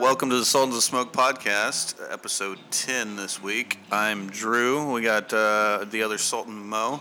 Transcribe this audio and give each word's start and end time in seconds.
Welcome 0.00 0.30
to 0.30 0.36
the 0.36 0.44
Sultans 0.44 0.76
of 0.76 0.82
Smoke 0.82 1.12
podcast, 1.12 1.94
episode 2.10 2.58
10 2.70 3.16
this 3.16 3.42
week. 3.42 3.78
I'm 3.92 4.28
Drew. 4.30 4.90
We 4.92 5.02
got 5.02 5.32
uh, 5.32 5.84
the 5.90 6.02
other 6.02 6.18
Sultan 6.18 6.54
Mo 6.68 7.00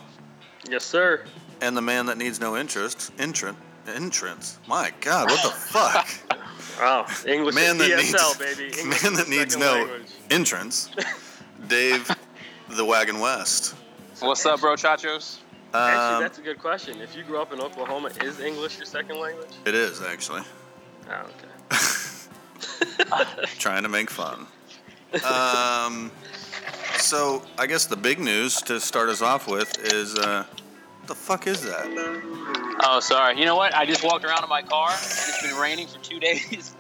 Yes, 0.70 0.84
sir. 0.86 1.24
and 1.62 1.76
the 1.78 1.82
man 1.82 2.06
that 2.08 2.18
needs 2.18 2.40
no 2.40 2.58
interest. 2.58 3.12
Entrant. 3.18 3.58
Entrance. 3.88 4.60
My 4.68 4.92
God, 5.02 5.30
what 5.30 5.44
the 5.44 5.50
fuck? 5.50 6.08
Wow, 6.80 7.06
English 7.28 7.56
Man 7.56 7.78
that 7.80 7.90
ESL, 7.92 8.40
needs, 8.40 8.58
baby. 8.58 8.80
English 8.80 9.04
man 9.04 9.14
that 9.16 9.28
needs 9.28 9.58
no 9.58 9.74
language. 9.74 10.12
entrance. 10.30 10.90
Dave, 11.68 12.10
the 12.70 12.86
Wagon 12.86 13.20
West. 13.20 13.76
What's 14.22 14.46
up, 14.46 14.62
bro, 14.62 14.76
chachos? 14.76 15.40
Actually, 15.74 16.16
Um, 16.16 16.22
that's 16.22 16.38
a 16.38 16.42
good 16.42 16.58
question. 16.60 17.02
If 17.02 17.18
you 17.18 17.24
grew 17.24 17.42
up 17.42 17.52
in 17.52 17.60
Oklahoma, 17.60 18.12
is 18.24 18.40
English 18.40 18.78
your 18.78 18.86
second 18.86 19.20
language? 19.20 19.50
it 19.66 19.76
is 19.76 20.02
actually. 20.02 20.44
Oh, 21.10 21.14
okay. 21.16 21.76
trying 23.60 23.84
to 23.84 23.90
make 23.90 24.10
fun. 24.10 24.48
Um, 25.14 26.12
so 26.98 27.42
I 27.58 27.66
guess 27.68 27.86
the 27.86 27.96
big 27.96 28.20
news 28.20 28.62
to 28.64 28.80
start 28.80 29.10
us 29.10 29.22
off 29.22 29.48
with 29.48 29.78
is 29.80 30.16
uh, 30.18 30.46
what 31.00 31.08
the 31.08 31.16
fuck 31.16 31.48
is 31.48 31.64
that? 31.64 31.88
Oh, 32.84 33.00
sorry. 33.00 33.38
You 33.40 33.46
know 33.46 33.56
what? 33.56 33.74
I 33.76 33.86
just 33.86 34.04
walked 34.04 34.26
around 34.26 34.44
in 34.44 34.50
my 34.50 34.62
car. 34.62 34.92
It's 34.92 35.42
been 35.42 35.60
raining 35.60 35.88
for 35.88 36.00
two 36.00 36.20
days, 36.20 36.76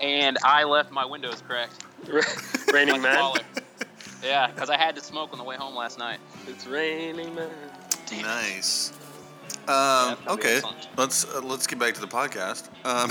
and 0.00 0.38
I 0.44 0.64
left 0.64 0.92
my 0.92 1.04
windows 1.04 1.42
cracked. 1.46 1.84
raining 2.72 2.94
like 2.94 3.02
man. 3.02 3.16
baller. 3.16 3.42
Yeah, 4.22 4.48
because 4.48 4.70
I 4.70 4.76
had 4.76 4.94
to 4.96 5.00
smoke 5.00 5.32
on 5.32 5.38
the 5.38 5.44
way 5.44 5.56
home 5.56 5.74
last 5.74 5.98
night. 5.98 6.18
It's 6.46 6.66
raining 6.66 7.34
man. 7.34 7.50
Nice. 8.20 8.92
Um, 9.68 10.16
that'd 10.16 10.28
okay, 10.28 10.56
excellent. 10.56 10.88
let's 10.96 11.24
uh, 11.24 11.40
let's 11.40 11.66
get 11.66 11.78
back 11.78 11.94
to 11.94 12.00
the 12.00 12.08
podcast. 12.08 12.68
Um, 12.84 13.10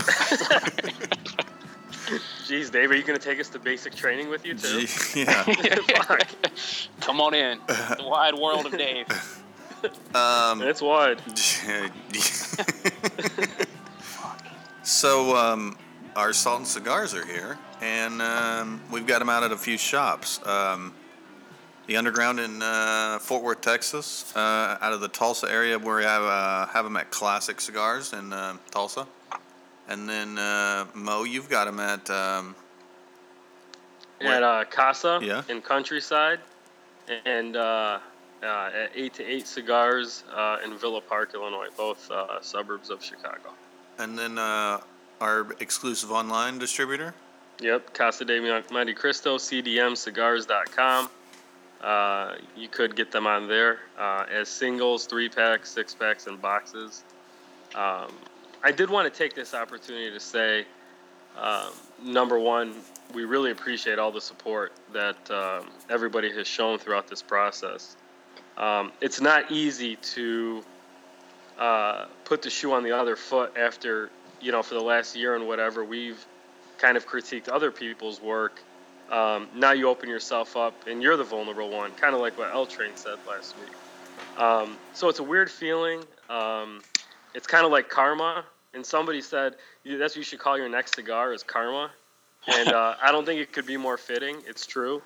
Jeez, 2.45 2.71
Dave, 2.71 2.91
are 2.91 2.95
you 2.95 3.03
gonna 3.03 3.19
take 3.19 3.39
us 3.39 3.49
to 3.49 3.59
basic 3.59 3.93
training 3.93 4.29
with 4.29 4.45
you 4.45 4.53
too? 4.55 4.85
gee, 4.85 5.21
yeah. 5.21 5.43
Come 6.99 7.21
on 7.21 7.33
in. 7.33 7.59
The 7.67 8.03
wide 8.05 8.35
world 8.35 8.65
of 8.65 8.77
Dave. 8.77 9.05
Um, 10.13 10.61
It's 10.61 10.79
wide. 10.79 11.19
so 14.83 15.35
um, 15.35 15.75
our 16.15 16.33
salt 16.33 16.59
and 16.59 16.67
cigars 16.67 17.15
are 17.15 17.25
here, 17.25 17.57
and 17.81 18.21
um, 18.21 18.81
we've 18.91 19.07
got 19.07 19.19
them 19.19 19.29
out 19.29 19.41
at 19.41 19.51
a 19.51 19.57
few 19.57 19.79
shops. 19.79 20.39
Um, 20.45 20.93
the 21.87 21.97
underground 21.97 22.39
in 22.39 22.61
uh, 22.61 23.17
Fort 23.19 23.43
Worth, 23.43 23.61
Texas, 23.61 24.31
uh, 24.35 24.77
out 24.81 24.93
of 24.93 25.01
the 25.01 25.07
Tulsa 25.07 25.51
area, 25.51 25.79
where 25.79 25.97
we 25.97 26.03
have 26.03 26.21
uh, 26.23 26.67
have 26.67 26.85
them 26.85 26.95
at 26.95 27.09
Classic 27.09 27.59
Cigars 27.59 28.13
in 28.13 28.31
uh, 28.33 28.57
Tulsa, 28.69 29.07
and 29.91 30.07
then 30.09 30.37
uh, 30.39 30.85
Mo, 30.93 31.23
you've 31.23 31.49
got 31.49 31.67
him 31.67 31.79
at 31.79 32.09
um, 32.09 32.55
At 34.21 34.43
uh, 34.43 34.63
Casa 34.69 35.19
Yeah. 35.21 35.43
in 35.49 35.61
Countryside, 35.61 36.39
and 37.25 37.55
uh, 37.55 37.99
uh, 38.43 38.69
at 38.73 38.91
Eight 38.95 39.13
to 39.15 39.23
Eight 39.25 39.47
Cigars 39.47 40.23
uh, 40.33 40.57
in 40.63 40.77
Villa 40.77 41.01
Park, 41.01 41.31
Illinois, 41.33 41.67
both 41.75 42.09
uh, 42.11 42.41
suburbs 42.41 42.89
of 42.89 43.03
Chicago. 43.03 43.49
and 43.99 44.17
then 44.17 44.37
uh, 44.37 44.79
our 45.19 45.47
exclusive 45.59 46.11
online 46.11 46.57
distributor. 46.57 47.13
Yep, 47.59 47.93
Casa 47.93 48.25
de 48.25 48.39
Monte 48.71 48.93
Cristo, 48.95 49.37
CDMcigars.com. 49.37 51.09
Uh, 51.81 52.33
you 52.55 52.67
could 52.67 52.95
get 52.95 53.11
them 53.11 53.27
on 53.27 53.47
there 53.47 53.79
uh, 53.99 54.25
as 54.31 54.49
singles, 54.49 55.05
three 55.05 55.29
packs, 55.29 55.69
six 55.71 55.93
packs, 55.93 56.25
and 56.27 56.41
boxes. 56.41 57.03
Um, 57.75 58.11
I 58.63 58.71
did 58.71 58.89
want 58.89 59.11
to 59.11 59.17
take 59.17 59.33
this 59.33 59.53
opportunity 59.53 60.11
to 60.11 60.19
say, 60.19 60.65
um, 61.39 61.71
number 62.03 62.37
one, 62.37 62.75
we 63.13 63.25
really 63.25 63.51
appreciate 63.51 63.97
all 63.99 64.11
the 64.11 64.21
support 64.21 64.71
that 64.93 65.31
um, 65.31 65.69
everybody 65.89 66.31
has 66.31 66.47
shown 66.47 66.77
throughout 66.77 67.07
this 67.07 67.21
process. 67.21 67.95
Um, 68.57 68.91
it's 69.01 69.19
not 69.21 69.51
easy 69.51 69.95
to 69.95 70.63
uh, 71.57 72.05
put 72.25 72.41
the 72.41 72.49
shoe 72.49 72.73
on 72.73 72.83
the 72.83 72.91
other 72.91 73.15
foot 73.15 73.57
after, 73.57 74.09
you 74.41 74.51
know, 74.51 74.61
for 74.61 74.75
the 74.75 74.81
last 74.81 75.15
year 75.15 75.35
and 75.35 75.47
whatever, 75.47 75.83
we've 75.83 76.23
kind 76.77 76.97
of 76.97 77.07
critiqued 77.07 77.49
other 77.49 77.71
people's 77.71 78.21
work. 78.21 78.61
Um, 79.11 79.47
now 79.55 79.71
you 79.71 79.89
open 79.89 80.09
yourself 80.09 80.55
up 80.55 80.73
and 80.87 81.01
you're 81.01 81.17
the 81.17 81.23
vulnerable 81.23 81.69
one, 81.69 81.91
kind 81.91 82.15
of 82.15 82.21
like 82.21 82.37
what 82.37 82.53
L 82.53 82.65
Train 82.65 82.91
said 82.95 83.17
last 83.27 83.55
week. 83.59 84.39
Um, 84.39 84.77
so 84.93 85.09
it's 85.09 85.19
a 85.19 85.23
weird 85.23 85.49
feeling. 85.49 86.03
Um, 86.29 86.81
it's 87.33 87.47
kind 87.47 87.65
of 87.65 87.71
like 87.71 87.89
karma. 87.89 88.45
And 88.73 88.85
somebody 88.85 89.21
said 89.21 89.55
that's 89.85 90.13
what 90.13 90.17
you 90.17 90.23
should 90.23 90.39
call 90.39 90.57
your 90.57 90.69
next 90.69 90.95
cigar 90.95 91.33
is 91.33 91.43
karma. 91.43 91.91
And 92.47 92.69
uh, 92.69 92.95
I 93.03 93.11
don't 93.11 93.25
think 93.25 93.41
it 93.41 93.51
could 93.51 93.65
be 93.65 93.77
more 93.77 93.97
fitting. 93.97 94.37
It's 94.47 94.65
true. 94.65 95.01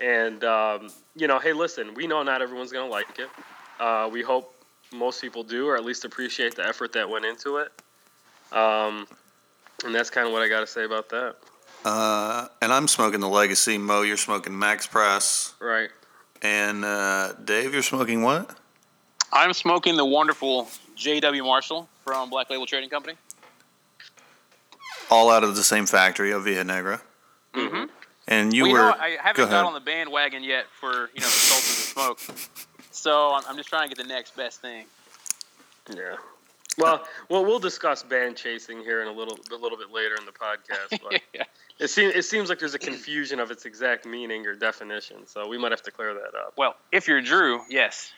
And 0.00 0.42
um, 0.44 0.90
you 1.14 1.26
know, 1.26 1.38
hey, 1.38 1.52
listen, 1.52 1.94
we 1.94 2.06
know 2.06 2.22
not 2.22 2.40
everyone's 2.40 2.72
gonna 2.72 2.90
like 2.90 3.18
it. 3.18 3.28
Uh, 3.78 4.08
we 4.10 4.22
hope 4.22 4.54
most 4.92 5.20
people 5.20 5.42
do, 5.42 5.68
or 5.68 5.76
at 5.76 5.84
least 5.84 6.04
appreciate 6.04 6.54
the 6.54 6.66
effort 6.66 6.92
that 6.94 7.08
went 7.08 7.24
into 7.24 7.58
it. 7.58 7.72
Um, 8.52 9.06
and 9.84 9.94
that's 9.94 10.10
kind 10.10 10.26
of 10.26 10.32
what 10.32 10.42
I 10.42 10.48
got 10.48 10.60
to 10.60 10.66
say 10.66 10.84
about 10.84 11.08
that. 11.10 11.36
Uh, 11.84 12.48
and 12.60 12.72
I'm 12.72 12.88
smoking 12.88 13.20
the 13.20 13.28
Legacy. 13.28 13.78
Mo, 13.78 14.02
you're 14.02 14.16
smoking 14.16 14.58
Max 14.58 14.86
Press. 14.86 15.54
Right. 15.60 15.90
And 16.42 16.84
uh, 16.84 17.34
Dave, 17.44 17.72
you're 17.72 17.82
smoking 17.82 18.22
what? 18.22 18.58
I'm 19.32 19.52
smoking 19.52 19.96
the 19.96 20.04
wonderful 20.04 20.68
J.W. 21.00 21.42
Marshall 21.42 21.88
from 22.04 22.28
Black 22.28 22.50
Label 22.50 22.66
Trading 22.66 22.90
Company. 22.90 23.14
All 25.10 25.30
out 25.30 25.42
of 25.42 25.56
the 25.56 25.62
same 25.62 25.86
factory 25.86 26.30
Oveja 26.30 26.64
Negra. 26.64 27.00
Mm-hmm. 27.54 27.86
And 28.28 28.52
you 28.52 28.64
well, 28.64 28.70
you 28.70 28.76
were. 28.76 28.90
know, 28.90 28.96
I 29.00 29.16
haven't 29.20 29.44
ahead. 29.44 29.50
got 29.50 29.64
on 29.64 29.72
the 29.72 29.80
bandwagon 29.80 30.44
yet 30.44 30.66
for 30.78 30.92
you 30.92 31.20
know 31.20 31.26
the 31.26 31.32
Sultans 31.32 31.78
of 31.78 32.18
Smoke, 32.20 32.20
so 32.90 33.34
I'm, 33.34 33.42
I'm 33.48 33.56
just 33.56 33.70
trying 33.70 33.88
to 33.88 33.94
get 33.94 34.00
the 34.00 34.08
next 34.08 34.36
best 34.36 34.60
thing. 34.60 34.84
Yeah. 35.92 36.16
Well, 36.78 37.04
well, 37.28 37.44
we'll 37.44 37.58
discuss 37.58 38.02
band 38.02 38.36
chasing 38.36 38.80
here 38.82 39.02
in 39.02 39.08
a 39.08 39.12
little, 39.12 39.36
a 39.50 39.56
little 39.56 39.76
bit 39.76 39.90
later 39.92 40.14
in 40.16 40.24
the 40.24 40.32
podcast. 40.32 41.00
But 41.02 41.20
yeah. 41.34 41.42
it 41.78 41.88
seems, 41.88 42.14
it 42.14 42.24
seems 42.24 42.48
like 42.48 42.58
there's 42.58 42.74
a 42.74 42.78
confusion 42.78 43.40
of 43.40 43.50
its 43.50 43.64
exact 43.64 44.06
meaning 44.06 44.46
or 44.46 44.54
definition, 44.54 45.26
so 45.26 45.48
we 45.48 45.58
might 45.58 45.72
have 45.72 45.82
to 45.82 45.90
clear 45.90 46.14
that 46.14 46.34
up. 46.38 46.54
Well, 46.56 46.76
if 46.92 47.08
you're 47.08 47.20
Drew, 47.20 47.62
yes. 47.68 48.12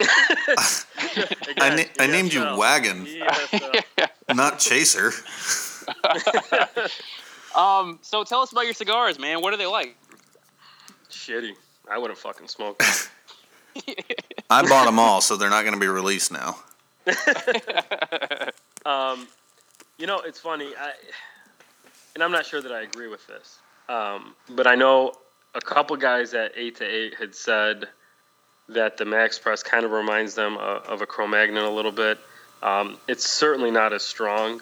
I, 0.00 0.82
Again, 1.48 1.76
na- 1.76 2.04
I 2.04 2.06
named 2.06 2.32
you 2.32 2.40
ESL. 2.40 2.58
Wagon, 2.58 3.06
ESL. 3.06 4.34
not 4.34 4.58
Chaser. 4.58 5.12
Um, 7.52 7.98
so 8.00 8.22
tell 8.22 8.42
us 8.42 8.52
about 8.52 8.64
your 8.64 8.74
cigars, 8.74 9.18
man. 9.18 9.40
What 9.40 9.52
are 9.52 9.56
they 9.56 9.66
like? 9.66 9.96
Shitty. 11.10 11.50
I 11.90 11.98
wouldn't 11.98 12.16
fucking 12.16 12.46
smoke. 12.46 12.78
them. 13.74 13.94
I 14.50 14.62
bought 14.68 14.84
them 14.84 15.00
all, 15.00 15.20
so 15.20 15.36
they're 15.36 15.50
not 15.50 15.62
going 15.62 15.74
to 15.74 15.80
be 15.80 15.88
released 15.88 16.30
now. 16.30 16.56
Um, 18.86 19.28
you 19.98 20.06
know, 20.06 20.20
it's 20.20 20.38
funny, 20.40 20.72
I, 20.78 20.92
and 22.14 22.24
I'm 22.24 22.32
not 22.32 22.46
sure 22.46 22.62
that 22.62 22.72
I 22.72 22.82
agree 22.82 23.08
with 23.08 23.26
this, 23.26 23.58
um, 23.88 24.34
but 24.48 24.66
I 24.66 24.74
know 24.74 25.12
a 25.54 25.60
couple 25.60 25.96
guys 25.96 26.32
at 26.32 26.52
eight 26.56 26.76
to 26.76 26.84
eight 26.84 27.14
had 27.14 27.34
said 27.34 27.88
that 28.70 28.96
the 28.96 29.04
Max 29.04 29.38
Press 29.38 29.62
kind 29.62 29.84
of 29.84 29.90
reminds 29.90 30.34
them 30.34 30.56
of, 30.56 30.84
of 30.86 31.02
a 31.02 31.06
Cro-Magnon 31.06 31.62
a 31.64 31.70
little 31.70 31.92
bit. 31.92 32.18
Um, 32.62 32.96
it's 33.08 33.28
certainly 33.28 33.70
not 33.70 33.92
as 33.92 34.02
strong. 34.02 34.60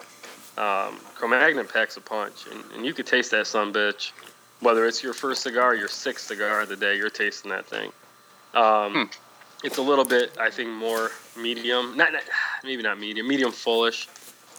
Um, 0.56 0.98
Cro-Magnon 1.14 1.66
packs 1.66 1.96
a 1.96 2.00
punch, 2.00 2.46
and, 2.50 2.62
and 2.74 2.86
you 2.86 2.92
could 2.94 3.06
taste 3.06 3.30
that 3.32 3.46
son 3.46 3.72
bitch. 3.72 4.12
Whether 4.60 4.86
it's 4.86 5.02
your 5.02 5.12
first 5.14 5.42
cigar 5.42 5.70
or 5.70 5.74
your 5.74 5.88
sixth 5.88 6.26
cigar 6.26 6.62
of 6.62 6.68
the 6.68 6.76
day, 6.76 6.96
you're 6.96 7.10
tasting 7.10 7.50
that 7.50 7.66
thing. 7.66 7.92
Um, 8.54 9.10
It's 9.64 9.78
a 9.78 9.82
little 9.82 10.04
bit, 10.04 10.36
I 10.38 10.50
think, 10.50 10.70
more 10.70 11.10
medium. 11.36 11.96
Not, 11.96 12.12
not 12.12 12.22
maybe 12.64 12.82
not 12.82 12.98
medium, 12.98 13.26
medium 13.28 13.52
fullish. 13.52 14.08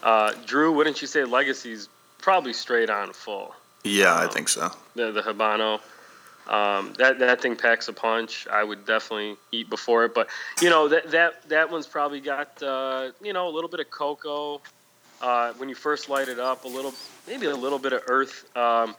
Uh, 0.03 0.33
Drew, 0.45 0.71
wouldn't 0.73 1.01
you 1.01 1.07
say 1.07 1.23
Legacy's 1.25 1.89
probably 2.19 2.53
straight 2.53 2.89
on 2.89 3.11
full? 3.13 3.55
Yeah, 3.83 4.13
I 4.13 4.25
Um, 4.25 4.29
think 4.29 4.49
so. 4.49 4.71
The 4.95 5.11
the 5.11 5.21
Habano. 5.21 5.79
Um, 6.49 6.93
that 6.97 7.19
that 7.19 7.41
thing 7.41 7.55
packs 7.55 7.87
a 7.89 7.93
punch. 7.93 8.47
I 8.51 8.63
would 8.63 8.87
definitely 8.87 9.37
eat 9.51 9.69
before 9.69 10.05
it, 10.05 10.15
but 10.15 10.29
you 10.61 10.71
know 10.71 10.87
that 10.87 11.11
that 11.11 11.47
that 11.49 11.71
one's 11.71 11.85
probably 11.85 12.21
got 12.21 12.61
uh, 12.63 13.11
you 13.21 13.33
know 13.33 13.47
a 13.47 13.53
little 13.53 13.69
bit 13.69 13.79
of 13.79 13.91
cocoa 13.91 14.59
uh, 15.21 15.53
when 15.53 15.69
you 15.69 15.75
first 15.75 16.09
light 16.09 16.27
it 16.27 16.39
up. 16.39 16.65
A 16.65 16.67
little 16.67 16.93
maybe 17.27 17.45
a 17.45 17.55
little 17.55 17.77
bit 17.77 17.93
of 17.93 18.01
earth. 18.07 18.45
Um, 18.57 18.95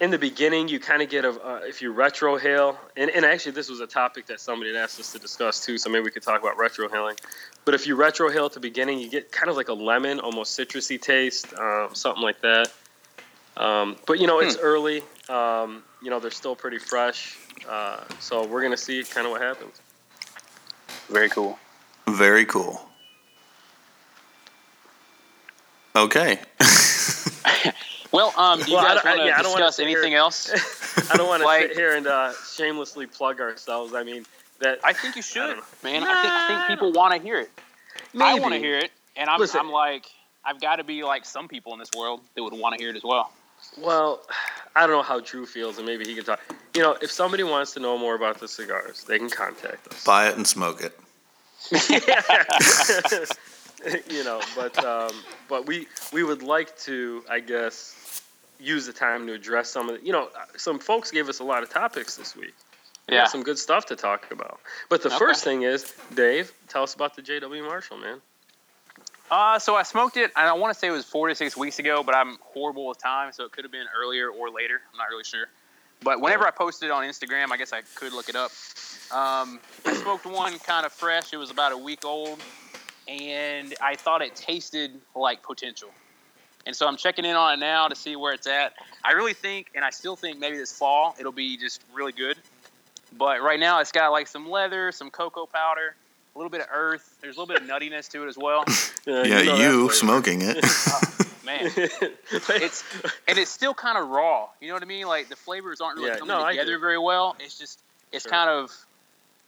in 0.00 0.10
the 0.10 0.18
beginning, 0.18 0.68
you 0.68 0.78
kind 0.78 1.02
of 1.02 1.10
get 1.10 1.24
a 1.24 1.30
uh, 1.30 1.60
if 1.64 1.82
you 1.82 1.92
retrohale, 1.92 2.76
and, 2.96 3.10
and 3.10 3.24
actually 3.24 3.52
this 3.52 3.68
was 3.68 3.80
a 3.80 3.86
topic 3.88 4.26
that 4.26 4.40
somebody 4.40 4.72
had 4.72 4.80
asked 4.80 5.00
us 5.00 5.10
to 5.12 5.18
discuss 5.18 5.64
too, 5.64 5.76
so 5.76 5.90
maybe 5.90 6.04
we 6.04 6.12
could 6.12 6.22
talk 6.22 6.40
about 6.40 6.56
retrohaling. 6.56 7.18
But 7.64 7.74
if 7.74 7.88
you 7.88 7.96
retrohale 7.96 8.46
at 8.46 8.52
the 8.52 8.60
beginning, 8.60 9.00
you 9.00 9.10
get 9.10 9.32
kind 9.32 9.50
of 9.50 9.56
like 9.56 9.68
a 9.68 9.74
lemon, 9.74 10.20
almost 10.20 10.58
citrusy 10.58 11.00
taste, 11.00 11.52
um, 11.54 11.90
something 11.94 12.22
like 12.22 12.40
that. 12.42 12.72
Um, 13.56 13.96
but 14.06 14.20
you 14.20 14.28
know, 14.28 14.38
it's 14.38 14.56
early. 14.56 15.02
Um, 15.30 15.82
you 16.02 16.10
know, 16.10 16.18
they're 16.18 16.30
still 16.30 16.56
pretty 16.56 16.78
fresh, 16.78 17.36
uh, 17.68 18.00
so 18.18 18.44
we're 18.46 18.62
gonna 18.62 18.76
see 18.76 19.04
kind 19.04 19.26
of 19.26 19.30
what 19.32 19.40
happens. 19.40 19.80
Very 21.08 21.28
cool. 21.28 21.58
Very 22.08 22.44
cool. 22.44 22.80
Okay. 25.96 26.38
Well, 28.12 28.34
um, 28.36 28.58
do 28.60 28.68
you 28.68 28.76
Well, 28.76 28.84
guys 28.96 29.04
want 29.04 29.20
to 29.20 29.24
yeah, 29.26 29.36
I 29.38 29.42
don't 29.42 29.52
wanna 29.52 29.66
discuss 29.66 29.78
anything 29.78 30.10
here- 30.10 30.18
else? 30.24 30.50
I 31.12 31.16
don't 31.16 31.28
want 31.28 31.44
to 31.44 31.48
sit 31.68 31.76
here 31.76 31.94
and 31.94 32.08
uh, 32.08 32.32
shamelessly 32.52 33.06
plug 33.06 33.40
ourselves. 33.40 33.94
I 33.94 34.02
mean, 34.02 34.26
that 34.58 34.80
I 34.82 34.92
think 34.92 35.14
you 35.14 35.22
should, 35.22 35.46
don't 35.46 35.58
know. 35.58 35.62
man. 35.84 36.02
I 36.02 36.06
think 36.20 36.32
I 36.32 36.66
think 36.66 36.80
people 36.80 36.92
want 36.92 37.14
to 37.14 37.20
hear 37.22 37.38
it. 37.38 37.50
Maybe. 38.12 38.24
I 38.24 38.34
want 38.40 38.52
to 38.54 38.58
hear 38.58 38.78
it, 38.78 38.90
and 39.14 39.30
I'm, 39.30 39.40
I'm 39.54 39.70
like, 39.70 40.06
I've 40.44 40.60
got 40.60 40.76
to 40.76 40.84
be 40.84 41.04
like 41.04 41.24
some 41.24 41.46
people 41.46 41.72
in 41.72 41.78
this 41.78 41.90
world 41.96 42.20
that 42.34 42.42
would 42.42 42.52
want 42.52 42.76
to 42.76 42.82
hear 42.82 42.90
it 42.90 42.96
as 42.96 43.04
well. 43.04 43.32
Well, 43.78 44.20
I 44.74 44.86
don't 44.86 44.96
know 44.96 45.02
how 45.02 45.20
Drew 45.20 45.46
feels, 45.46 45.78
and 45.78 45.86
maybe 45.86 46.04
he 46.04 46.14
can 46.14 46.24
talk. 46.24 46.40
You 46.74 46.82
know, 46.82 46.96
if 47.00 47.10
somebody 47.10 47.42
wants 47.42 47.72
to 47.74 47.80
know 47.80 47.96
more 47.98 48.14
about 48.14 48.40
the 48.40 48.48
cigars, 48.48 49.04
they 49.04 49.18
can 49.18 49.30
contact 49.30 49.86
us. 49.88 50.04
Buy 50.04 50.28
it 50.28 50.36
and 50.36 50.46
smoke 50.46 50.82
it. 50.82 50.98
you 54.10 54.24
know, 54.24 54.40
but 54.56 54.82
um, 54.84 55.12
but 55.48 55.66
we 55.66 55.86
we 56.12 56.22
would 56.22 56.42
like 56.42 56.76
to, 56.80 57.22
I 57.30 57.40
guess, 57.40 58.22
use 58.58 58.86
the 58.86 58.92
time 58.92 59.26
to 59.26 59.32
address 59.34 59.70
some 59.70 59.88
of 59.88 60.00
the. 60.00 60.06
You 60.06 60.12
know, 60.12 60.28
some 60.56 60.78
folks 60.78 61.10
gave 61.10 61.28
us 61.28 61.40
a 61.40 61.44
lot 61.44 61.62
of 61.62 61.70
topics 61.70 62.16
this 62.16 62.36
week. 62.36 62.54
Yeah. 63.08 63.26
some 63.26 63.42
good 63.42 63.58
stuff 63.58 63.86
to 63.86 63.96
talk 63.96 64.30
about. 64.30 64.60
But 64.88 65.02
the 65.02 65.08
Okay. 65.08 65.18
first 65.18 65.42
thing 65.42 65.62
is, 65.62 65.92
Dave, 66.14 66.52
tell 66.68 66.84
us 66.84 66.94
about 66.94 67.16
the 67.16 67.22
JW 67.22 67.64
Marshall, 67.64 67.96
man. 67.98 68.20
Uh, 69.30 69.58
so 69.60 69.76
I 69.76 69.84
smoked 69.84 70.16
it, 70.16 70.32
and 70.36 70.48
I 70.48 70.52
want 70.54 70.74
to 70.74 70.78
say 70.78 70.88
it 70.88 70.90
was 70.90 71.04
four 71.04 71.28
to 71.28 71.34
six 71.34 71.56
weeks 71.56 71.78
ago, 71.78 72.02
but 72.02 72.16
I'm 72.16 72.36
horrible 72.40 72.88
with 72.88 72.98
time, 72.98 73.32
so 73.32 73.44
it 73.44 73.52
could 73.52 73.64
have 73.64 73.70
been 73.70 73.86
earlier 73.96 74.28
or 74.28 74.50
later. 74.50 74.80
I'm 74.92 74.98
not 74.98 75.08
really 75.08 75.24
sure. 75.24 75.46
But 76.02 76.20
whenever 76.20 76.46
I 76.46 76.50
posted 76.50 76.88
it 76.88 76.92
on 76.92 77.04
Instagram, 77.04 77.50
I 77.52 77.56
guess 77.56 77.72
I 77.72 77.82
could 77.94 78.12
look 78.12 78.28
it 78.28 78.34
up. 78.34 78.50
Um, 79.12 79.60
I 79.86 79.94
smoked 79.94 80.26
one 80.26 80.58
kind 80.58 80.84
of 80.84 80.92
fresh. 80.92 81.32
It 81.32 81.36
was 81.36 81.50
about 81.50 81.72
a 81.72 81.76
week 81.76 82.04
old, 82.04 82.40
and 83.06 83.72
I 83.80 83.94
thought 83.94 84.20
it 84.20 84.34
tasted 84.34 84.92
like 85.14 85.42
potential. 85.42 85.90
And 86.66 86.74
so 86.74 86.88
I'm 86.88 86.96
checking 86.96 87.24
in 87.24 87.36
on 87.36 87.54
it 87.54 87.58
now 87.58 87.86
to 87.88 87.94
see 87.94 88.16
where 88.16 88.32
it's 88.32 88.46
at. 88.46 88.74
I 89.04 89.12
really 89.12 89.32
think, 89.32 89.70
and 89.74 89.84
I 89.84 89.90
still 89.90 90.16
think 90.16 90.38
maybe 90.38 90.56
this 90.56 90.76
fall 90.76 91.14
it'll 91.18 91.32
be 91.32 91.56
just 91.56 91.82
really 91.94 92.12
good. 92.12 92.36
But 93.16 93.42
right 93.42 93.58
now 93.60 93.80
it's 93.80 93.92
got 93.92 94.10
like 94.10 94.26
some 94.26 94.48
leather, 94.48 94.92
some 94.92 95.10
cocoa 95.10 95.46
powder, 95.46 95.94
little 96.40 96.50
bit 96.50 96.62
of 96.62 96.68
earth. 96.72 97.18
There's 97.20 97.36
a 97.36 97.40
little 97.40 97.54
bit 97.54 97.62
of 97.62 97.68
nuttiness 97.68 98.08
to 98.12 98.24
it 98.24 98.28
as 98.28 98.38
well. 98.38 98.64
Uh, 99.06 99.22
yeah, 99.28 99.42
know 99.42 99.56
you 99.56 99.90
smoking 99.92 100.40
it. 100.42 100.56
Man, 101.44 101.60
it's 101.76 102.84
and 103.28 103.38
it's 103.38 103.50
still 103.50 103.74
kind 103.74 103.98
of 103.98 104.08
raw. 104.08 104.48
You 104.60 104.68
know 104.68 104.74
what 104.74 104.82
I 104.82 104.86
mean? 104.86 105.06
Like 105.06 105.28
the 105.28 105.36
flavors 105.36 105.80
aren't 105.80 105.96
really 105.98 106.08
Yeah, 106.10 106.16
coming 106.18 106.28
no, 106.38 106.48
together 106.48 106.78
very 106.78 106.98
well. 106.98 107.36
It's 107.40 107.58
just 107.58 107.80
it's 108.12 108.24
Sure. 108.24 108.32
kind 108.32 108.48
of. 108.48 108.70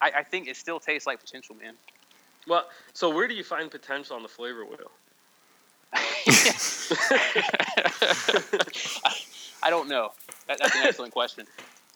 I, 0.00 0.10
I 0.18 0.22
think 0.22 0.48
it 0.48 0.56
still 0.56 0.80
tastes 0.80 1.06
like 1.06 1.20
potential, 1.20 1.54
man. 1.62 1.74
well, 2.48 2.66
so 2.92 3.08
where 3.14 3.28
do 3.28 3.34
you 3.34 3.44
find 3.44 3.70
potential 3.70 4.16
on 4.16 4.22
the 4.22 4.28
flavor 4.28 4.64
wheel? 4.66 4.90
I 9.62 9.70
don't 9.70 9.88
know. 9.88 10.12
That, 10.48 10.58
that's 10.58 10.74
an 10.74 10.82
excellent 10.84 11.12
question. 11.12 11.46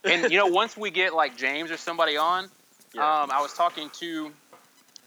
And 0.04 0.30
you 0.30 0.38
know, 0.38 0.46
once 0.46 0.76
we 0.76 0.90
get 0.90 1.14
like 1.14 1.36
James 1.36 1.70
or 1.70 1.76
somebody 1.76 2.16
on, 2.16 2.48
Yeah. 2.94 3.22
um, 3.22 3.30
I 3.32 3.40
was 3.42 3.52
talking 3.54 3.90
to. 4.00 4.30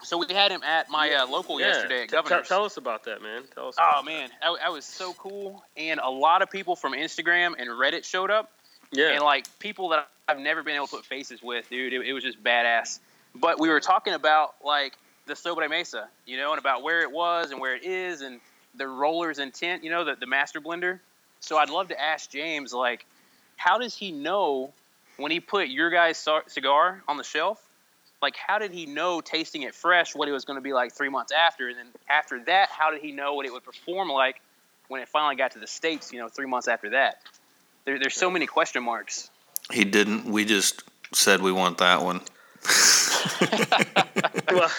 So 0.04 0.18
we 0.18 0.34
had 0.34 0.52
him 0.52 0.64
at 0.64 0.90
my 0.90 1.12
uh, 1.12 1.28
local 1.28 1.60
Yeah. 1.60 1.68
yesterday 1.68 2.04
at 2.04 2.10
Governor's. 2.10 2.48
tell 2.48 2.64
us 2.64 2.78
about 2.78 3.04
that, 3.06 3.22
man. 3.22 3.44
Tell 3.54 3.68
us. 3.68 3.76
Oh 3.80 4.02
man, 4.04 4.30
that, 4.42 4.52
that 4.62 4.72
was 4.72 4.86
so 4.86 5.14
cool, 5.14 5.64
and 5.76 6.00
a 6.02 6.10
lot 6.10 6.42
of 6.42 6.50
people 6.50 6.76
from 6.76 6.94
Instagram 6.94 7.54
and 7.58 7.70
Reddit 7.70 8.06
showed 8.06 8.32
up. 8.32 8.52
Yeah. 8.92 9.10
and 9.12 9.22
like 9.22 9.46
people 9.60 9.90
that 9.90 10.10
I've 10.28 10.40
never 10.40 10.64
been 10.64 10.76
able 10.76 10.88
to 10.88 10.96
put 10.96 11.06
faces 11.06 11.44
with, 11.44 11.70
dude. 11.70 11.94
It, 11.94 12.08
it 12.08 12.14
was 12.14 12.24
just 12.24 12.44
badass. 12.44 13.00
But 13.36 13.60
we 13.60 13.70
were 13.70 13.80
talking 13.80 14.14
about 14.14 14.56
like 14.64 14.94
the 15.28 15.34
Sobremesa, 15.36 16.06
you 16.26 16.38
know, 16.38 16.52
and 16.52 16.60
about 16.60 16.82
where 16.82 17.02
it 17.02 17.12
was 17.12 17.52
and 17.52 17.60
where 17.62 17.76
it 17.76 17.84
is, 17.84 18.22
and 18.22 18.40
the 18.76 18.88
rollers 18.88 19.38
intent, 19.38 19.84
you 19.84 19.92
know, 19.92 20.06
the, 20.06 20.16
the 20.16 20.26
master 20.26 20.60
blender. 20.62 21.00
So 21.40 21.58
I'd 21.58 21.70
love 21.70 21.90
to 21.90 22.02
ask 22.02 22.32
James, 22.32 22.74
like, 22.74 23.06
how 23.58 23.78
does 23.78 23.96
he 23.96 24.12
know 24.12 24.74
when 25.18 25.32
he 25.32 25.40
put 25.40 25.68
your 25.68 25.90
guy's 25.92 26.26
cigar 26.48 27.04
on 27.08 27.18
the 27.18 27.24
shelf? 27.24 27.62
Like, 28.22 28.36
how 28.36 28.60
did 28.60 28.72
he 28.72 28.86
know 28.86 29.22
tasting 29.22 29.64
it 29.64 29.74
fresh 29.74 30.14
what 30.14 30.28
it 30.28 30.32
was 30.32 30.46
going 30.46 30.58
to 30.58 30.62
be 30.62 30.74
like 30.74 30.94
three 30.94 31.10
months 31.10 31.32
after? 31.32 31.70
And 31.70 31.78
then 31.78 31.88
after 32.10 32.44
that, 32.46 32.70
how 32.70 32.92
did 32.92 33.02
he 33.02 33.12
know 33.12 33.34
what 33.34 33.46
it 33.46 33.54
would 33.54 33.64
perform 33.64 34.10
like 34.10 34.42
when 34.90 35.02
it 35.02 35.08
finally 35.08 35.36
got 35.36 35.52
to 35.52 35.60
the 35.60 35.68
States, 35.68 36.12
you 36.12 36.20
know, 36.20 36.28
three 36.28 36.48
months 36.48 36.68
after 36.68 36.90
that? 36.92 37.22
There, 37.86 37.98
there's 37.98 38.16
so 38.16 38.30
many 38.30 38.46
question 38.46 38.84
marks. 38.84 39.30
he 39.72 39.86
didn't. 39.86 40.26
We 40.26 40.46
just 40.46 40.84
said 41.14 41.42
we 41.42 41.52
want 41.52 41.78
that 41.78 42.02
one. 42.02 42.22
well, 44.52 44.70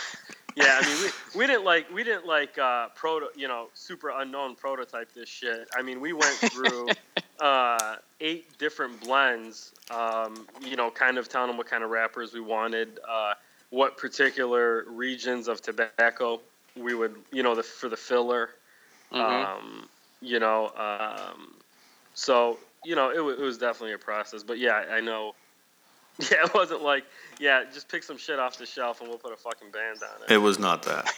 yeah. 0.54 0.78
I 0.80 0.86
mean, 0.86 1.02
we, 1.02 1.38
we 1.38 1.46
didn't 1.46 1.64
like 1.64 1.90
we 1.92 2.04
didn't 2.04 2.26
like 2.26 2.58
uh, 2.58 2.88
proto, 2.94 3.28
you 3.36 3.48
know, 3.48 3.68
super 3.74 4.10
unknown 4.10 4.54
prototype 4.56 5.12
this 5.14 5.28
shit. 5.28 5.68
I 5.74 5.82
mean, 5.82 6.00
we 6.00 6.12
went 6.12 6.36
through 6.36 6.88
uh, 7.40 7.96
eight 8.20 8.58
different 8.58 9.00
blends. 9.00 9.72
Um, 9.90 10.46
you 10.62 10.76
know, 10.76 10.90
kind 10.90 11.18
of 11.18 11.28
telling 11.28 11.48
them 11.48 11.56
what 11.56 11.66
kind 11.66 11.82
of 11.82 11.90
wrappers 11.90 12.32
we 12.32 12.40
wanted, 12.40 12.98
uh, 13.08 13.34
what 13.70 13.96
particular 13.96 14.84
regions 14.88 15.48
of 15.48 15.60
tobacco 15.62 16.40
we 16.76 16.94
would, 16.94 17.16
you 17.32 17.42
know, 17.42 17.54
the 17.54 17.62
for 17.62 17.88
the 17.88 17.96
filler. 17.96 18.50
Mhm. 19.12 19.18
Um, 19.18 19.88
you 20.22 20.38
know, 20.38 20.68
um, 20.76 21.54
so 22.14 22.58
you 22.84 22.94
know, 22.94 23.10
it, 23.10 23.22
wa- 23.22 23.30
it 23.30 23.40
was 23.40 23.58
definitely 23.58 23.92
a 23.94 23.98
process. 23.98 24.42
But 24.42 24.58
yeah, 24.58 24.84
I 24.90 25.00
know. 25.00 25.34
Yeah, 26.30 26.44
it 26.44 26.52
wasn't 26.52 26.82
like, 26.82 27.04
yeah, 27.38 27.64
just 27.72 27.88
pick 27.88 28.02
some 28.02 28.18
shit 28.18 28.38
off 28.38 28.58
the 28.58 28.66
shelf 28.66 29.00
and 29.00 29.08
we'll 29.08 29.16
put 29.16 29.32
a 29.32 29.36
fucking 29.36 29.70
band 29.70 30.00
on 30.02 30.22
it. 30.22 30.30
It 30.30 30.36
was 30.36 30.58
not 30.58 30.82
that. 30.82 31.10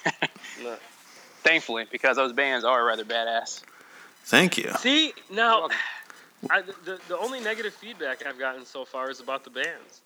No. 0.62 0.76
Thankfully, 1.42 1.86
because 1.90 2.16
those 2.16 2.32
bands 2.32 2.64
are 2.64 2.84
rather 2.84 3.04
badass. 3.04 3.62
Thank 4.26 4.58
you. 4.58 4.70
See, 4.78 5.06
You're 5.06 5.36
now, 5.36 5.60
welcome. 5.62 5.76
I, 6.50 6.62
the, 6.62 6.98
the 7.08 7.16
only 7.18 7.40
negative 7.40 7.72
feedback 7.74 8.26
I've 8.26 8.38
gotten 8.38 8.64
so 8.66 8.84
far 8.84 9.10
is 9.10 9.20
about 9.20 9.44
the 9.44 9.50
bands. 9.50 10.00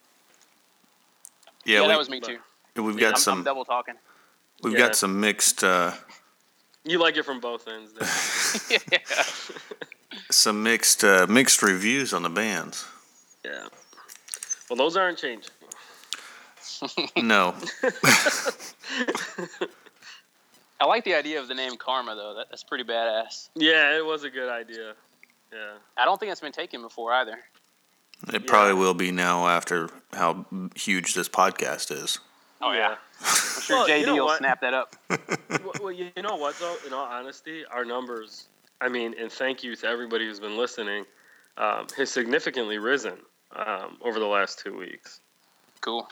Yeah, 1.64 1.76
Yeah, 1.76 1.82
we, 1.82 1.88
that 1.88 1.98
was 1.98 2.10
me 2.10 2.20
too. 2.20 2.38
we've 2.76 2.94
yeah, 2.94 3.00
got 3.00 3.08
I'm, 3.08 3.14
I'm 3.14 3.20
some. 3.20 3.42
double 3.44 3.64
talking. 3.64 3.94
We've 4.62 4.74
Yeah. 4.74 4.78
got 4.86 4.96
some 4.96 5.18
mixed. 5.20 5.64
Uh, 5.64 5.92
You 6.84 6.98
like 6.98 7.16
it 7.16 7.24
from 7.24 7.40
both 7.40 7.66
ends. 7.68 7.92
Yeah. 8.70 8.98
some 10.30 10.62
mixed 10.62 11.04
uh, 11.04 11.26
mixed 11.28 11.62
reviews 11.62 12.12
on 12.12 12.22
the 12.22 12.28
bands. 12.30 12.84
yeah. 13.44 13.68
Well, 14.68 14.76
those 14.76 14.96
aren't 14.96 15.18
changing. 15.18 15.50
No, 17.16 17.54
I 20.78 20.84
like 20.84 21.04
the 21.04 21.14
idea 21.14 21.40
of 21.40 21.48
the 21.48 21.54
name 21.54 21.76
Karma 21.76 22.14
though. 22.14 22.34
That, 22.34 22.48
that's 22.50 22.62
pretty 22.64 22.84
badass. 22.84 23.48
Yeah, 23.54 23.96
it 23.96 24.04
was 24.04 24.24
a 24.24 24.30
good 24.30 24.50
idea. 24.50 24.92
Yeah. 25.56 25.78
I 25.96 26.04
don't 26.04 26.18
think 26.20 26.32
it's 26.32 26.40
been 26.40 26.52
taken 26.52 26.82
before 26.82 27.12
either. 27.12 27.38
it 28.28 28.32
Yeah. 28.32 28.38
probably 28.46 28.74
will 28.74 28.94
be 28.94 29.10
now 29.10 29.46
after 29.48 29.88
how 30.12 30.44
huge 30.74 31.14
this 31.14 31.28
podcast 31.28 31.90
is. 31.90 32.18
Oh 32.60 32.72
yeah, 32.72 32.96
I'm 33.20 33.62
sure 33.62 33.76
Well, 33.78 33.88
JD 33.88 34.00
you 34.00 34.06
know 34.06 34.16
will 34.16 34.24
what? 34.26 34.38
snap 34.38 34.60
that 34.60 34.74
up. 34.74 34.96
well, 35.08 35.72
well, 35.82 35.92
you 35.92 36.10
you 36.16 36.22
know 36.22 36.36
what 36.36 36.58
though? 36.58 36.76
In 36.86 36.92
all 36.92 37.04
honesty, 37.06 37.64
our 37.70 37.84
numbers. 37.84 38.48
I 38.80 38.88
mean, 38.88 39.14
and 39.18 39.30
thank 39.32 39.62
you 39.64 39.74
to 39.76 39.86
everybody 39.86 40.26
who's 40.26 40.40
been 40.40 40.56
listening. 40.58 41.04
Um, 41.58 41.86
has 41.96 42.10
significantly 42.10 42.76
risen 42.76 43.14
um, 43.54 43.96
over 44.02 44.18
the 44.18 44.26
last 44.26 44.58
two 44.58 44.76
weeks. 44.76 45.20
Cool. 45.80 46.06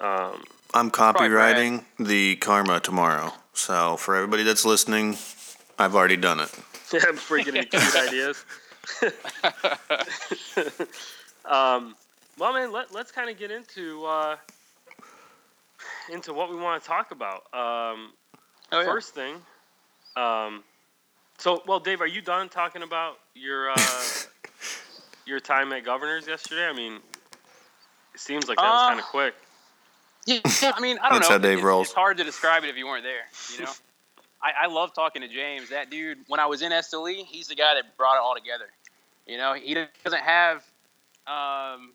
Um, 0.00 0.42
I'm 0.74 0.90
copywriting 0.90 1.84
the 2.00 2.34
karma 2.36 2.80
tomorrow. 2.80 3.32
So 3.52 3.96
for 3.96 4.16
everybody 4.16 4.42
that's 4.42 4.64
listening, 4.64 5.16
I've 5.78 5.94
already 5.94 6.16
done 6.16 6.40
it. 6.40 6.50
I'm 6.92 7.16
freaking 7.16 7.54
any 7.56 7.66
cute 7.66 7.96
ideas. 7.96 8.44
um, 11.44 11.94
well, 12.38 12.52
man, 12.52 12.72
let, 12.72 12.92
let's 12.94 13.12
kind 13.12 13.30
of 13.30 13.38
get 13.38 13.50
into 13.50 14.04
uh, 14.04 14.36
into 16.12 16.32
what 16.32 16.50
we 16.50 16.56
want 16.56 16.82
to 16.82 16.88
talk 16.88 17.10
about. 17.12 17.42
Um, 17.54 18.12
Oh 18.72 18.80
yeah. 18.80 18.86
First 18.86 19.14
thing, 19.14 19.34
um, 20.16 20.62
so 21.38 21.62
well, 21.66 21.80
Dave, 21.80 22.00
are 22.00 22.06
you 22.06 22.20
done 22.20 22.48
talking 22.48 22.82
about 22.82 23.18
your 23.34 23.70
uh, 23.70 23.98
your 25.26 25.40
time 25.40 25.72
at 25.72 25.84
Governors 25.84 26.28
yesterday? 26.28 26.66
I 26.66 26.72
mean, 26.72 27.00
it 28.14 28.20
seems 28.20 28.48
like 28.48 28.58
that 28.58 28.62
was 28.62 28.82
Uh, 28.82 28.88
kind 28.88 29.00
of 29.00 29.06
quick. 29.06 29.34
Yeah, 30.26 30.40
I 30.44 30.80
mean, 30.80 30.98
I 30.98 31.08
don't 31.08 31.18
That's 31.18 31.30
know. 31.30 31.34
how 31.34 31.38
Dave 31.38 31.58
it's, 31.58 31.64
rolls. 31.64 31.86
It's 31.88 31.94
hard 31.94 32.18
to 32.18 32.24
describe 32.24 32.62
it 32.62 32.70
if 32.70 32.76
you 32.76 32.86
weren't 32.86 33.02
there. 33.02 33.26
You 33.58 33.64
know, 33.64 33.72
I, 34.42 34.64
I 34.64 34.66
love 34.68 34.94
talking 34.94 35.22
to 35.22 35.28
James. 35.28 35.70
That 35.70 35.90
dude, 35.90 36.18
when 36.28 36.40
I 36.40 36.46
was 36.46 36.62
in 36.62 36.72
SLE, 36.72 37.24
he's 37.26 37.48
the 37.48 37.54
guy 37.54 37.74
that 37.74 37.96
brought 37.96 38.16
it 38.16 38.20
all 38.20 38.34
together. 38.34 38.66
You 39.26 39.36
know, 39.36 39.54
he 39.54 39.76
doesn't 40.04 40.22
have 40.22 40.64
um, 41.26 41.92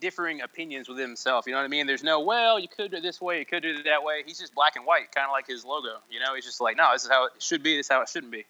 differing 0.00 0.40
opinions 0.40 0.88
with 0.88 0.98
himself. 0.98 1.46
You 1.46 1.52
know 1.52 1.58
what 1.58 1.64
I 1.64 1.68
mean? 1.68 1.86
There's 1.86 2.02
no, 2.02 2.20
well, 2.20 2.58
you 2.58 2.68
could 2.68 2.90
do 2.90 2.96
it 2.98 3.02
this 3.02 3.20
way, 3.20 3.38
you 3.40 3.44
could 3.44 3.62
do 3.62 3.70
it 3.70 3.84
that 3.84 4.02
way. 4.02 4.22
He's 4.24 4.38
just 4.38 4.54
black 4.54 4.76
and 4.76 4.86
white, 4.86 5.12
kind 5.14 5.26
of 5.26 5.32
like 5.32 5.46
his 5.46 5.64
logo. 5.64 5.98
You 6.10 6.20
know, 6.20 6.34
he's 6.34 6.44
just 6.44 6.60
like, 6.60 6.76
no, 6.76 6.90
this 6.92 7.04
is 7.04 7.10
how 7.10 7.26
it 7.26 7.32
should 7.38 7.62
be. 7.62 7.76
This 7.76 7.86
is 7.86 7.90
how 7.90 8.00
it 8.02 8.08
shouldn't 8.08 8.32
be. 8.32 8.46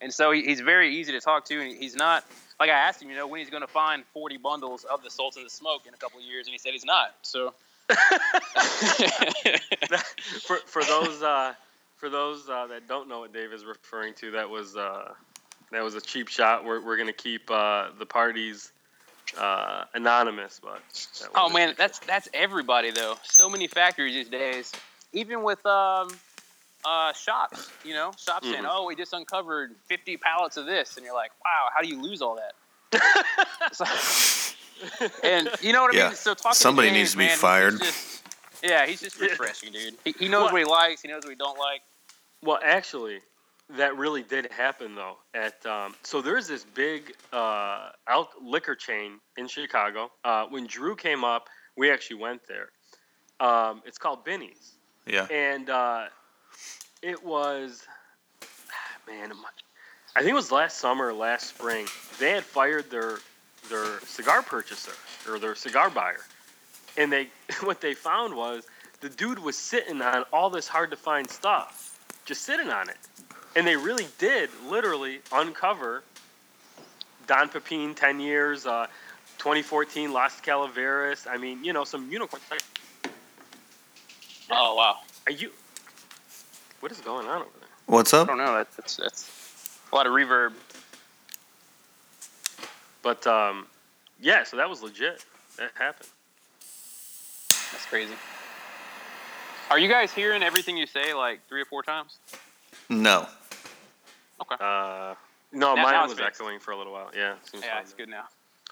And 0.00 0.12
so 0.12 0.32
he, 0.32 0.42
he's 0.42 0.60
very 0.60 0.96
easy 0.96 1.12
to 1.12 1.20
talk 1.20 1.44
to, 1.46 1.60
and 1.60 1.76
he's 1.76 1.94
not 1.96 2.24
like 2.58 2.70
I 2.70 2.74
asked 2.74 3.00
him, 3.02 3.08
you 3.08 3.16
know, 3.16 3.26
when 3.26 3.40
he's 3.40 3.50
going 3.50 3.62
to 3.62 3.68
find 3.68 4.04
40 4.12 4.36
bundles 4.38 4.84
of 4.84 5.02
the 5.02 5.10
Sultans 5.10 5.44
of 5.44 5.50
the 5.50 5.56
Smoke 5.56 5.86
in 5.86 5.94
a 5.94 5.96
couple 5.96 6.18
of 6.18 6.24
years, 6.26 6.46
and 6.46 6.52
he 6.52 6.58
said 6.58 6.72
he's 6.72 6.84
not. 6.84 7.14
So. 7.22 7.54
for 10.42 10.56
for 10.66 10.84
those 10.84 11.20
uh, 11.20 11.52
for 12.02 12.08
those 12.10 12.48
uh, 12.48 12.66
that 12.66 12.88
don't 12.88 13.08
know 13.08 13.20
what 13.20 13.32
Dave 13.32 13.52
is 13.52 13.64
referring 13.64 14.12
to, 14.14 14.32
that 14.32 14.50
was 14.50 14.76
uh, 14.76 15.12
That 15.70 15.84
was 15.84 15.94
a 15.94 16.00
cheap 16.00 16.26
shot. 16.26 16.64
We're, 16.64 16.84
we're 16.84 16.96
gonna 16.96 17.12
keep 17.12 17.48
uh, 17.48 17.90
the 17.96 18.04
parties 18.04 18.72
uh, 19.38 19.84
anonymous, 19.94 20.60
but 20.60 20.82
Oh 21.36 21.48
man, 21.48 21.68
cheap 21.68 21.76
that's 21.78 21.98
that's 22.00 22.28
everybody 22.34 22.90
though. 22.90 23.14
So 23.22 23.48
many 23.48 23.68
factories 23.68 24.14
these 24.14 24.28
days. 24.28 24.72
Even 25.12 25.44
with 25.44 25.64
um, 25.64 26.08
uh, 26.84 27.12
shops, 27.12 27.70
you 27.84 27.94
know, 27.94 28.10
shops 28.18 28.48
saying, 28.50 28.64
Mhm. 28.64 28.68
"Oh, 28.68 28.84
we 28.86 28.96
just 28.96 29.12
uncovered 29.12 29.76
50 29.86 30.16
pallets 30.16 30.56
of 30.56 30.66
this," 30.66 30.96
and 30.96 31.06
you're 31.06 31.14
like, 31.14 31.30
"Wow, 31.44 31.68
how 31.72 31.82
do 31.82 31.88
you 31.88 32.02
lose 32.02 32.20
all 32.20 32.34
that?" 32.36 32.54
So- 33.72 33.84
and 35.22 35.48
you 35.60 35.72
know 35.72 35.82
what 35.82 35.94
I 35.94 35.98
Yeah. 35.98 36.06
mean? 36.08 36.16
So 36.16 36.34
talking 36.34 36.54
Somebody 36.56 36.88
to 36.88 36.94
James, 36.94 36.98
needs 36.98 37.10
to 37.12 37.16
be 37.18 37.24
man, 37.24 37.30
he's 37.30 37.40
fired. 37.40 37.78
just- 37.78 38.22
yeah, 38.64 38.86
he's 38.86 39.00
just 39.00 39.20
refreshing, 39.20 39.72
dude. 39.72 39.94
He, 40.04 40.12
he 40.18 40.28
knows 40.28 40.44
What? 40.44 40.52
what 40.52 40.58
he 40.60 40.64
likes. 40.64 41.02
He 41.02 41.08
knows 41.08 41.22
what 41.24 41.30
he 41.30 41.36
don't 41.36 41.58
like. 41.58 41.82
Well, 42.42 42.58
actually, 42.62 43.20
that 43.76 43.96
really 43.96 44.22
did 44.22 44.50
happen 44.50 44.94
though. 44.94 45.16
At 45.34 45.64
um, 45.66 45.94
so 46.02 46.20
there's 46.20 46.46
this 46.48 46.64
big 46.64 47.14
uh, 47.32 47.90
al- 48.06 48.30
liquor 48.42 48.74
chain 48.74 49.20
in 49.36 49.48
Chicago. 49.48 50.10
Uh, 50.24 50.46
when 50.46 50.66
Drew 50.66 50.96
came 50.96 51.24
up, 51.24 51.48
we 51.76 51.90
actually 51.90 52.16
went 52.16 52.42
there. 52.46 52.68
Um, 53.40 53.82
it's 53.86 53.98
called 53.98 54.24
Binny's, 54.24 54.72
Yeah. 55.06 55.26
and 55.30 55.68
uh, 55.70 56.04
it 57.02 57.24
was 57.24 57.84
man, 59.08 59.32
I 60.14 60.20
think 60.20 60.30
it 60.30 60.34
was 60.34 60.52
last 60.52 60.78
summer 60.78 61.06
or 61.08 61.12
last 61.14 61.48
spring. 61.48 61.86
They 62.18 62.30
had 62.30 62.44
fired 62.44 62.90
their 62.90 63.18
their 63.68 64.00
cigar 64.00 64.42
purchaser 64.42 64.92
or 65.28 65.38
their 65.38 65.54
cigar 65.54 65.90
buyer, 65.90 66.20
and 66.96 67.10
they 67.12 67.28
what 67.62 67.80
they 67.80 67.94
found 67.94 68.34
was 68.36 68.64
the 69.00 69.08
dude 69.08 69.38
was 69.38 69.56
sitting 69.56 70.00
on 70.02 70.24
all 70.32 70.50
this 70.50 70.68
hard 70.68 70.90
to 70.90 70.96
find 70.96 71.28
stuff, 71.28 71.91
just 72.24 72.42
sitting 72.42 72.68
on 72.68 72.88
it, 72.88 72.96
and 73.56 73.66
they 73.66 73.76
really 73.76 74.06
did 74.18 74.50
literally 74.68 75.20
uncover 75.32 76.02
Don 77.26 77.48
Pepin, 77.48 77.94
ten 77.94 78.20
years, 78.20 78.66
uh, 78.66 78.86
2014 79.38 80.12
Las 80.12 80.40
Calaveras. 80.40 81.26
I 81.28 81.36
mean, 81.36 81.64
you 81.64 81.72
know, 81.72 81.84
some 81.84 82.10
unicorns. 82.10 82.44
Oh 84.50 84.74
wow, 84.74 84.98
Are 85.26 85.32
you? 85.32 85.50
What 86.80 86.92
is 86.92 87.00
going 87.00 87.26
on 87.26 87.42
over 87.42 87.50
there? 87.60 87.68
What's 87.86 88.12
up? 88.12 88.28
I 88.28 88.30
don't 88.30 88.38
know. 88.38 88.54
That, 88.54 88.68
that's 88.76 88.96
that's 88.96 89.78
a 89.92 89.96
lot 89.96 90.06
of 90.06 90.12
reverb. 90.12 90.52
But 93.02 93.26
um, 93.26 93.66
yeah, 94.20 94.44
so 94.44 94.56
that 94.56 94.68
was 94.68 94.82
legit. 94.82 95.24
That 95.58 95.70
happened. 95.74 96.08
That's 97.48 97.86
crazy. 97.86 98.14
Are 99.72 99.78
you 99.78 99.88
guys 99.88 100.12
hearing 100.12 100.42
everything 100.42 100.76
you 100.76 100.86
say 100.86 101.14
like 101.14 101.40
three 101.48 101.62
or 101.62 101.64
four 101.64 101.82
times? 101.82 102.18
No. 102.90 103.26
Uh, 104.38 104.56
no, 104.60 105.14
Now- 105.52 105.74
now 105.76 105.82
mine 105.82 105.94
it's 106.04 106.10
was 106.10 106.18
fixed. 106.18 106.40
echoing 106.42 106.58
for 106.58 106.72
a 106.72 106.76
little 106.76 106.92
while. 106.92 107.10
Yeah. 107.16 107.36
seems 107.50 107.64
Yeah, 107.64 107.72
fine 107.74 107.82
it's 107.82 107.92
now. 107.92 107.96
good 107.96 108.08
now. 108.10 108.24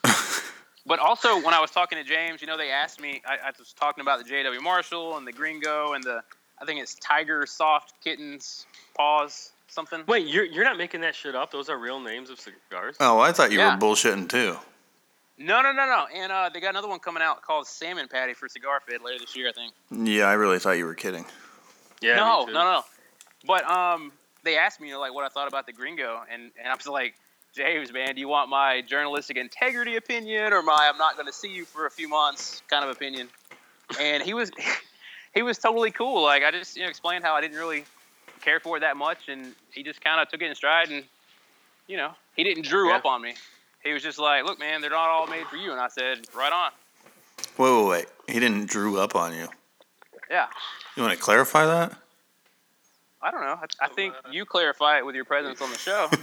But 0.86 0.98
also, 0.98 1.36
when 1.42 1.52
I 1.54 1.60
was 1.60 1.70
talking 1.70 1.96
to 1.98 2.04
James, 2.04 2.40
you 2.40 2.46
know, 2.46 2.56
they 2.56 2.70
asked 2.70 3.00
me. 3.00 3.20
I, 3.26 3.48
I 3.48 3.52
was 3.58 3.72
talking 3.74 4.00
about 4.02 4.18
the 4.18 4.24
J.W. 4.24 4.60
Marshall 4.62 5.18
and 5.18 5.26
the 5.26 5.32
Gringo 5.32 5.92
and 5.92 6.02
the. 6.02 6.22
I 6.60 6.64
think 6.64 6.80
it's 6.80 6.94
Tiger 6.96 7.44
Soft 7.46 7.92
Kittens 8.02 8.66
Paws 8.96 9.52
something. 9.68 10.02
Wait, 10.08 10.26
you're 10.26 10.44
you're 10.46 10.64
not 10.64 10.78
making 10.78 11.02
that 11.02 11.14
shit 11.14 11.34
up? 11.34 11.50
Those 11.52 11.68
are 11.68 11.78
real 11.78 12.00
names 12.00 12.28
of 12.30 12.40
cigars. 12.40 12.96
Oh, 12.98 13.18
I 13.20 13.30
thought 13.30 13.52
you 13.52 13.58
Yeah. 13.58 13.74
were 13.74 13.80
bullshitting 13.80 14.28
too. 14.30 14.56
No, 15.42 15.62
no, 15.62 15.72
no, 15.72 15.86
no. 15.86 16.06
And 16.14 16.30
uh, 16.30 16.50
they 16.52 16.60
got 16.60 16.70
another 16.70 16.86
one 16.88 16.98
coming 16.98 17.22
out 17.22 17.40
called 17.40 17.66
Salmon 17.66 18.08
Patty 18.08 18.34
for 18.34 18.46
Cigar 18.46 18.80
Fed 18.86 19.00
later 19.02 19.18
this 19.18 19.34
year, 19.34 19.48
I 19.48 19.52
think. 19.52 19.72
Yeah, 19.90 20.26
I 20.26 20.34
really 20.34 20.58
thought 20.58 20.72
you 20.72 20.84
were 20.84 20.94
kidding. 20.94 21.24
Yeah. 22.02 22.16
no, 22.16 22.44
no, 22.44 22.52
no, 22.52 22.62
no. 22.64 22.82
But 23.46 23.64
um, 23.68 24.12
they 24.44 24.58
asked 24.58 24.80
me, 24.82 24.88
you 24.88 24.94
know, 24.94 25.00
like 25.00 25.14
what 25.14 25.24
I 25.24 25.28
thought 25.28 25.48
about 25.48 25.64
the 25.66 25.72
Gringo, 25.72 26.20
and 26.30 26.50
and 26.58 26.68
I 26.68 26.74
was 26.74 26.86
like, 26.86 27.14
James, 27.54 27.90
man, 27.90 28.14
do 28.14 28.20
you 28.20 28.28
want 28.28 28.50
my 28.50 28.82
journalistic 28.82 29.38
integrity 29.38 29.96
opinion 29.96 30.52
or 30.52 30.62
my 30.62 30.90
I'm 30.92 30.98
not 30.98 31.14
going 31.14 31.26
to 31.26 31.32
see 31.32 31.48
you 31.52 31.64
for 31.64 31.86
a 31.86 31.90
few 31.90 32.06
months 32.08 32.62
kind 32.68 32.84
of 32.84 32.90
opinion? 32.90 33.28
And 33.98 34.22
he 34.22 34.34
was 34.34 34.50
he 35.34 35.40
was 35.40 35.56
totally 35.56 35.90
cool. 35.90 36.22
Like 36.22 36.44
I 36.44 36.50
just 36.50 36.76
you 36.76 36.82
know 36.82 36.88
explained 36.90 37.24
how 37.24 37.32
I 37.34 37.40
didn't 37.40 37.56
really 37.56 37.84
care 38.42 38.60
for 38.60 38.76
it 38.76 38.80
that 38.80 38.98
much, 38.98 39.28
and 39.28 39.54
he 39.72 39.82
just 39.82 40.02
kind 40.04 40.20
of 40.20 40.28
took 40.28 40.42
it 40.42 40.50
in 40.50 40.54
stride, 40.54 40.90
and 40.90 41.02
you 41.86 41.96
know 41.96 42.12
he 42.36 42.44
didn't 42.44 42.66
drew 42.66 42.90
Yeah. 42.90 42.96
up 42.96 43.06
on 43.06 43.22
me. 43.22 43.34
He 43.82 43.92
was 43.92 44.02
just 44.02 44.18
like, 44.18 44.44
look, 44.44 44.58
man, 44.58 44.80
they're 44.80 44.90
not 44.90 45.08
all 45.08 45.26
made 45.26 45.46
for 45.46 45.56
you, 45.56 45.72
and 45.72 45.80
I 45.80 45.88
said, 45.88 46.26
right 46.36 46.52
on. 46.52 46.70
Wait, 47.56 47.82
wait, 47.82 47.88
wait. 47.88 48.06
He 48.28 48.38
didn't 48.40 48.66
drew 48.66 48.98
up 48.98 49.16
on 49.16 49.34
you. 49.34 49.48
Yeah. 50.30 50.46
You 50.96 51.02
want 51.02 51.14
to 51.16 51.22
clarify 51.22 51.66
that? 51.66 51.94
I 53.22 53.30
don't 53.30 53.40
know. 53.40 53.58
I, 53.60 53.66
I 53.84 53.88
think 53.88 54.14
you 54.30 54.44
clarify 54.44 54.98
it 54.98 55.06
with 55.06 55.14
your 55.14 55.24
presence 55.24 55.60
on 55.60 55.70
the 55.70 55.78
show. 55.78 56.08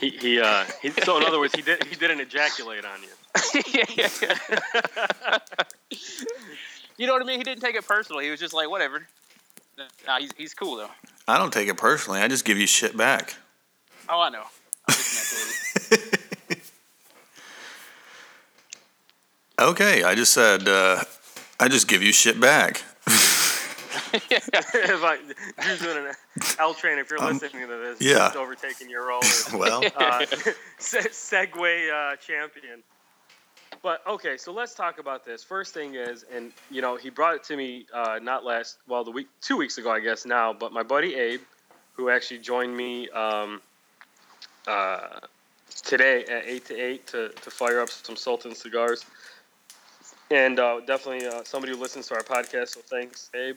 He 0.00 0.10
he 0.10 0.40
uh 0.40 0.64
he, 0.82 0.90
so 0.90 1.16
in 1.16 1.24
other 1.24 1.38
words 1.38 1.54
he 1.54 1.62
did 1.62 1.82
he 1.84 1.94
didn't 1.94 2.20
ejaculate 2.20 2.84
on 2.84 3.00
you. 3.02 3.08
you 6.98 7.06
know 7.06 7.12
what 7.12 7.22
I 7.22 7.24
mean? 7.24 7.38
He 7.38 7.44
didn't 7.44 7.62
take 7.62 7.76
it 7.76 7.86
personally. 7.86 8.24
He 8.24 8.30
was 8.30 8.40
just 8.40 8.52
like, 8.52 8.68
whatever. 8.68 9.06
Nah, 10.06 10.18
he's, 10.18 10.32
he's 10.36 10.52
cool 10.52 10.76
though. 10.76 10.90
I 11.26 11.38
don't 11.38 11.52
take 11.52 11.68
it 11.68 11.76
personally. 11.76 12.20
I 12.20 12.28
just 12.28 12.44
give 12.44 12.58
you 12.58 12.66
shit 12.66 12.96
back. 12.96 13.36
Oh, 14.08 14.20
I 14.20 14.30
know. 14.30 14.42
I'm 14.88 14.94
just 14.94 15.14
messing 15.14 15.98
with 16.00 16.14
Okay, 19.58 20.02
I 20.02 20.14
just 20.14 20.32
said 20.32 20.66
uh, 20.66 21.02
I 21.60 21.68
just 21.68 21.86
give 21.88 22.02
you 22.02 22.12
shit 22.12 22.40
back. 22.40 22.82
it's 23.06 25.02
like 25.02 25.20
Drew's 25.60 25.80
doing 25.80 26.06
an 26.08 26.12
L 26.58 26.74
train. 26.74 26.98
If 26.98 27.10
you're 27.10 27.22
Um, 27.22 27.38
listening 27.38 27.68
to 27.68 27.76
this, 27.76 28.00
yeah. 28.00 28.28
he's 28.28 28.36
overtaking 28.36 28.90
your 28.90 29.06
role 29.06 29.22
as 29.22 29.50
Well, 29.54 29.84
uh, 29.96 30.26
se- 30.78 31.10
Segway 31.10 31.90
uh, 31.90 32.16
champion. 32.16 32.82
But 33.82 34.04
okay, 34.06 34.36
so 34.38 34.52
let's 34.52 34.74
talk 34.74 34.98
about 34.98 35.24
this. 35.24 35.44
First 35.44 35.72
thing 35.74 35.94
is, 35.94 36.24
and 36.34 36.52
you 36.70 36.80
know, 36.82 36.96
he 36.96 37.10
brought 37.10 37.34
it 37.36 37.44
to 37.44 37.56
me 37.56 37.86
uh, 37.94 38.18
not 38.20 38.44
last, 38.44 38.78
well, 38.88 39.04
the 39.04 39.10
week, 39.10 39.28
two 39.40 39.56
weeks 39.56 39.78
ago, 39.78 39.90
I 39.90 40.00
guess 40.00 40.24
now. 40.26 40.52
But 40.52 40.72
my 40.72 40.82
buddy 40.82 41.14
Abe, 41.14 41.40
who 41.92 42.08
actually 42.10 42.38
joined 42.38 42.76
me 42.76 43.08
um, 43.10 43.60
uh, 44.66 45.20
today 45.84 46.24
at 46.24 46.44
eight 46.46 46.64
to 46.66 46.74
eight 46.80 47.06
to, 47.08 47.28
to 47.28 47.50
fire 47.50 47.80
up 47.80 47.90
some 47.90 48.16
Sultan 48.16 48.54
cigars, 48.54 49.04
and 50.30 50.58
uh, 50.58 50.80
definitely 50.80 51.26
uh, 51.26 51.42
somebody 51.44 51.72
who 51.72 51.80
listens 51.80 52.08
to 52.08 52.14
our 52.14 52.22
podcast. 52.22 52.70
So 52.70 52.80
thanks, 52.80 53.30
Abe. 53.34 53.56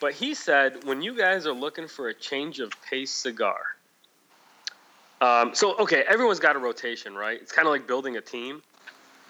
But 0.00 0.12
he 0.12 0.34
said 0.34 0.84
when 0.84 1.02
you 1.02 1.16
guys 1.16 1.46
are 1.46 1.52
looking 1.52 1.88
for 1.88 2.08
a 2.08 2.14
change 2.14 2.60
of 2.60 2.72
pace 2.88 3.10
cigar. 3.10 3.60
Um, 5.20 5.54
so 5.54 5.76
okay, 5.78 6.04
everyone's 6.08 6.38
got 6.38 6.54
a 6.54 6.60
rotation, 6.60 7.14
right? 7.14 7.40
It's 7.40 7.50
kind 7.50 7.66
of 7.66 7.72
like 7.72 7.88
building 7.88 8.16
a 8.16 8.20
team. 8.20 8.62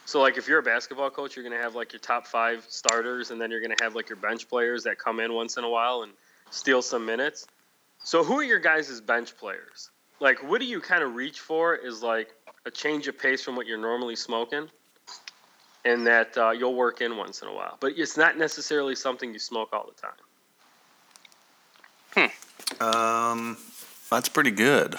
So 0.04 0.20
like 0.20 0.36
if 0.36 0.48
you're 0.48 0.58
a 0.58 0.62
basketball 0.62 1.10
coach, 1.10 1.36
you're 1.36 1.42
gonna 1.42 1.62
have 1.62 1.74
like 1.74 1.92
your 1.92 2.00
top 2.00 2.26
five 2.26 2.64
starters, 2.68 3.30
and 3.30 3.40
then 3.40 3.50
you're 3.50 3.62
gonna 3.62 3.76
have 3.80 3.94
like 3.94 4.08
your 4.08 4.16
bench 4.16 4.48
players 4.48 4.84
that 4.84 4.98
come 4.98 5.20
in 5.20 5.32
once 5.32 5.56
in 5.56 5.64
a 5.64 5.70
while 5.70 6.02
and 6.02 6.12
steal 6.50 6.82
some 6.82 7.06
minutes. 7.06 7.46
So 8.02 8.22
who 8.22 8.38
are 8.38 8.44
your 8.44 8.58
guys' 8.58 9.00
bench 9.00 9.36
players? 9.36 9.90
Like 10.20 10.42
what 10.42 10.60
do 10.60 10.66
you 10.66 10.80
kind 10.80 11.02
of 11.02 11.14
reach 11.14 11.40
for? 11.40 11.74
Is 11.74 12.02
like 12.02 12.34
a 12.66 12.70
change 12.70 13.08
of 13.08 13.18
pace 13.18 13.42
from 13.42 13.56
what 13.56 13.66
you're 13.66 13.78
normally 13.78 14.16
smoking, 14.16 14.68
and 15.88 16.06
that 16.06 16.36
uh, 16.36 16.50
you'll 16.50 16.74
work 16.74 17.00
in 17.00 17.16
once 17.16 17.40
in 17.40 17.48
a 17.48 17.52
while. 17.54 17.78
But 17.80 17.92
it's 17.96 18.16
not 18.16 18.36
necessarily 18.36 18.94
something 18.94 19.32
you 19.32 19.38
smoke 19.38 19.70
all 19.72 19.88
the 19.88 20.00
time. 22.20 22.30
Hmm. 22.80 22.82
um, 22.82 23.56
that's 24.10 24.28
pretty 24.28 24.50
good. 24.50 24.96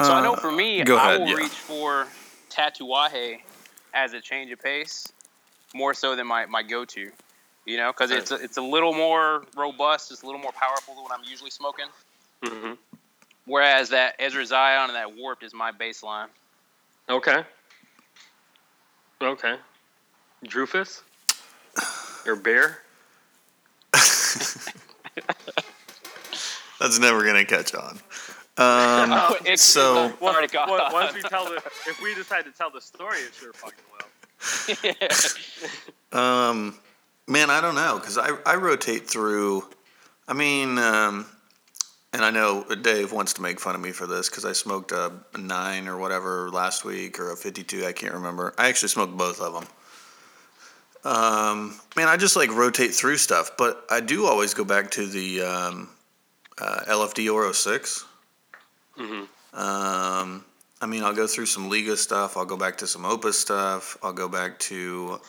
So 0.00 0.12
I 0.12 0.18
Uh, 0.18 0.22
know 0.22 0.36
for 0.36 0.50
me, 0.50 0.82
go 0.84 0.96
I 0.96 1.14
ahead, 1.14 1.20
will 1.20 1.28
yeah. 1.28 1.34
reach 1.34 1.52
for 1.52 2.06
Tatuaje 2.50 3.40
as 3.92 4.14
a 4.14 4.20
change 4.20 4.50
of 4.50 4.60
pace 4.60 5.06
more 5.74 5.92
so 5.92 6.16
than 6.16 6.26
my, 6.26 6.46
my 6.46 6.62
go-to. 6.62 7.10
You 7.66 7.76
know, 7.76 7.92
because 7.92 8.10
it's 8.10 8.30
a, 8.30 8.34
it's 8.36 8.56
a 8.58 8.62
little 8.62 8.92
more 8.92 9.44
robust, 9.56 10.12
it's 10.12 10.22
a 10.22 10.26
little 10.26 10.40
more 10.40 10.52
powerful 10.52 10.94
than 10.94 11.02
what 11.02 11.12
I'm 11.12 11.24
usually 11.24 11.50
smoking. 11.50 11.86
Mm-hmm. 12.42 12.72
Whereas 13.46 13.90
that 13.90 14.16
Ezra 14.18 14.44
Zion 14.44 14.90
and 14.90 14.96
that 14.96 15.16
Warped 15.16 15.42
is 15.42 15.54
my 15.54 15.72
baseline. 15.72 16.28
Okay. 17.08 17.42
Okay. 19.22 19.56
Drufus? 20.46 21.02
Or 22.26 22.36
Bear? 22.36 22.78
That's 26.80 26.98
never 26.98 27.24
gonna 27.24 27.44
catch 27.44 27.74
on. 27.74 27.98
Um, 28.56 29.12
Oh, 29.12 29.36
it's- 29.40 29.60
so 29.62 30.06
it's 30.06 30.22
already 30.22 30.48
gone. 30.48 30.68
Once- 30.68 30.92
once 30.92 31.14
we 31.14 31.22
tell 31.22 31.44
the, 31.46 31.56
if 31.86 32.00
we 32.02 32.14
decide 32.14 32.44
to 32.44 32.50
tell 32.52 32.70
the 32.70 32.80
story, 32.80 33.18
it 33.18 33.32
sure 33.34 33.52
fucking 33.52 33.84
will. 33.92 34.08
Um, 36.18 36.78
man, 37.26 37.50
I 37.50 37.60
don't 37.60 37.74
know 37.74 37.98
because 37.98 38.18
I, 38.18 38.28
I 38.46 38.54
rotate 38.54 39.08
through. 39.10 39.64
I 40.28 40.32
mean, 40.32 40.78
um, 40.78 41.26
and 42.14 42.24
I 42.24 42.30
know 42.30 42.64
Dave 42.80 43.10
wants 43.12 43.32
to 43.34 43.42
make 43.42 43.58
fun 43.58 43.74
of 43.74 43.80
me 43.80 43.90
for 43.90 44.06
this 44.06 44.30
because 44.30 44.44
I 44.44 44.52
smoked 44.52 44.92
a, 44.92 45.12
nine 45.36 45.88
or 45.88 45.98
whatever 45.98 46.48
last 46.48 46.84
week 46.84 47.18
or 47.18 47.32
a 47.32 47.36
fifty-two. 47.36 47.84
I 47.84 47.92
can't 47.92 48.14
remember. 48.14 48.54
I 48.56 48.68
actually 48.68 48.90
smoked 48.90 49.16
both 49.16 49.40
of 49.40 49.52
them. 49.52 49.66
Um, 51.04 51.80
man, 51.96 52.06
I 52.06 52.16
just 52.16 52.36
like 52.36 52.54
rotate 52.54 52.94
through 52.94 53.16
stuff, 53.16 53.56
but 53.58 53.84
I 53.90 53.98
do 53.98 54.26
always 54.26 54.54
go 54.54 54.64
back 54.64 54.92
to 54.92 55.06
the 55.06 55.42
um, 55.42 55.90
uh, 56.56 56.82
LFD 56.86 57.32
Oro 57.34 57.50
Six. 57.50 58.06
Mm-hmm. 58.96 59.60
Um, 59.60 60.44
I 60.80 60.86
mean, 60.86 61.02
I'll 61.02 61.14
go 61.14 61.26
through 61.26 61.46
some 61.46 61.68
Liga 61.68 61.96
stuff. 61.96 62.36
I'll 62.36 62.44
go 62.44 62.56
back 62.56 62.78
to 62.78 62.86
some 62.86 63.04
Opus 63.04 63.40
stuff. 63.40 63.98
I'll 64.04 64.12
go 64.12 64.28
back 64.28 64.60
to 64.60 65.20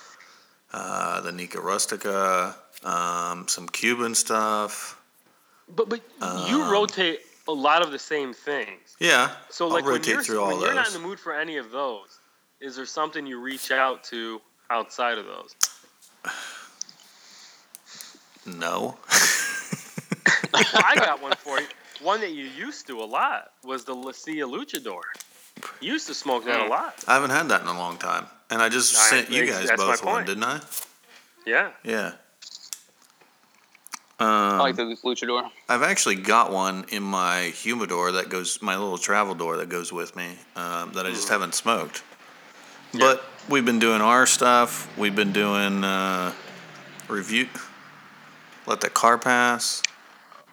uh, 0.72 1.22
the 1.22 1.32
Nica 1.32 1.60
Rustica, 1.60 2.56
um, 2.84 3.48
some 3.48 3.68
Cuban 3.68 4.14
stuff. 4.14 5.02
But 5.70 5.90
but 5.90 6.02
you 6.22 6.62
Um, 6.62 6.70
rotate 6.72 7.22
a 7.48 7.52
lot 7.52 7.82
of 7.82 7.92
the 7.92 8.00
same 8.00 8.34
things. 8.34 8.96
Yeah, 9.00 9.32
So 9.50 9.66
I'll 9.68 9.74
like 9.74 9.84
when 9.86 9.94
rotate 9.94 10.08
you're, 10.14 10.24
through 10.24 10.42
all 10.42 10.48
when 10.48 10.60
you're 10.62 10.74
not 10.74 10.88
in 10.88 10.94
the 10.94 11.00
mood 11.00 11.20
for 11.20 11.34
any 11.34 11.58
of 11.58 11.72
those, 11.72 12.20
is 12.60 12.76
there 12.76 12.86
something 12.86 13.26
you 13.26 13.40
reach 13.40 13.72
out 13.72 14.04
to 14.06 14.42
outside 14.70 15.18
of 15.18 15.26
those? 15.26 15.56
No. 18.46 18.98
I 20.54 20.96
got 21.00 21.22
one 21.22 21.34
for 21.34 21.60
you. 21.60 21.68
One 22.02 22.22
that 22.22 22.32
you 22.32 22.46
used 22.46 22.88
to 22.88 23.00
a 23.00 23.06
lot 23.06 23.52
was 23.64 23.86
the 23.86 23.94
Lucia 23.94 24.46
Luchador. 24.46 25.02
You 25.80 25.94
used 25.94 26.08
to 26.08 26.14
smoke 26.14 26.46
that 26.46 26.60
a 26.60 26.64
Mm. 26.64 26.70
lot. 26.70 27.04
I 27.08 27.14
haven't 27.16 27.32
had 27.32 27.50
that 27.50 27.62
in 27.62 27.68
a 27.68 27.78
long 27.78 27.98
time. 27.98 28.28
And 28.50 28.62
I 28.62 28.70
just 28.70 28.96
I 28.96 29.10
sent 29.10 29.30
you 29.32 29.46
guys 29.46 29.70
both 29.76 30.04
one, 30.04 30.26
didn't 30.26 30.44
I? 30.44 30.60
Yeah. 31.46 31.72
Yeah. 31.84 32.14
I 34.20 34.54
Um, 34.54 34.60
like 34.60 34.76
the 34.76 34.84
luchador. 34.84 35.50
I've 35.68 35.84
actually 35.84 36.16
got 36.16 36.52
one 36.52 36.86
in 36.90 37.04
my 37.04 37.46
humidor 37.50 38.14
that 38.14 38.30
goes, 38.30 38.62
my 38.62 38.76
little 38.78 38.98
travel 38.98 39.36
door 39.36 39.58
that 39.58 39.70
goes 39.70 39.92
with 39.92 40.16
me, 40.16 40.38
um, 40.56 40.94
that 40.94 41.06
I 41.06 41.10
just 41.12 41.30
haven't 41.30 41.54
smoked. 41.54 42.04
But 42.94 43.26
we've 43.50 43.66
been 43.66 43.80
doing 43.80 44.02
our 44.02 44.26
stuff. 44.26 44.88
We've 44.98 45.16
been 45.16 45.34
doing 45.34 45.84
uh, 45.84 46.32
review. 47.10 47.50
Let 48.66 48.80
the 48.82 48.90
car 48.90 49.18
pass. 49.18 49.84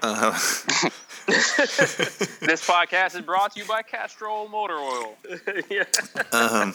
Uh, 0.03 0.33
This 1.27 2.67
podcast 2.67 3.15
is 3.15 3.21
brought 3.21 3.53
to 3.55 3.61
you 3.61 3.67
by 3.67 3.83
Castrol 3.83 4.49
Motor 4.49 4.75
Oil. 4.75 5.15
yeah. 5.71 5.85
um, 6.33 6.75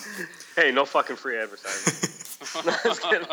Hey, 0.56 0.72
no 0.72 0.86
fucking 0.86 1.18
free 1.18 1.38
advertising. 1.38 2.10
No, 2.66 2.74
I 2.84 2.88
was 2.88 3.00
kidding. 3.00 3.28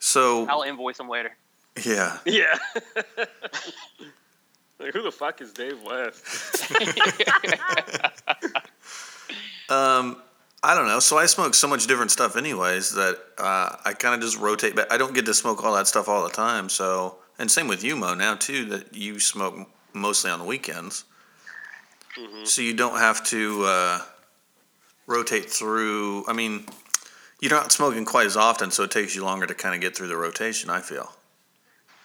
So 0.00 0.46
I'll 0.46 0.62
invoice 0.62 0.98
them 0.98 1.08
later. 1.08 1.36
yeah, 1.84 2.18
yeah. 2.24 2.58
like, 4.78 4.92
who 4.92 5.02
the 5.02 5.12
fuck 5.12 5.40
is 5.40 5.52
Dave 5.52 5.82
West? 5.82 6.72
Um, 9.68 10.16
I 10.62 10.74
don't 10.74 10.86
know. 10.86 10.98
So 11.00 11.18
I 11.18 11.26
smoke 11.26 11.54
so 11.54 11.68
much 11.68 11.86
different 11.86 12.10
stuff, 12.10 12.36
anyways, 12.36 12.92
that 12.94 13.18
uh, 13.38 13.76
I 13.84 13.92
kind 13.92 14.14
of 14.14 14.20
just 14.20 14.38
rotate. 14.38 14.74
But 14.74 14.90
I 14.90 14.96
don't 14.96 15.14
get 15.14 15.26
to 15.26 15.34
smoke 15.34 15.62
all 15.64 15.74
that 15.74 15.86
stuff 15.86 16.08
all 16.08 16.24
the 16.24 16.30
time. 16.30 16.68
So, 16.68 17.16
and 17.38 17.50
same 17.50 17.68
with 17.68 17.84
you, 17.84 17.94
Mo. 17.96 18.14
Now 18.14 18.34
too, 18.34 18.64
that 18.66 18.94
you 18.94 19.20
smoke 19.20 19.68
mostly 19.92 20.30
on 20.30 20.38
the 20.38 20.44
weekends, 20.44 21.04
so 22.44 22.62
you 22.62 22.74
don't 22.74 22.98
have 22.98 23.24
to 23.26 23.64
uh, 23.64 24.00
rotate 25.06 25.50
through. 25.50 26.24
I 26.26 26.32
mean, 26.32 26.64
you're 27.40 27.50
not 27.50 27.72
smoking 27.72 28.04
quite 28.04 28.26
as 28.26 28.36
often, 28.36 28.70
so 28.70 28.84
it 28.84 28.90
takes 28.90 29.14
you 29.14 29.24
longer 29.24 29.46
to 29.46 29.54
kind 29.54 29.74
of 29.74 29.80
get 29.80 29.96
through 29.96 30.08
the 30.08 30.16
rotation. 30.16 30.70
I 30.70 30.80
feel. 30.80 31.12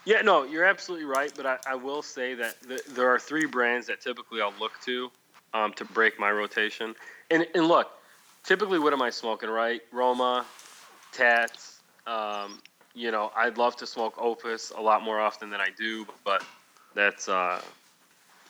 Yeah, 0.06 0.22
no, 0.22 0.44
you're 0.44 0.66
absolutely 0.66 1.06
right. 1.06 1.32
But 1.36 1.46
I, 1.46 1.58
I 1.68 1.76
will 1.76 2.02
say 2.02 2.34
that 2.36 2.56
th- 2.68 2.84
there 2.86 3.10
are 3.10 3.20
three 3.20 3.46
brands 3.46 3.88
that 3.88 4.02
typically 4.02 4.42
I'll 4.42 4.54
look 4.60 4.74
to 4.86 5.12
um, 5.54 5.74
to 5.74 5.86
break 5.86 6.20
my 6.20 6.32
rotation. 6.32 6.96
And, 7.32 7.48
and 7.56 7.68
look, 7.68 7.92
typically, 8.44 8.80
what 8.80 8.94
am 8.94 9.02
I 9.02 9.10
smoking, 9.10 9.50
right? 9.50 9.82
Roma, 9.92 10.46
Tats. 11.12 11.82
Um, 12.06 12.60
you 12.94 13.12
know, 13.12 13.32
I'd 13.36 13.58
love 13.58 13.76
to 13.78 13.88
smoke 13.88 14.16
Opus 14.18 14.72
a 14.72 14.82
lot 14.82 15.04
more 15.04 15.20
often 15.20 15.50
than 15.50 15.60
I 15.60 15.70
do, 15.78 16.06
but 16.24 16.44
that's 16.94 17.28
uh, 17.30 17.62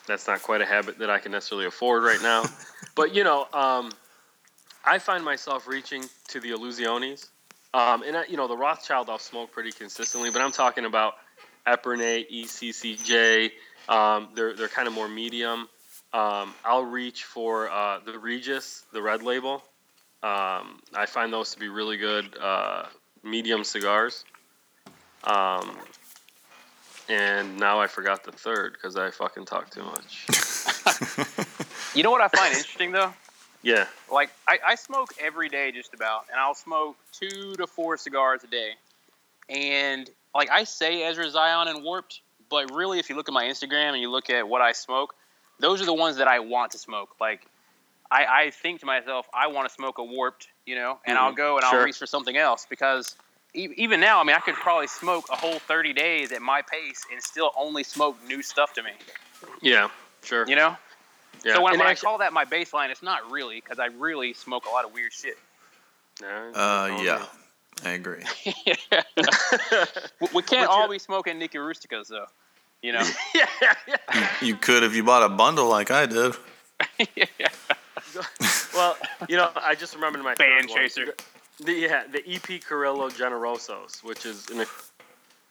that's 0.08 0.28
not 0.28 0.42
quite 0.42 0.62
a 0.62 0.66
habit 0.66 0.98
that 1.00 1.10
I 1.10 1.20
can 1.20 1.32
necessarily 1.32 1.68
afford 1.68 2.04
right 2.04 2.22
now. 2.22 2.44
but 2.96 3.14
you 3.16 3.24
know, 3.24 3.48
um, 3.54 3.92
I 4.86 5.00
find 5.00 5.24
myself 5.24 5.68
reaching 5.68 6.04
to 6.30 6.40
the 6.40 6.52
Illusiones. 6.52 7.30
Um, 7.74 8.04
and 8.04 8.18
I, 8.18 8.26
you 8.26 8.38
know, 8.38 8.48
the 8.48 8.58
Rothschild 8.58 9.10
I'll 9.10 9.18
smoke 9.18 9.52
pretty 9.52 9.72
consistently, 9.72 10.30
but 10.30 10.42
I'm 10.42 10.52
talking 10.52 10.86
about 10.86 11.16
Epernay, 11.66 12.26
E 12.30 12.46
ECCJ. 12.46 13.52
Um, 13.90 14.30
they're 14.36 14.54
they're 14.54 14.68
kind 14.68 14.88
of 14.88 14.94
more 14.94 15.08
medium. 15.08 15.68
Um, 16.14 16.54
I'll 16.64 16.86
reach 16.86 17.24
for 17.24 17.70
uh, 17.72 18.00
the 18.06 18.20
Regius, 18.20 18.84
the 18.94 19.02
red 19.02 19.24
label. 19.24 19.64
Um, 20.22 20.80
I 20.96 21.06
find 21.08 21.34
those 21.34 21.52
to 21.54 21.60
be 21.60 21.68
really 21.68 21.98
good 21.98 22.38
uh, 22.40 22.86
medium 23.24 23.64
cigars. 23.64 24.24
Um, 25.24 25.76
and 27.10 27.58
now 27.58 27.80
I 27.80 27.88
forgot 27.88 28.24
the 28.24 28.32
third 28.32 28.74
because 28.74 28.96
I 28.96 29.10
fucking 29.10 29.46
talk 29.46 29.72
too 29.72 29.84
much. 29.84 30.28
You 31.96 32.02
know 32.02 32.10
what 32.10 32.22
I 32.22 32.28
find 32.28 32.54
interesting 32.56 32.92
though? 32.92 33.14
Yeah. 33.64 33.88
Like 34.12 34.30
I, 34.48 34.60
I 34.68 34.76
smoke 34.76 35.14
every 35.20 35.50
day 35.50 35.72
just 35.72 35.94
about, 35.94 36.26
and 36.30 36.40
I'll 36.40 36.54
smoke 36.54 36.98
two 37.12 37.56
to 37.56 37.66
four 37.66 37.98
cigars 37.98 38.44
a 38.44 38.48
day. 38.48 38.72
And 39.50 40.10
like 40.36 40.50
I 40.52 40.64
say 40.66 41.04
Ezra 41.04 41.30
Zion 41.30 41.68
and 41.70 41.84
Warped, 41.84 42.22
but 42.50 42.72
really 42.74 43.00
if 43.00 43.10
you 43.10 43.16
look 43.16 43.28
at 43.30 43.34
my 43.34 43.46
Instagram 43.46 43.90
and 43.94 44.00
you 44.02 44.10
look 44.12 44.30
at 44.30 44.48
what 44.48 44.62
I 44.62 44.74
smoke, 44.74 45.16
those 45.60 45.82
are 45.82 45.86
the 45.86 45.94
ones 45.94 46.18
that 46.18 46.28
I 46.28 46.40
want 46.40 46.72
to 46.74 46.78
smoke. 46.78 47.16
Like 47.22 47.48
I, 48.12 48.26
I 48.26 48.50
think 48.52 48.82
to 48.82 48.86
myself, 48.86 49.28
I 49.34 49.48
want 49.48 49.68
to 49.68 49.74
smoke 49.74 49.98
a 49.98 50.04
Warped, 50.04 50.48
you 50.66 50.76
know, 50.76 51.00
and 51.06 51.18
I'll 51.18 51.32
Mhm. 51.32 51.38
go 51.38 51.56
and 51.58 51.66
I'll 51.66 51.72
Sure. 51.72 51.86
reach 51.86 51.98
for 51.98 52.06
something 52.06 52.36
else 52.38 52.66
because 52.70 53.16
e- 53.56 53.70
even 53.78 54.00
now, 54.02 54.20
I 54.20 54.24
mean, 54.24 54.36
I 54.36 54.40
could 54.40 54.56
probably 54.56 54.88
smoke 54.88 55.26
a 55.32 55.36
whole 55.36 55.58
30 55.60 55.94
days 55.94 56.32
at 56.32 56.42
my 56.42 56.62
pace 56.62 57.02
and 57.12 57.24
still 57.24 57.52
only 57.56 57.84
smoke 57.84 58.22
new 58.28 58.42
stuff 58.42 58.74
to 58.74 58.84
me, 58.84 58.92
Yeah. 59.62 59.90
Sure. 60.24 60.46
you 60.48 60.56
know? 60.56 60.78
Yeah. 61.44 61.56
So 61.56 61.62
when, 61.62 61.74
And 61.74 61.80
when 61.80 61.88
I 61.90 61.96
call 61.96 62.18
that 62.20 62.32
my 62.34 62.46
baseline, 62.46 62.90
it's 62.90 63.04
not 63.04 63.30
really 63.32 63.60
because 63.62 63.80
I 63.80 63.88
really 63.88 64.34
smoke 64.34 64.66
a 64.66 64.70
lot 64.70 64.86
of 64.86 64.94
weird 64.94 65.12
shit. 65.14 65.38
Yeah, 66.22 66.52
Uh, 66.54 67.00
yeah, 67.04 67.26
I 67.84 67.90
agree. 67.92 68.24
we, 70.22 70.28
we 70.34 70.42
can't 70.44 70.70
all 70.70 70.88
be 70.88 71.00
smoking 71.00 71.40
Nica 71.40 71.58
Rusticas 71.58 72.08
though, 72.08 72.28
you 72.82 72.92
know. 72.94 73.04
yeah, 73.36 73.48
yeah. 73.88 74.30
You 74.42 74.56
could 74.56 74.84
if 74.84 74.96
you 74.96 75.04
bought 75.04 75.24
a 75.24 75.30
bundle 75.30 75.68
like 75.70 75.92
I 75.92 76.06
did. 76.06 76.36
Well, 78.76 78.98
you 79.28 79.38
know, 79.38 79.50
I 79.56 79.76
just 79.76 79.96
remembered 79.96 80.22
my 80.24 80.36
Fan 80.36 80.68
chaser. 80.68 81.14
The, 81.58 81.64
the- 81.66 81.74
yeah, 81.74 82.04
the 82.12 82.24
EP 82.30 82.62
Carrillo 82.64 83.10
Generosos, 83.10 84.04
which 84.04 84.26
is 84.26 84.50
in 84.50 84.58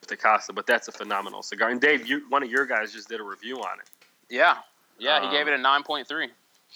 the 0.08 0.16
Casa, 0.16 0.52
but 0.52 0.66
that's 0.66 0.88
a 0.88 0.92
phenomenal 0.92 1.42
cigar. 1.42 1.70
And 1.70 1.80
Dave, 1.80 2.06
you 2.06 2.22
one 2.28 2.42
of 2.42 2.50
your 2.50 2.66
guys 2.66 2.92
just 2.92 3.08
did 3.08 3.18
a 3.20 3.22
review 3.22 3.56
on 3.58 3.78
it. 3.80 3.88
yeah, 4.28 4.58
yeah. 4.98 5.20
He 5.20 5.26
Um, 5.26 5.32
gave 5.32 5.48
it 5.48 5.54
a 5.54 5.58
nine 5.58 5.82
point 5.82 6.06
three. 6.08 6.28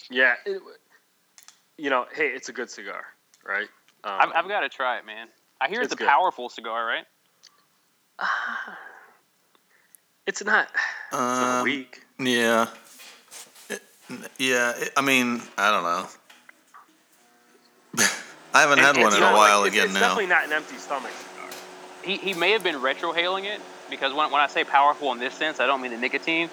Yeah, 0.09 0.35
it, 0.45 0.61
you 1.77 1.89
know, 1.89 2.05
hey, 2.13 2.27
it's 2.27 2.49
a 2.49 2.53
good 2.53 2.69
cigar, 2.69 3.03
right? 3.45 3.67
Um, 4.03 4.19
I've, 4.19 4.31
I've 4.35 4.47
got 4.47 4.59
to 4.61 4.69
try 4.69 4.97
it, 4.97 5.05
man. 5.05 5.27
I 5.59 5.67
hear 5.67 5.81
it's, 5.81 5.85
It's 5.91 5.93
a 5.93 5.97
good. 5.97 6.07
powerful 6.07 6.49
cigar, 6.49 6.85
right? 6.85 7.05
It's 10.25 10.43
not, 10.43 10.67
it's 10.73 11.13
not 11.13 11.59
Um, 11.59 11.63
weak. 11.63 12.03
Yeah. 12.19 12.67
It- 13.69 13.81
yeah, 14.37 14.73
it- 14.75 14.91
I 14.97 15.01
mean, 15.01 15.41
I 15.57 15.71
don't 15.71 15.83
know. 15.83 16.07
I 18.53 18.59
haven't 18.61 18.79
had 18.79 18.97
It- 18.97 19.03
one 19.03 19.13
in 19.15 19.23
a 19.23 19.31
while 19.31 19.63
it's, 19.63 19.73
again 19.73 19.85
it's 19.85 19.93
now. 19.93 20.01
definitely 20.01 20.25
not 20.27 20.43
an 20.45 20.51
empty 20.51 20.75
stomach 20.77 21.11
cigar. 21.11 21.49
He, 22.03 22.17
he 22.17 22.33
may 22.33 22.51
have 22.51 22.61
been 22.63 22.75
retrohaling 22.75 23.45
it 23.45 23.61
because 23.89 24.13
when, 24.13 24.29
when 24.31 24.41
I 24.41 24.47
say 24.47 24.65
powerful 24.65 25.13
in 25.13 25.19
this 25.19 25.33
sense, 25.33 25.61
I 25.61 25.65
don't 25.65 25.81
mean 25.81 25.91
the 25.91 25.97
nicotine. 25.97 26.49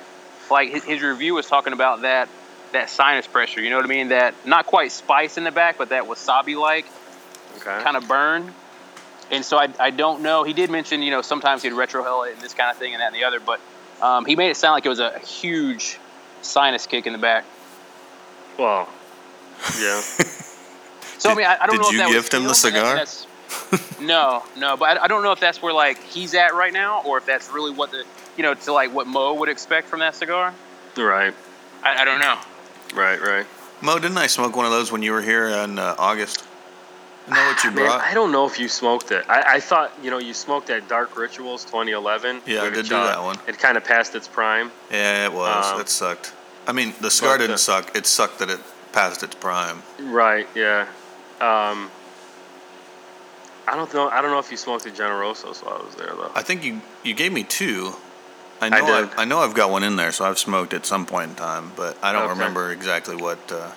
Like 0.51 0.71
his, 0.71 0.85
his 0.85 1.03
review 1.03 1.35
was 1.35 1.47
talking 1.47 1.73
about 1.73 2.03
that 2.03 2.29
that 2.73 2.91
sinus 2.91 3.27
pressure. 3.27 3.61
You 3.61 3.71
know 3.71 3.77
what 3.77 3.85
I 3.85 3.89
mean? 3.89 4.09
That 4.09 4.35
not 4.45 4.67
quite 4.67 4.91
spice 4.93 5.39
in 5.39 5.45
the 5.45 5.53
back, 5.53 5.79
but 5.79 5.91
that 5.91 6.05
wasabi 6.05 6.59
like 6.59 6.87
Okay. 7.59 7.83
kind 7.85 7.97
of 7.97 8.09
burn. 8.09 8.53
And 9.31 9.45
so 9.45 9.57
I, 9.59 9.69
I 9.79 9.91
don't 9.91 10.23
know. 10.23 10.43
He 10.43 10.53
did 10.53 10.71
mention, 10.71 11.01
you 11.03 11.11
know, 11.11 11.23
sometimes 11.23 11.63
he'd 11.63 11.73
retrohale 11.73 12.29
it 12.29 12.35
and 12.35 12.43
this 12.43 12.53
kind 12.53 12.71
of 12.71 12.77
thing 12.77 12.93
and 12.93 13.01
that 13.01 13.07
and 13.07 13.15
the 13.17 13.25
other, 13.25 13.39
but 13.41 13.61
um, 14.03 14.25
he 14.27 14.35
made 14.37 14.51
it 14.51 14.57
sound 14.57 14.75
like 14.75 14.85
it 14.85 14.91
was 14.91 14.99
a 14.99 15.19
huge 15.21 15.99
sinus 16.43 16.87
kick 16.87 17.07
in 17.07 17.13
the 17.13 17.19
back. 17.19 17.45
Well, 18.59 18.89
yeah. 19.81 20.01
So 21.17 21.31
I 21.31 21.35
mean, 21.37 21.47
I, 21.47 21.57
I 21.63 21.67
don't 21.67 21.77
Did 21.77 21.83
know 21.83 21.87
if 21.89 21.93
you 21.93 21.99
that 22.01 22.07
was 22.09 22.15
gift 22.17 22.35
him 22.35 22.45
the 22.45 22.55
steel, 22.55 22.73
but 22.73 22.97
that- 22.97 23.09
cigar? 23.09 23.77
that's- 23.77 24.01
no, 24.01 24.43
no, 24.59 24.77
but 24.77 24.99
I, 24.99 25.05
I 25.05 25.07
don't 25.07 25.23
know 25.23 25.33
if 25.33 25.41
that's 25.41 25.63
where 25.63 25.73
like 25.73 26.03
he's 26.03 26.35
at 26.35 26.55
right 26.55 26.73
now, 26.73 27.03
or 27.05 27.17
if 27.19 27.25
that's 27.25 27.51
really 27.51 27.71
what 27.71 27.93
the 27.93 28.05
you 28.37 28.43
know 28.43 28.55
to 28.55 28.73
like 28.73 28.93
what 28.93 29.07
Mo 29.07 29.35
would 29.35 29.49
expect 29.49 29.89
from 29.89 30.01
that 30.01 30.15
cigar. 30.15 30.55
right, 30.97 31.35
I, 31.83 32.03
I 32.03 32.05
don't 32.05 32.21
know. 32.21 32.39
right, 32.95 33.21
right. 33.21 33.47
Mo, 33.81 33.99
didn't 33.99 34.19
I 34.19 34.29
smoke 34.29 34.57
one 34.57 34.65
of 34.65 34.73
those 34.73 34.91
when 34.91 35.03
you 35.03 35.13
were 35.13 35.23
here 35.23 35.49
in 35.49 35.79
uh, 35.79 35.95
August? 35.99 36.45
Isn't 37.25 37.35
that 37.35 37.55
what 37.55 37.65
you 37.65 37.71
Man, 37.71 37.87
brought? 37.87 38.01
I 38.03 38.13
don't 38.15 38.33
know 38.33 38.47
if 38.47 38.59
you 38.59 38.69
smoked 38.69 39.11
it. 39.11 39.25
I, 39.29 39.55
I 39.57 39.61
thought, 39.61 39.93
you 40.03 40.11
know, 40.11 40.19
you 40.19 40.35
smoked 40.35 40.67
that 40.67 40.89
Dark 40.89 41.17
Rituals 41.17 41.65
2011. 41.65 42.43
Yeah, 42.47 42.63
I 42.63 42.71
did 42.71 42.85
do 42.85 42.91
that 42.91 43.23
one. 43.23 43.39
It 43.47 43.59
kind 43.59 43.77
of 43.79 43.85
passed 43.85 44.15
its 44.15 44.29
prime. 44.29 44.71
yeah, 44.91 45.27
it 45.27 45.33
was. 45.33 45.73
Um, 45.73 45.81
it 45.81 45.89
sucked. 45.89 46.35
I 46.67 46.73
mean, 46.73 46.95
the 47.01 47.11
cigar 47.11 47.39
didn't 47.39 47.55
uh, 47.55 47.59
suck. 47.59 47.97
It 47.97 48.07
sucked 48.07 48.39
that 48.41 48.51
it 48.51 48.61
passed 48.93 49.23
its 49.23 49.35
prime. 49.35 49.83
Right. 50.01 50.47
Yeah. 50.55 50.83
Um, 51.41 51.91
I 53.67 53.77
don't 53.77 53.93
know. 53.95 54.09
I 54.09 54.21
don't 54.21 54.31
know 54.31 54.39
if 54.39 54.51
you 54.51 54.57
smoked 54.57 54.85
the 54.85 54.91
Generosos 54.91 55.65
while 55.65 55.81
I 55.81 55.85
was 55.85 55.95
there 55.95 56.09
though. 56.09 56.31
I 56.35 56.43
think 56.43 56.63
you 56.65 56.81
you 57.03 57.15
gave 57.15 57.33
me 57.33 57.43
two. 57.43 57.95
I 58.73 58.81
know 58.81 58.87
I, 58.87 59.01
did. 59.03 59.11
I, 59.17 59.25
know 59.25 59.39
I've 59.41 59.55
got 59.55 59.71
one 59.71 59.83
in 59.85 59.97
there, 59.97 60.13
so 60.13 60.25
I've 60.25 60.39
smoked 60.39 60.73
at 60.75 60.87
some 60.87 61.07
point 61.07 61.31
in 61.31 61.37
time, 61.37 61.73
but 61.77 61.97
I 62.03 62.13
don't 62.13 62.23
Okay. 62.23 62.33
remember 62.33 62.71
exactly 62.71 63.17
what 63.17 63.51
uh, 63.53 63.71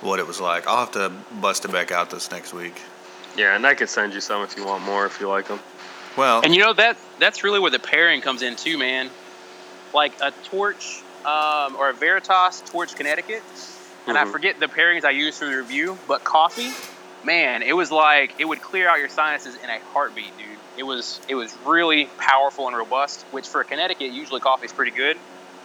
what 0.00 0.18
it 0.18 0.26
was 0.26 0.40
like. 0.40 0.66
I'll 0.66 0.78
have 0.78 0.92
to 0.92 1.10
bust 1.40 1.64
it 1.64 1.72
back 1.72 1.92
out 1.92 2.10
this 2.10 2.30
next 2.30 2.52
week. 2.52 2.80
Yeah, 3.36 3.54
and 3.54 3.66
I 3.66 3.74
could 3.74 3.88
send 3.88 4.12
you 4.14 4.20
some 4.20 4.42
if 4.42 4.56
you 4.56 4.64
want 4.64 4.84
more, 4.84 5.06
if 5.06 5.20
you 5.20 5.28
like 5.28 5.46
them. 5.46 5.60
Well, 6.16 6.40
And 6.42 6.54
you 6.54 6.60
know 6.60 6.72
that 6.74 6.96
that's 7.18 7.44
really 7.44 7.60
where 7.60 7.70
the 7.70 7.78
pairing 7.78 8.20
comes 8.20 8.42
in 8.42 8.56
too, 8.56 8.76
man. 8.78 9.10
Like 9.94 10.12
a 10.20 10.32
torch 10.44 11.02
um, 11.24 11.76
or 11.76 11.90
a 11.90 11.92
Veritas 11.92 12.62
Torch 12.66 12.94
Connecticut, 12.96 13.42
and 14.06 14.16
I 14.18 14.24
Mhm. 14.24 14.32
forget 14.32 14.58
the 14.58 14.66
pairings 14.66 15.04
I 15.04 15.10
used 15.10 15.38
for 15.38 15.44
the 15.46 15.56
review, 15.56 15.98
but 16.08 16.24
coffee, 16.24 16.72
man, 17.24 17.62
it 17.62 17.74
was 17.74 17.90
like 17.92 18.34
it 18.38 18.44
would 18.46 18.62
clear 18.62 18.88
out 18.88 18.98
your 18.98 19.08
sinuses 19.08 19.54
in 19.62 19.68
a 19.70 19.78
heartbeat, 19.92 20.36
dude. 20.38 20.49
It 20.80 20.86
was 20.86 21.20
it 21.28 21.34
was 21.34 21.54
really 21.66 22.06
powerful 22.16 22.66
and 22.66 22.74
robust, 22.74 23.20
which 23.32 23.46
for 23.46 23.62
Connecticut 23.64 24.12
usually 24.12 24.40
coffee 24.40 24.64
is 24.64 24.72
pretty 24.72 24.92
good. 24.92 25.18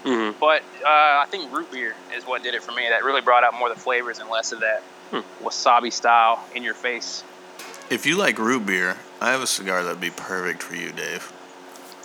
Mm-hmm. 0.04 0.38
But 0.41 0.62
uh, 0.84 1.23
I 1.23 1.25
think 1.32 1.54
root 1.56 1.71
beer 1.71 1.95
is 2.13 2.25
what 2.25 2.43
did 2.43 2.54
it 2.54 2.62
for 2.62 2.73
me. 2.73 2.89
That 2.89 3.06
really 3.06 3.21
brought 3.21 3.45
out 3.45 3.54
more 3.58 3.69
of 3.69 3.75
the 3.75 3.82
flavors 3.82 4.19
and 4.19 4.30
less 4.30 4.51
of 4.51 4.60
that 4.60 4.84
Hmm. 5.12 5.19
wasabi 5.41 5.93
style 5.93 6.43
in 6.54 6.63
your 6.63 6.73
face. 6.73 7.23
if 7.89 8.06
you 8.06 8.17
like 8.17 8.38
root 8.39 8.65
beer, 8.65 8.97
I 9.21 9.32
have 9.32 9.41
a 9.41 9.47
cigar 9.47 9.84
that'd 9.84 10.01
be 10.01 10.10
perfect 10.10 10.62
for 10.63 10.75
you, 10.75 10.91
Dave. 10.91 11.23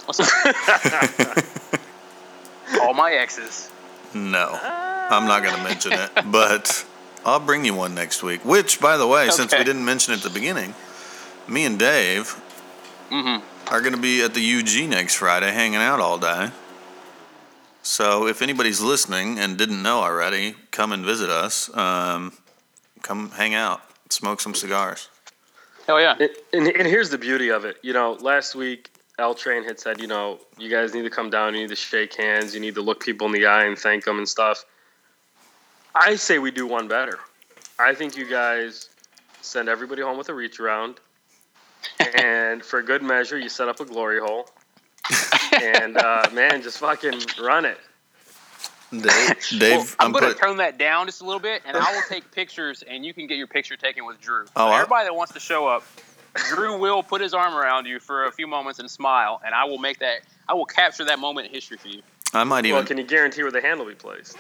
What's? 0.07 0.21
All 2.81 2.95
my 2.95 3.13
exes. 3.13 3.69
No, 4.15 4.57
I'm 4.63 5.27
not 5.27 5.43
going 5.43 5.57
to 5.57 5.63
mention 5.65 5.93
it, 5.95 6.11
but 6.27 6.87
I'll 7.25 7.41
bring 7.41 7.65
you 7.65 7.75
one 7.75 7.95
next 7.95 8.23
week. 8.23 8.45
Which, 8.45 8.81
by 8.81 8.97
the 8.97 9.07
way, 9.07 9.29
since 9.31 9.53
we 9.53 9.65
didn't 9.65 9.85
mention 9.85 10.15
it 10.15 10.19
at 10.19 10.23
the 10.23 10.31
beginning, 10.31 10.75
me 11.49 11.65
and 11.65 11.79
Dave 11.79 12.41
Mm-hmm. 13.11 13.69
are 13.73 13.81
going 13.81 13.95
to 13.95 14.01
be 14.01 14.23
at 14.23 14.35
the 14.35 14.59
UG 14.59 14.89
next 14.89 15.17
Friday 15.17 15.51
hanging 15.51 15.81
out 15.81 16.01
all 16.01 16.19
day. 16.19 16.51
So 17.83 18.27
if 18.27 18.43
anybody's 18.43 18.81
listening 18.81 19.39
and 19.39 19.57
didn't 19.57 19.83
know 19.83 20.01
already, 20.01 20.55
come 20.71 20.93
and 20.93 21.05
visit 21.05 21.31
us. 21.31 21.75
Um, 21.77 22.33
come 23.03 23.31
hang 23.31 23.55
out, 23.55 23.81
smoke 24.11 24.41
some 24.41 24.55
cigars. 24.55 25.09
Hell 25.87 26.01
yeah. 26.01 26.15
And, 26.21 26.31
and, 26.53 26.69
and 26.69 26.87
here's 26.87 27.11
the 27.11 27.19
beauty 27.19 27.49
of 27.49 27.65
it. 27.65 27.79
You 27.83 27.93
know, 27.93 28.13
last 28.21 28.55
week 28.55 28.91
L 29.19 29.35
Train 29.35 29.65
had 29.65 29.81
said, 29.81 30.01
you 30.01 30.07
know, 30.07 30.39
you 30.59 30.71
guys 30.71 30.95
need 30.95 31.03
to 31.03 31.11
come 31.11 31.31
down, 31.31 31.55
you 31.55 31.63
need 31.63 31.71
to 31.71 31.77
shake 31.77 32.15
hands, 32.15 32.55
you 32.55 32.61
need 32.61 32.75
to 32.75 32.83
look 32.83 33.01
people 33.01 33.27
in 33.27 33.33
the 33.33 33.47
eye 33.47 33.65
and 33.65 33.79
thank 33.79 34.05
them 34.05 34.19
and 34.19 34.29
stuff. 34.29 34.65
I 35.95 36.17
say 36.17 36.39
we 36.39 36.51
do 36.51 36.67
one 36.67 36.87
better. 36.87 37.19
I 37.79 37.95
think 37.95 38.17
you 38.17 38.29
guys 38.29 38.89
send 39.41 39.69
everybody 39.69 40.03
home 40.03 40.19
with 40.19 40.29
a 40.29 40.35
reach 40.35 40.61
around, 40.61 41.01
and 42.15 42.65
for 42.65 42.83
good 42.83 43.03
measure, 43.03 43.39
you 43.39 43.49
set 43.49 43.69
up 43.69 43.81
a 43.81 43.85
glory 43.85 44.21
hole, 44.21 44.49
and 45.53 45.97
uh, 45.97 46.29
man, 46.33 46.63
just 46.63 46.79
fucking 46.79 47.21
run 47.41 47.65
it. 47.65 47.79
Dave, 48.93 49.61
Well, 49.61 49.81
I'm, 50.01 50.07
I'm 50.07 50.13
going 50.13 50.25
to 50.25 50.31
put, 50.31 50.39
tone 50.41 50.57
that 50.57 50.77
down 50.77 51.07
just 51.07 51.21
a 51.21 51.25
little 51.25 51.41
bit, 51.41 51.63
and 51.65 51.77
I 51.77 51.95
will 51.95 52.03
take 52.09 52.33
pictures, 52.33 52.83
and 52.89 53.05
you 53.05 53.15
can 53.15 53.29
get 53.29 53.39
your 53.39 53.47
picture 53.47 53.77
taken 53.77 54.05
with 54.05 54.21
Drew. 54.21 54.43
Oh, 54.57 54.67
So 54.67 54.67
I- 54.67 54.75
everybody 54.81 55.05
that 55.07 55.15
wants 55.15 55.33
to 55.35 55.41
show 55.41 55.69
up, 55.69 55.85
Drew 56.49 56.77
will 56.79 57.03
put 57.03 57.21
his 57.21 57.33
arm 57.33 57.55
around 57.55 57.87
you 57.87 58.01
for 58.01 58.25
a 58.25 58.33
few 58.33 58.47
moments 58.49 58.81
and 58.81 58.91
smile, 58.91 59.41
and 59.45 59.55
I 59.55 59.65
will 59.65 59.79
make 59.79 60.01
that. 60.01 60.21
I 60.49 60.55
will 60.55 60.65
capture 60.67 61.05
that 61.05 61.19
moment 61.21 61.47
in 61.47 61.53
history 61.55 61.77
for 61.77 61.89
you. 61.89 62.03
I 62.35 62.45
might 62.45 62.61
even. 62.65 62.73
Well, 62.73 62.79
even. 62.83 62.87
can 62.89 62.99
you 62.99 63.05
guarantee 63.05 63.43
where 63.43 63.53
the 63.53 63.61
hand 63.61 63.79
will 63.79 63.87
be 63.87 63.95
placed? 63.95 64.37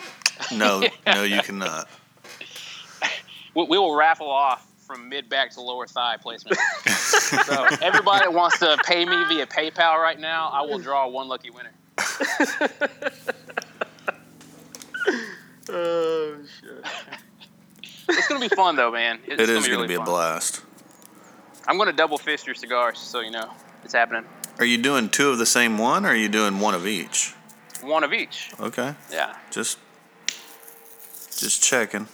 no, 0.53 0.85
no, 1.07 1.23
you 1.23 1.41
cannot. 1.43 1.89
We, 3.55 3.65
we 3.65 3.79
will 3.79 3.95
raffle 3.95 4.31
off 4.31 4.67
from 4.91 5.09
mid 5.09 5.29
back 5.29 5.51
to 5.53 5.61
lower 5.61 5.87
thigh 5.87 6.17
placement. 6.17 6.59
so 6.89 7.67
everybody 7.81 8.25
that 8.25 8.33
wants 8.33 8.59
to 8.59 8.77
pay 8.85 9.05
me 9.05 9.25
via 9.29 9.47
PayPal 9.47 9.97
right 9.99 10.19
now, 10.19 10.49
I 10.53 10.63
will 10.63 10.79
draw 10.79 11.07
one 11.07 11.29
lucky 11.29 11.51
winner. 11.51 11.71
Oh 15.73 16.37
shit! 16.61 16.85
It's 18.09 18.27
gonna 18.29 18.41
be 18.41 18.49
fun 18.49 18.75
though, 18.75 18.91
man. 18.91 19.21
It's 19.27 19.41
It 19.41 19.49
is 19.51 19.67
going 19.69 19.77
going 19.79 19.83
to 19.83 19.89
be 19.89 19.95
a 19.95 19.99
fun. 19.99 20.07
blast. 20.07 20.63
I'm 21.69 21.79
gonna 21.79 21.93
double 21.93 22.19
fist 22.19 22.47
your 22.47 22.57
cigars, 22.57 22.99
so 22.99 23.21
you 23.21 23.31
know 23.31 23.51
it's 23.85 23.95
happening. 23.95 24.25
Are 24.59 24.65
you 24.65 24.79
doing 24.79 25.09
two 25.09 25.31
of 25.31 25.39
the 25.39 25.47
same 25.47 25.79
one, 25.79 26.05
or 26.05 26.09
are 26.09 26.15
you 26.17 26.29
doing 26.29 26.59
one 26.59 26.75
of 26.75 26.87
each? 26.87 27.33
One 27.83 28.03
of 28.03 28.13
each. 28.13 28.51
Okay, 28.59 28.95
Yeah. 29.13 29.37
just 29.53 29.79
just 31.37 31.63
checking. 31.63 32.09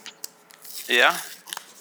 Yeah. 0.87 1.17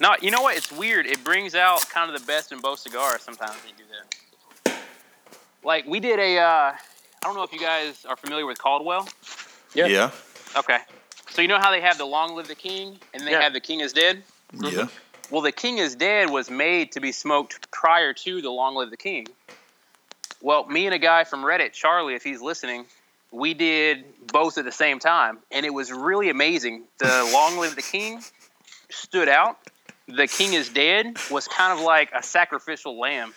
No, 0.00 0.14
you 0.20 0.30
know 0.30 0.42
what? 0.42 0.56
It's 0.56 0.70
weird. 0.70 1.06
It 1.06 1.24
brings 1.24 1.54
out 1.54 1.88
kind 1.88 2.12
of 2.12 2.20
the 2.20 2.26
best 2.26 2.52
in 2.52 2.60
both 2.60 2.80
cigars 2.80 3.22
sometimes 3.22 3.56
when 3.64 3.72
you 3.78 3.84
do 3.84 3.90
that. 4.64 4.76
Like 5.64 5.86
we 5.86 6.00
did 6.00 6.18
a. 6.18 6.38
Uh, 6.38 6.44
I 6.72 6.76
don't 7.22 7.34
know 7.34 7.42
if 7.42 7.52
you 7.52 7.58
guys 7.60 8.04
are 8.08 8.16
familiar 8.16 8.46
with 8.46 8.58
Caldwell. 8.58 9.08
Yeah. 9.74 9.86
Yeah, 9.86 10.10
Okay. 10.56 10.78
So 11.30 11.42
you 11.42 11.48
know 11.48 11.58
how 11.58 11.70
they 11.70 11.80
have 11.80 11.98
the 11.98 12.04
Long 12.06 12.34
Live 12.36 12.46
the 12.48 12.54
King, 12.54 12.98
and 13.12 13.26
they 13.26 13.32
Yeah. 13.32 13.42
have 13.42 13.52
the 13.52 13.60
King 13.60 13.80
is 13.80 13.92
Dead. 13.92 14.22
yeah. 14.54 14.86
Well, 15.30 15.42
the 15.42 15.52
King 15.52 15.78
is 15.78 15.96
Dead 15.96 16.30
was 16.30 16.48
made 16.50 16.92
to 16.92 17.00
be 17.00 17.10
smoked 17.12 17.70
prior 17.72 18.12
to 18.14 18.40
the 18.40 18.50
Long 18.50 18.74
Live 18.76 18.90
the 18.90 18.96
King. 18.96 19.26
Well, 20.40 20.64
me 20.66 20.86
and 20.86 20.94
a 20.94 20.98
guy 20.98 21.24
from 21.24 21.42
Reddit, 21.42 21.72
Charlie, 21.72 22.14
if 22.14 22.22
he's 22.22 22.40
listening, 22.40 22.86
we 23.32 23.52
did 23.54 24.04
both 24.32 24.56
at 24.56 24.64
the 24.64 24.72
same 24.72 24.98
time, 25.00 25.38
and 25.50 25.66
it 25.66 25.70
was 25.74 25.90
really 25.92 26.30
amazing. 26.30 26.84
The 26.98 27.28
Long 27.34 27.58
Live 27.58 27.74
the 27.74 27.82
King 27.82 28.22
stood 28.90 29.28
out. 29.28 29.58
The 30.08 30.26
King 30.28 30.52
is 30.54 30.68
Dead 30.68 31.16
was 31.30 31.48
kind 31.48 31.72
of 31.78 31.84
like 31.84 32.10
a 32.14 32.22
sacrificial 32.22 32.98
lamb. 32.98 33.34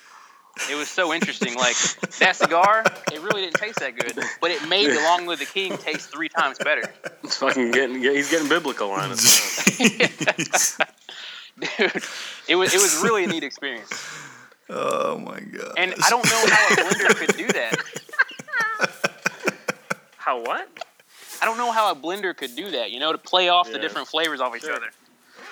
It 0.70 0.76
was 0.76 0.90
so 0.90 1.14
interesting. 1.14 1.56
Like 1.56 1.76
that 2.20 2.36
cigar, 2.36 2.84
it 3.12 3.22
really 3.22 3.42
didn't 3.44 3.56
taste 3.56 3.80
that 3.80 3.96
good, 3.98 4.20
but 4.42 4.52
it 4.52 4.68
made 4.68 4.90
the 4.90 5.02
Long 5.02 5.26
Live 5.26 5.40
the 5.40 5.46
King 5.46 5.78
taste 5.78 6.12
three 6.12 6.30
times 6.30 6.58
better. 6.60 6.84
He's 7.22 7.36
fucking 7.38 7.72
getting. 7.72 8.02
He's 8.02 8.30
getting 8.30 8.50
biblical 8.50 8.92
on 8.92 9.12
it. 9.14 9.20
Dude, 11.60 12.04
it 12.48 12.56
was 12.56 12.74
it 12.74 12.82
was 12.82 13.02
really 13.04 13.24
a 13.24 13.28
neat 13.28 13.44
experience. 13.44 13.90
oh 14.70 15.18
my 15.18 15.40
god. 15.40 15.74
And 15.78 15.94
I 16.04 16.10
don't 16.10 16.26
know 16.26 16.46
how 16.50 16.68
a 16.68 16.78
blender 16.78 17.16
could 17.16 17.38
do 17.38 17.48
that. 17.48 17.78
How 20.18 20.42
what? 20.42 20.68
I 21.42 21.46
don't 21.46 21.58
know 21.58 21.72
how 21.72 21.92
a 21.92 21.96
blender 21.96 22.36
could 22.36 22.56
do 22.56 22.72
that, 22.72 22.92
you 22.92 23.00
know, 23.00 23.12
to 23.12 23.18
play 23.18 23.50
off 23.50 23.72
the 23.72 23.80
different 23.80 24.08
flavors 24.08 24.42
off 24.42 24.56
each 24.56 24.64
Sure. 24.64 24.74
other. 24.76 24.90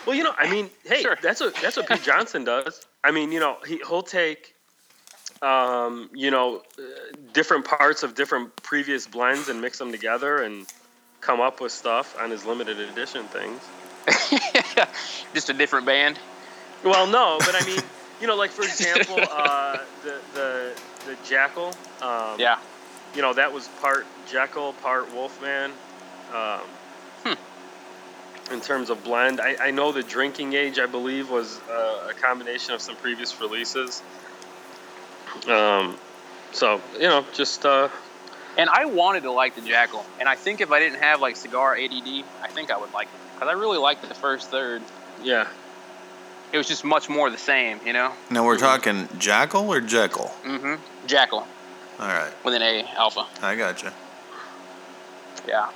Well, 0.08 0.15
you 0.15 0.24
know, 0.24 0.34
I 0.38 0.50
mean, 0.50 0.70
hey, 0.86 1.02
Sure. 1.02 1.17
that's 1.22 1.41
what 1.41 1.54
that's 1.56 1.76
what 1.76 1.88
Pete 1.88 2.02
Johnson 2.02 2.46
does. 2.46 2.80
I 3.04 3.12
mean, 3.12 3.34
you 3.34 3.41
know, 3.41 3.58
he 3.67 3.82
he'll 3.88 4.02
take, 4.04 4.56
um, 5.41 6.10
you 6.13 6.32
know, 6.32 6.63
uh, 6.80 6.82
different 7.34 7.65
parts 7.65 8.04
of 8.04 8.15
different 8.15 8.56
previous 8.63 9.06
blends 9.06 9.50
and 9.50 9.60
mix 9.62 9.78
them 9.78 9.91
together 9.91 10.38
and 10.41 10.65
come 11.20 11.41
up 11.41 11.60
with 11.60 11.74
stuff 11.74 12.15
on 12.22 12.32
his 12.32 12.46
limited 12.46 12.80
edition 12.80 13.26
things. 13.26 13.62
Just 15.34 15.50
a 15.50 15.54
different 15.54 15.86
band. 15.86 16.17
Well, 16.84 17.08
no, 17.08 17.38
but 17.39 17.62
I 17.62 17.65
mean, 17.65 17.82
you 18.22 18.28
know, 18.28 18.36
like 18.38 18.52
for 18.52 18.63
example, 18.63 19.17
uh, 19.20 19.80
the 20.04 20.15
the 20.34 20.72
the 21.06 21.17
Jackal. 21.28 21.74
Um, 22.02 22.39
Yeah. 22.39 22.60
You 23.15 23.22
know, 23.22 23.34
that 23.34 23.52
was 23.52 23.67
part 23.82 24.06
Jekyll, 24.32 24.74
part 24.82 25.13
Wolfman. 25.13 25.72
Um, 26.34 26.62
Hmm. 27.24 27.34
In 28.51 28.62
terms 28.62 28.89
of 28.89 29.03
blend, 29.03 29.41
I, 29.41 29.57
I 29.60 29.71
know 29.71 29.91
the 29.91 30.03
drinking 30.03 30.53
age, 30.53 30.79
I 30.79 30.86
believe, 30.86 31.29
was 31.29 31.60
uh, 31.69 32.07
a 32.10 32.13
combination 32.13 32.73
of 32.73 32.81
some 32.81 32.95
previous 32.95 33.39
releases. 33.41 34.01
Um, 35.49 35.97
so 36.53 36.81
you 36.93 37.01
know, 37.01 37.25
just 37.33 37.65
uh, 37.65 37.89
And 38.57 38.69
I 38.69 38.86
wanted 38.86 39.23
to 39.23 39.31
like 39.31 39.55
the 39.55 39.62
Jackal. 39.62 40.05
And 40.19 40.29
I 40.29 40.36
think 40.36 40.62
if 40.62 40.71
I 40.71 40.79
didn't 40.79 40.99
have 40.99 41.19
like 41.21 41.36
cigar 41.36 41.75
ADD, 41.75 42.23
I 42.41 42.47
think 42.47 42.71
I 42.71 42.77
would 42.77 42.93
like 42.93 43.07
it. 43.07 43.19
Because 43.36 43.49
I 43.49 43.53
really 43.60 43.77
liked 43.77 44.07
the 44.07 44.15
first 44.15 44.49
third. 44.49 44.81
yeah, 45.23 45.47
It 46.53 46.57
was 46.57 46.67
just 46.67 46.83
much 46.86 47.10
more 47.10 47.29
the 47.29 47.38
same, 47.38 47.79
you 47.86 47.93
know? 47.93 48.13
now 48.31 48.45
we're 48.45 48.57
talking 48.57 49.07
Jackal 49.19 49.69
or 49.71 49.81
Jekyll. 49.81 50.31
Mm-hmm. 50.43 50.75
Jackal 51.05 51.45
All 51.99 52.07
right, 52.07 52.31
with 52.45 52.53
an 52.55 52.62
A 52.63 52.83
alpha. 52.95 53.27
I 53.41 53.55
gotcha. 53.55 53.93
Yeah. 55.47 55.69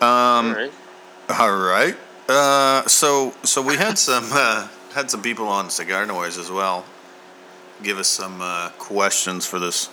Um, 0.00 0.48
all 0.48 0.52
right. 0.52 0.72
All 1.28 1.56
right. 1.56 1.96
Uh, 2.28 2.86
so 2.86 3.34
so 3.42 3.62
we 3.62 3.76
had 3.76 3.98
some 3.98 4.24
uh, 4.32 4.68
had 4.94 5.10
some 5.10 5.22
people 5.22 5.48
on 5.48 5.70
Cigar 5.70 6.06
Noise 6.06 6.38
as 6.38 6.50
well. 6.50 6.84
Give 7.82 7.98
us 7.98 8.08
some 8.08 8.40
uh, 8.40 8.70
questions 8.78 9.46
for 9.46 9.58
this 9.58 9.88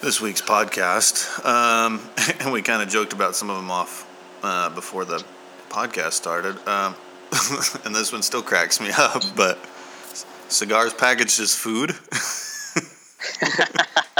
this 0.00 0.20
week's 0.20 0.42
podcast, 0.42 1.44
um, 1.44 2.00
and 2.40 2.52
we 2.52 2.62
kind 2.62 2.82
of 2.82 2.88
joked 2.88 3.12
about 3.12 3.34
some 3.34 3.50
of 3.50 3.56
them 3.56 3.70
off 3.70 4.06
uh, 4.42 4.70
before 4.70 5.04
the 5.04 5.24
podcast 5.68 6.12
started. 6.12 6.56
Um, 6.68 6.94
and 7.84 7.94
this 7.94 8.12
one 8.12 8.22
still 8.22 8.42
cracks 8.42 8.80
me 8.80 8.90
up, 8.96 9.22
but 9.36 9.58
cigars 10.48 10.94
packaged 10.94 11.40
as 11.40 11.54
food. 11.54 11.94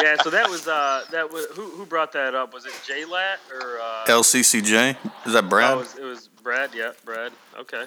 Yeah. 0.01 0.17
So 0.23 0.31
that 0.31 0.49
was 0.49 0.67
uh, 0.67 1.05
that 1.11 1.31
was 1.33 1.47
who 1.55 1.63
who 1.71 1.87
brought 1.87 2.13
that 2.13 2.35
up? 2.35 2.53
Was 2.55 2.67
it 2.67 2.73
J 2.87 3.05
Lat 3.05 3.39
or 3.53 3.79
uh, 3.81 4.05
LCCJ 4.07 4.97
is 5.27 5.33
that 5.33 5.49
Brad? 5.49 5.71
Oh, 5.71 5.75
it 5.75 5.79
was, 5.79 5.97
it 5.99 6.05
was 6.05 6.29
Brad. 6.43 6.71
Yeah, 6.75 6.93
Brad. 7.05 7.33
Okay. 7.59 7.85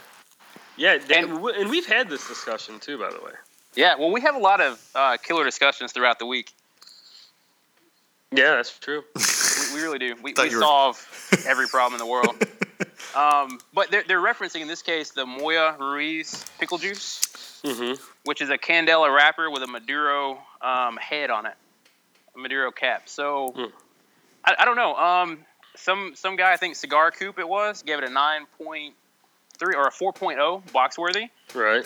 Yeah, 0.77 0.97
they, 0.97 1.19
And- 1.19 1.31
and, 1.31 1.45
and 1.45 1.69
we've 1.69 1.85
had 1.85 2.09
this 2.09 2.27
discussion 2.27 2.79
too, 2.79 2.97
by 2.97 3.09
the 3.11 3.19
way. 3.23 3.33
Yeah, 3.75 3.95
well, 3.97 4.11
we 4.11 4.21
have 4.21 4.35
a 4.35 4.39
lot 4.39 4.59
of 4.61 4.81
uh, 4.95 5.17
killer 5.17 5.43
discussions 5.43 5.91
throughout 5.91 6.17
the 6.19 6.25
week. 6.25 6.51
Yeah, 8.31 8.55
that's 8.55 8.77
true. 8.79 9.03
We, 9.73 9.77
we 9.77 9.83
really 9.83 9.99
do. 9.99 10.15
We, 10.23 10.33
we 10.35 10.49
you 10.49 10.55
were- 10.57 10.61
solve 10.63 11.27
every 11.47 11.67
problem 11.67 11.93
in 12.01 12.05
the 12.05 12.11
world. 12.11 12.35
Um, 13.15 13.59
but 13.73 13.91
they're, 13.91 14.03
they're 14.07 14.19
referencing 14.21 14.61
in 14.61 14.67
this 14.67 14.81
case 14.81 15.11
the 15.11 15.25
Moya 15.25 15.75
Ruiz 15.79 16.45
pickle 16.59 16.77
juice, 16.77 17.61
hmm 17.65 17.93
which 18.25 18.41
is 18.41 18.49
a 18.49 18.57
Candela 18.57 19.13
wrapper 19.15 19.49
with 19.51 19.61
a 19.63 19.67
Maduro 19.67 20.39
um, 20.61 20.97
head 20.97 21.29
on 21.29 21.45
it, 21.45 21.53
a 22.35 22.39
Maduro 22.39 22.71
cap. 22.71 23.09
So 23.09 23.53
Hmm. 23.55 23.65
I, 24.45 24.55
I 24.59 24.65
don't 24.65 24.75
know. 24.75 24.95
Um, 24.95 25.39
some 25.75 26.13
some 26.15 26.35
guy 26.35 26.51
I 26.53 26.57
think 26.57 26.75
Cigar 26.75 27.11
Coop 27.11 27.39
it 27.39 27.47
was 27.47 27.81
gave 27.83 27.97
it 27.97 28.03
a 28.03 28.09
nine 28.09 28.45
point 28.57 28.93
three 29.57 29.75
or 29.75 29.87
a 29.87 29.91
four 29.91 30.13
box 30.73 30.97
worthy. 30.97 31.29
Right. 31.53 31.85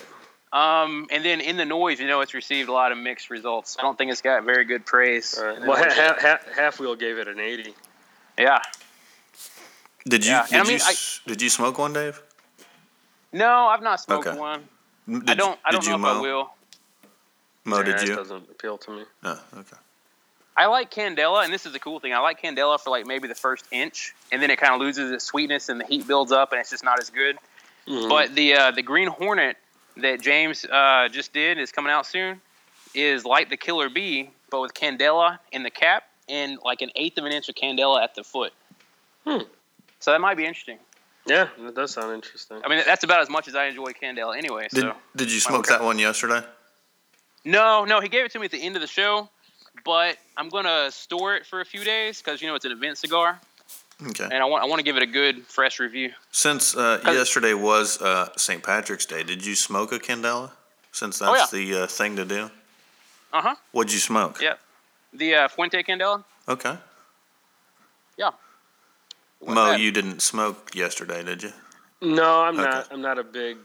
Um, 0.52 1.06
and 1.10 1.24
then 1.24 1.40
in 1.40 1.56
the 1.56 1.64
noise, 1.64 2.00
you 2.00 2.06
know, 2.06 2.20
it's 2.20 2.32
received 2.32 2.68
a 2.68 2.72
lot 2.72 2.90
of 2.92 2.98
mixed 2.98 3.28
results. 3.30 3.76
I 3.78 3.82
don't 3.82 3.98
think 3.98 4.10
it's 4.10 4.22
got 4.22 4.44
very 4.44 4.64
good 4.64 4.86
praise. 4.86 5.36
All 5.36 5.44
right. 5.44 5.56
in 5.56 5.62
the 5.62 5.68
Well, 5.68 5.84
noise. 5.84 5.92
ha- 5.92 6.16
ha- 6.18 6.38
ha- 6.46 6.52
halfwheel 6.70 6.98
gave 6.98 7.18
it 7.18 7.28
an 7.28 7.40
80. 7.40 7.74
yeah. 8.38 8.60
Did 10.08 10.24
you 10.24 10.32
Yeah, 10.32 10.42
did 10.44 10.52
and 10.52 10.60
I 10.60 10.64
you 10.64 10.68
mean, 10.70 10.80
I- 10.86 10.90
s- 10.92 11.20
did 11.26 11.42
you 11.42 11.50
smoke 11.50 11.78
one, 11.78 11.92
Dave? 11.92 12.22
No, 13.32 13.66
I've 13.66 13.82
not 13.82 14.00
smoked 14.00 14.26
Okay. 14.28 14.38
one. 14.38 14.68
Did 15.08 15.28
I 15.30 15.34
don't. 15.34 15.58
I 15.64 15.72
don't 15.72 15.84
you 15.84 15.90
know 15.90 15.96
if 15.96 16.00
Mo? 16.00 16.18
I 16.18 16.20
will. 16.20 16.50
Mo, 17.66 17.82
did 17.82 17.96
it 17.96 18.08
you? 18.08 18.16
doesn't 18.16 18.48
appeal 18.50 18.78
to 18.78 18.90
me. 18.90 19.04
No. 19.22 19.38
Okay. 19.58 19.76
I 20.56 20.66
like 20.66 20.90
Candela, 20.90 21.44
and 21.44 21.52
this 21.52 21.66
is 21.66 21.72
the 21.72 21.78
cool 21.78 22.00
thing. 22.00 22.14
I 22.14 22.18
like 22.20 22.40
Candela 22.40 22.80
for 22.80 22.88
like 22.90 23.06
maybe 23.06 23.28
the 23.28 23.34
first 23.34 23.66
inch, 23.70 24.14
and 24.32 24.40
then 24.40 24.50
it 24.50 24.58
kind 24.58 24.72
of 24.72 24.80
loses 24.80 25.10
its 25.10 25.24
sweetness, 25.24 25.68
and 25.68 25.78
the 25.80 25.84
heat 25.84 26.06
builds 26.06 26.32
up, 26.32 26.52
and 26.52 26.60
it's 26.60 26.70
just 26.70 26.84
not 26.84 26.98
as 27.00 27.10
good. 27.10 27.36
Mhm. 27.86 28.08
But 28.08 28.34
the 28.34 28.54
uh, 28.54 28.70
the 28.70 28.82
Green 28.82 29.08
Hornet 29.08 29.56
that 29.98 30.20
James 30.22 30.64
uh, 30.64 31.08
just 31.10 31.32
did 31.32 31.58
is 31.58 31.72
coming 31.72 31.92
out 31.92 32.06
soon. 32.06 32.40
Is 32.94 33.26
like 33.26 33.50
the 33.50 33.58
Killer 33.58 33.90
Bee, 33.90 34.30
but 34.50 34.60
with 34.62 34.72
Candela 34.72 35.38
in 35.52 35.62
the 35.62 35.70
cap 35.70 36.04
and 36.28 36.58
like 36.64 36.80
an 36.80 36.90
eighth 36.96 37.18
of 37.18 37.24
an 37.26 37.32
inch 37.32 37.48
of 37.50 37.54
Candela 37.54 38.02
at 38.02 38.14
the 38.14 38.24
foot. 38.24 38.54
Hmm. 39.26 39.40
So 40.00 40.12
that 40.12 40.20
might 40.20 40.36
be 40.38 40.46
interesting. 40.46 40.78
yeah, 41.26 41.48
that 41.60 41.74
does 41.74 41.90
sound 41.92 42.14
interesting. 42.14 42.62
I 42.64 42.68
mean, 42.68 42.82
that's 42.86 43.04
about 43.04 43.20
as 43.20 43.28
much 43.28 43.48
as 43.48 43.54
I 43.54 43.66
enjoy 43.66 43.92
Candela 43.92 44.36
anyway. 44.38 44.68
Did 44.70 44.82
So 44.82 44.96
Did 45.14 45.30
you 45.30 45.40
smoke 45.40 45.66
that 45.66 45.82
one 45.82 45.98
yesterday? 45.98 46.42
No, 47.46 47.84
no, 47.86 48.00
he 48.00 48.08
gave 48.08 48.24
it 48.26 48.32
to 48.32 48.38
me 48.38 48.44
at 48.44 48.50
the 48.50 48.60
end 48.62 48.76
of 48.76 48.82
the 48.82 48.88
show, 48.88 49.28
but 49.84 50.18
I'm 50.36 50.48
gonna 50.50 50.90
store 50.90 51.34
it 51.36 51.46
for 51.46 51.60
a 51.60 51.64
few 51.64 51.82
days 51.84 52.20
because 52.20 52.42
you 52.42 52.48
know 52.48 52.54
it's 52.56 52.64
an 52.66 52.72
event 52.72 52.98
cigar, 52.98 53.40
Okay. 54.08 54.24
and 54.24 54.34
I 54.34 54.44
want 54.44 54.62
I 54.64 54.66
want 54.66 54.80
to 54.80 54.84
give 54.84 54.96
it 54.96 55.02
a 55.02 55.06
good 55.20 55.46
fresh 55.46 55.78
review. 55.80 56.12
Since 56.32 56.76
uh, 56.76 56.98
'Cause- 57.02 57.14
yesterday 57.16 57.54
was 57.54 58.02
uh, 58.02 58.28
St. 58.36 58.62
Patrick's 58.62 59.06
Day, 59.06 59.22
did 59.22 59.44
you 59.46 59.54
smoke 59.54 59.92
a 59.92 59.98
Candela? 59.98 60.50
Since 60.92 61.18
that's 61.20 61.30
Oh, 61.52 61.56
yeah. 61.56 61.64
the 61.74 61.82
uh, 61.82 61.86
thing 61.86 62.16
to 62.16 62.24
do. 62.24 62.50
Uh 63.32 63.42
huh. 63.42 63.54
What'd 63.72 63.92
you 63.92 63.98
smoke? 64.00 64.40
Yeah. 64.40 64.54
The 65.12 65.34
uh, 65.34 65.48
Fuente 65.48 65.82
Candela. 65.82 66.24
Okay. 66.48 66.76
Yeah. 68.16 68.30
Wasn't 69.40 69.54
Mo, 69.54 69.72
bad. 69.72 69.80
you 69.80 69.92
didn't 69.92 70.20
smoke 70.22 70.74
yesterday, 70.74 71.22
did 71.22 71.42
you? 71.42 71.52
No, 72.00 72.40
I'm 72.42 72.58
Okay. 72.58 72.70
not. 72.70 72.88
I'm 72.92 73.02
not 73.02 73.18
a 73.18 73.24
big. 73.24 73.58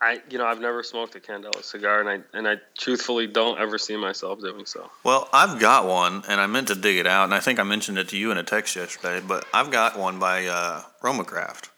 I 0.00 0.20
you 0.30 0.38
know 0.38 0.46
I've 0.46 0.60
never 0.60 0.82
smoked 0.82 1.16
a 1.16 1.20
Candela 1.20 1.62
cigar, 1.64 2.00
and 2.00 2.08
I 2.08 2.36
and 2.36 2.46
I 2.46 2.56
truthfully 2.76 3.26
don't 3.26 3.58
ever 3.58 3.78
see 3.78 3.96
myself 3.96 4.40
doing 4.40 4.64
so. 4.64 4.90
Well, 5.02 5.28
I've 5.32 5.58
got 5.58 5.86
one, 5.86 6.22
and 6.28 6.40
I 6.40 6.46
meant 6.46 6.68
to 6.68 6.74
dig 6.74 6.98
it 6.98 7.06
out, 7.06 7.24
and 7.24 7.34
I 7.34 7.40
think 7.40 7.58
I 7.58 7.64
mentioned 7.64 7.98
it 7.98 8.08
to 8.10 8.16
you 8.16 8.30
in 8.30 8.38
a 8.38 8.44
text 8.44 8.76
yesterday. 8.76 9.24
But 9.26 9.44
I've 9.52 9.70
got 9.70 9.98
one 9.98 10.18
by 10.18 10.46
uh, 10.46 10.82
Romacraft. 11.02 11.70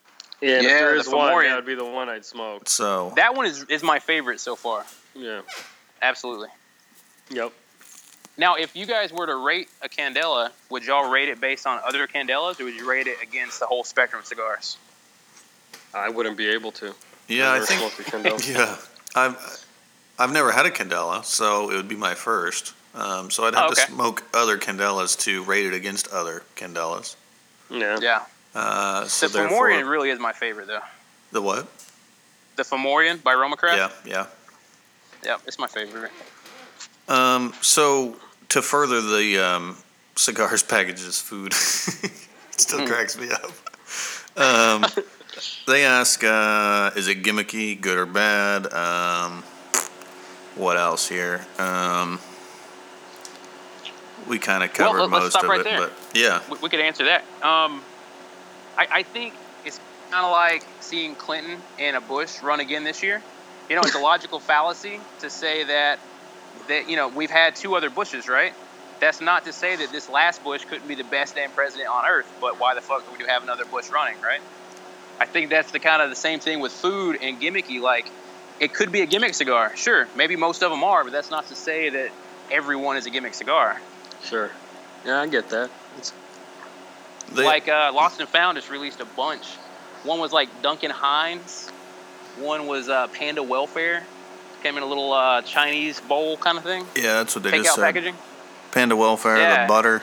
Yeah, 0.43 0.57
and 0.57 0.67
if 0.67 0.71
Yeah, 0.71 0.79
there 0.81 0.95
the 0.95 1.01
is 1.01 1.09
one, 1.09 1.45
that 1.45 1.57
would 1.57 1.67
be 1.67 1.75
the 1.75 1.85
one 1.85 2.09
I'd 2.09 2.25
smoke. 2.25 2.69
So 2.69 3.13
That 3.17 3.35
one 3.35 3.47
is 3.47 3.65
is 3.65 3.83
my 3.83 3.99
favorite 3.99 4.41
so 4.41 4.55
far. 4.57 4.85
Yeah. 5.15 5.43
Absolutely. 6.03 6.49
Yep. 7.31 7.53
Now, 8.37 8.55
if 8.57 8.75
you 8.75 8.87
guys 8.87 9.13
were 9.13 9.27
to 9.27 9.37
rate 9.37 9.69
a 9.83 9.89
Candela, 9.89 10.51
would 10.71 10.85
y'all 10.87 11.11
rate 11.11 11.29
it 11.29 11.41
based 11.41 11.67
on 11.67 11.81
other 11.87 12.07
Candelas, 12.07 12.59
or 12.59 12.65
would 12.65 12.75
you 12.75 12.89
rate 12.89 13.07
it 13.07 13.23
against 13.23 13.61
the 13.61 13.67
whole 13.67 13.85
spectrum 13.85 14.21
of 14.21 14.27
cigars? 14.27 14.79
I 15.93 16.09
wouldn't 16.09 16.37
be 16.39 16.49
able 16.49 16.73
to. 16.73 16.95
Yeah, 17.31 17.51
I 17.51 17.55
Never 17.55 17.67
think 17.67 17.81
smoked 17.93 18.01
a 18.01 18.03
Candela. 18.11 18.49
yeah, 18.55 18.77
I've 19.15 19.65
I've 20.19 20.33
never 20.33 20.53
had 20.53 20.67
a 20.67 20.71
Candela, 20.71 21.25
so 21.25 21.71
it 21.71 21.77
would 21.77 21.89
be 21.89 21.97
my 21.97 22.15
first. 22.15 22.75
Um, 22.95 23.31
so 23.31 23.45
I'd 23.45 23.55
have 23.55 23.71
Oh, 23.71 23.75
to 23.75 23.81
smoke 23.81 24.23
other 24.35 24.59
Candelas 24.59 25.19
to 25.21 25.43
rate 25.45 25.65
it 25.65 25.73
against 25.75 26.09
other 26.09 26.43
Candelas. 26.57 27.15
Yeah. 27.71 27.99
Yeah. 28.03 28.23
Uh, 28.55 29.05
so 29.07 29.29
the 29.29 29.39
Fomorian 29.39 29.89
really 29.89 30.11
is 30.11 30.19
my 30.19 30.33
favorite, 30.33 30.67
though. 30.67 30.81
the 31.31 31.41
what? 31.41 31.69
The 32.57 32.65
Fomorian 32.65 33.23
by 33.23 33.33
Romacraft. 33.35 33.77
Yeah, 33.77 33.91
yeah. 34.05 34.27
Yeah, 35.25 35.37
it's 35.47 35.59
my 35.59 35.69
favorite. 35.69 36.11
Um, 37.09 37.53
so 37.61 38.17
to 38.51 38.61
further 38.61 39.01
the 39.01 39.39
um, 39.39 39.77
cigars 40.17 40.63
packages 40.75 41.21
food, 41.21 41.53
still 42.57 42.81
Hmm. 42.81 42.87
cracks 42.87 43.17
me 43.17 43.31
up. 43.31 43.53
Um, 44.37 44.85
they 45.67 45.85
ask, 45.85 46.23
uh, 46.25 46.91
is 46.97 47.09
it 47.09 47.23
gimmicky, 47.23 47.81
good 47.81 47.99
or 47.99 48.07
bad? 48.07 48.73
Um, 48.73 49.43
what 50.55 50.77
else 50.77 51.09
here? 51.09 51.47
Um, 51.59 52.19
we 54.29 54.39
kind 54.39 54.63
of 54.63 54.73
covered 54.73 55.01
let- 55.01 55.11
let's 55.11 55.35
most 55.35 55.43
of 55.45 55.49
right 55.51 55.61
it, 55.61 55.65
there. 55.65 55.79
but 55.79 55.93
yeah, 56.15 56.41
We, 56.51 56.59
we 56.59 56.69
could 56.69 56.81
answer 56.81 57.05
that. 57.05 57.23
Um, 57.43 57.83
I, 58.77 58.87
I 58.91 59.03
think 59.03 59.35
it's 59.65 59.81
kind 60.11 60.25
of 60.25 60.33
like 60.33 60.65
seeing 60.81 61.15
Clinton 61.15 61.59
and 61.79 61.97
a 61.97 62.01
Bush 62.01 62.43
run 62.43 62.61
again 62.61 62.85
this 62.85 63.03
year. 63.03 63.23
You 63.69 63.77
know, 63.77 63.83
it's 63.83 63.95
a 63.95 63.99
logical 64.13 64.41
fallacy 64.41 65.01
to 65.21 65.31
say 65.31 65.65
that 65.65 65.99
that 66.69 66.89
you 66.89 66.97
know 66.97 67.09
we've 67.09 67.31
had 67.31 67.57
two 67.57 67.75
other 67.75 67.91
Bushes, 67.91 68.29
right? 68.29 68.53
That's 69.01 69.21
not 69.21 69.47
to 69.47 69.53
say 69.53 69.77
that 69.77 69.91
this 69.93 70.09
last 70.11 70.45
Bush 70.45 70.65
couldn't 70.67 70.87
be 70.87 70.95
the 70.95 71.05
best 71.05 71.35
damn 71.35 71.51
president 71.53 71.89
on 71.89 72.05
earth, 72.07 72.31
but 72.41 72.61
why 72.61 72.75
the 72.75 72.83
fuck 72.83 73.11
would 73.11 73.19
we 73.19 73.27
have 73.27 73.43
another 73.43 73.65
Bush 73.65 73.89
running, 73.89 74.21
right? 74.21 74.41
I 75.21 75.27
think 75.27 75.51
that's 75.51 75.71
the 75.71 75.79
kind 75.79 76.01
of 76.03 76.09
the 76.11 76.17
same 76.17 76.41
thing 76.41 76.61
with 76.61 76.73
food 76.73 77.19
and 77.21 77.41
gimmicky. 77.41 77.81
Like, 77.81 78.11
it 78.59 78.73
could 78.75 78.91
be 78.91 79.03
a 79.03 79.07
gimmick 79.07 79.35
cigar, 79.35 79.77
sure. 79.77 80.09
Maybe 80.17 80.35
most 80.37 80.63
of 80.63 80.71
them 80.71 80.83
are, 80.83 81.05
but 81.05 81.13
that's 81.13 81.31
not 81.31 81.47
to 81.49 81.55
say 81.55 81.91
that 81.91 82.11
everyone 82.51 82.97
is 82.97 83.07
a 83.07 83.11
gimmick 83.11 83.35
cigar. 83.35 83.81
Sure. 84.25 84.51
Yeah, 85.05 85.21
I 85.21 85.27
get 85.29 85.51
that. 85.51 85.71
It's, 85.99 86.13
they, 87.33 87.45
like 87.45 87.69
uh, 87.69 87.93
Lost 87.95 88.19
and 88.21 88.29
Found 88.31 88.57
just 88.57 88.71
released 88.71 89.01
a 89.01 89.05
bunch. 89.05 89.47
One 90.05 90.19
was 90.21 90.33
like 90.33 90.63
Duncan 90.63 90.91
Hines. 90.91 91.69
One 92.39 92.67
was 92.67 92.89
uh, 92.89 93.07
Panda 93.09 93.43
Welfare. 93.43 94.03
Came 94.63 94.77
in 94.77 94.83
a 94.83 94.87
little 94.87 95.13
uh, 95.13 95.43
Chinese 95.43 96.01
bowl 96.01 96.37
kind 96.37 96.59
of 96.59 96.65
thing. 96.65 96.85
yeah, 96.97 97.15
that's 97.19 97.35
what 97.35 97.45
they 97.45 97.51
just 97.51 97.71
Takeout 97.71 97.75
said. 97.77 97.83
packaging. 97.83 98.15
Panda 98.73 98.95
welfare, 98.97 99.37
Yeah. 99.39 99.63
the 99.65 99.69
butter. 99.69 100.03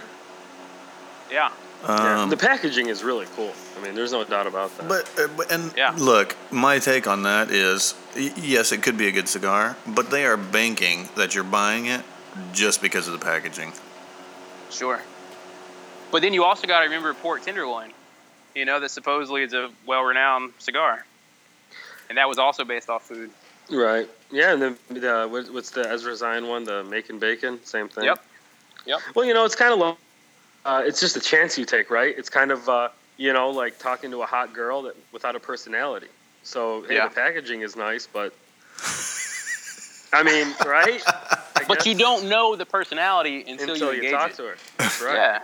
Yeah. 1.31 1.51
Yeah. 1.83 2.21
Um, 2.23 2.29
The 2.29 2.37
packaging 2.37 2.87
is 2.87 3.03
really 3.03 3.27
cool. 3.35 3.53
I 3.77 3.83
mean, 3.83 3.93
there's 3.95 4.11
no 4.11 4.23
doubt 4.23 4.47
about 4.47 4.75
that. 4.77 4.87
But, 4.87 5.09
uh, 5.19 5.27
but 5.37 5.51
and 5.51 5.71
Yeah. 5.77 5.93
look, 5.97 6.35
my 6.51 6.79
take 6.79 7.07
on 7.07 7.23
that 7.23 7.51
is 7.51 7.93
yes, 8.15 8.71
it 8.71 8.81
could 8.81 8.97
be 8.97 9.07
a 9.07 9.11
good 9.11 9.27
cigar, 9.29 9.75
but 9.85 10.09
they 10.09 10.25
are 10.25 10.37
banking 10.37 11.09
that 11.15 11.35
you're 11.35 11.43
buying 11.43 11.85
it 11.85 12.03
just 12.53 12.81
because 12.81 13.07
of 13.07 13.13
the 13.13 13.23
packaging. 13.23 13.73
Sure. 14.71 15.01
But 16.11 16.21
then 16.21 16.33
you 16.33 16.43
also 16.43 16.67
got 16.67 16.79
to 16.79 16.85
remember 16.85 17.13
Pork 17.13 17.43
Tenderloin. 17.43 17.91
You 18.55 18.65
know 18.65 18.79
that 18.79 18.89
supposedly 18.89 19.43
is 19.43 19.53
a 19.53 19.69
well-renowned 19.85 20.53
cigar, 20.57 21.05
and 22.09 22.17
that 22.17 22.27
was 22.27 22.39
also 22.39 22.63
based 22.63 22.89
off 22.89 23.03
food. 23.07 23.29
right. 23.69 24.09
Yeah, 24.31 24.51
and 24.53 24.61
then 24.61 24.77
the 24.89 25.27
what's 25.29 25.69
the 25.69 25.87
Ezra 25.89 26.15
Zion 26.15 26.47
one? 26.47 26.63
The 26.63 26.83
Macon 26.83 27.19
Bacon, 27.19 27.63
same 27.65 27.87
thing. 27.87 28.05
Yep. 28.05 28.19
Yep. 28.85 28.99
Well, 29.15 29.25
you 29.25 29.33
know, 29.33 29.45
it's 29.45 29.55
kind 29.55 29.71
of 29.73 29.79
low. 29.79 29.97
Uh, 30.67 30.83
it's 30.85 30.99
just 30.99 31.15
a 31.15 31.21
chance 31.21 31.57
you 31.57 31.63
take, 31.63 31.89
right? 31.89 32.13
It's 32.17 32.29
kind 32.29 32.51
of 32.51 32.67
uh, 32.67 32.89
you 33.15 33.31
know 33.31 33.49
like 33.51 33.79
talking 33.79 34.11
to 34.11 34.21
a 34.21 34.25
hot 34.25 34.53
girl 34.53 34.81
that 34.83 34.95
without 35.13 35.33
a 35.35 35.39
personality. 35.39 36.07
So 36.43 36.83
hey, 36.83 36.95
Yeah. 36.95 37.07
the 37.07 37.15
packaging 37.15 37.61
is 37.61 37.75
nice, 37.77 38.05
but 38.05 38.33
I 40.13 40.23
mean, 40.23 40.53
right? 40.65 41.01
I 41.07 41.63
But 41.67 41.85
you 41.85 41.95
don't 41.95 42.27
know 42.27 42.55
the 42.57 42.65
personality 42.65 43.45
until, 43.47 43.71
until 43.71 43.93
you 43.93 44.01
you 44.01 44.09
engage 44.09 44.11
talk 44.11 44.29
it. 44.31 44.35
to 44.35 44.43
her. 44.43 44.55
That's 44.77 45.01
right. 45.01 45.15
Yeah. 45.15 45.39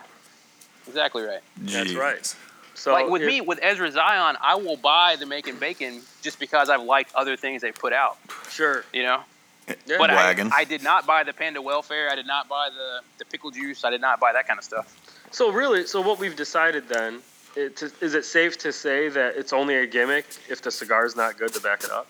Exactly 0.88 1.24
right. 1.24 1.42
That's 1.58 1.94
right. 1.94 2.36
So 2.76 2.92
like 2.92 3.08
with 3.08 3.22
if- 3.22 3.28
me, 3.28 3.40
with 3.40 3.60
Ezra 3.62 3.90
Zion, 3.92 4.36
I 4.42 4.56
will 4.56 4.76
buy 4.78 5.16
the 5.18 5.26
Macon 5.26 5.56
Bacon 5.58 6.02
just 6.22 6.38
because 6.38 6.70
I've 6.70 6.84
liked 6.84 7.16
other 7.16 7.38
things 7.38 7.62
they 7.62 7.72
put 7.72 7.94
out. 7.94 8.18
sure. 8.50 8.84
You 8.92 9.04
know. 9.04 9.22
Yeah. 9.68 9.96
But 9.98 10.10
I, 10.10 10.16
Wagon. 10.16 10.52
I 10.54 10.64
did 10.64 10.84
not 10.84 11.06
buy 11.06 11.24
the 11.24 11.34
Panda 11.34 11.62
Welfare. 11.62 12.10
I 12.10 12.16
did 12.16 12.28
not 12.28 12.50
buy 12.50 12.70
the, 12.70 13.02
the 13.18 13.26
pickle 13.26 13.52
juice. 13.52 13.84
I 13.84 13.90
did 13.90 14.02
not 14.02 14.20
buy 14.20 14.34
that 14.34 14.48
kind 14.48 14.58
of 14.58 14.64
stuff. 14.64 14.96
So 15.32 15.52
really, 15.52 15.86
so 15.86 16.02
what 16.02 16.20
we've 16.20 16.36
decided 16.36 16.88
then, 16.88 17.22
it, 17.56 17.78
to, 17.78 17.92
is 18.02 18.14
it 18.14 18.26
safe 18.26 18.58
to 18.60 18.74
say 18.74 19.10
that 19.10 19.36
it's 19.36 19.54
only 19.54 19.76
a 19.76 19.88
gimmick 19.88 20.26
if 20.50 20.62
the 20.62 20.72
cigar's 20.72 21.16
not 21.16 21.38
good 21.38 21.54
to 21.54 21.60
back 21.60 21.84
it 21.84 21.92
up? 21.92 22.08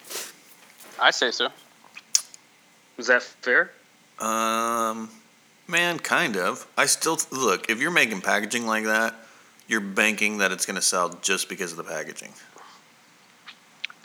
I 1.00 1.12
say 1.12 1.32
so. 1.32 1.50
Is 2.98 3.08
that 3.08 3.24
fair? 3.24 3.72
Um, 4.20 5.10
man, 5.68 6.00
kind 6.00 6.38
of. 6.38 6.68
I 6.78 6.86
still 6.86 7.18
look 7.32 7.70
if 7.70 7.80
you're 7.80 7.92
making 7.92 8.22
packaging 8.22 8.66
like 8.68 8.86
that, 8.86 9.16
you're 9.68 9.82
banking 9.82 10.40
that 10.40 10.52
it's 10.52 10.66
going 10.66 10.76
to 10.76 10.82
sell 10.82 11.10
just 11.22 11.50
because 11.50 11.72
of 11.72 11.78
the 11.78 11.84
packaging. 11.84 12.34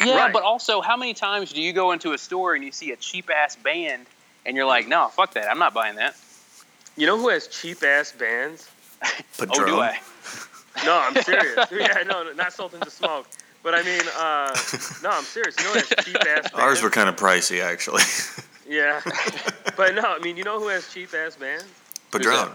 Yeah, 0.04 0.16
Right. 0.16 0.32
but 0.32 0.42
also, 0.42 0.80
how 0.80 0.96
many 0.96 1.14
times 1.14 1.52
do 1.52 1.60
you 1.60 1.72
go 1.72 1.92
into 1.92 2.12
a 2.12 2.18
store 2.18 2.54
and 2.54 2.64
you 2.64 2.70
see 2.72 2.92
a 2.92 2.96
cheap 2.96 3.30
ass 3.30 3.56
band 3.56 4.06
and 4.46 4.56
you're 4.56 4.66
like, 4.66 4.86
no, 4.88 5.08
fuck 5.08 5.34
that. 5.34 5.50
I'm 5.50 5.58
not 5.58 5.74
buying 5.74 5.96
that. 5.96 6.16
You 6.96 7.06
know 7.06 7.18
who 7.18 7.28
has 7.28 7.46
cheap 7.48 7.82
ass 7.82 8.12
bands? 8.12 8.68
Padron. 9.36 9.50
Oh, 9.60 9.66
do 9.66 9.80
I? 9.80 9.98
No, 10.84 10.96
I'm 10.98 11.14
serious. 11.22 11.66
yeah, 11.72 12.02
no, 12.06 12.22
no, 12.24 12.32
not 12.34 12.52
Sultan 12.52 12.80
to 12.80 12.90
Smoke. 12.90 13.26
But 13.64 13.74
I 13.74 13.82
mean, 13.82 14.00
uh, 14.16 14.56
no, 15.02 15.10
I'm 15.10 15.24
serious. 15.24 15.56
You 15.58 15.64
know 15.64 15.72
who 15.72 15.78
has 15.78 15.88
cheap 16.04 16.16
ass 16.16 16.24
bands? 16.24 16.50
Ours 16.54 16.82
were 16.82 16.90
kind 16.90 17.08
of 17.08 17.16
pricey, 17.16 17.60
actually. 17.62 18.02
Yeah. 18.68 19.00
but 19.76 19.94
no, 19.94 20.02
I 20.02 20.18
mean, 20.20 20.36
you 20.36 20.44
know 20.44 20.60
who 20.60 20.68
has 20.68 20.92
cheap 20.92 21.12
ass 21.14 21.34
bands? 21.36 21.64
Padron. 22.12 22.50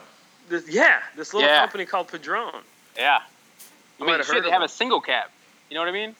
This, 0.47 0.67
yeah, 0.69 1.01
this 1.17 1.33
little 1.33 1.49
Yeah. 1.49 1.59
company 1.61 1.85
called 1.85 2.07
Padron. 2.07 2.61
Yeah. 2.97 3.19
I 3.19 4.03
might 4.03 4.05
mean, 4.07 4.17
have 4.17 4.25
shit, 4.27 4.43
they 4.43 4.49
have 4.51 4.59
them. 4.61 4.65
a 4.65 4.69
single 4.69 5.01
cap. 5.01 5.31
You 5.69 5.75
know 5.75 5.81
what 5.81 5.89
I 5.89 5.93
mean? 5.93 6.15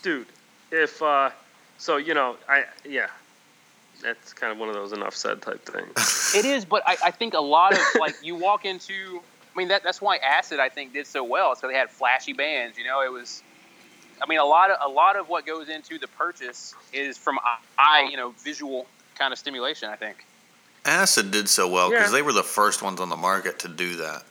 Dude. 0.00 0.26
If 0.70 1.02
uh, 1.02 1.30
so, 1.78 1.96
you 1.96 2.14
know, 2.14 2.36
I 2.48 2.64
yeah, 2.84 3.08
that's 4.02 4.32
kind 4.32 4.52
of 4.52 4.58
one 4.58 4.68
of 4.68 4.74
those 4.74 4.92
enough 4.92 5.14
said 5.14 5.42
type 5.42 5.64
things. 5.64 6.16
It 6.36 6.44
is, 6.44 6.64
but 6.64 6.82
I, 6.86 6.96
I 7.06 7.10
think 7.10 7.34
a 7.34 7.40
lot 7.40 7.72
of 7.72 7.80
like 7.98 8.14
you 8.22 8.36
walk 8.36 8.64
into. 8.64 9.20
I 9.52 9.58
mean 9.58 9.68
that 9.68 9.82
that's 9.82 10.00
why 10.00 10.16
Acid 10.18 10.60
I 10.60 10.68
think 10.68 10.92
did 10.92 11.06
so 11.08 11.24
well. 11.24 11.50
It's 11.52 11.60
because 11.60 11.72
they 11.72 11.78
had 11.78 11.90
flashy 11.90 12.32
bands. 12.32 12.78
You 12.78 12.84
know, 12.84 13.02
it 13.02 13.10
was. 13.10 13.42
I 14.22 14.26
mean, 14.28 14.38
a 14.38 14.44
lot 14.44 14.70
of 14.70 14.78
a 14.80 14.88
lot 14.92 15.16
of 15.16 15.28
what 15.28 15.44
goes 15.44 15.68
into 15.68 15.98
the 15.98 16.06
purchase 16.06 16.74
is 16.92 17.18
from 17.18 17.38
eye, 17.78 18.06
you 18.10 18.16
know, 18.16 18.30
visual 18.44 18.86
kind 19.18 19.32
of 19.32 19.38
stimulation. 19.38 19.88
I 19.88 19.96
think. 19.96 20.24
Acid 20.84 21.30
did 21.30 21.48
so 21.48 21.68
well 21.68 21.90
because 21.90 22.10
Yeah. 22.10 22.18
they 22.18 22.22
were 22.22 22.32
the 22.32 22.42
first 22.44 22.80
ones 22.80 23.00
on 23.00 23.08
the 23.08 23.16
market 23.16 23.58
to 23.60 23.68
do 23.68 23.96
that. 23.96 24.22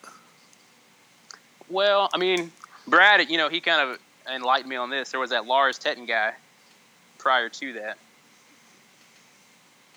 Well, 1.69 2.10
I 2.13 2.17
mean, 2.17 2.51
Brad, 2.88 3.29
you 3.29 3.38
know, 3.38 3.49
he 3.49 3.60
kind 3.62 3.89
of 3.89 3.99
enlightened 4.33 4.69
me 4.69 4.75
on 4.75 4.89
this. 4.89 5.11
There 5.11 5.19
was 5.19 5.29
that 5.31 5.45
Lars 5.45 5.79
Tetens 5.79 6.07
guy 6.07 6.33
prior 7.17 7.49
to 7.49 7.73
that. 7.73 7.97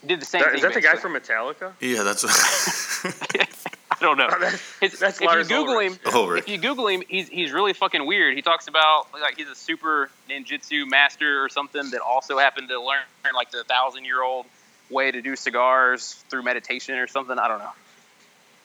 He 0.00 0.08
did 0.08 0.20
the 0.20 0.24
same 0.26 0.40
That- 0.42 0.48
thing. 0.48 0.56
is 0.56 0.62
that 0.62 0.74
the 0.74 0.80
guy 0.80 0.96
from 0.96 1.12
Metallica? 1.14 1.72
Yeah, 1.80 2.02
that's. 2.02 2.24
I 3.04 3.96
don't 4.00 4.16
know. 4.18 4.28
His- 4.80 4.98
that's 4.98 5.20
if 5.20 5.26
Lars 5.26 5.48
you 5.48 5.56
Google 5.56 5.74
Ulrich. 5.74 5.92
him, 5.92 5.98
Ulrich. 6.14 6.42
if 6.44 6.48
you 6.48 6.58
Google 6.58 6.88
him, 6.88 7.02
he's 7.08 7.28
he's 7.28 7.52
really 7.52 7.72
fucking 7.72 8.04
weird. 8.04 8.34
He 8.34 8.42
talks 8.42 8.66
about 8.66 9.06
like 9.12 9.36
he's 9.36 9.48
a 9.48 9.54
super 9.54 10.10
ninjutsu 10.28 10.88
master 10.88 11.44
or 11.44 11.48
something 11.48 11.90
that 11.90 12.00
also 12.00 12.38
happened 12.38 12.68
to 12.70 12.80
learn 12.80 13.00
like 13.34 13.50
the 13.52 13.62
thousand 13.64 14.04
year 14.04 14.22
old 14.22 14.46
way 14.90 15.10
to 15.12 15.22
do 15.22 15.36
cigars 15.36 16.14
through 16.30 16.42
meditation 16.42 16.96
or 16.96 17.06
something. 17.06 17.38
I 17.38 17.46
don't 17.46 17.60
know, 17.60 17.70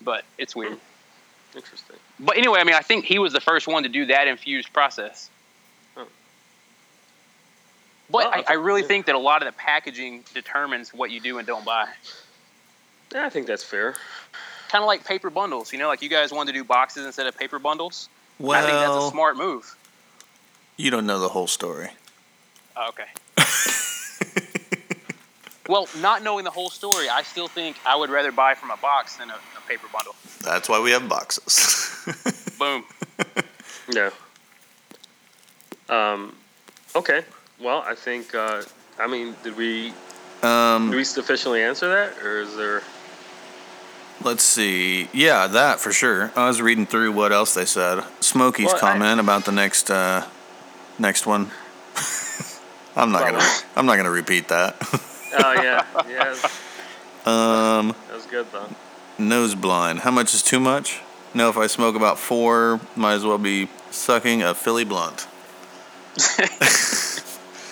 but 0.02 0.24
it's 0.40 0.56
weird. 0.56 0.74
Hmm. 0.74 1.58
Interesting. 1.58 1.96
But 2.20 2.38
anyway, 2.38 2.60
I 2.60 2.64
mean, 2.64 2.76
I 2.76 2.82
think 2.82 3.06
he 3.06 3.20
was 3.20 3.32
the 3.32 3.40
first 3.42 3.68
one 3.68 3.84
to 3.84 3.90
do 3.90 4.08
that 4.08 4.28
infused 4.28 4.74
process. 4.74 5.30
Huh. 8.08 8.12
But 8.12 8.32
Well, 8.32 8.44
I, 8.48 8.54
I 8.54 8.56
really 8.56 8.82
yeah. 8.82 8.88
think 8.88 9.06
that 9.08 9.16
a 9.16 9.20
lot 9.20 9.42
of 9.42 9.48
the 9.48 9.58
packaging 9.58 10.24
determines 10.34 10.94
what 10.94 11.12
you 11.12 11.20
do 11.20 11.38
and 11.38 11.48
don't 11.48 11.66
buy. 11.66 11.88
Yeah, 13.14 13.26
I 13.26 13.30
think 13.30 13.48
that's 13.48 13.64
fair. 13.64 13.96
Kind 14.70 14.84
of 14.84 14.88
like 14.88 15.06
paper 15.06 15.30
bundles, 15.30 15.72
you 15.72 15.80
know, 15.80 15.88
like 15.88 16.02
you 16.02 16.10
guys 16.10 16.32
wanted 16.32 16.54
to 16.54 16.58
do 16.60 16.64
boxes 16.64 17.06
instead 17.06 17.28
of 17.28 17.38
paper 17.38 17.60
bundles. 17.60 18.10
I 18.40 18.62
think 18.62 18.74
that's 18.74 18.90
a 18.90 18.92
well, 18.92 19.12
smart 19.12 19.38
move. 19.38 19.76
you 20.78 20.92
don't 20.92 21.06
know 21.06 21.20
the 21.20 21.30
whole 21.30 21.48
story. 21.48 21.90
Oh, 22.76 22.90
okay. 22.90 23.06
well, 25.68 25.88
not 26.00 26.22
knowing 26.22 26.44
the 26.44 26.52
whole 26.52 26.70
story, 26.70 27.10
I 27.10 27.24
still 27.24 27.48
think 27.48 27.78
I 27.86 27.96
would 27.96 28.10
rather 28.10 28.32
buy 28.32 28.54
from 28.54 28.72
a 28.72 28.78
box 28.78 29.18
than 29.18 29.30
a, 29.32 29.36
a 29.36 29.62
paper 29.68 29.88
bundle. 29.92 30.16
That's 30.44 30.70
why 30.70 30.80
we 30.82 30.92
have 30.92 31.10
boxes. 31.10 32.56
Boom. 32.60 32.84
Yeah. 33.90 34.12
Um, 35.90 36.36
okay. 36.96 37.24
Well, 37.60 37.84
I 37.86 37.96
think. 37.96 38.34
Uh, 38.36 38.62
I 39.00 39.08
mean, 39.08 39.36
did 39.44 39.56
we 39.58 39.94
um, 40.44 40.90
did 40.92 40.98
we 40.98 41.04
sufficiently 41.04 41.62
answer 41.64 41.88
that, 41.90 42.18
or 42.24 42.42
is 42.42 42.56
there? 42.56 42.82
Let's 44.24 44.44
see. 44.44 45.08
Yeah, 45.14 45.48
that 45.48 45.80
for 45.80 45.92
sure. 45.92 46.32
I 46.36 46.48
was 46.48 46.62
reading 46.62 46.86
through 46.88 47.12
what 47.12 47.32
else 47.32 47.54
they 47.54 47.66
said. 47.66 48.04
Smokey's 48.20 48.68
Well, 48.68 48.76
I- 48.78 48.80
comment 48.80 49.20
about 49.20 49.46
the 49.46 49.52
next 49.52 49.90
uh, 49.92 50.26
next 51.00 51.26
one. 51.28 51.52
I'm 52.96 53.12
not 53.12 53.22
gonna. 53.32 53.44
I'm 53.76 53.86
not 53.86 53.98
gonna 53.98 54.10
repeat 54.12 54.48
that. 54.50 54.76
Oh 55.40 55.54
yeah, 55.62 55.86
yeah. 56.10 56.32
um, 57.26 57.96
That 58.08 58.14
was 58.16 58.26
good 58.26 58.48
though. 58.52 58.70
nose 59.20 59.54
blind. 59.56 60.00
How 60.00 60.12
much 60.12 60.34
is 60.34 60.42
too 60.42 60.60
much? 60.60 61.00
No, 61.34 61.50
if 61.50 61.58
I 61.58 61.68
smoke 61.68 61.96
about 61.96 62.18
four, 62.18 62.80
might 62.96 63.14
as 63.14 63.26
well 63.26 63.38
be 63.38 63.70
sucking 63.92 64.42
a 64.42 64.56
Philly 64.56 64.86
blunt. 64.86 65.28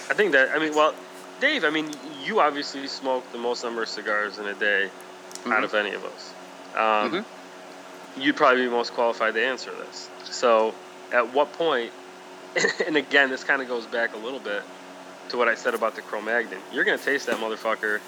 I 0.10 0.14
think 0.14 0.32
that. 0.34 0.50
I 0.56 0.60
mean, 0.60 0.76
well, 0.76 0.94
Dave. 1.42 1.64
I 1.64 1.70
mean, 1.70 1.90
you 2.24 2.40
obviously 2.40 2.88
smoke 2.88 3.30
the 3.32 3.38
most 3.38 3.64
number 3.64 3.84
of 3.84 3.90
cigars 3.90 4.38
in 4.38 4.46
a 4.46 4.54
day 4.54 4.90
out 5.48 5.64
of 5.64 5.74
any 5.74 5.94
of 5.94 6.04
us. 6.06 6.34
Um, 6.76 7.12
Mhm. 7.12 7.26
You'd 8.18 8.38
probably 8.38 8.64
be 8.64 8.70
most 8.70 8.94
qualified 8.94 9.34
to 9.34 9.46
answer 9.46 9.72
this. 9.72 10.10
So, 10.24 10.74
at 11.12 11.34
what 11.34 11.52
point? 11.54 11.92
And 12.88 12.96
again, 12.96 13.30
this 13.30 13.44
kind 13.44 13.62
of 13.62 13.68
goes 13.68 13.86
back 13.86 14.14
a 14.14 14.18
little 14.18 14.40
bit 14.40 14.64
to 15.30 15.38
what 15.38 15.50
I 15.50 15.56
said 15.56 15.74
about 15.74 15.96
the 15.96 16.02
Cro-Magnon. 16.02 16.60
You're 16.72 16.86
gonna 16.86 16.98
taste 16.98 17.26
that 17.26 17.36
motherfucker 17.38 18.00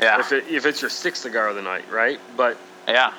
Yeah. 0.00 0.20
if 0.20 0.30
it, 0.30 0.44
if 0.48 0.64
it's 0.66 0.80
your 0.80 0.90
sixth 0.90 1.22
cigar 1.22 1.48
of 1.48 1.56
the 1.56 1.62
night, 1.62 1.84
right? 1.90 2.20
But 2.36 2.56
Yeah. 2.86 3.12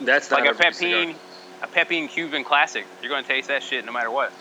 that's 0.00 0.30
not 0.30 0.42
Like 0.42 0.50
a. 0.50 0.54
Pepin, 0.54 1.16
a 1.62 1.66
Pepin 1.66 2.06
Cuban 2.08 2.44
classic. 2.44 2.86
You're 3.02 3.10
going 3.10 3.24
to 3.24 3.28
taste 3.28 3.48
that 3.48 3.62
shit 3.64 3.84
no 3.84 3.92
matter 3.92 4.10
what. 4.10 4.32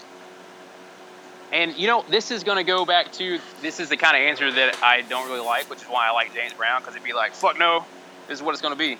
And 1.51 1.75
you 1.77 1.87
know, 1.87 2.05
this 2.09 2.31
is 2.31 2.43
going 2.43 2.57
to 2.57 2.63
go 2.63 2.85
back 2.85 3.11
to 3.13 3.39
this 3.61 3.79
is 3.79 3.89
the 3.89 3.97
kind 3.97 4.15
of 4.15 4.21
answer 4.21 4.51
that 4.51 4.81
I 4.83 5.01
don't 5.01 5.27
really 5.27 5.45
like, 5.45 5.69
which 5.69 5.81
is 5.81 5.87
why 5.87 6.07
I 6.07 6.11
like 6.11 6.33
James 6.33 6.53
Brown 6.53 6.81
because 6.81 6.95
it'd 6.95 7.05
be 7.05 7.13
like, 7.13 7.33
fuck 7.33 7.57
no, 7.57 7.85
this 8.27 8.37
is 8.37 8.43
what 8.43 8.51
it's 8.53 8.61
going 8.61 8.73
to 8.73 8.77
be. 8.77 8.97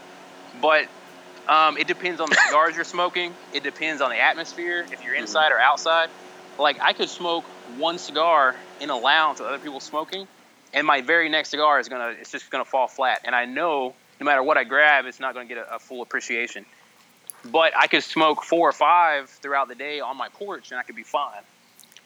But 0.62 0.88
um, 1.48 1.78
it 1.78 1.88
depends 1.88 2.20
on 2.22 2.30
the 2.30 2.36
cigars 2.48 2.76
you're 2.76 2.86
smoking. 2.86 3.34
It 3.54 3.64
depends 3.64 4.02
on 4.02 4.10
the 4.10 4.20
atmosphere, 4.20 4.86
if 4.92 5.04
you're 5.04 5.16
inside 5.16 5.52
or 5.52 5.60
outside. 5.60 6.10
Like 6.58 6.82
I 6.82 6.94
could 6.94 7.10
smoke 7.10 7.44
one 7.78 7.98
cigar 7.98 8.56
in 8.80 8.90
a 8.90 8.98
lounge 8.98 9.40
with 9.40 9.48
other 9.48 9.60
people 9.60 9.80
smoking, 9.80 10.28
and 10.74 10.86
my 10.86 11.02
very 11.02 11.30
next 11.30 11.50
cigar 11.50 11.80
is 11.80 11.88
gonna 11.88 12.16
it's 12.20 12.32
just 12.32 12.50
gonna 12.50 12.66
fall 12.66 12.88
flat. 12.88 13.22
And 13.24 13.34
I 13.34 13.46
know 13.46 13.94
no 14.20 14.26
matter 14.26 14.44
what 14.44 14.58
I 14.58 14.64
grab, 14.64 15.06
it's 15.06 15.20
not 15.20 15.34
gonna 15.34 15.48
get 15.48 15.58
a, 15.58 15.76
a 15.76 15.80
full 15.80 16.02
appreciation. 16.02 16.66
But 17.46 17.72
I 17.78 17.88
could 17.88 18.04
smoke 18.04 18.44
four 18.44 18.68
or 18.68 18.74
five 18.74 19.30
throughout 19.30 19.70
the 19.70 19.76
day 19.76 20.02
on 20.02 20.18
my 20.18 20.28
porch, 20.30 20.72
and 20.72 20.80
I 20.80 20.84
could 20.84 20.98
be 20.98 21.04
fine. 21.04 21.42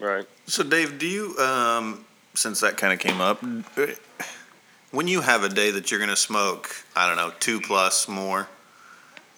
Right. 0.04 0.28
So, 0.48 0.64
Dave, 0.64 1.00
do 1.00 1.08
you, 1.08 1.38
um, 1.38 2.04
since 2.34 2.60
that 2.60 2.76
kind 2.76 2.92
of 2.92 3.00
came 3.00 3.22
up, 3.22 3.42
when 4.92 5.08
you 5.08 5.22
have 5.22 5.44
a 5.44 5.50
day 5.50 5.72
that 5.72 5.90
you're 5.92 6.00
going 6.00 6.10
to 6.10 6.16
smoke, 6.18 6.76
I 6.94 7.08
don't 7.08 7.16
know, 7.16 7.32
two 7.40 7.62
plus 7.62 8.08
more 8.10 8.48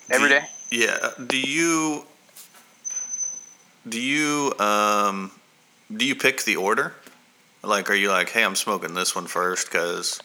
Every 0.09 0.29
you- 0.29 0.39
day? 0.39 0.45
Yeah. 0.71 1.09
Do 1.27 1.39
you, 1.39 2.05
do 3.87 4.01
you, 4.01 4.53
um, 4.57 5.29
do 5.95 6.03
you 6.03 6.15
pick 6.15 6.43
the 6.43 6.55
order? 6.55 6.93
Like, 7.61 7.91
are 7.91 7.95
you 7.95 8.09
like, 8.09 8.29
hey, 8.29 8.43
I'm 8.43 8.55
smoking 8.55 8.95
this 8.95 9.15
one 9.15 9.27
first 9.27 9.71
because, 9.71 10.19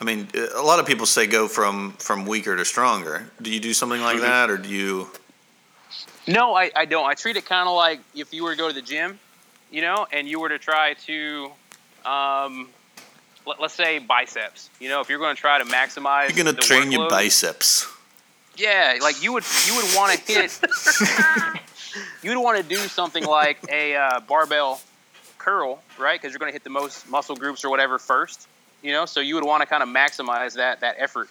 I 0.00 0.04
mean, 0.04 0.28
a 0.56 0.62
lot 0.62 0.78
of 0.78 0.86
people 0.86 1.06
say 1.06 1.26
go 1.26 1.48
from 1.48 1.92
from 1.98 2.26
weaker 2.26 2.56
to 2.56 2.64
stronger. 2.64 3.28
Do 3.40 3.50
you 3.52 3.60
do 3.60 3.72
something 3.72 4.00
like 4.00 4.18
Mhm. 4.18 4.22
that, 4.22 4.50
or 4.50 4.56
do 4.56 4.68
you? 4.68 5.10
No, 6.26 6.54
I, 6.54 6.70
I 6.74 6.84
don't. 6.84 7.04
I 7.06 7.14
treat 7.14 7.36
it 7.36 7.44
kind 7.44 7.68
of 7.68 7.74
like 7.76 8.00
if 8.14 8.32
you 8.32 8.42
were 8.44 8.52
to 8.52 8.56
go 8.56 8.66
to 8.68 8.74
the 8.74 8.82
gym, 8.82 9.20
you 9.72 9.80
know, 9.80 10.06
and 10.12 10.28
you 10.28 10.38
were 10.38 10.50
to 10.50 10.58
try 10.58 10.94
to, 11.06 11.50
um, 12.04 12.68
let, 13.46 13.58
us 13.60 13.72
say 13.72 13.98
biceps. 13.98 14.70
You 14.78 14.88
know, 14.88 15.00
if 15.00 15.08
you're 15.08 15.18
going 15.18 15.34
to 15.34 15.40
try 15.40 15.58
to 15.58 15.64
maximize, 15.64 16.28
You're 16.28 16.44
gonna 16.44 16.52
the 16.52 16.62
train 16.62 16.92
your 16.92 17.08
biceps. 17.08 17.88
Yeah, 18.56 18.98
like 19.00 19.22
you 19.22 19.32
would 19.32 19.44
you 19.66 19.74
would 19.76 19.96
want 19.96 20.12
to 20.12 20.32
hit. 20.32 20.60
you 22.22 22.30
would 22.30 22.42
want 22.42 22.58
to 22.58 22.62
do 22.62 22.76
something 22.76 23.24
like 23.24 23.58
a 23.70 23.96
uh, 23.96 24.20
barbell 24.20 24.80
curl, 25.38 25.82
right? 25.98 26.20
Because 26.20 26.32
you're 26.32 26.38
going 26.38 26.50
to 26.50 26.54
hit 26.54 26.62
the 26.62 26.70
most 26.70 27.08
muscle 27.08 27.34
groups 27.34 27.64
or 27.64 27.70
whatever 27.70 27.98
first. 27.98 28.46
You 28.82 28.92
know, 28.92 29.06
so 29.06 29.20
you 29.20 29.36
would 29.36 29.44
want 29.44 29.62
to 29.62 29.66
kind 29.66 29.82
of 29.82 29.88
maximize 29.88 30.54
that 30.56 30.80
that 30.80 30.96
effort. 30.98 31.30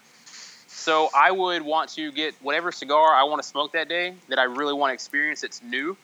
So 0.68 1.10
I 1.16 1.32
would 1.32 1.62
want 1.62 1.92
to 1.92 2.12
get 2.12 2.34
whatever 2.42 2.72
cigar 2.72 3.14
I 3.14 3.24
want 3.24 3.42
to 3.42 3.48
smoke 3.48 3.74
that 3.74 3.88
day 3.88 4.16
that 4.30 4.40
I 4.40 4.44
really 4.44 4.74
want 4.74 4.90
to 4.90 4.94
experience. 4.96 5.42
That's 5.42 5.62
new. 5.62 5.96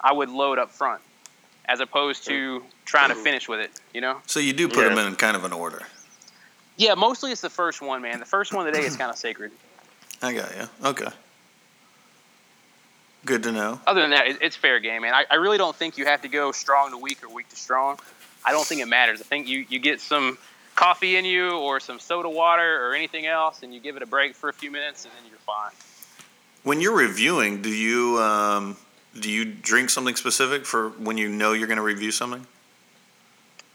I 0.00 0.12
would 0.12 0.28
load 0.28 0.58
up 0.58 0.72
front, 0.72 1.00
as 1.68 1.80
opposed 1.80 2.24
to 2.26 2.62
trying 2.84 3.08
to 3.10 3.14
finish 3.14 3.48
with 3.48 3.60
it. 3.60 3.70
You 3.92 4.00
know. 4.00 4.20
So 4.26 4.40
you 4.40 4.52
do 4.52 4.68
put 4.68 4.78
Yeah. 4.86 4.94
them 4.94 5.06
in 5.06 5.16
kind 5.16 5.36
of 5.36 5.44
an 5.44 5.52
order. 5.52 5.82
Yeah, 6.76 6.94
mostly 6.94 7.32
it's 7.32 7.40
the 7.40 7.50
first 7.50 7.80
one, 7.80 8.02
man. 8.02 8.18
The 8.18 8.26
first 8.26 8.52
one 8.52 8.66
of 8.66 8.72
the 8.72 8.78
day 8.78 8.86
is 8.86 8.96
kind 8.96 9.10
of 9.10 9.16
sacred. 9.16 9.50
I 10.22 10.32
got 10.34 10.54
you. 10.56 10.68
Okay. 10.84 11.08
Good 13.24 13.42
to 13.42 13.52
know. 13.52 13.80
other 13.86 14.02
than 14.02 14.10
that, 14.10 14.26
it's 14.40 14.54
fair 14.54 14.78
game, 14.78 15.02
man. 15.02 15.12
I, 15.12 15.24
I 15.30 15.34
really 15.36 15.58
don't 15.58 15.74
think 15.74 15.98
you 15.98 16.04
have 16.04 16.22
to 16.22 16.28
go 16.28 16.52
strong 16.52 16.90
to 16.92 16.98
weak 16.98 17.24
or 17.24 17.28
weak 17.28 17.48
to 17.48 17.56
strong. 17.56 17.98
I 18.44 18.52
don't 18.52 18.64
think 18.64 18.80
it 18.80 18.86
matters. 18.86 19.20
I 19.20 19.24
think 19.24 19.48
you, 19.48 19.66
you 19.68 19.80
get 19.80 20.00
some 20.00 20.38
coffee 20.76 21.16
in 21.16 21.24
you 21.24 21.50
or 21.50 21.80
some 21.80 21.98
soda 21.98 22.28
water 22.28 22.86
or 22.86 22.94
anything 22.94 23.26
else, 23.26 23.64
and 23.64 23.74
you 23.74 23.80
give 23.80 23.96
it 23.96 24.02
a 24.02 24.06
break 24.06 24.36
for 24.36 24.48
a 24.48 24.52
few 24.52 24.70
minutes, 24.70 25.04
and 25.06 25.12
then 25.14 25.28
you're 25.28 25.38
fine. 25.40 25.72
When 26.62 26.80
you're 26.80 26.96
reviewing, 26.96 27.62
do 27.62 27.70
you 27.70 28.18
um, 28.20 28.76
do 29.20 29.30
you 29.30 29.44
drink 29.44 29.90
something 29.90 30.16
specific 30.16 30.66
for 30.66 30.90
when 30.90 31.16
you 31.18 31.28
know 31.28 31.52
you're 31.52 31.66
going 31.66 31.76
to 31.78 31.82
review 31.82 32.10
something? 32.10 32.46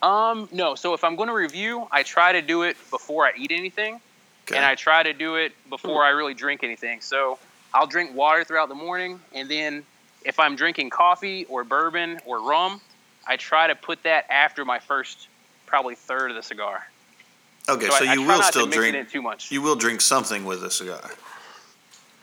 Um, 0.02 0.50
no. 0.52 0.76
So 0.76 0.94
if 0.94 1.04
I'm 1.04 1.16
going 1.16 1.30
to 1.30 1.36
review, 1.36 1.88
I 1.92 2.04
try 2.04 2.32
to 2.32 2.42
do 2.42 2.64
it 2.64 2.76
before 2.89 3.26
I 3.26 3.34
eat 3.38 3.52
anything, 3.52 4.00
Okay. 4.48 4.56
and 4.58 4.66
I 4.66 4.76
try 4.76 5.04
to 5.04 5.14
do 5.14 5.36
it 5.36 5.54
before 5.70 6.04
I 6.04 6.10
really 6.10 6.34
drink 6.34 6.64
anything. 6.64 7.02
So 7.02 7.38
I'll 7.74 7.88
drink 7.88 8.16
water 8.16 8.44
throughout 8.44 8.70
the 8.70 8.76
morning, 8.76 9.20
and 9.34 9.48
then 9.50 9.84
if 10.26 10.39
I'm 10.39 10.56
drinking 10.56 10.89
coffee 10.89 11.46
or 11.46 11.64
bourbon 11.64 12.20
or 12.26 12.42
rum, 12.42 12.82
I 13.28 13.38
try 13.38 13.68
to 13.68 13.76
put 13.76 14.04
that 14.04 14.26
after 14.30 14.66
my 14.66 14.80
first 14.80 15.28
probably 15.68 15.96
third 15.96 16.32
of 16.32 16.36
the 16.36 16.44
cigar. 16.44 16.86
okay, 17.70 17.86
so 17.88 17.92
so, 17.98 18.06
I, 18.06 18.10
I 18.10 18.14
you 18.16 18.26
try 18.26 18.36
will 18.38 18.44
still 18.44 18.68
drink. 18.68 18.96
it 18.96 19.10
too 19.10 19.22
much. 19.22 19.52
You 19.52 19.62
will 19.62 19.76
drink 19.76 20.02
something 20.02 20.44
with 20.46 20.64
a 20.64 20.72
cigar. 20.72 21.12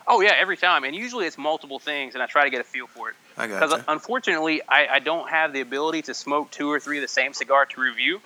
Oh 0.09 0.21
yeah, 0.21 0.33
every 0.37 0.57
time, 0.57 0.83
and 0.83 0.95
usually 0.95 1.25
it's 1.27 1.37
multiple 1.37 1.79
things, 1.79 2.15
and 2.15 2.21
I 2.23 2.25
try 2.25 2.43
to 2.43 2.49
get 2.49 2.59
a 2.59 2.63
feel 2.65 2.87
for 2.87 3.09
it. 3.09 3.15
I 3.37 3.47
Because 3.47 3.69
got 3.69 3.79
you. 3.79 3.85
unfortunately, 3.87 4.61
I, 4.67 4.87
I 4.87 4.99
don't 4.99 5.29
have 5.29 5.53
the 5.53 5.61
ability 5.61 6.01
to 6.03 6.13
smoke 6.13 6.51
two 6.51 6.69
or 6.69 6.79
three 6.79 6.97
of 6.97 7.03
the 7.03 7.07
same 7.07 7.33
cigar 7.33 7.65
to 7.67 7.79
review. 7.81 8.19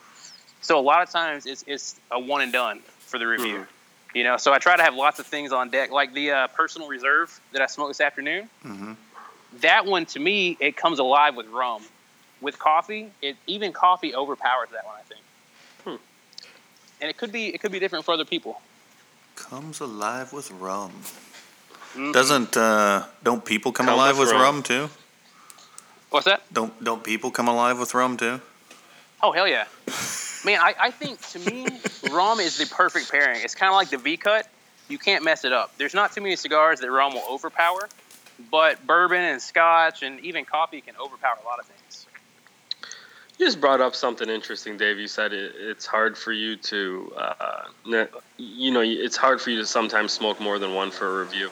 So 0.62 0.80
a 0.80 0.82
lot 0.82 1.04
of 1.04 1.10
times 1.12 1.46
it's, 1.46 1.64
it's 1.68 2.00
a 2.10 2.20
one 2.20 2.42
and 2.42 2.52
done 2.54 2.80
for 3.02 3.20
the 3.20 3.28
review. 3.28 3.58
Hmm. 3.60 4.18
You 4.18 4.24
know, 4.24 4.38
so 4.38 4.54
I 4.54 4.60
try 4.60 4.78
to 4.78 4.84
have 4.84 4.96
lots 4.96 5.20
of 5.20 5.26
things 5.26 5.52
on 5.52 5.70
deck, 5.70 5.92
like 5.92 6.14
the 6.14 6.32
uh, 6.32 6.48
personal 6.48 6.88
reserve 6.88 7.38
that 7.52 7.62
I 7.62 7.66
smoked 7.66 7.90
this 7.90 8.02
afternoon. 8.02 8.50
Mhm. 8.64 8.96
That 9.62 9.86
one, 9.86 10.06
to 10.08 10.20
me, 10.20 10.56
it 10.60 10.76
comes 10.78 11.00
alive 11.00 11.36
with 11.36 11.48
rum. 11.48 11.84
With 12.42 12.58
coffee, 12.60 13.10
it 13.22 13.38
even 13.48 13.72
coffee 13.74 14.14
overpowers 14.16 14.70
that 14.72 14.86
one, 14.86 14.96
I 15.00 15.02
think. 15.04 15.22
Hmm. 15.84 16.04
And 17.02 17.10
it 17.10 17.18
could 17.18 17.32
be 17.32 17.48
it 17.54 17.60
could 17.60 17.72
be 17.72 17.80
different 17.80 18.06
for 18.06 18.14
other 18.14 18.26
people. 18.26 18.62
Comes 19.36 19.80
alive 19.80 20.32
with 20.34 20.52
rum. 20.52 20.92
Mhm. 21.94 22.14
Doesn't 22.14 22.58
uh, 22.58 23.04
don't 23.24 23.44
people 23.46 23.72
come 23.72 23.86
Come 23.86 23.96
alive 23.96 24.18
with 24.18 24.28
with 24.30 24.34
rum. 24.36 24.42
rum 24.42 24.64
too? 24.64 24.90
What's 26.10 26.26
that? 26.26 26.42
Don't 26.54 26.84
don't 26.84 27.04
people 27.04 27.32
come 27.32 27.48
alive 27.48 27.80
with 27.80 27.94
rum 27.94 28.18
too? 28.18 28.42
Oh 29.22 29.32
hell 29.32 29.48
yeah, 29.48 29.66
man! 30.44 30.60
I, 30.60 30.76
I 30.80 30.92
think 30.92 31.22
to 31.30 31.40
me, 31.40 31.66
rum 32.12 32.40
is 32.40 32.58
the 32.58 32.66
perfect 32.66 33.10
pairing. 33.12 33.42
It's 33.44 33.56
kind 33.56 33.70
of 33.70 33.76
like 33.76 33.90
the 33.90 33.98
V 33.98 34.18
cut. 34.18 34.48
You 34.90 34.98
can't 34.98 35.24
mess 35.24 35.46
it 35.46 35.54
up. 35.54 35.72
There's 35.78 35.94
not 35.94 36.12
too 36.14 36.22
many 36.22 36.36
cigars 36.36 36.82
that 36.82 36.92
rum 36.92 37.14
will 37.14 37.24
overpower, 37.30 37.88
but 38.52 38.86
bourbon 38.86 39.22
and 39.22 39.42
scotch 39.42 40.04
and 40.04 40.20
even 40.20 40.44
coffee 40.46 40.82
can 40.82 40.96
overpower 40.98 41.38
a 41.42 41.46
lot 41.46 41.60
of 41.60 41.66
things. 41.66 42.06
You 43.40 43.48
just 43.48 43.62
brought 43.62 43.82
up 43.82 43.96
something 43.96 44.30
interesting, 44.30 44.78
Dave. 44.78 45.00
You 45.00 45.08
said 45.08 45.32
it, 45.34 45.54
it's 45.58 45.86
hard 45.86 46.18
for 46.18 46.32
you 46.32 46.56
to, 46.58 47.14
uh, 47.18 47.64
you 48.38 48.72
know, 48.72 48.82
it's 48.82 49.18
hard 49.18 49.42
for 49.42 49.50
you 49.50 49.58
to 49.60 49.66
sometimes 49.66 50.12
smoke 50.12 50.40
more 50.40 50.60
than 50.60 50.74
one 50.76 50.92
for 50.92 51.22
a 51.22 51.24
review. 51.24 51.50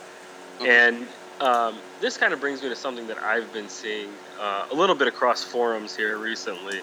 And 0.68 1.08
um, 1.40 1.78
this 2.00 2.18
kind 2.18 2.34
of 2.34 2.40
brings 2.40 2.62
me 2.62 2.70
to 2.70 2.76
something 2.76 3.08
that 3.08 3.18
I've 3.24 3.52
been 3.54 3.70
seeing 3.70 4.10
uh, 4.40 4.68
a 4.72 4.76
little 4.76 4.96
bit 4.96 5.08
across 5.08 5.44
forums 5.44 5.96
here 5.96 6.18
recently. 6.18 6.82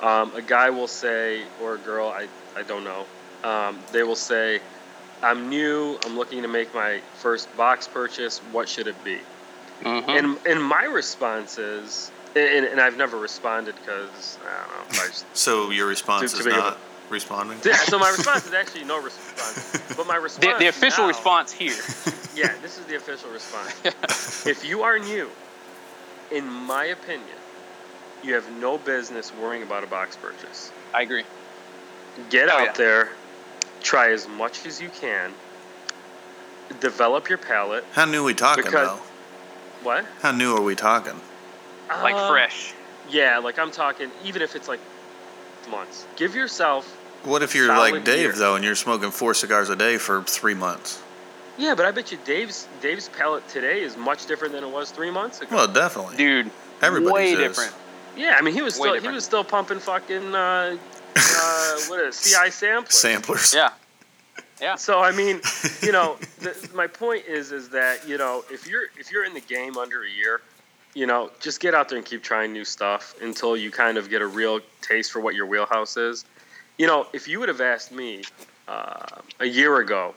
Um, 0.00 0.34
a 0.34 0.42
guy 0.42 0.70
will 0.70 0.88
say, 0.88 1.42
or 1.62 1.74
a 1.74 1.78
girl, 1.78 2.08
I, 2.08 2.28
I 2.54 2.62
don't 2.62 2.84
know, 2.84 3.06
um, 3.42 3.78
they 3.92 4.02
will 4.02 4.16
say, 4.16 4.60
I'm 5.22 5.48
new, 5.48 5.98
I'm 6.04 6.16
looking 6.16 6.42
to 6.42 6.48
make 6.48 6.74
my 6.74 7.00
first 7.14 7.54
box 7.56 7.88
purchase, 7.88 8.38
what 8.52 8.68
should 8.68 8.86
it 8.86 9.02
be? 9.02 9.18
Mm-hmm. 9.82 10.10
And 10.10 10.38
and 10.46 10.62
my 10.62 10.84
response 10.84 11.58
is, 11.58 12.10
and, 12.34 12.64
and 12.64 12.80
I've 12.80 12.96
never 12.96 13.18
responded 13.18 13.74
because 13.76 14.38
I 14.42 14.78
don't 14.78 14.92
know. 14.92 15.02
I 15.02 15.08
So 15.34 15.70
your 15.70 15.86
response 15.86 16.32
Too- 16.32 16.38
is 16.38 16.44
too 16.44 16.50
not 16.50 16.78
responding. 17.10 17.58
yeah, 17.64 17.76
so 17.76 17.98
my 17.98 18.10
response 18.10 18.46
is 18.46 18.52
actually 18.54 18.84
no 18.84 19.02
response. 19.02 19.94
But 19.96 20.06
my 20.06 20.16
response. 20.16 20.44
the, 20.58 20.58
the 20.58 20.66
official 20.68 21.04
now- 21.04 21.08
response 21.08 21.52
here. 21.52 21.74
Yeah, 22.36 22.52
this 22.60 22.76
is 22.76 22.84
the 22.84 22.96
official 22.96 23.30
response. 23.30 24.46
if 24.46 24.62
you 24.68 24.82
are 24.82 24.98
new, 24.98 25.30
in 26.30 26.46
my 26.46 26.84
opinion, 26.84 27.38
you 28.22 28.34
have 28.34 28.46
no 28.60 28.76
business 28.76 29.32
worrying 29.40 29.62
about 29.62 29.84
a 29.84 29.86
box 29.86 30.16
purchase. 30.18 30.70
I 30.92 31.00
agree. 31.00 31.24
Get 32.28 32.50
Oh, 32.50 32.58
out 32.58 32.64
yeah. 32.66 32.72
there, 32.72 33.08
try 33.80 34.10
as 34.12 34.28
much 34.28 34.66
as 34.66 34.82
you 34.82 34.90
can, 34.90 35.32
develop 36.80 37.28
your 37.28 37.38
palate. 37.38 37.84
How 37.92 38.04
new 38.04 38.20
are 38.22 38.24
we 38.24 38.34
talking 38.34 38.64
Because- 38.64 38.88
though? 38.98 39.02
What? 39.82 40.04
How 40.20 40.32
new 40.32 40.54
are 40.56 40.62
we 40.62 40.74
talking? 40.74 41.18
Like 41.88 42.14
Uh, 42.16 42.28
fresh. 42.28 42.74
Yeah, 43.08 43.38
like 43.38 43.58
I'm 43.58 43.70
talking, 43.70 44.10
even 44.24 44.42
if 44.42 44.56
it's 44.56 44.68
like 44.68 44.80
months. 45.70 46.06
Give 46.16 46.34
yourself 46.34 46.84
What 47.26 47.42
if 47.42 47.56
you're 47.56 47.68
like 47.68 48.04
Dave 48.04 48.20
year. 48.20 48.32
though, 48.32 48.54
and 48.54 48.64
you're 48.64 48.76
smoking 48.76 49.10
four 49.10 49.34
cigars 49.34 49.68
a 49.68 49.74
day 49.74 49.98
for 49.98 50.22
three 50.22 50.54
months? 50.54 51.02
Yeah, 51.58 51.74
but 51.74 51.84
I 51.84 51.90
bet 51.90 52.12
you 52.12 52.18
Dave's 52.24 52.68
Dave's 52.80 53.08
palate 53.08 53.46
today 53.48 53.80
is 53.80 53.96
much 53.96 54.26
different 54.26 54.54
than 54.54 54.62
it 54.62 54.70
was 54.70 54.92
three 54.92 55.10
months 55.10 55.40
ago. 55.40 55.56
Well, 55.56 55.66
definitely. 55.66 56.16
Dude, 56.16 56.50
Everybody's 56.82 57.12
way 57.12 57.32
is. 57.32 57.38
different. 57.38 57.74
yeah, 58.16 58.36
I 58.38 58.42
mean 58.42 58.54
he 58.54 58.62
was 58.62 58.78
Way 58.78 58.90
still 58.90 59.00
he 59.00 59.08
was 59.08 59.24
still 59.24 59.42
pumping 59.42 59.80
fucking 59.80 60.34
uh, 60.34 60.76
uh, 61.16 61.76
what 61.88 62.00
is 62.00 62.20
it, 62.20 62.38
CI 62.38 62.50
samples. 62.50 62.94
Samplers. 62.94 63.52
Yeah. 63.52 63.70
Yeah. 64.60 64.76
So 64.76 65.00
I 65.00 65.10
mean, 65.10 65.40
you 65.82 65.90
know, 65.90 66.16
the, 66.38 66.70
my 66.74 66.86
point 66.86 67.24
is 67.26 67.50
is 67.50 67.70
that 67.70 68.06
you 68.06 68.18
know 68.18 68.44
if 68.52 68.68
you're 68.68 68.84
if 68.96 69.10
you're 69.10 69.24
in 69.24 69.34
the 69.34 69.40
game 69.40 69.76
under 69.76 70.04
a 70.04 70.10
year, 70.10 70.42
you 70.94 71.06
know, 71.06 71.32
just 71.40 71.58
get 71.58 71.74
out 71.74 71.88
there 71.88 71.98
and 71.98 72.06
keep 72.06 72.22
trying 72.22 72.52
new 72.52 72.64
stuff 72.64 73.16
until 73.20 73.56
you 73.56 73.72
kind 73.72 73.98
of 73.98 74.10
get 74.10 74.22
a 74.22 74.26
real 74.26 74.60
taste 74.80 75.10
for 75.10 75.20
what 75.20 75.34
your 75.34 75.46
wheelhouse 75.46 75.96
is. 75.96 76.24
You 76.78 76.86
know, 76.86 77.06
if 77.12 77.26
you 77.26 77.40
would 77.40 77.48
have 77.48 77.60
asked 77.60 77.92
me 77.92 78.22
uh, 78.68 79.06
a 79.40 79.46
year 79.46 79.78
ago 79.78 80.14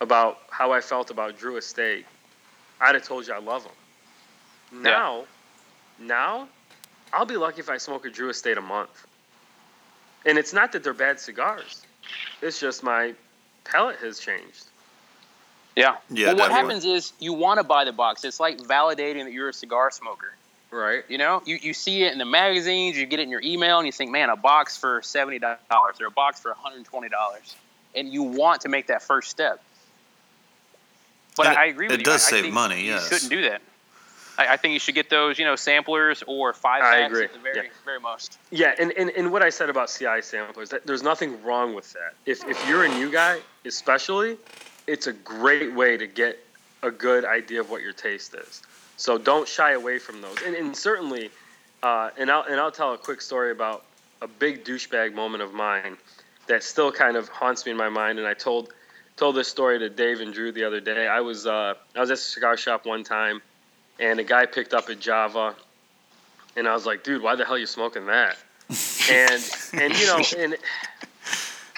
about 0.00 0.38
how 0.50 0.72
I 0.72 0.80
felt 0.80 1.10
about 1.10 1.38
Drew 1.38 1.56
Estate, 1.56 2.06
I'd 2.80 2.94
have 2.94 3.04
told 3.04 3.26
you 3.26 3.34
I 3.34 3.38
love 3.38 3.64
him. 3.64 3.72
Yeah. 4.72 4.90
Now, 4.90 5.24
now, 5.98 6.48
I'll 7.12 7.26
be 7.26 7.36
lucky 7.36 7.60
if 7.60 7.70
I 7.70 7.78
smoke 7.78 8.06
a 8.06 8.10
Drew 8.10 8.28
Estate 8.28 8.58
a 8.58 8.62
month. 8.62 9.06
And 10.26 10.38
it's 10.38 10.52
not 10.52 10.72
that 10.72 10.84
they're 10.84 10.94
bad 10.94 11.18
cigars. 11.18 11.82
It's 12.42 12.60
just 12.60 12.82
my 12.82 13.14
palate 13.64 13.96
has 13.96 14.18
changed. 14.18 14.64
Yeah. 15.74 15.96
Yeah, 16.10 16.28
well, 16.28 16.38
what 16.38 16.50
happens 16.50 16.84
is 16.84 17.12
you 17.18 17.32
want 17.32 17.58
to 17.58 17.64
buy 17.64 17.84
the 17.84 17.92
box. 17.92 18.24
It's 18.24 18.40
like 18.40 18.58
validating 18.58 19.24
that 19.24 19.32
you're 19.32 19.48
a 19.48 19.54
cigar 19.54 19.90
smoker. 19.90 20.32
Right. 20.70 21.02
You 21.08 21.16
know, 21.18 21.42
you, 21.46 21.56
you 21.62 21.72
see 21.72 22.02
it 22.02 22.12
in 22.12 22.18
the 22.18 22.24
magazines, 22.26 22.96
you 22.98 23.06
get 23.06 23.20
it 23.20 23.22
in 23.22 23.30
your 23.30 23.40
email, 23.42 23.78
and 23.78 23.86
you 23.86 23.92
think, 23.92 24.10
man, 24.10 24.28
a 24.28 24.36
box 24.36 24.76
for 24.76 25.00
seventy 25.02 25.38
dollars 25.38 26.00
or 26.00 26.06
a 26.06 26.10
box 26.10 26.40
for 26.40 26.50
one 26.50 26.58
hundred 26.58 26.84
twenty 26.84 27.08
dollars, 27.08 27.56
and 27.94 28.08
you 28.08 28.22
want 28.22 28.60
to 28.62 28.68
make 28.68 28.88
that 28.88 29.02
first 29.02 29.30
step. 29.30 29.62
But 31.36 31.46
And 31.46 31.56
I, 31.56 31.62
I 31.62 31.64
it- 31.66 31.70
agree 31.70 31.86
it 31.86 31.90
with 31.92 31.98
you. 32.00 32.04
does 32.04 32.24
I- 32.24 32.26
I 32.26 32.30
save 32.30 32.42
think 32.42 32.54
money, 32.54 32.82
You 32.86 32.98
shouldn't 33.00 33.30
do 33.30 33.42
that. 33.48 33.62
I, 34.36 34.52
I 34.52 34.56
think 34.56 34.74
you 34.74 34.78
should 34.80 34.94
get 34.94 35.08
those, 35.10 35.38
you 35.38 35.44
know, 35.44 35.56
samplers 35.56 36.22
or 36.26 36.52
five 36.52 36.82
I 36.82 37.00
packs 37.00 37.12
agree. 37.12 37.24
at 37.24 37.32
the 37.32 37.38
very, 37.40 37.56
Yeah. 37.56 37.72
very 37.84 38.00
most. 38.00 38.38
Yeah, 38.50 38.74
and, 38.78 38.92
and, 38.92 39.10
and 39.10 39.32
what 39.32 39.42
I 39.42 39.48
said 39.50 39.68
about 39.70 39.88
CI 39.88 40.20
samplers, 40.22 40.68
that 40.70 40.86
there's 40.86 41.02
nothing 41.02 41.42
wrong 41.42 41.74
with 41.74 41.92
that. 41.94 42.14
If, 42.26 42.46
if 42.46 42.68
you're 42.68 42.84
a 42.84 42.88
new 42.88 43.10
guy, 43.10 43.40
especially, 43.64 44.36
it's 44.86 45.06
a 45.08 45.12
great 45.12 45.72
way 45.74 45.96
to 45.96 46.06
get 46.06 46.38
a 46.84 46.90
good 46.90 47.24
idea 47.24 47.60
of 47.60 47.68
what 47.70 47.82
your 47.82 47.92
taste 47.92 48.34
is. 48.34 48.62
So 48.98 49.16
don't 49.16 49.48
shy 49.48 49.72
away 49.72 49.98
from 49.98 50.20
those. 50.20 50.36
And, 50.44 50.54
and 50.54 50.76
certainly, 50.76 51.30
uh, 51.82 52.10
and, 52.18 52.30
I'll, 52.30 52.42
and 52.42 52.60
I'll 52.60 52.72
tell 52.72 52.92
a 52.92 52.98
quick 52.98 53.22
story 53.22 53.52
about 53.52 53.84
a 54.20 54.28
big 54.28 54.64
douchebag 54.64 55.14
moment 55.14 55.42
of 55.42 55.54
mine 55.54 55.96
that 56.48 56.62
still 56.62 56.92
kind 56.92 57.16
of 57.16 57.28
haunts 57.28 57.64
me 57.64 57.70
in 57.70 57.78
my 57.78 57.88
mind. 57.88 58.18
And 58.18 58.28
I 58.28 58.34
told 58.34 58.72
told 59.18 59.34
this 59.34 59.48
story 59.48 59.78
to 59.80 59.90
Dave 59.90 60.20
and 60.20 60.32
Drew 60.32 60.52
the 60.52 60.64
other 60.64 60.80
day. 60.80 61.06
I 61.06 61.20
was 61.20 61.46
uh, 61.46 61.74
I 61.96 62.00
was 62.00 62.10
at 62.10 62.14
a 62.14 62.20
cigar 62.20 62.56
shop 62.56 62.86
one 62.86 63.04
time, 63.04 63.42
and 63.98 64.20
a 64.20 64.24
guy 64.24 64.46
picked 64.46 64.74
up 64.74 64.88
a 64.88 64.94
Java, 64.94 65.54
and 66.56 66.68
I 66.68 66.74
was 66.74 66.86
like, 66.86 67.02
dude, 67.02 67.22
why 67.22 67.34
the 67.34 67.44
hell 67.44 67.54
are 67.54 67.58
you 67.58 67.66
smoking 67.66 68.06
that? 68.06 68.36
and 69.10 69.42
and 69.74 69.98
you 69.98 70.06
know, 70.06 70.22
and 70.38 70.56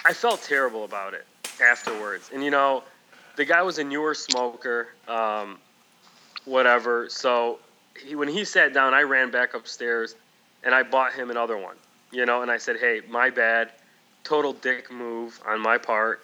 I 0.05 0.13
felt 0.13 0.43
terrible 0.43 0.85
about 0.85 1.13
it 1.13 1.25
afterwards. 1.61 2.29
And 2.33 2.43
you 2.43 2.51
know, 2.51 2.83
the 3.35 3.45
guy 3.45 3.61
was 3.61 3.79
a 3.79 3.83
newer 3.83 4.13
smoker, 4.13 4.89
um, 5.07 5.57
whatever. 6.45 7.07
So 7.09 7.59
he, 7.97 8.15
when 8.15 8.27
he 8.27 8.45
sat 8.45 8.73
down, 8.73 8.93
I 8.93 9.01
ran 9.01 9.31
back 9.31 9.53
upstairs, 9.53 10.15
and 10.63 10.73
I 10.73 10.83
bought 10.83 11.13
him 11.13 11.29
another 11.29 11.57
one. 11.57 11.75
You 12.11 12.25
know, 12.25 12.41
and 12.41 12.51
I 12.51 12.57
said, 12.57 12.77
hey, 12.77 13.01
my 13.09 13.29
bad, 13.29 13.71
total 14.23 14.53
dick 14.53 14.91
move 14.91 15.39
on 15.47 15.61
my 15.61 15.77
part. 15.77 16.21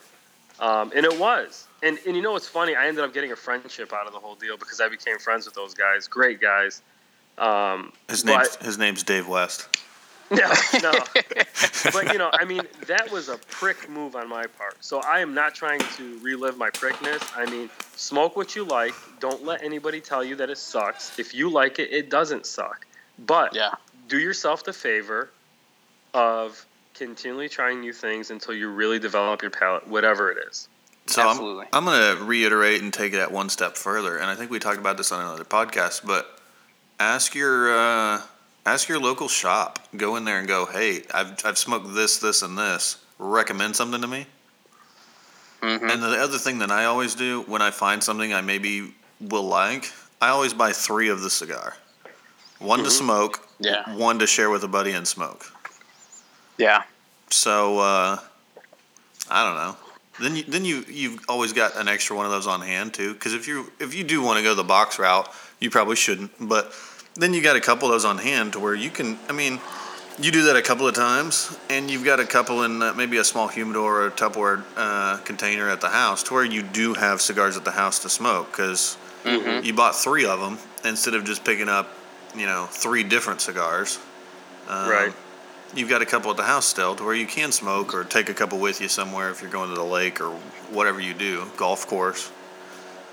Um, 0.59 0.91
and 0.95 1.05
it 1.05 1.17
was. 1.19 1.67
And, 1.83 1.97
and 2.05 2.15
you 2.15 2.21
know 2.21 2.31
what's 2.33 2.47
funny? 2.47 2.75
I 2.75 2.87
ended 2.87 3.03
up 3.03 3.13
getting 3.13 3.31
a 3.31 3.35
friendship 3.35 3.93
out 3.93 4.07
of 4.07 4.13
the 4.13 4.19
whole 4.19 4.35
deal 4.35 4.57
because 4.57 4.81
I 4.81 4.89
became 4.89 5.17
friends 5.19 5.45
with 5.45 5.53
those 5.53 5.73
guys. 5.73 6.07
Great 6.07 6.41
guys. 6.41 6.81
Um, 7.37 7.93
His 8.09 8.23
but- 8.23 8.57
his 8.61 8.77
name's 8.77 9.03
Dave 9.03 9.27
West. 9.27 9.67
No, 10.31 10.51
no. 10.81 10.91
but 11.93 12.11
you 12.11 12.17
know, 12.17 12.29
I 12.33 12.45
mean, 12.45 12.61
that 12.87 13.09
was 13.11 13.29
a 13.29 13.37
prick 13.49 13.89
move 13.89 14.15
on 14.15 14.27
my 14.29 14.45
part. 14.45 14.83
So 14.83 14.99
I 14.99 15.19
am 15.19 15.33
not 15.33 15.55
trying 15.55 15.79
to 15.97 16.19
relive 16.19 16.57
my 16.57 16.69
prickness. 16.69 17.21
I 17.35 17.49
mean, 17.49 17.69
smoke 17.95 18.35
what 18.35 18.55
you 18.55 18.63
like. 18.63 18.93
Don't 19.19 19.43
let 19.45 19.63
anybody 19.63 20.01
tell 20.01 20.23
you 20.23 20.35
that 20.37 20.49
it 20.49 20.57
sucks. 20.57 21.17
If 21.17 21.33
you 21.33 21.49
like 21.49 21.79
it, 21.79 21.91
it 21.91 22.09
doesn't 22.09 22.45
suck. 22.45 22.85
But 23.19 23.55
Yeah. 23.55 23.71
do 24.07 24.19
yourself 24.19 24.63
the 24.63 24.73
favor 24.73 25.29
of 26.13 26.65
continually 26.93 27.47
trying 27.49 27.79
new 27.81 27.93
things 27.93 28.31
until 28.31 28.53
you 28.53 28.69
really 28.69 28.99
develop 28.99 29.41
your 29.41 29.51
palate, 29.51 29.87
whatever 29.87 30.31
it 30.31 30.37
is. 30.49 30.67
So 31.05 31.21
Absolutely. 31.21 31.67
I'm, 31.71 31.87
I'm 31.87 31.93
going 31.93 32.17
to 32.17 32.23
reiterate 32.25 32.81
and 32.81 32.93
take 32.93 33.13
that 33.13 33.31
one 33.31 33.49
step 33.49 33.77
further, 33.77 34.17
and 34.17 34.25
I 34.25 34.35
think 34.35 34.51
we 34.51 34.59
talked 34.59 34.77
about 34.77 34.97
this 34.97 35.11
on 35.11 35.21
another 35.21 35.45
podcast. 35.45 36.05
But 36.05 36.27
ask 36.99 37.33
your 37.33 37.73
uh, 37.77 38.21
ask 38.67 38.89
your 38.89 38.99
local 38.99 39.27
shop. 39.27 39.79
Go 39.95 40.17
in 40.17 40.25
there 40.25 40.39
and 40.39 40.47
go, 40.47 40.65
hey, 40.65 41.03
I've 41.13 41.33
I've 41.45 41.57
smoked 41.57 41.93
this, 41.93 42.19
this, 42.19 42.41
and 42.41 42.57
this. 42.57 42.97
Recommend 43.17 43.75
something 43.75 44.01
to 44.01 44.07
me. 44.07 44.27
Mhm. 45.61 45.91
And 45.91 46.03
the 46.03 46.21
other 46.21 46.37
thing 46.37 46.59
that 46.59 46.69
I 46.69 46.85
always 46.85 47.15
do 47.15 47.41
when 47.47 47.61
I 47.61 47.71
find 47.71 48.03
something 48.03 48.33
I 48.33 48.41
maybe 48.41 48.93
will 49.19 49.43
like, 49.47 49.91
I 50.21 50.29
always 50.29 50.53
buy 50.53 50.71
three 50.71 51.09
of 51.09 51.21
the 51.21 51.29
cigar. 51.29 51.75
One 52.59 52.83
to 52.83 52.91
smoke, 52.91 53.47
Yeah. 53.59 53.95
one 53.95 54.19
to 54.19 54.27
share 54.27 54.49
with 54.49 54.63
a 54.63 54.67
buddy 54.67 54.91
and 54.91 55.07
smoke. 55.07 55.45
Yeah. 56.57 56.83
So 57.29 57.79
uh, 57.79 58.19
I 59.29 59.43
don't 59.45 59.55
know. 59.55 59.77
Then 60.19 60.35
you 60.35 60.43
then 60.43 60.65
you 60.65 60.83
you've 60.87 61.23
always 61.29 61.53
got 61.53 61.75
an 61.75 61.87
extra 61.87 62.15
one 62.15 62.25
of 62.25 62.31
those 62.31 62.47
on 62.47 62.61
hand 62.61 62.93
too. 62.93 63.13
Because 63.13 63.33
if 63.33 63.47
you 63.47 63.71
if 63.79 63.93
you 63.93 64.03
do 64.03 64.21
want 64.21 64.37
to 64.37 64.43
go 64.43 64.53
the 64.55 64.63
box 64.63 64.97
route, 64.99 65.29
you 65.59 65.69
probably 65.69 65.95
shouldn't. 65.95 66.31
But 66.39 66.73
then 67.17 67.33
you 67.33 67.41
got 67.41 67.55
a 67.55 67.61
couple 67.61 67.87
of 67.87 67.93
those 67.93 68.05
on 68.05 68.17
hand 68.17 68.53
to 68.53 68.59
where 68.59 68.75
you 68.75 68.89
can. 68.89 69.17
I 69.27 69.33
mean, 69.33 69.59
you 70.19 70.31
do 70.31 70.43
that 70.43 70.55
a 70.55 70.61
couple 70.61 70.87
of 70.87 70.95
times, 70.95 71.55
and 71.69 71.91
you've 71.91 72.05
got 72.05 72.19
a 72.19 72.25
couple 72.25 72.63
in 72.63 72.81
uh, 72.81 72.93
maybe 72.93 73.17
a 73.17 73.23
small 73.23 73.47
humidor 73.47 74.01
or 74.01 74.07
a 74.07 74.11
Tupperware 74.11 74.63
uh, 74.75 75.17
container 75.17 75.69
at 75.69 75.81
the 75.81 75.89
house, 75.89 76.23
to 76.23 76.33
where 76.33 76.45
you 76.45 76.61
do 76.63 76.93
have 76.93 77.21
cigars 77.21 77.57
at 77.57 77.65
the 77.65 77.71
house 77.71 77.99
to 77.99 78.09
smoke. 78.09 78.51
Because 78.51 78.97
Mhm. 79.25 79.63
you 79.65 79.73
bought 79.73 79.95
three 79.95 80.25
of 80.25 80.39
them 80.39 80.57
instead 80.85 81.13
of 81.13 81.23
just 81.25 81.43
picking 81.43 81.67
up, 81.69 81.89
you 82.35 82.45
know, 82.45 82.67
three 82.71 83.03
different 83.03 83.41
cigars. 83.41 83.99
Um, 84.69 84.89
Right. 84.89 85.13
You've 85.75 85.89
got 85.89 86.01
a 86.01 86.05
couple 86.05 86.31
at 86.31 86.37
the 86.37 86.43
house 86.43 86.65
still, 86.65 86.95
to 86.95 87.03
where 87.03 87.13
you 87.13 87.27
can 87.27 87.51
smoke 87.51 87.93
or 87.93 88.05
take 88.05 88.29
a 88.29 88.33
couple 88.33 88.57
with 88.57 88.79
you 88.79 88.87
somewhere 88.87 89.29
if 89.31 89.41
you're 89.41 89.51
going 89.51 89.67
to 89.69 89.75
the 89.75 89.83
lake 89.83 90.21
or 90.21 90.29
whatever 90.71 91.01
you 91.01 91.13
do, 91.13 91.51
golf 91.57 91.85
course. 91.87 92.29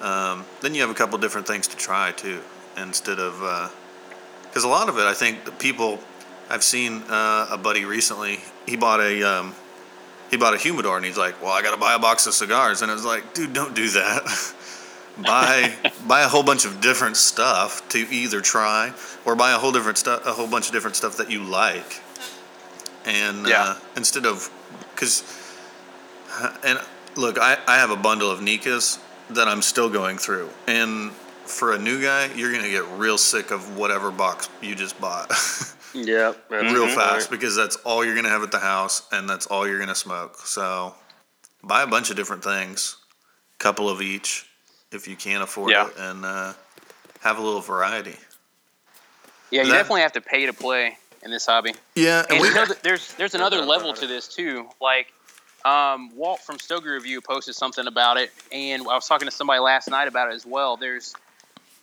Um, 0.01 0.45
then 0.61 0.73
you 0.75 0.81
have 0.83 0.91
a 0.91 0.95
couple 0.95 1.19
different 1.19 1.49
things 1.49 1.67
to 1.69 1.77
try 1.77 2.13
too, 2.13 2.41
instead 2.77 3.19
of 3.19 3.43
because 4.55 4.63
a 4.63 4.69
lot 4.69 4.89
of 4.89 4.99
it, 4.99 5.05
I 5.05 5.15
think, 5.15 5.45
the 5.45 5.51
people 5.51 5.99
I've 6.49 6.63
seen 6.63 7.03
uh, 7.09 7.49
a 7.51 7.59
buddy 7.59 7.85
recently. 7.85 8.39
He 8.67 8.77
bought 8.77 9.01
a 9.01 9.23
um, 9.29 9.53
he 10.31 10.37
bought 10.37 10.55
a 10.55 10.59
humidor, 10.59 10.97
and 10.97 11.05
he's 11.05 11.19
like, 11.19 11.43
"Well, 11.43 11.51
I 11.51 11.61
got 11.61 11.73
to 11.73 11.77
buy 11.77 11.95
a 11.95 11.99
box 11.99 12.29
of 12.29 12.35
cigars," 12.35 12.81
and 12.81 12.89
I 12.91 12.95
was 12.95 13.05
like, 13.05 13.35
"Dude, 13.35 13.53
don't 13.53 13.75
do 13.75 13.89
that." 13.91 14.55
buy 15.25 15.75
buy 16.07 16.23
a 16.23 16.29
whole 16.29 16.45
bunch 16.45 16.65
of 16.65 16.81
different 16.81 17.17
stuff 17.17 17.89
to 17.89 17.99
either 17.99 18.41
try 18.41 18.93
or 19.25 19.35
buy 19.35 19.53
a 19.53 19.59
whole 19.59 19.73
different 19.73 19.99
stuff 19.99 20.25
a 20.27 20.33
whole 20.33 20.49
bunch 20.49 20.67
of 20.67 20.73
different 20.73 20.97
stuff 20.97 21.17
that 21.19 21.31
you 21.31 21.41
like 21.43 22.01
and 23.05 23.47
Yeah. 23.47 23.63
uh, 23.63 23.79
instead 23.97 24.27
of 24.27 24.51
because 24.95 25.23
and 26.65 26.81
look 27.17 27.39
I, 27.39 27.59
I 27.69 27.77
have 27.77 27.91
a 27.91 27.97
bundle 27.97 28.29
of 28.29 28.41
nikas 28.41 28.99
that 29.31 29.47
i'm 29.47 29.63
still 29.63 29.89
going 29.89 30.19
through 30.19 30.51
and 30.67 31.13
for 31.47 31.73
a 31.75 31.79
new 31.79 32.01
guy 32.03 32.33
you're 32.35 32.51
going 32.51 32.65
to 32.65 32.71
get 32.71 32.85
real 32.97 33.19
sick 33.19 33.51
of 33.51 33.77
whatever 33.77 34.11
box 34.11 34.49
you 34.63 34.75
just 34.75 34.99
bought 35.01 35.29
Yep. 35.95 36.49
that's 36.51 36.73
real 36.73 36.87
right. 36.87 36.95
fast 36.95 37.31
because 37.31 37.55
that's 37.55 37.77
all 37.77 38.05
you're 38.05 38.15
going 38.15 38.25
to 38.25 38.31
have 38.31 38.43
at 38.43 38.51
the 38.51 38.59
house 38.59 39.03
and 39.13 39.29
that's 39.29 39.47
all 39.47 39.67
you're 39.67 39.79
going 39.79 39.89
to 39.89 39.95
smoke 39.95 40.37
so 40.39 40.95
buy 41.63 41.83
a 41.83 41.87
bunch 41.87 42.11
of 42.11 42.17
different 42.17 42.43
things 42.43 42.97
couple 43.59 43.89
of 43.89 44.03
each 44.03 44.47
if 44.93 45.07
you 45.09 45.17
can 45.17 45.43
afford 45.43 45.71
Yeah. 45.71 45.87
it 45.89 45.95
and 45.99 46.25
uh, 46.25 46.53
have 47.21 47.39
a 47.39 47.43
little 47.43 47.61
variety 47.61 48.17
Yeah, 49.51 49.63
you 49.63 49.71
That- 49.71 49.77
definitely 49.79 50.01
have 50.03 50.13
to 50.13 50.21
pay 50.21 50.47
to 50.47 50.53
play 50.53 50.99
in 51.23 51.31
this 51.31 51.47
hobby. 51.47 51.75
yeah 51.95 52.21
and 52.23 52.33
And 52.33 52.41
we 52.41 52.49
you 52.49 52.55
know 52.55 52.67
there's 52.83 53.13
there's 53.15 53.35
another 53.35 53.63
level 53.65 53.93
to 53.95 54.07
this 54.07 54.29
too. 54.29 54.69
Like 54.81 55.13
um, 55.65 56.15
Walt 56.15 56.41
from 56.41 56.59
Stogie 56.59 56.89
Review 56.91 57.23
posted 57.23 57.55
something 57.55 57.87
about 57.87 58.19
it, 58.19 58.31
and 58.53 58.83
I 58.83 58.95
was 58.95 59.09
talking 59.09 59.27
to 59.27 59.33
somebody 59.33 59.61
last 59.61 59.89
night 59.89 60.07
about 60.09 60.31
it 60.31 60.35
as 60.35 60.45
well. 60.45 60.77
There's 60.77 61.15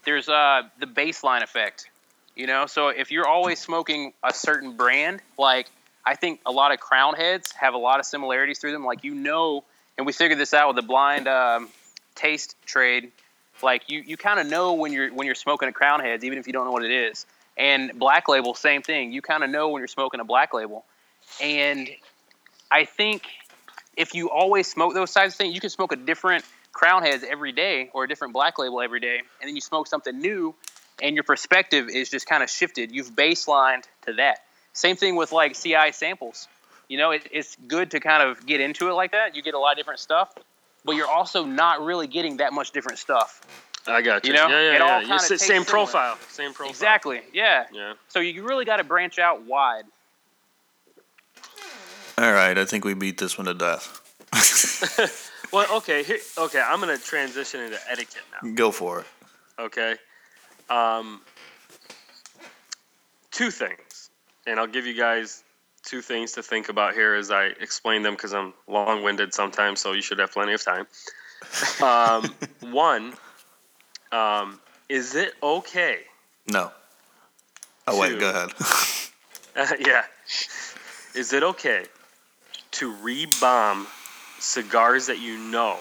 there's 0.04 0.28
uh, 0.30 0.64
the 0.80 0.86
baseline 0.86 1.44
effect, 1.44 1.90
you 2.36 2.48
know. 2.48 2.66
So 2.66 2.90
if 2.90 3.12
you're 3.12 3.28
always 3.28 3.60
smoking 3.60 4.14
a 4.24 4.34
certain 4.34 4.76
brand, 4.76 5.22
like 5.38 5.68
I 6.06 6.16
think 6.16 6.42
a 6.46 6.52
lot 6.52 6.72
of 6.72 6.80
Crowned 6.80 7.18
Heads 7.18 7.52
have 7.54 7.74
a 7.74 7.78
lot 7.78 8.00
of 8.00 8.06
similarities 8.06 8.60
through 8.60 8.72
them. 8.72 8.86
Like 8.86 9.04
you 9.04 9.14
know, 9.14 9.64
and 9.98 10.06
we 10.06 10.14
figured 10.14 10.40
this 10.40 10.54
out 10.54 10.68
with 10.68 10.76
the 10.76 10.88
blind 10.88 11.28
um, 11.28 11.70
taste 12.16 12.56
trade. 12.66 13.12
Like 13.62 13.90
you, 13.90 14.02
you 14.02 14.18
kind 14.18 14.40
of 14.40 14.48
know 14.48 14.74
when 14.74 14.92
you're 14.92 15.14
when 15.14 15.26
you're 15.26 15.36
smoking 15.36 15.70
a 15.70 15.72
Crowned 15.72 16.04
Heads, 16.04 16.24
even 16.24 16.38
if 16.38 16.48
you 16.48 16.54
don't 16.54 16.66
know 16.66 16.72
what 16.72 16.84
it 16.84 16.92
is. 16.92 17.26
And 17.58 18.00
black 18.00 18.28
label, 18.28 18.56
same 18.56 18.82
thing. 18.82 19.12
You 19.12 19.22
kind 19.22 19.44
of 19.44 19.50
know 19.50 19.70
when 19.70 19.82
you're 19.82 19.88
smoking 19.88 20.20
a 20.20 20.24
black 20.24 20.54
label. 20.54 20.86
And 21.42 21.90
I 22.72 22.86
think 22.86 23.24
if 23.96 24.16
you 24.16 24.30
always 24.30 24.68
smoke 24.68 24.94
those 24.94 25.14
types 25.14 25.34
of 25.34 25.38
things, 25.38 25.54
you 25.54 25.62
can 25.62 25.70
smoke 25.70 25.92
a 25.92 25.98
different 25.98 26.46
Crowned 26.74 27.06
Heads 27.06 27.24
every 27.30 27.52
day 27.52 27.90
or 27.94 28.04
a 28.06 28.08
different 28.08 28.34
black 28.34 28.58
label 28.60 28.82
every 28.82 29.00
day, 29.00 29.18
and 29.18 29.48
then 29.48 29.56
you 29.56 29.62
smoke 29.62 29.88
something 29.88 30.18
new, 30.20 30.56
and 31.02 31.16
your 31.16 31.24
perspective 31.24 31.90
is 31.90 32.10
just 32.10 32.28
kind 32.28 32.42
of 32.44 32.50
shifted. 32.50 32.92
You've 32.92 33.12
baselined 33.12 33.84
to 34.06 34.14
that. 34.14 34.40
Same 34.74 34.96
thing 34.96 35.16
with 35.16 35.32
like 35.32 35.56
CI 35.60 35.92
samples. 35.92 36.48
You 36.88 36.98
know, 36.98 37.12
it, 37.12 37.28
it's 37.32 37.56
good 37.68 37.92
to 37.92 38.00
kind 38.00 38.24
of 38.24 38.46
get 38.46 38.60
into 38.62 38.90
it 38.90 38.94
like 38.94 39.12
that. 39.12 39.36
You 39.36 39.42
get 39.42 39.54
a 39.54 39.60
lot 39.60 39.72
of 39.72 39.78
different 39.78 40.00
stuff, 40.00 40.34
but 40.86 40.96
you're 40.96 41.08
also 41.10 41.46
not 41.46 41.82
really 41.84 42.08
getting 42.08 42.38
that 42.38 42.54
much 42.54 42.72
different 42.72 43.00
stuff. 43.00 43.42
I 43.88 44.02
got 44.02 44.26
you. 44.26 44.32
You 44.32 44.38
know, 44.38 44.48
yeah, 44.48 44.62
yeah, 44.62 44.76
it 44.76 44.82
all 44.82 44.88
yeah. 44.90 45.00
kinda 45.00 45.16
It's 45.16 45.24
the 45.28 45.34
tastes 45.36 45.48
same 45.48 45.64
similar. 45.64 45.86
profile. 45.86 46.18
Same 46.30 46.54
profile. 46.54 46.70
Exactly. 46.72 47.22
Yeah. 47.34 47.66
Yeah. 47.74 47.94
So 48.10 48.20
you 48.20 48.44
really 48.44 48.64
got 48.66 48.78
to 48.78 48.84
branch 48.84 49.18
out 49.20 49.44
wide. 49.46 49.84
all 52.18 52.32
right 52.34 52.58
i 52.58 52.66
think 52.66 52.84
we 52.86 52.94
beat 52.94 53.18
this 53.18 53.38
one 53.38 53.46
to 53.48 53.54
death 53.54 54.02
Well, 55.52 55.78
okay. 55.78 56.04
Here, 56.04 56.20
okay. 56.38 56.62
I'm 56.62 56.80
gonna 56.80 56.98
transition 56.98 57.62
into 57.62 57.80
etiquette 57.90 58.24
now. 58.42 58.52
go 58.54 58.72
for 58.72 59.02
it 59.02 59.06
Okay. 59.60 59.96
Um, 60.70 61.22
two 63.32 63.52
things, 63.52 64.10
and 64.48 64.60
I'll 64.60 64.68
give 64.68 64.86
you 64.88 64.96
guys 64.96 65.44
two 65.84 66.02
things 66.02 66.34
to 66.34 66.44
think 66.44 66.70
about 66.70 66.94
here 66.94 67.16
as 67.16 67.32
I 67.32 67.46
explain 67.60 68.02
them 68.04 68.14
because 68.14 68.34
I'm 68.34 68.54
long-winded 68.68 69.34
sometimes, 69.34 69.82
so 69.82 69.92
you 69.92 70.02
should 70.02 70.20
have 70.20 70.32
plenty 70.32 70.54
of 70.54 70.64
time. 70.64 70.88
Um, 71.82 72.34
one, 72.72 73.14
um, 74.12 74.60
is 74.90 75.16
it 75.16 75.34
okay? 75.42 76.00
no 76.48 76.72
oh 77.88 78.00
wait 78.00 78.20
go 78.20 78.30
ahead 78.30 78.50
Uh, 79.56 79.68
yeah. 79.80 80.04
Is 81.14 81.34
it 81.34 81.44
okay 81.44 81.86
to 82.72 82.92
re-bomb 82.92 83.86
cigars 84.42 85.08
that 85.08 85.20
you 85.20 85.38
know 85.38 85.78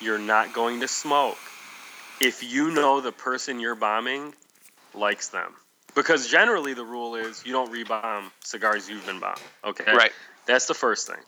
you're 0.00 0.18
not 0.18 0.52
going 0.52 0.80
to 0.80 0.88
smoke 0.88 1.38
if 2.20 2.42
you 2.42 2.70
know 2.70 3.00
the 3.00 3.12
person 3.12 3.60
you're 3.60 3.74
bombing 3.74 4.34
likes 4.94 5.28
them? 5.28 5.52
Because 5.94 6.26
generally 6.28 6.74
the 6.74 6.84
rule 6.84 7.16
is 7.16 7.44
you 7.44 7.52
don't 7.52 7.70
re-bomb 7.70 8.32
cigars 8.42 8.88
you've 8.88 9.04
been 9.06 9.20
bombed. 9.20 9.40
Okay. 9.64 9.92
Right. 9.92 10.12
That's 10.46 10.66
the 10.66 10.74
first 10.74 11.06
thing. 11.06 11.20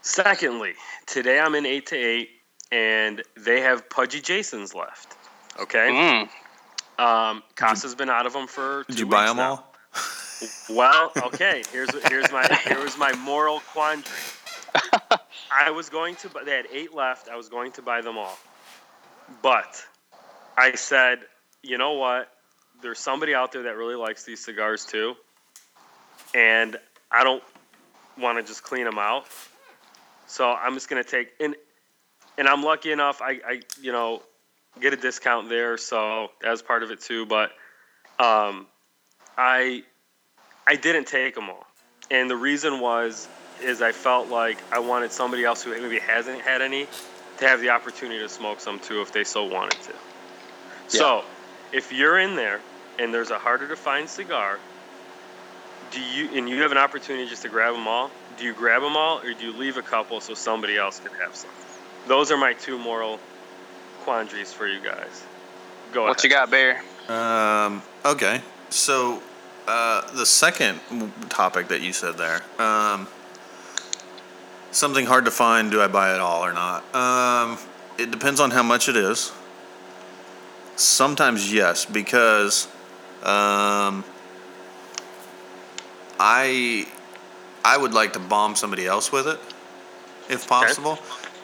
Secondly, 0.00 0.72
today 1.06 1.38
I'm 1.38 1.54
in 1.54 1.66
eight 1.66 1.86
to 1.86 1.96
eight, 1.96 2.30
and 2.72 3.22
they 3.36 3.60
have 3.60 3.88
Pudgy 3.88 4.20
Jasons 4.20 4.74
left. 4.74 5.14
Okay. 5.60 6.28
Mm. 6.98 7.02
Um, 7.02 7.42
Casa's 7.54 7.94
been 7.94 8.10
out 8.10 8.26
of 8.26 8.32
them 8.32 8.46
for. 8.46 8.84
did 8.88 8.96
two 8.96 9.04
you 9.04 9.10
buy 9.10 9.26
them 9.26 9.36
now. 9.36 9.50
all 9.50 9.72
Well, 10.70 11.12
okay. 11.16 11.62
Here's 11.70 11.90
here's 12.08 12.32
my 12.32 12.46
here's 12.64 12.98
my 12.98 13.12
moral 13.16 13.60
quandary. 13.72 14.10
I 15.50 15.70
was 15.70 15.88
going 15.88 16.16
to. 16.16 16.30
They 16.44 16.56
had 16.56 16.66
eight 16.72 16.94
left. 16.94 17.28
I 17.28 17.36
was 17.36 17.48
going 17.48 17.72
to 17.72 17.82
buy 17.82 18.00
them 18.00 18.18
all, 18.18 18.38
but 19.42 19.84
I 20.56 20.74
said, 20.74 21.20
you 21.62 21.78
know 21.78 21.92
what? 21.92 22.28
There's 22.82 22.98
somebody 22.98 23.34
out 23.34 23.52
there 23.52 23.64
that 23.64 23.76
really 23.76 23.94
likes 23.94 24.24
these 24.24 24.44
cigars 24.44 24.84
too, 24.84 25.14
and 26.34 26.76
I 27.10 27.24
don't 27.24 27.42
want 28.18 28.38
to 28.38 28.44
just 28.44 28.62
clean 28.62 28.84
them 28.84 28.98
out. 28.98 29.26
So 30.26 30.50
I'm 30.50 30.74
just 30.74 30.88
gonna 30.88 31.04
take 31.04 31.28
and 31.40 31.54
and 32.38 32.48
I'm 32.48 32.62
lucky 32.62 32.90
enough. 32.90 33.20
I, 33.20 33.40
I 33.46 33.60
you 33.80 33.92
know 33.92 34.22
get 34.80 34.92
a 34.92 34.96
discount 34.96 35.48
there, 35.48 35.76
so 35.76 36.30
that's 36.40 36.62
part 36.62 36.82
of 36.82 36.90
it 36.90 37.00
too. 37.00 37.26
But 37.26 37.50
um, 38.18 38.66
I 39.36 39.84
I 40.66 40.76
didn't 40.76 41.06
take 41.06 41.34
them 41.34 41.50
all, 41.50 41.66
and 42.10 42.30
the 42.30 42.36
reason 42.36 42.80
was 42.80 43.28
is 43.60 43.82
I 43.82 43.92
felt 43.92 44.28
like 44.28 44.58
I 44.72 44.78
wanted 44.78 45.12
somebody 45.12 45.44
else 45.44 45.62
who 45.62 45.70
maybe 45.70 45.98
hasn't 45.98 46.40
had 46.40 46.62
any 46.62 46.86
to 47.38 47.48
have 47.48 47.60
the 47.60 47.70
opportunity 47.70 48.20
to 48.20 48.28
smoke 48.28 48.60
some 48.60 48.78
too 48.78 49.02
if 49.02 49.12
they 49.12 49.24
so 49.24 49.44
wanted 49.44 49.80
to. 49.82 49.92
So 50.88 51.24
if 51.72 51.92
you're 51.92 52.18
in 52.18 52.36
there 52.36 52.60
and 52.98 53.12
there's 53.12 53.30
a 53.30 53.38
harder 53.38 53.68
to 53.68 53.76
find 53.76 54.08
cigar, 54.08 54.58
do 55.90 56.00
you 56.00 56.36
and 56.36 56.48
you 56.48 56.62
have 56.62 56.72
an 56.72 56.78
opportunity 56.78 57.28
just 57.28 57.42
to 57.42 57.48
grab 57.48 57.74
them 57.74 57.86
all? 57.86 58.10
Do 58.38 58.44
you 58.44 58.54
grab 58.54 58.82
them 58.82 58.96
all 58.96 59.18
or 59.18 59.34
do 59.34 59.44
you 59.44 59.52
leave 59.52 59.76
a 59.76 59.82
couple 59.82 60.20
so 60.20 60.34
somebody 60.34 60.76
else 60.76 61.00
can 61.00 61.12
have 61.18 61.34
some? 61.34 61.50
Those 62.06 62.30
are 62.30 62.36
my 62.36 62.54
two 62.54 62.78
moral 62.78 63.20
quandaries 64.02 64.52
for 64.52 64.66
you 64.66 64.80
guys. 64.80 65.22
Go 65.92 66.00
ahead. 66.00 66.08
What 66.08 66.18
ahead. 66.18 66.24
you 66.24 66.30
got, 66.30 66.50
Bear? 66.50 66.82
Um, 67.08 67.82
okay. 68.04 68.40
So, 68.70 69.22
uh, 69.68 70.10
the 70.12 70.26
second 70.26 70.80
topic 71.28 71.68
that 71.68 71.82
you 71.82 71.92
said 71.92 72.16
there, 72.16 72.42
um, 72.58 73.06
something 74.72 75.06
hard 75.06 75.26
to 75.26 75.30
find, 75.30 75.70
do 75.70 75.80
I 75.80 75.88
buy 75.88 76.14
it 76.14 76.20
all 76.20 76.44
or 76.44 76.52
not? 76.52 76.94
Um, 76.94 77.58
it 77.98 78.10
depends 78.10 78.40
on 78.40 78.50
how 78.50 78.62
much 78.62 78.88
it 78.88 78.96
is. 78.96 79.32
Sometimes 80.76 81.52
yes, 81.52 81.84
because 81.84 82.66
um, 83.22 84.04
I 86.18 86.88
I 87.64 87.76
would 87.76 87.92
like 87.92 88.14
to 88.14 88.18
bomb 88.18 88.56
somebody 88.56 88.86
else 88.86 89.12
with 89.12 89.28
it, 89.28 89.38
if 90.28 90.48
possible. 90.48 90.98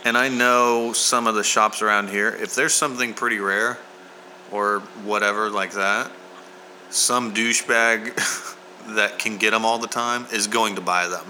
and 0.04 0.16
I 0.16 0.28
know 0.28 0.92
some 0.92 1.26
of 1.26 1.34
the 1.34 1.44
shops 1.44 1.82
around 1.82 2.08
here. 2.08 2.30
If 2.30 2.54
there's 2.54 2.72
something 2.72 3.12
pretty 3.14 3.38
rare, 3.38 3.78
or 4.50 4.80
whatever 5.04 5.50
like 5.50 5.72
that, 5.72 6.10
some 6.90 7.34
douchebag 7.34 8.14
that 8.94 9.18
can 9.18 9.36
get 9.36 9.50
them 9.50 9.64
all 9.64 9.78
the 9.78 9.88
time 9.88 10.26
is 10.32 10.46
going 10.46 10.76
to 10.76 10.80
buy 10.80 11.08
them. 11.08 11.26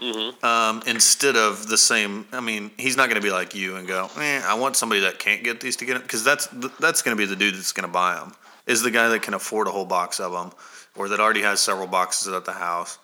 Mm-hmm. 0.00 0.44
Um, 0.44 0.82
instead 0.86 1.36
of 1.36 1.68
the 1.68 1.78
same, 1.78 2.26
I 2.32 2.40
mean, 2.40 2.70
he's 2.76 2.96
not 2.96 3.08
going 3.08 3.20
to 3.20 3.26
be 3.26 3.32
like 3.32 3.54
you 3.54 3.76
and 3.76 3.86
go, 3.86 4.08
eh, 4.18 4.40
I 4.44 4.54
want 4.54 4.76
somebody 4.76 5.00
that 5.02 5.18
can't 5.18 5.42
get 5.42 5.60
these 5.60 5.76
to 5.76 5.84
get 5.84 5.94
them 5.94 6.02
because 6.02 6.24
that's 6.24 6.46
that's 6.80 7.02
going 7.02 7.16
to 7.16 7.20
be 7.20 7.26
the 7.26 7.36
dude 7.36 7.54
that's 7.54 7.72
going 7.72 7.86
to 7.86 7.92
buy 7.92 8.14
them. 8.14 8.32
Is 8.66 8.82
the 8.82 8.90
guy 8.90 9.08
that 9.08 9.22
can 9.22 9.34
afford 9.34 9.68
a 9.68 9.70
whole 9.70 9.84
box 9.86 10.18
of 10.20 10.32
them, 10.32 10.50
or 10.96 11.08
that 11.08 11.20
already 11.20 11.42
has 11.42 11.60
several 11.60 11.86
boxes 11.86 12.32
at 12.32 12.44
the 12.44 12.52
house. 12.52 12.98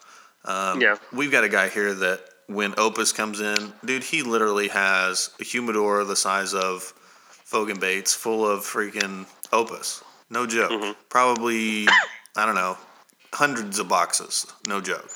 Um, 0.45 0.81
Yeah. 0.81 0.97
we've 1.13 1.31
got 1.31 1.45
a 1.45 1.49
guy 1.49 1.69
here 1.69 1.95
that 1.95 2.21
when 2.49 2.75
Opus 2.79 3.13
comes 3.13 3.41
in, 3.41 3.73
dude, 3.85 4.03
he 4.03 4.23
literally 4.23 4.69
has 4.69 5.31
a 5.41 5.45
humidor 5.45 6.03
the 6.05 6.17
size 6.17 6.53
of 6.53 6.83
Fogan 7.45 7.79
Bates 7.79 8.13
full 8.15 8.47
of 8.47 8.61
freaking 8.61 9.27
Opus. 9.53 10.03
No 10.31 10.47
joke. 10.47 10.97
Probably, 11.09 11.87
I 12.37 12.45
don't 12.47 12.55
know, 12.55 12.77
hundreds 13.33 13.79
of 13.79 13.89
boxes. 13.89 14.47
No 14.67 14.81
joke. 14.81 15.11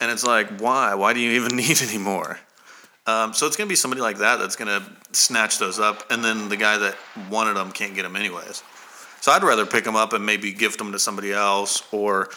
And 0.00 0.10
it's 0.10 0.24
like, 0.24 0.60
why? 0.60 0.94
Why 0.94 1.12
do 1.12 1.20
you 1.20 1.32
even 1.42 1.56
need 1.56 1.80
any 1.82 1.98
more? 1.98 2.38
Um, 3.06 3.32
so 3.32 3.46
it's 3.46 3.56
going 3.56 3.66
to 3.66 3.72
be 3.72 3.76
somebody 3.76 4.02
like 4.02 4.18
that 4.18 4.38
that's 4.38 4.56
going 4.56 4.68
to 4.68 4.86
snatch 5.12 5.58
those 5.58 5.80
up, 5.80 6.10
and 6.10 6.24
then 6.24 6.48
the 6.48 6.56
guy 6.56 6.78
that 6.78 6.96
wanted 7.30 7.54
them 7.54 7.72
can't 7.72 7.94
get 7.94 8.02
them 8.02 8.14
anyways. 8.14 8.62
So 9.20 9.32
I'd 9.32 9.42
rather 9.42 9.66
pick 9.66 9.84
them 9.84 9.96
up 9.96 10.12
and 10.12 10.24
maybe 10.24 10.52
gift 10.52 10.78
them 10.78 10.92
to 10.92 10.98
somebody 10.98 11.32
else, 11.32 11.82
or 11.92 12.28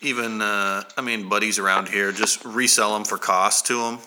even, 0.00 0.42
uh, 0.42 0.82
I 0.96 1.00
mean, 1.00 1.28
buddies 1.28 1.58
around 1.58 1.88
here, 1.88 2.12
just 2.12 2.44
resell 2.44 2.94
them 2.94 3.04
for 3.04 3.18
cost 3.18 3.66
to 3.66 3.82
them 3.82 3.98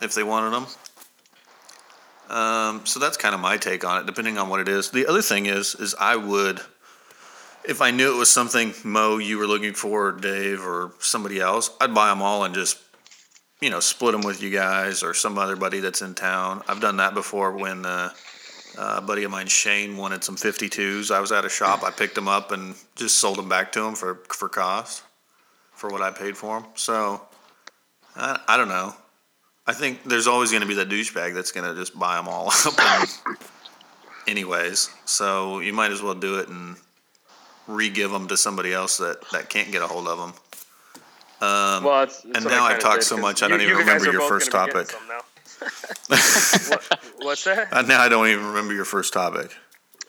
if 0.00 0.14
they 0.14 0.22
wanted 0.22 0.50
them. 0.50 0.66
Um, 2.30 2.84
so 2.84 3.00
that's 3.00 3.16
kind 3.16 3.34
of 3.34 3.40
my 3.40 3.56
take 3.56 3.84
on 3.84 4.00
it, 4.00 4.06
depending 4.06 4.38
on 4.38 4.48
what 4.48 4.60
it 4.60 4.68
is. 4.68 4.90
The 4.90 5.06
other 5.06 5.22
thing 5.22 5.46
is, 5.46 5.74
is 5.74 5.94
I 5.98 6.16
would, 6.16 6.60
if 7.68 7.82
I 7.82 7.90
knew 7.90 8.12
it 8.14 8.18
was 8.18 8.30
something 8.30 8.72
Mo 8.82 9.18
you 9.18 9.38
were 9.38 9.46
looking 9.46 9.74
for, 9.74 10.08
or 10.08 10.12
Dave, 10.12 10.60
or 10.64 10.92
somebody 11.00 11.38
else, 11.38 11.70
I'd 11.80 11.94
buy 11.94 12.08
them 12.08 12.22
all 12.22 12.44
and 12.44 12.54
just, 12.54 12.78
you 13.60 13.68
know, 13.68 13.78
split 13.78 14.12
them 14.12 14.22
with 14.22 14.42
you 14.42 14.50
guys 14.50 15.02
or 15.02 15.12
some 15.12 15.36
other 15.36 15.54
buddy 15.54 15.80
that's 15.80 16.00
in 16.00 16.14
town. 16.14 16.62
I've 16.66 16.80
done 16.80 16.96
that 16.96 17.12
before 17.12 17.52
when 17.52 17.84
uh, 17.84 18.10
uh, 18.78 18.94
a 18.98 19.00
buddy 19.02 19.24
of 19.24 19.30
mine, 19.30 19.48
Shane, 19.48 19.98
wanted 19.98 20.24
some 20.24 20.36
52s. 20.36 21.14
I 21.14 21.20
was 21.20 21.30
at 21.30 21.44
a 21.44 21.50
shop, 21.50 21.84
I 21.84 21.90
picked 21.90 22.14
them 22.14 22.26
up 22.26 22.52
and 22.52 22.74
just 22.96 23.18
sold 23.18 23.36
them 23.36 23.48
back 23.50 23.70
to 23.72 23.84
him 23.84 23.94
for 23.94 24.22
for 24.30 24.48
cost, 24.48 25.02
for 25.74 25.90
what 25.90 26.00
I 26.00 26.10
paid 26.10 26.38
for 26.38 26.60
them. 26.60 26.70
So, 26.74 27.20
I, 28.16 28.40
I 28.48 28.56
don't 28.56 28.68
know. 28.68 28.94
I 29.66 29.74
think 29.74 30.04
there's 30.04 30.26
always 30.26 30.50
going 30.50 30.62
to 30.62 30.66
be 30.66 30.74
that 30.74 30.88
douchebag 30.88 31.34
that's 31.34 31.52
going 31.52 31.68
to 31.68 31.78
just 31.78 31.98
buy 31.98 32.16
them 32.16 32.28
all 32.28 32.48
up. 32.66 32.78
and- 32.80 33.36
anyways, 34.26 34.90
so 35.04 35.58
you 35.60 35.74
might 35.74 35.90
as 35.90 36.00
well 36.00 36.14
do 36.14 36.38
it 36.38 36.48
and 36.48 36.76
re-give 37.68 38.10
them 38.10 38.26
to 38.28 38.36
somebody 38.36 38.72
else 38.72 38.96
that, 38.98 39.18
that 39.30 39.48
can't 39.48 39.70
get 39.70 39.82
a 39.82 39.86
hold 39.86 40.08
of 40.08 40.18
them. 40.18 40.32
Um, 41.40 41.84
Well, 41.84 42.02
it's, 42.02 42.24
it's 42.24 42.36
And 42.36 42.44
now 42.46 42.64
I 42.64 42.72
I've 42.74 42.78
talked 42.80 43.00
did, 43.00 43.04
so 43.04 43.14
'cause 43.16 43.22
much, 43.22 43.42
I 43.44 43.48
don't 43.48 43.60
even 43.60 43.74
you 43.74 43.78
remember 43.78 44.10
your 44.10 44.20
first 44.22 44.50
gonna 44.50 44.66
be 44.66 44.72
getting 44.72 44.88
topic. 44.88 45.02
what, 46.08 46.98
what's 47.18 47.44
that? 47.44 47.68
and 47.72 47.86
now 47.88 48.00
I 48.00 48.08
don't 48.08 48.26
even 48.28 48.46
remember 48.46 48.74
your 48.74 48.84
first 48.84 49.12
topic. 49.12 49.54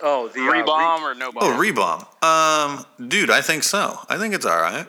Oh, 0.02 0.28
the 0.30 0.42
uh, 0.42 0.50
Free 0.50 0.62
re- 0.62 0.64
or 1.04 1.14
no 1.16 1.32
bomb? 1.32 1.44
Oh, 1.44 1.58
rebomb. 1.60 2.24
Um, 2.24 2.86
dude, 3.10 3.30
I 3.30 3.42
think 3.42 3.64
so. 3.64 4.00
I 4.08 4.18
think 4.18 4.34
it's 4.34 4.46
all 4.46 4.60
right. 4.60 4.88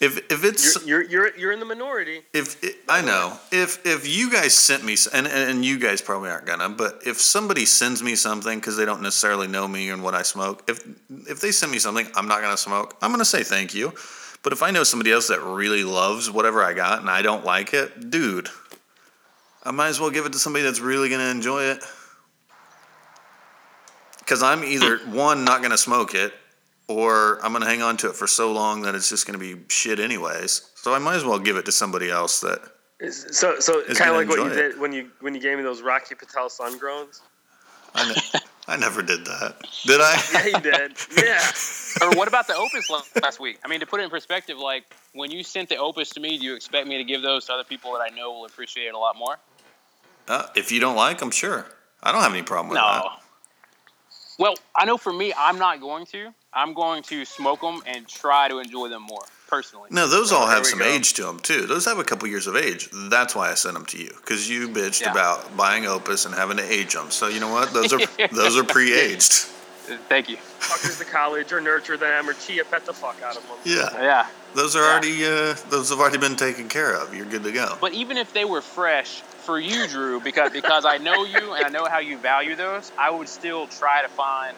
If 0.00 0.18
if 0.30 0.42
it's 0.44 0.84
You're, 0.84 1.02
you're 1.02 1.10
you're 1.10 1.36
you're 1.38 1.52
in 1.52 1.60
the 1.60 1.64
minority. 1.64 2.22
if 2.32 2.62
it, 2.64 2.76
I 2.88 3.00
know 3.00 3.38
if 3.52 3.86
if 3.86 4.08
you 4.08 4.28
guys 4.30 4.52
sent 4.52 4.84
me 4.84 4.96
and 5.12 5.26
and 5.26 5.64
you 5.64 5.78
guys 5.78 6.02
probably 6.02 6.30
aren't 6.30 6.46
gonna, 6.46 6.68
but 6.68 7.02
if 7.06 7.20
somebody 7.20 7.64
sends 7.64 8.02
me 8.02 8.16
something 8.16 8.58
because 8.58 8.76
they 8.76 8.84
don't 8.84 9.02
necessarily 9.02 9.46
know 9.46 9.68
me 9.68 9.90
and 9.90 10.02
what 10.02 10.14
I 10.14 10.22
smoke, 10.22 10.68
if 10.68 10.84
if 11.28 11.40
they 11.40 11.52
send 11.52 11.70
me 11.70 11.78
something 11.78 12.08
I'm 12.16 12.26
not 12.26 12.40
gonna 12.40 12.56
smoke, 12.56 12.96
I'm 13.00 13.12
gonna 13.12 13.24
say 13.24 13.44
thank 13.44 13.72
you. 13.72 13.92
But 14.42 14.52
if 14.52 14.62
I 14.62 14.72
know 14.72 14.82
somebody 14.82 15.12
else 15.12 15.28
that 15.28 15.40
really 15.40 15.84
loves 15.84 16.28
whatever 16.30 16.62
I 16.62 16.74
got 16.74 17.00
and 17.00 17.08
I 17.08 17.22
don't 17.22 17.44
like 17.44 17.72
it, 17.72 18.10
dude, 18.10 18.48
I 19.62 19.70
might 19.70 19.88
as 19.88 20.00
well 20.00 20.10
give 20.10 20.26
it 20.26 20.32
to 20.32 20.38
somebody 20.38 20.64
that's 20.64 20.80
really 20.80 21.08
gonna 21.08 21.30
enjoy 21.30 21.62
it. 21.62 21.78
Because 24.18 24.42
I'm 24.42 24.64
either 24.64 24.98
one 25.06 25.44
not 25.44 25.62
gonna 25.62 25.78
smoke 25.78 26.14
it, 26.14 26.34
or 26.88 27.38
I'm 27.44 27.52
gonna 27.52 27.66
hang 27.66 27.82
on 27.82 27.96
to 27.98 28.08
it 28.10 28.16
for 28.16 28.26
so 28.26 28.52
long 28.52 28.82
that 28.82 28.94
it's 28.94 29.08
just 29.08 29.26
gonna 29.26 29.38
be 29.38 29.56
shit 29.68 29.98
anyways. 30.00 30.70
So 30.74 30.94
I 30.94 30.98
might 30.98 31.16
as 31.16 31.24
well 31.24 31.38
give 31.38 31.56
it 31.56 31.64
to 31.66 31.72
somebody 31.72 32.10
else 32.10 32.40
that 32.40 32.60
Is- 33.00 33.26
So 33.32 33.58
so 33.60 33.80
Is 33.80 33.98
kind 33.98 34.10
of 34.10 34.16
like 34.16 34.28
what 34.28 34.38
you 34.38 34.44
enjoy 34.44 34.54
it. 34.56 34.68
did 34.72 34.80
when 34.80 34.92
you 34.92 35.10
when 35.20 35.34
you 35.34 35.40
gave 35.40 35.56
me 35.56 35.62
those 35.62 35.82
Rocky 35.82 36.14
Patel 36.14 36.48
Sun 36.50 36.78
Growns. 36.78 37.22
I, 37.96 38.08
ne- 38.08 38.40
I 38.66 38.76
never 38.76 39.02
did 39.02 39.24
that. 39.26 39.56
Did 39.86 40.00
I? 40.00 40.20
Yeah, 40.32 40.46
you 40.46 40.60
did. 40.60 40.96
Yeah. 41.16 41.40
or 42.02 42.16
what 42.16 42.26
about 42.26 42.48
the 42.48 42.56
opus 42.56 42.90
last 43.22 43.38
week? 43.38 43.60
I 43.64 43.68
mean, 43.68 43.78
to 43.80 43.86
put 43.86 44.00
it 44.00 44.02
in 44.04 44.10
perspective, 44.10 44.58
like 44.58 44.84
when 45.12 45.30
you 45.30 45.44
sent 45.44 45.68
the 45.68 45.76
opus 45.76 46.10
to 46.10 46.20
me, 46.20 46.36
do 46.38 46.44
you 46.44 46.54
expect 46.56 46.88
me 46.88 46.96
to 46.98 47.04
give 47.04 47.22
those 47.22 47.44
to 47.46 47.52
other 47.52 47.62
people 47.64 47.92
that 47.92 48.00
I 48.00 48.08
know 48.14 48.32
will 48.32 48.46
appreciate 48.46 48.86
it 48.86 48.94
a 48.94 48.98
lot 48.98 49.16
more? 49.16 49.38
Uh, 50.26 50.46
if 50.56 50.72
you 50.72 50.80
don't 50.80 50.96
like 50.96 51.18
them, 51.18 51.30
sure. 51.30 51.66
I 52.02 52.10
don't 52.10 52.22
have 52.22 52.32
any 52.32 52.42
problem 52.42 52.70
with 52.70 52.78
that. 52.78 53.04
Well, 54.38 54.54
I 54.74 54.84
know 54.86 54.96
for 54.96 55.12
me, 55.12 55.32
I'm 55.38 55.58
not 55.58 55.80
going 55.80 56.06
to. 56.06 56.34
I'm 56.54 56.72
going 56.74 57.02
to 57.04 57.24
smoke 57.24 57.60
them 57.60 57.82
and 57.86 58.06
try 58.06 58.48
to 58.48 58.58
enjoy 58.58 58.88
them 58.88 59.02
more 59.02 59.22
personally. 59.48 59.88
No, 59.90 60.06
those 60.08 60.32
all 60.32 60.44
Oh, 60.44 60.46
have 60.46 60.66
some 60.66 60.78
go. 60.80 60.84
age 60.84 61.12
to 61.14 61.22
them 61.22 61.38
too. 61.40 61.66
Those 61.66 61.84
have 61.84 61.98
a 61.98 62.04
couple 62.04 62.28
years 62.28 62.46
of 62.46 62.56
age. 62.56 62.88
That's 63.10 63.34
why 63.34 63.50
I 63.50 63.54
sent 63.54 63.74
them 63.74 63.86
to 63.86 63.98
you 63.98 64.10
because 64.16 64.48
you 64.48 64.68
bitched 64.68 65.02
Yeah. 65.02 65.12
about 65.12 65.56
buying 65.56 65.86
Opus 65.86 66.24
and 66.26 66.34
having 66.34 66.56
to 66.58 66.64
age 66.72 66.94
them. 66.94 67.10
So 67.10 67.28
you 67.28 67.40
know 67.40 67.52
what? 67.52 67.72
Those 67.72 67.92
are 67.92 68.00
those 68.32 68.56
are 68.56 68.64
pre-aged. 68.64 69.32
Thank 70.08 70.30
you. 70.30 70.36
Fuckers 70.60 70.98
to 70.98 71.04
college 71.04 71.52
or 71.52 71.60
nurture 71.60 71.98
them 71.98 72.26
or 72.28 72.32
chia 72.32 72.64
pet 72.64 72.86
the 72.86 72.94
fuck 72.94 73.20
out 73.22 73.36
of 73.36 73.42
them. 73.46 73.56
Yeah, 73.64 73.90
Yeah. 74.00 74.26
those 74.54 74.74
are 74.76 74.82
Yeah. 74.82 74.90
already 74.92 75.26
uh, 75.26 75.54
those 75.68 75.90
have 75.90 76.00
already 76.00 76.16
been 76.18 76.36
taken 76.36 76.68
care 76.68 76.94
of. 76.94 77.14
You're 77.14 77.26
good 77.26 77.42
to 77.44 77.52
go. 77.52 77.76
But 77.80 77.92
even 77.92 78.16
if 78.16 78.32
they 78.32 78.46
were 78.46 78.62
fresh 78.62 79.20
for 79.44 79.58
you, 79.60 79.86
Drew, 79.86 80.20
because 80.20 80.52
because 80.52 80.86
I 80.86 80.96
know 80.98 81.24
you 81.24 81.52
and 81.52 81.66
I 81.66 81.68
know 81.68 81.84
how 81.84 81.98
you 81.98 82.16
value 82.16 82.56
those, 82.56 82.92
I 82.96 83.10
would 83.10 83.28
still 83.28 83.66
try 83.66 84.00
to 84.02 84.08
find 84.08 84.56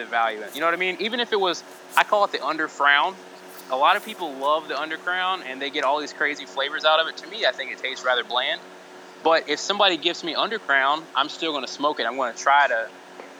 the 0.00 0.06
value 0.06 0.38
in. 0.38 0.44
it. 0.44 0.54
You 0.54 0.60
know 0.60 0.66
what 0.66 0.74
I 0.74 0.78
mean? 0.78 0.96
Even 1.00 1.20
if 1.20 1.32
it 1.32 1.40
was, 1.40 1.62
I 1.96 2.04
call 2.04 2.24
it 2.24 2.32
the 2.32 2.44
under 2.44 2.68
frown. 2.68 3.14
A 3.70 3.76
lot 3.76 3.96
of 3.96 4.04
people 4.04 4.32
love 4.34 4.66
the 4.68 4.74
undercrown 4.74 5.42
and 5.46 5.62
they 5.62 5.70
get 5.70 5.84
all 5.84 6.00
these 6.00 6.12
crazy 6.12 6.44
flavors 6.44 6.84
out 6.84 6.98
of 6.98 7.06
it. 7.06 7.16
To 7.18 7.28
me, 7.28 7.46
I 7.46 7.52
think 7.52 7.70
it 7.70 7.78
tastes 7.78 8.04
rather 8.04 8.24
bland. 8.24 8.60
But 9.22 9.48
if 9.48 9.60
somebody 9.60 9.96
gives 9.96 10.24
me 10.24 10.34
undercrown, 10.34 11.04
I'm 11.14 11.28
still 11.28 11.52
going 11.52 11.64
to 11.64 11.70
smoke 11.70 12.00
it. 12.00 12.06
I'm 12.06 12.16
going 12.16 12.32
to 12.32 12.38
try 12.38 12.66
to, 12.66 12.88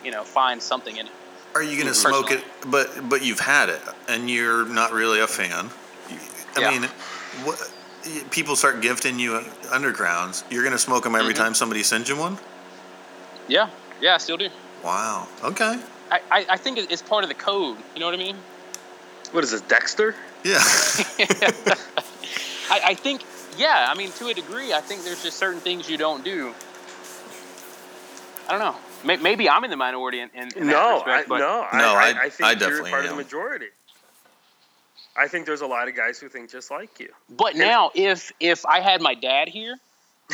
you 0.05 0.11
know, 0.13 0.23
find 0.23 0.63
something 0.63 0.97
in 0.97 1.07
it. 1.07 1.13
Are 1.55 1.63
you 1.63 1.75
going 1.75 1.89
to 1.89 1.95
smoke 1.95 2.31
it? 2.31 2.45
But 2.67 3.09
but 3.09 3.25
you've 3.25 3.41
had 3.41 3.71
it 3.71 3.81
and 4.07 4.31
you're 4.31 4.67
not 4.67 4.93
really 4.93 5.19
a 5.21 5.27
fan. 5.27 5.71
I 6.57 6.61
Yeah. 6.61 6.71
mean, 6.71 6.83
what, 7.45 7.59
people 8.31 8.55
start 8.55 8.81
gifting 8.83 9.19
you 9.19 9.41
undercrowns. 9.73 10.45
You're 10.51 10.63
going 10.63 10.73
to 10.73 10.79
smoke 10.79 11.03
them 11.05 11.17
every 11.17 11.35
Mhm. 11.35 11.39
time 11.39 11.55
somebody 11.55 11.83
sends 11.83 12.09
you 12.09 12.17
one. 12.17 12.39
Yeah, 13.49 13.69
yeah, 14.01 14.15
I 14.15 14.19
still 14.19 14.37
do. 14.37 14.49
Wow. 14.85 15.27
Okay. 15.43 15.79
I, 16.11 16.21
I, 16.31 16.47
I 16.51 16.57
think 16.57 16.79
it's 16.79 17.03
part 17.03 17.25
of 17.25 17.29
the 17.29 17.35
code. 17.35 17.77
You 17.95 18.01
know 18.01 18.07
what 18.07 18.15
I 18.15 18.19
mean? 18.19 18.37
What 19.33 19.45
is 19.45 19.51
this, 19.53 19.61
Dexter? 19.63 20.15
Yeah. 20.45 20.55
I, 22.71 22.81
I 22.87 22.95
think, 22.95 23.23
yeah. 23.57 23.87
I 23.89 23.95
mean, 23.97 24.11
to 24.13 24.29
a 24.29 24.35
degree, 24.35 24.73
I 24.73 24.81
think 24.81 25.05
there's 25.05 25.23
just 25.23 25.39
certain 25.39 25.61
things 25.61 25.89
you 25.89 25.97
don't 25.97 26.25
do. 26.25 26.53
I 28.49 28.59
don't 28.59 28.61
know. 28.61 28.77
Maybe 29.23 29.49
I'm 29.49 29.65
in 29.65 29.71
the 29.71 29.77
minority 29.77 30.21
in, 30.21 30.29
in, 30.35 30.43
in 30.57 30.67
that 30.67 30.73
No, 30.73 30.89
I, 30.89 30.95
respect, 30.95 31.29
but 31.29 31.39
no, 31.39 31.67
I, 31.71 31.79
No, 31.79 31.95
I, 31.95 32.03
I- 32.03 32.25
I 32.25 32.29
think 32.29 32.47
I 32.47 32.51
you're 32.51 32.59
definitely 32.59 32.91
part 32.91 33.05
of 33.05 33.11
the 33.11 33.17
majority. 33.17 33.67
I 35.17 35.27
think 35.29 35.47
there's 35.47 35.61
a 35.61 35.67
lot 35.67 35.89
of 35.89 35.97
guys 35.97 36.19
who 36.19 36.29
think 36.29 36.51
just 36.51 36.71
like 36.71 36.99
you. 37.01 37.09
but 37.29 37.57
now 37.57 37.91
if 37.95 38.33
if 38.41 38.65
I 38.65 38.81
had 38.81 39.01
my 39.03 39.15
dad 39.15 39.49
here, 39.49 39.77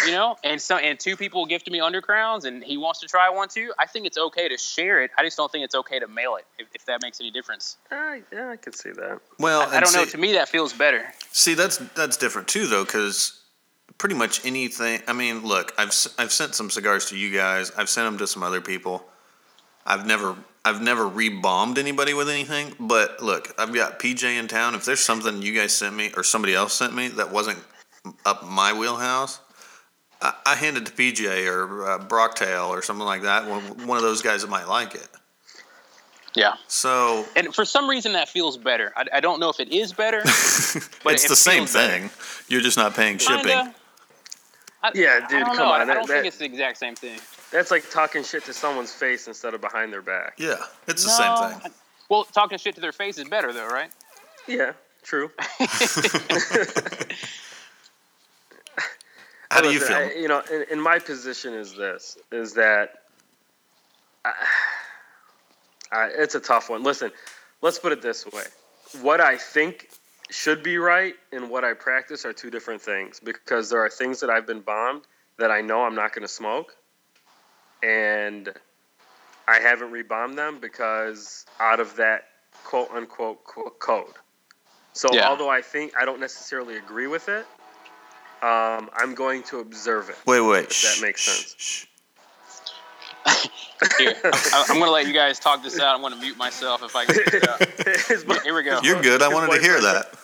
you 0.04 0.12
know, 0.12 0.36
and 0.44 0.60
so 0.60 0.76
and 0.76 0.98
two 0.98 1.16
people 1.16 1.46
gifted 1.46 1.72
me 1.72 1.78
undercrowns, 1.78 2.44
and 2.44 2.62
he 2.62 2.76
wants 2.76 3.00
to 3.00 3.06
try 3.06 3.30
one 3.30 3.48
too, 3.48 3.72
I 3.78 3.86
think 3.86 4.06
it's 4.06 4.18
okay 4.18 4.48
to 4.48 4.58
share 4.58 5.02
it. 5.02 5.10
I 5.16 5.22
just 5.22 5.36
don't 5.36 5.50
think 5.50 5.64
it's 5.64 5.74
okay 5.74 5.98
to 5.98 6.08
mail 6.08 6.36
it. 6.36 6.44
If, 6.58 6.66
if 6.74 6.84
that 6.86 7.00
makes 7.02 7.20
any 7.20 7.30
difference, 7.30 7.76
Uh, 7.90 8.16
yeah, 8.32 8.50
I 8.50 8.56
could 8.56 8.74
see 8.74 8.90
that. 8.90 9.20
Well, 9.38 9.62
I, 9.70 9.76
I 9.76 9.80
don't 9.80 9.92
know. 9.94 10.04
To 10.04 10.18
me, 10.18 10.32
that 10.34 10.48
feels 10.48 10.72
better. 10.72 11.04
See, 11.30 11.54
that's 11.54 11.78
that's 11.94 12.16
different 12.16 12.48
too, 12.48 12.66
though, 12.66 12.84
because 12.84 13.40
pretty 13.98 14.14
much 14.14 14.44
anything. 14.44 15.00
I 15.06 15.12
mean, 15.12 15.44
look, 15.46 15.72
I've 15.78 15.88
s- 15.88 16.14
I've 16.18 16.32
sent 16.32 16.54
some 16.54 16.70
cigars 16.70 17.06
to 17.10 17.16
you 17.16 17.32
guys. 17.34 17.70
I've 17.76 17.88
sent 17.88 18.06
them 18.06 18.18
to 18.18 18.26
some 18.26 18.42
other 18.42 18.60
people. 18.60 19.06
I've 19.86 20.04
never 20.06 20.36
I've 20.64 20.82
never 20.82 21.04
rebombed 21.08 21.78
anybody 21.78 22.12
with 22.12 22.28
anything. 22.28 22.74
But 22.80 23.22
look, 23.22 23.54
I've 23.56 23.72
got 23.72 24.00
PJ 24.00 24.24
in 24.38 24.48
town. 24.48 24.74
If 24.74 24.84
there's 24.84 25.00
something 25.00 25.40
you 25.40 25.54
guys 25.54 25.72
sent 25.72 25.94
me 25.94 26.10
or 26.16 26.24
somebody 26.24 26.54
else 26.54 26.74
sent 26.74 26.92
me 26.94 27.06
that 27.08 27.30
wasn't 27.30 27.58
up 28.24 28.44
my 28.44 28.72
wheelhouse, 28.72 29.38
I, 30.22 30.34
I 30.46 30.54
hand 30.54 30.76
it 30.76 30.86
to 30.86 30.92
PJ 30.92 31.46
or 31.50 31.88
uh, 31.90 31.98
Brocktail 31.98 32.68
or 32.68 32.82
something 32.82 33.04
like 33.06 33.22
that. 33.22 33.46
One, 33.48 33.86
one 33.86 33.96
of 33.98 34.02
those 34.02 34.22
guys 34.22 34.42
that 34.42 34.48
might 34.50 34.66
like 34.68 34.94
it. 34.94 35.08
Yeah. 36.34 36.54
So 36.68 37.24
And 37.34 37.54
for 37.54 37.64
some 37.64 37.88
reason, 37.88 38.12
that 38.12 38.28
feels 38.28 38.56
better. 38.58 38.92
I, 38.96 39.04
I 39.14 39.20
don't 39.20 39.40
know 39.40 39.48
if 39.48 39.58
it 39.60 39.72
is 39.72 39.92
better. 39.92 40.20
but 40.24 41.14
it's 41.14 41.24
it 41.24 41.28
the 41.28 41.36
same 41.36 41.60
feels 41.66 41.72
better. 41.74 41.92
thing. 42.08 42.10
You're 42.48 42.60
just 42.60 42.76
not 42.76 42.94
paying 42.94 43.18
shipping. 43.18 43.44
Kinda. 43.46 43.74
I, 44.82 44.90
Yeah, 44.94 45.20
I 45.22 45.26
dude, 45.28 45.40
don't 45.40 45.46
come 45.46 45.56
know. 45.56 45.64
on, 45.72 45.80
I, 45.80 45.82
I 45.82 45.84
that- 45.86 45.94
don't 45.94 46.06
that- 46.08 46.12
think 46.14 46.26
it's 46.26 46.36
the 46.38 46.44
exact 46.44 46.76
same 46.78 46.94
thing. 46.94 47.18
That's 47.52 47.70
like 47.70 47.88
talking 47.90 48.22
shit 48.24 48.44
to 48.46 48.52
someone's 48.52 48.92
face 48.92 49.28
instead 49.28 49.54
of 49.54 49.60
behind 49.60 49.92
their 49.92 50.02
back. 50.02 50.34
Yeah, 50.36 50.56
it's 50.88 51.04
the 51.04 51.10
No, 51.24 51.48
same 51.50 51.60
thing. 51.60 51.72
Well, 52.10 52.24
talking 52.24 52.58
shit 52.58 52.74
to 52.74 52.80
their 52.80 52.92
face 52.92 53.18
is 53.18 53.28
better, 53.28 53.52
though, 53.52 53.68
right? 53.68 53.90
Yeah, 54.48 54.72
true. 55.02 55.30
How 59.50 59.60
do 59.60 59.72
you 59.72 59.80
feel? 59.80 59.96
I- 59.96 60.12
you 60.12 60.28
know, 60.28 60.42
in, 60.52 60.64
in 60.72 60.80
my 60.80 60.98
position 60.98 61.54
is 61.54 61.74
this: 61.76 62.18
is 62.32 62.54
that 62.54 63.02
I, 64.24 64.32
I, 65.92 66.06
it's 66.16 66.34
a 66.34 66.40
tough 66.40 66.68
one. 66.70 66.82
Listen, 66.82 67.10
let's 67.62 67.78
put 67.78 67.92
it 67.92 68.02
this 68.02 68.26
way: 68.26 68.44
what 69.02 69.20
I 69.20 69.36
think 69.36 69.88
should 70.30 70.62
be 70.62 70.78
right 70.78 71.14
and 71.32 71.48
what 71.50 71.64
I 71.64 71.72
practice 71.74 72.24
are 72.24 72.32
two 72.32 72.50
different 72.50 72.82
things. 72.82 73.20
Because 73.20 73.70
there 73.70 73.84
are 73.84 73.90
things 73.90 74.20
that 74.20 74.30
I've 74.30 74.46
been 74.46 74.60
bombed 74.60 75.02
that 75.38 75.50
I 75.50 75.60
know 75.60 75.82
I'm 75.82 75.94
not 75.94 76.12
going 76.12 76.22
to 76.22 76.28
smoke, 76.32 76.74
and 77.82 78.52
I 79.46 79.60
haven't 79.60 79.92
rebombed 79.92 80.34
them 80.36 80.58
because 80.60 81.46
out 81.60 81.78
of 81.78 81.96
that 81.96 82.24
quote 82.64 82.90
unquote 82.90 83.44
qu- 83.44 83.70
code. 83.78 84.14
So 84.92 85.12
Yeah. 85.12 85.28
although 85.28 85.50
I 85.50 85.62
think 85.62 85.92
I 85.96 86.04
don't 86.04 86.20
necessarily 86.20 86.78
agree 86.78 87.06
with 87.06 87.28
it, 87.28 87.46
um, 88.42 88.90
I'm 88.96 89.14
going 89.14 89.42
to 89.44 89.60
observe 89.60 90.10
it. 90.10 90.16
Wait, 90.26 90.40
wait. 90.40 90.64
If 90.66 90.82
that 90.82 90.98
makes 91.06 91.22
sense. 91.22 91.54
shh. 91.58 91.84
Here, 93.98 94.14
I, 94.24 94.64
I'm 94.68 94.76
going 94.76 94.86
to 94.86 94.90
let 94.92 95.06
you 95.06 95.12
guys 95.12 95.38
talk 95.38 95.62
this 95.62 95.78
out. 95.80 95.94
I'm 95.94 96.00
going 96.00 96.14
to 96.14 96.20
mute 96.20 96.36
myself 96.38 96.82
if 96.82 96.94
I 96.96 97.04
can 97.04 97.16
get 97.16 97.34
it. 97.34 98.00
His 98.08 98.24
bo- 98.24 98.38
Here 98.40 98.54
we 98.54 98.62
go. 98.62 98.80
You're 98.82 99.02
good. 99.02 99.20
I 99.22 99.28
wanted 99.28 99.52
to 99.56 99.60
hear 99.60 99.80
that. 99.80 99.96
are- 99.96 100.18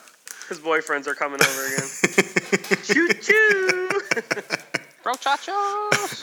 His 0.49 0.59
boyfriends 0.59 1.07
are 1.07 1.15
coming 1.15 1.41
over 1.43 1.67
again. 1.67 1.89
choo 2.85 3.09
choo. 3.09 3.89
Brochachos! 5.03 6.23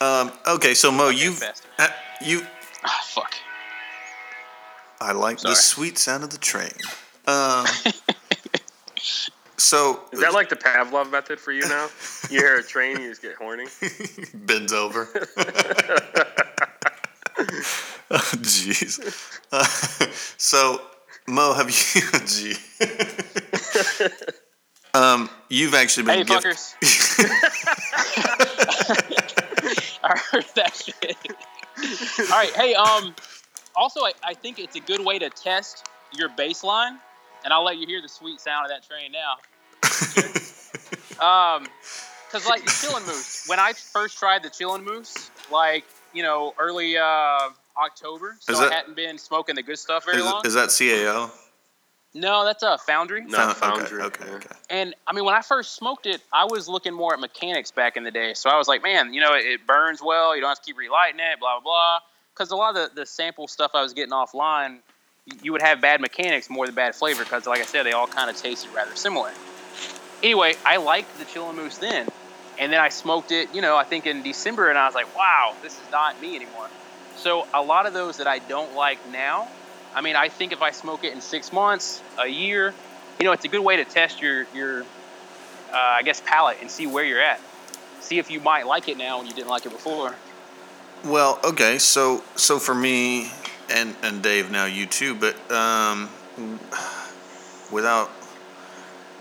Um, 0.00 0.32
okay, 0.48 0.74
so 0.74 0.90
Mo, 0.90 1.10
you 1.10 1.30
faster. 1.32 1.68
uh, 1.78 1.88
you 2.24 2.42
Ah, 2.82 3.00
fuck. 3.04 3.34
I 5.00 5.12
like 5.12 5.38
the 5.38 5.54
sweet 5.54 5.96
sound 5.96 6.24
of 6.24 6.30
the 6.30 6.38
train. 6.38 6.72
Um, 7.28 7.66
so 9.60 10.00
Is 10.12 10.20
that 10.20 10.32
like 10.32 10.48
the 10.48 10.56
Pavlov 10.56 11.10
method 11.10 11.38
for 11.38 11.52
you 11.52 11.68
now? 11.68 11.88
You 12.30 12.40
hear 12.40 12.58
a 12.58 12.62
train, 12.62 13.00
you 13.00 13.08
just 13.10 13.22
get 13.22 13.34
horny. 13.36 13.66
bends 14.34 14.72
over? 14.72 15.08
Oh, 15.12 15.34
Jeez. 18.40 18.98
Uh, 19.52 19.64
so 20.36 20.80
Mo, 21.28 21.52
have 21.54 21.68
you? 21.68 22.02
Gee. 22.26 22.54
um, 24.94 25.30
you've 25.48 25.74
actually 25.74 26.04
been. 26.04 26.18
Hey, 26.18 26.24
gift- 26.24 26.46
fuckers. 26.46 26.74
I 30.02 30.18
heard 30.30 30.44
that 30.56 30.74
shit. 30.74 31.16
All 32.30 32.38
right. 32.38 32.50
Hey, 32.54 32.74
um, 32.74 33.14
also, 33.76 34.00
I, 34.00 34.12
I 34.24 34.34
think 34.34 34.58
it's 34.58 34.76
a 34.76 34.80
good 34.80 35.04
way 35.04 35.18
to 35.18 35.30
test 35.30 35.86
your 36.12 36.28
baseline, 36.30 36.98
and 37.44 37.52
I'll 37.52 37.64
let 37.64 37.78
you 37.78 37.86
hear 37.86 38.02
the 38.02 38.08
sweet 38.08 38.40
sound 38.40 38.66
of 38.66 38.70
that 38.70 38.86
train 38.88 39.12
now. 39.12 39.34
Um, 41.20 41.66
cause 42.32 42.48
like 42.48 42.64
the 42.64 42.70
chillin' 42.70 43.06
moose. 43.06 43.44
When 43.46 43.58
I 43.58 43.74
first 43.74 44.16
tried 44.18 44.42
the 44.42 44.48
chillin' 44.48 44.82
moose, 44.84 45.30
like 45.52 45.84
you 46.14 46.22
know, 46.22 46.54
early 46.58 46.96
uh, 46.96 47.50
October, 47.76 48.36
so 48.40 48.52
Is 48.54 48.58
I 48.58 48.64
that- 48.64 48.72
hadn't 48.72 48.96
been 48.96 49.18
smoking 49.18 49.54
the 49.54 49.62
good 49.62 49.78
stuff 49.78 50.06
very 50.06 50.18
Is, 50.18 50.24
long. 50.24 50.40
is 50.46 50.54
that 50.54 50.70
CAO? 50.70 51.30
no, 52.14 52.44
that's 52.46 52.62
a 52.62 52.78
Foundry. 52.86 53.22
No. 53.26 53.36
Found- 53.36 53.56
Foundry, 53.58 54.00
Okay, 54.02 54.24
okay, 54.24 54.34
okay. 54.36 54.56
And 54.70 54.94
I 55.06 55.12
mean, 55.12 55.26
when 55.26 55.34
I 55.34 55.42
first 55.42 55.74
smoked 55.76 56.06
it, 56.06 56.22
I 56.32 56.46
was 56.46 56.68
looking 56.68 56.94
more 56.94 57.12
at 57.12 57.20
mechanics 57.20 57.70
back 57.70 57.98
in 57.98 58.02
the 58.04 58.10
day. 58.10 58.32
So 58.32 58.48
I 58.48 58.56
was 58.56 58.66
like, 58.66 58.82
man, 58.82 59.12
you 59.12 59.20
know, 59.20 59.34
it, 59.34 59.44
it 59.44 59.66
burns 59.66 60.00
well. 60.02 60.34
You 60.34 60.40
don't 60.40 60.48
have 60.48 60.58
to 60.60 60.64
keep 60.64 60.78
relighting 60.78 61.20
it, 61.20 61.38
blah, 61.38 61.60
blah, 61.60 61.64
blah. 61.64 61.98
Because 62.34 62.50
a 62.50 62.56
lot 62.56 62.74
of 62.76 62.94
the, 62.94 63.00
the 63.02 63.06
sample 63.06 63.46
stuff 63.46 63.72
I 63.74 63.82
was 63.82 63.92
getting 63.92 64.12
offline, 64.12 64.78
y- 65.30 65.36
you 65.42 65.52
would 65.52 65.60
have 65.62 65.82
bad 65.82 66.00
mechanics 66.00 66.48
more 66.48 66.64
than 66.64 66.74
bad 66.74 66.94
flavor. 66.94 67.22
Because, 67.24 67.46
like 67.46 67.60
I 67.60 67.64
said, 67.64 67.84
they 67.84 67.92
all 67.92 68.06
kind 68.06 68.30
of 68.30 68.36
tasted 68.36 68.72
rather 68.74 68.96
similar. 68.96 69.30
Anyway, 70.22 70.54
I 70.64 70.76
liked 70.76 71.18
the 71.18 71.24
Chillin' 71.24 71.54
Moose 71.54 71.78
then. 71.78 72.06
And 72.58 72.70
then 72.70 72.80
I 72.80 72.90
smoked 72.90 73.32
it, 73.32 73.54
you 73.54 73.62
know, 73.62 73.76
I 73.76 73.84
think 73.84 74.06
in 74.06 74.22
December, 74.22 74.68
and 74.68 74.78
I 74.78 74.84
was 74.84 74.94
like, 74.94 75.16
wow, 75.16 75.54
this 75.62 75.72
is 75.72 75.90
not 75.90 76.20
me 76.20 76.36
anymore. 76.36 76.68
So 77.16 77.46
a 77.54 77.62
lot 77.62 77.86
of 77.86 77.94
those 77.94 78.18
that 78.18 78.26
I 78.26 78.38
don't 78.38 78.74
like 78.74 78.98
now, 79.10 79.48
I 79.94 80.02
mean, 80.02 80.14
I 80.14 80.28
think 80.28 80.52
if 80.52 80.60
I 80.60 80.70
smoke 80.70 81.04
it 81.04 81.12
in 81.14 81.20
six 81.20 81.52
months, 81.52 82.02
a 82.18 82.26
year, 82.26 82.74
you 83.18 83.24
know, 83.24 83.32
it's 83.32 83.44
a 83.44 83.48
good 83.48 83.62
way 83.62 83.76
to 83.76 83.84
test 83.84 84.20
your 84.20 84.46
your, 84.54 84.82
uh, 84.82 85.96
I 85.98 86.02
guess, 86.02 86.22
palate 86.24 86.58
and 86.60 86.70
see 86.70 86.86
where 86.86 87.04
you're 87.04 87.20
at. 87.20 87.40
See 88.00 88.18
if 88.18 88.30
you 88.30 88.40
might 88.40 88.66
like 88.66 88.88
it 88.88 88.96
now 88.96 89.18
when 89.18 89.26
you 89.26 89.34
didn't 89.34 89.50
like 89.50 89.66
it 89.66 89.72
before. 89.72 90.14
Well, 91.04 91.40
okay, 91.44 91.78
so 91.78 92.22
so 92.36 92.58
for 92.58 92.74
me 92.74 93.30
and 93.70 93.96
and 94.02 94.22
Dave, 94.22 94.50
now 94.50 94.66
you 94.66 94.86
too, 94.86 95.14
but 95.14 95.50
um, 95.50 96.08
without 97.70 98.10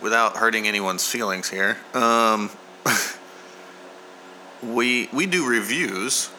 without 0.02 0.38
hurting 0.38 0.68
anyone's 0.68 1.08
feelings 1.08 1.50
here, 1.50 1.78
um, 1.93 2.50
we 4.64 5.10
we 5.14 5.26
do 5.26 5.47
reviews, 5.47 6.30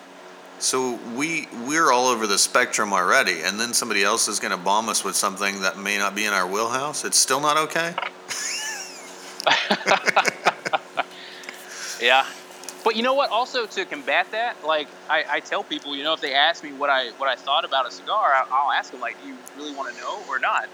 so 0.58 0.98
we 1.14 1.48
we're 1.66 1.90
all 1.90 2.08
over 2.08 2.26
the 2.26 2.38
spectrum 2.38 2.92
already, 2.92 3.42
and 3.42 3.58
then 3.58 3.72
somebody 3.72 4.02
else 4.02 4.28
is 4.28 4.40
going 4.40 4.52
to 4.52 4.58
bomb 4.58 4.88
us 4.88 5.04
with 5.04 5.16
something 5.16 5.60
that 5.62 5.78
may 5.78 5.98
not 5.98 6.14
be 6.14 6.24
in 6.24 6.32
our 6.32 6.46
wheelhouse. 6.46 7.04
It's 7.04 7.18
still 7.18 7.40
not 7.40 7.56
okay. 7.56 7.94
Yeah. 12.00 12.26
But 12.82 12.96
you 12.96 13.02
know 13.02 13.12
what? 13.12 13.30
Also, 13.30 13.66
to 13.66 13.84
combat 13.84 14.30
that, 14.32 14.56
like 14.66 14.88
I, 15.08 15.24
I 15.28 15.40
tell 15.40 15.62
people, 15.62 15.94
you 15.94 16.02
know, 16.02 16.14
if 16.14 16.20
they 16.20 16.32
ask 16.32 16.64
me 16.64 16.72
what 16.72 16.88
I 16.88 17.10
what 17.18 17.28
I 17.28 17.36
thought 17.36 17.66
about 17.66 17.86
a 17.86 17.90
cigar, 17.90 18.32
I, 18.32 18.46
I'll 18.50 18.72
ask 18.72 18.90
them 18.90 19.00
like, 19.00 19.20
"Do 19.22 19.28
you 19.28 19.36
really 19.56 19.74
want 19.74 19.94
to 19.94 20.00
know 20.00 20.18
or 20.26 20.38
not?" 20.38 20.68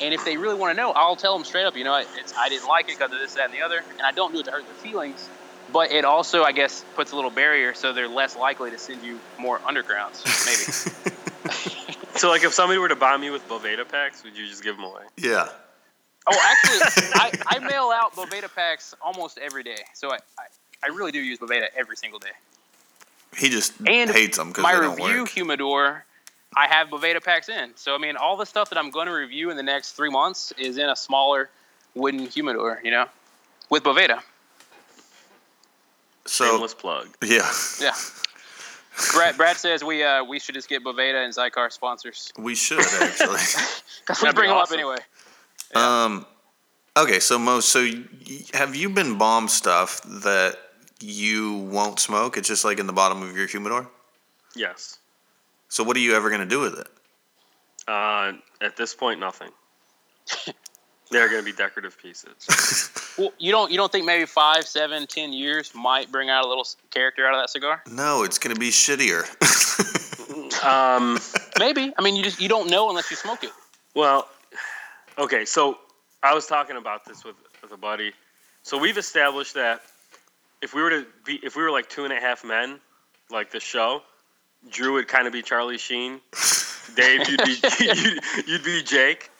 And 0.00 0.12
if 0.14 0.24
they 0.24 0.36
really 0.36 0.54
want 0.54 0.76
to 0.76 0.76
know, 0.82 0.90
I'll 0.92 1.16
tell 1.16 1.36
them 1.36 1.44
straight 1.44 1.64
up, 1.64 1.76
you 1.76 1.84
know, 1.84 1.94
it's 1.96 2.34
I 2.36 2.48
didn't 2.48 2.66
like 2.68 2.88
it 2.88 2.98
because 2.98 3.12
of 3.12 3.18
this, 3.20 3.34
that, 3.34 3.46
and 3.46 3.54
the 3.54 3.62
other, 3.62 3.82
and 3.98 4.02
I 4.02 4.10
don't 4.12 4.32
do 4.32 4.40
it 4.40 4.44
to 4.46 4.50
hurt 4.50 4.64
their 4.64 4.74
feelings. 4.74 5.28
But 5.72 5.90
it 5.92 6.04
also, 6.04 6.42
I 6.42 6.52
guess, 6.52 6.84
puts 6.94 7.12
a 7.12 7.16
little 7.16 7.30
barrier, 7.30 7.72
so 7.72 7.92
they're 7.92 8.08
less 8.08 8.36
likely 8.36 8.70
to 8.70 8.78
send 8.78 9.02
you 9.02 9.18
more 9.38 9.58
undercrowns, 9.60 10.24
maybe. 10.46 11.16
So, 12.14 12.28
like, 12.28 12.44
if 12.44 12.52
somebody 12.52 12.78
were 12.78 12.88
to 12.88 12.94
bomb 12.94 13.22
you 13.24 13.32
with 13.32 13.48
Boveda 13.48 13.88
packs, 13.88 14.22
would 14.22 14.36
you 14.36 14.46
just 14.46 14.62
give 14.62 14.76
them 14.76 14.84
away? 14.84 15.02
yeah. 15.16 15.48
Oh, 16.30 16.38
actually, 16.50 17.10
I, 17.14 17.32
I 17.46 17.58
mail 17.60 17.90
out 17.92 18.12
Boveda 18.14 18.54
packs 18.54 18.94
almost 19.00 19.38
every 19.38 19.62
day, 19.62 19.78
so 19.94 20.10
I, 20.12 20.16
I, 20.38 20.44
I 20.84 20.86
really 20.88 21.10
do 21.10 21.18
use 21.20 21.38
Boveda 21.38 21.66
every 21.74 21.96
single 21.96 22.18
day. 22.18 22.30
He 23.36 23.48
just 23.48 23.72
And 23.86 24.10
hates 24.10 24.36
them 24.36 24.48
because 24.48 24.62
my 24.62 24.74
they 24.74 24.80
don't 24.82 24.96
review 24.96 25.20
work. 25.22 25.30
humidor, 25.30 26.04
I 26.56 26.66
have 26.68 26.88
Boveda 26.88 27.22
packs 27.22 27.48
in. 27.48 27.72
So 27.76 27.94
I 27.94 27.98
mean, 27.98 28.16
all 28.16 28.36
the 28.36 28.44
stuff 28.46 28.68
that 28.70 28.78
I'm 28.78 28.90
going 28.90 29.06
to 29.06 29.12
review 29.12 29.50
in 29.50 29.56
the 29.56 29.62
next 29.62 29.92
three 29.92 30.10
months 30.10 30.52
is 30.58 30.76
in 30.78 30.88
a 30.88 30.96
smaller 30.96 31.48
wooden 31.94 32.26
humidor, 32.26 32.80
you 32.84 32.90
know, 32.90 33.06
with 33.70 33.82
Boveda. 33.84 34.20
So 36.26 36.44
Shameless 36.46 36.74
plug. 36.74 37.08
yeah, 37.24 37.50
Yeah. 37.80 37.94
Brad, 39.14 39.36
Brad 39.38 39.56
says 39.56 39.82
we 39.82 40.04
uh, 40.04 40.22
we 40.24 40.38
should 40.38 40.54
just 40.54 40.68
get 40.68 40.84
Boveda 40.84 41.24
and 41.24 41.34
Xikar 41.34 41.72
sponsors 41.72 42.30
we 42.38 42.54
should 42.54 42.78
actually. 42.80 43.28
because 44.00 44.20
we 44.20 44.26
That'd 44.26 44.34
bring 44.34 44.48
them 44.50 44.58
awesome. 44.58 44.74
up 44.74 44.78
anyway. 44.78 44.96
Yeah. 45.74 46.04
Um, 46.04 46.26
okay, 46.96 47.18
so 47.18 47.38
Mo, 47.38 47.60
so 47.60 47.80
y- 47.80 48.04
have 48.52 48.76
you 48.76 48.90
been 48.90 49.16
bomb 49.16 49.48
stuff 49.48 50.02
that 50.02 50.58
you 51.00 51.54
won't 51.56 51.98
smoke? 52.00 52.36
It's 52.36 52.46
just 52.48 52.64
like 52.66 52.78
in 52.78 52.86
the 52.86 52.92
bottom 52.92 53.22
of 53.22 53.34
your 53.34 53.46
humidor. 53.46 53.88
Yes. 54.54 54.98
So 55.72 55.82
what 55.82 55.96
are 55.96 56.00
you 56.00 56.14
ever 56.14 56.28
gonna 56.28 56.44
do 56.44 56.60
with 56.60 56.78
it? 56.78 56.86
Uh, 57.88 58.32
at 58.60 58.76
this 58.76 58.94
point, 58.94 59.20
nothing. 59.20 59.48
They're 61.10 61.28
going 61.28 61.40
to 61.40 61.44
be 61.44 61.52
decorative 61.52 61.98
pieces. 61.98 62.90
Well, 63.18 63.30
you 63.38 63.52
don't 63.52 63.70
you 63.70 63.76
don't 63.76 63.92
think 63.92 64.06
maybe 64.06 64.24
five, 64.24 64.66
seven, 64.66 65.06
ten 65.06 65.34
years 65.34 65.74
might 65.74 66.10
bring 66.10 66.30
out 66.30 66.46
a 66.46 66.48
little 66.48 66.66
character 66.90 67.26
out 67.26 67.34
of 67.34 67.42
that 67.42 67.50
cigar? 67.50 67.82
No, 67.90 68.22
it's 68.22 68.38
gonna 68.38 68.54
be 68.54 68.70
shittier. 68.70 69.26
Um, 70.64 71.18
Maybe. 71.58 71.92
I 71.98 72.02
mean, 72.02 72.16
you 72.16 72.22
just 72.22 72.40
you 72.40 72.48
don't 72.48 72.70
know 72.70 72.88
unless 72.88 73.10
you 73.10 73.16
smoke 73.16 73.44
it. 73.44 73.50
well, 73.94 74.28
okay. 75.18 75.44
So 75.44 75.78
I 76.22 76.32
was 76.32 76.46
talking 76.46 76.76
about 76.76 77.04
this 77.04 77.22
with, 77.22 77.34
with 77.60 77.72
a 77.72 77.76
buddy. 77.76 78.12
So 78.62 78.78
we've 78.78 78.96
established 78.96 79.54
that 79.54 79.82
if 80.62 80.72
we 80.72 80.80
were 80.80 80.90
to 80.90 81.06
be, 81.26 81.38
if 81.42 81.54
we 81.54 81.62
were 81.62 81.70
like 81.70 81.90
two 81.90 82.04
and 82.04 82.12
a 82.12 82.20
half 82.20 82.44
men, 82.44 82.80
like 83.30 83.50
the 83.50 83.60
show, 83.60 84.02
Drew 84.70 84.94
would 84.94 85.08
kind 85.08 85.26
of 85.26 85.32
be 85.32 85.42
Charlie 85.42 85.78
Sheen. 85.78 86.20
Dave, 86.96 87.28
you'd 87.28 87.42
be 87.44 87.56
you'd, 87.80 88.20
you'd 88.46 88.64
be 88.64 88.82
Jake, 88.82 89.30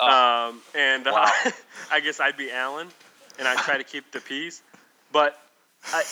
um, 0.00 0.60
and 0.74 1.06
uh, 1.06 1.12
Wow. 1.12 1.32
I 1.92 2.00
guess 2.00 2.20
I'd 2.20 2.36
be 2.36 2.50
Alan, 2.52 2.88
and 3.38 3.48
I'd 3.48 3.58
try 3.58 3.76
to 3.78 3.84
keep 3.84 4.10
the 4.12 4.20
peace. 4.20 4.62
But 5.12 5.40
I, 5.92 6.02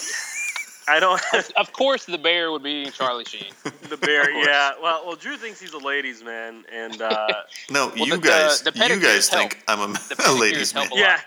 I 0.89 0.99
don't. 1.01 1.21
Of 1.57 1.73
course, 1.73 2.07
the 2.07 2.19
bear 2.19 2.51
would 2.51 2.63
be 2.65 2.91
Charlie 2.91 3.25
Sheen. 3.27 3.53
The 3.89 3.97
bear, 3.97 4.31
yeah. 4.31 4.73
Well, 4.83 5.03
well, 5.07 5.15
Drew 5.17 5.37
thinks 5.37 5.61
he's 5.61 5.73
a 5.73 5.79
ladies' 5.79 6.23
man, 6.25 6.65
and 6.73 7.01
uh, 7.01 7.27
no, 7.71 7.93
you 7.95 8.13
the- 8.13 8.17
the- 8.17 8.29
guys, 8.29 8.63
the 8.63 8.73
you 8.89 8.99
guys 9.01 9.29
help. 9.29 9.53
think 9.53 9.63
I'm 9.69 9.81
a, 9.81 9.93
The 9.93 10.25
a 10.29 10.33
ladies 10.33 10.75
man. 10.75 10.89
a 10.93 10.97
yeah, 10.99 11.21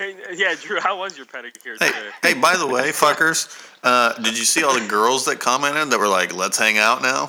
Hey, 0.00 0.16
yeah, 0.32 0.54
Drew, 0.58 0.80
how 0.80 0.98
was 0.98 1.14
your 1.18 1.26
pedicure 1.26 1.78
Hey, 1.78 1.88
today? 1.88 2.10
hey, 2.22 2.32
by 2.32 2.56
the 2.56 2.66
way, 2.66 2.88
fuckers, 2.90 3.54
uh, 3.84 4.14
did 4.14 4.38
you 4.38 4.46
see 4.46 4.64
all 4.64 4.72
the 4.72 4.86
girls 4.88 5.26
that 5.26 5.40
commented 5.40 5.90
that 5.90 5.98
were 5.98 6.08
like, 6.08 6.32
"Let's 6.34 6.56
hang 6.56 6.78
out 6.78 7.02
now"? 7.02 7.28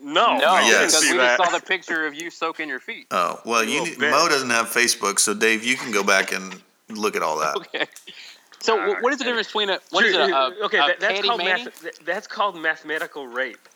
No, 0.00 0.38
No, 0.38 0.50
I 0.50 0.60
didn't 0.62 0.82
Yes. 0.82 0.92
because 0.92 1.00
see 1.08 1.12
we 1.14 1.18
that. 1.18 1.36
just 1.36 1.50
saw 1.50 1.58
the 1.58 1.66
picture 1.66 2.06
of 2.06 2.14
you 2.14 2.30
soaking 2.30 2.68
your 2.68 2.78
feet. 2.78 3.08
Oh, 3.10 3.40
well, 3.44 3.64
you 3.64 3.82
need. 3.82 3.98
Mo 3.98 4.28
doesn't 4.28 4.50
have 4.50 4.68
Facebook, 4.68 5.18
so 5.18 5.34
Dave, 5.34 5.64
you 5.64 5.76
can 5.76 5.90
go 5.90 6.04
back 6.04 6.30
and 6.30 6.62
look 6.88 7.16
at 7.16 7.22
all 7.24 7.38
that. 7.38 7.56
Okay. 7.74 7.86
So 8.60 8.78
wh- 8.78 9.02
what 9.02 9.12
is 9.12 9.18
the 9.18 9.24
difference 9.24 9.48
between 9.48 9.70
a 9.70 9.80
what 9.90 10.04
is 10.04 10.14
it? 10.14 10.26
Drew, 10.26 10.32
A, 10.34 10.50
a, 10.50 10.64
okay, 10.66 10.78
a 10.78 10.86
that, 10.86 11.00
that's 11.00 11.20
called 11.22 11.42
math, 11.44 12.04
that's 12.04 12.26
called 12.28 12.56
mathematical 12.56 13.26
rape. 13.26 13.68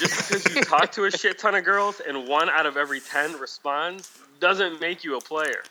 Just 0.00 0.28
because 0.28 0.54
you 0.56 0.62
talk 0.64 0.90
to 0.92 1.04
a 1.04 1.10
shit 1.12 1.38
ton 1.38 1.54
of 1.54 1.64
girls 1.64 2.00
and 2.00 2.26
one 2.26 2.50
out 2.50 2.66
of 2.66 2.76
every 2.76 2.98
ten 2.98 3.38
responds 3.38 4.10
doesn't 4.40 4.80
make 4.80 5.04
you 5.04 5.16
a 5.16 5.20
player. 5.20 5.62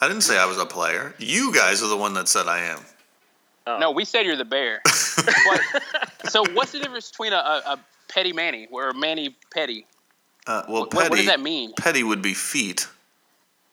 I 0.00 0.08
didn't 0.08 0.22
say 0.22 0.38
I 0.38 0.46
was 0.46 0.58
a 0.58 0.66
player. 0.66 1.14
You 1.18 1.52
guys 1.52 1.82
are 1.82 1.88
the 1.88 1.96
one 1.96 2.14
that 2.14 2.28
said 2.28 2.46
I 2.46 2.60
am. 2.60 2.80
Oh. 3.66 3.78
No, 3.78 3.90
we 3.90 4.04
said 4.04 4.24
you're 4.24 4.36
the 4.36 4.44
bear. 4.44 4.80
but, 5.16 6.30
so 6.30 6.42
what's 6.54 6.72
the 6.72 6.78
difference 6.80 7.10
between 7.10 7.32
a, 7.32 7.36
a, 7.36 7.62
a 7.72 7.80
petty 8.08 8.32
manny 8.32 8.66
or 8.70 8.88
a 8.88 8.94
manny 8.94 9.36
petty? 9.52 9.86
Uh, 10.46 10.62
well, 10.68 10.82
What- 10.82 10.90
petty. 10.90 11.10
what 11.10 11.16
does 11.16 11.26
that 11.26 11.40
mean? 11.40 11.72
Petty 11.74 12.02
would 12.02 12.22
be 12.22 12.34
feet. 12.34 12.88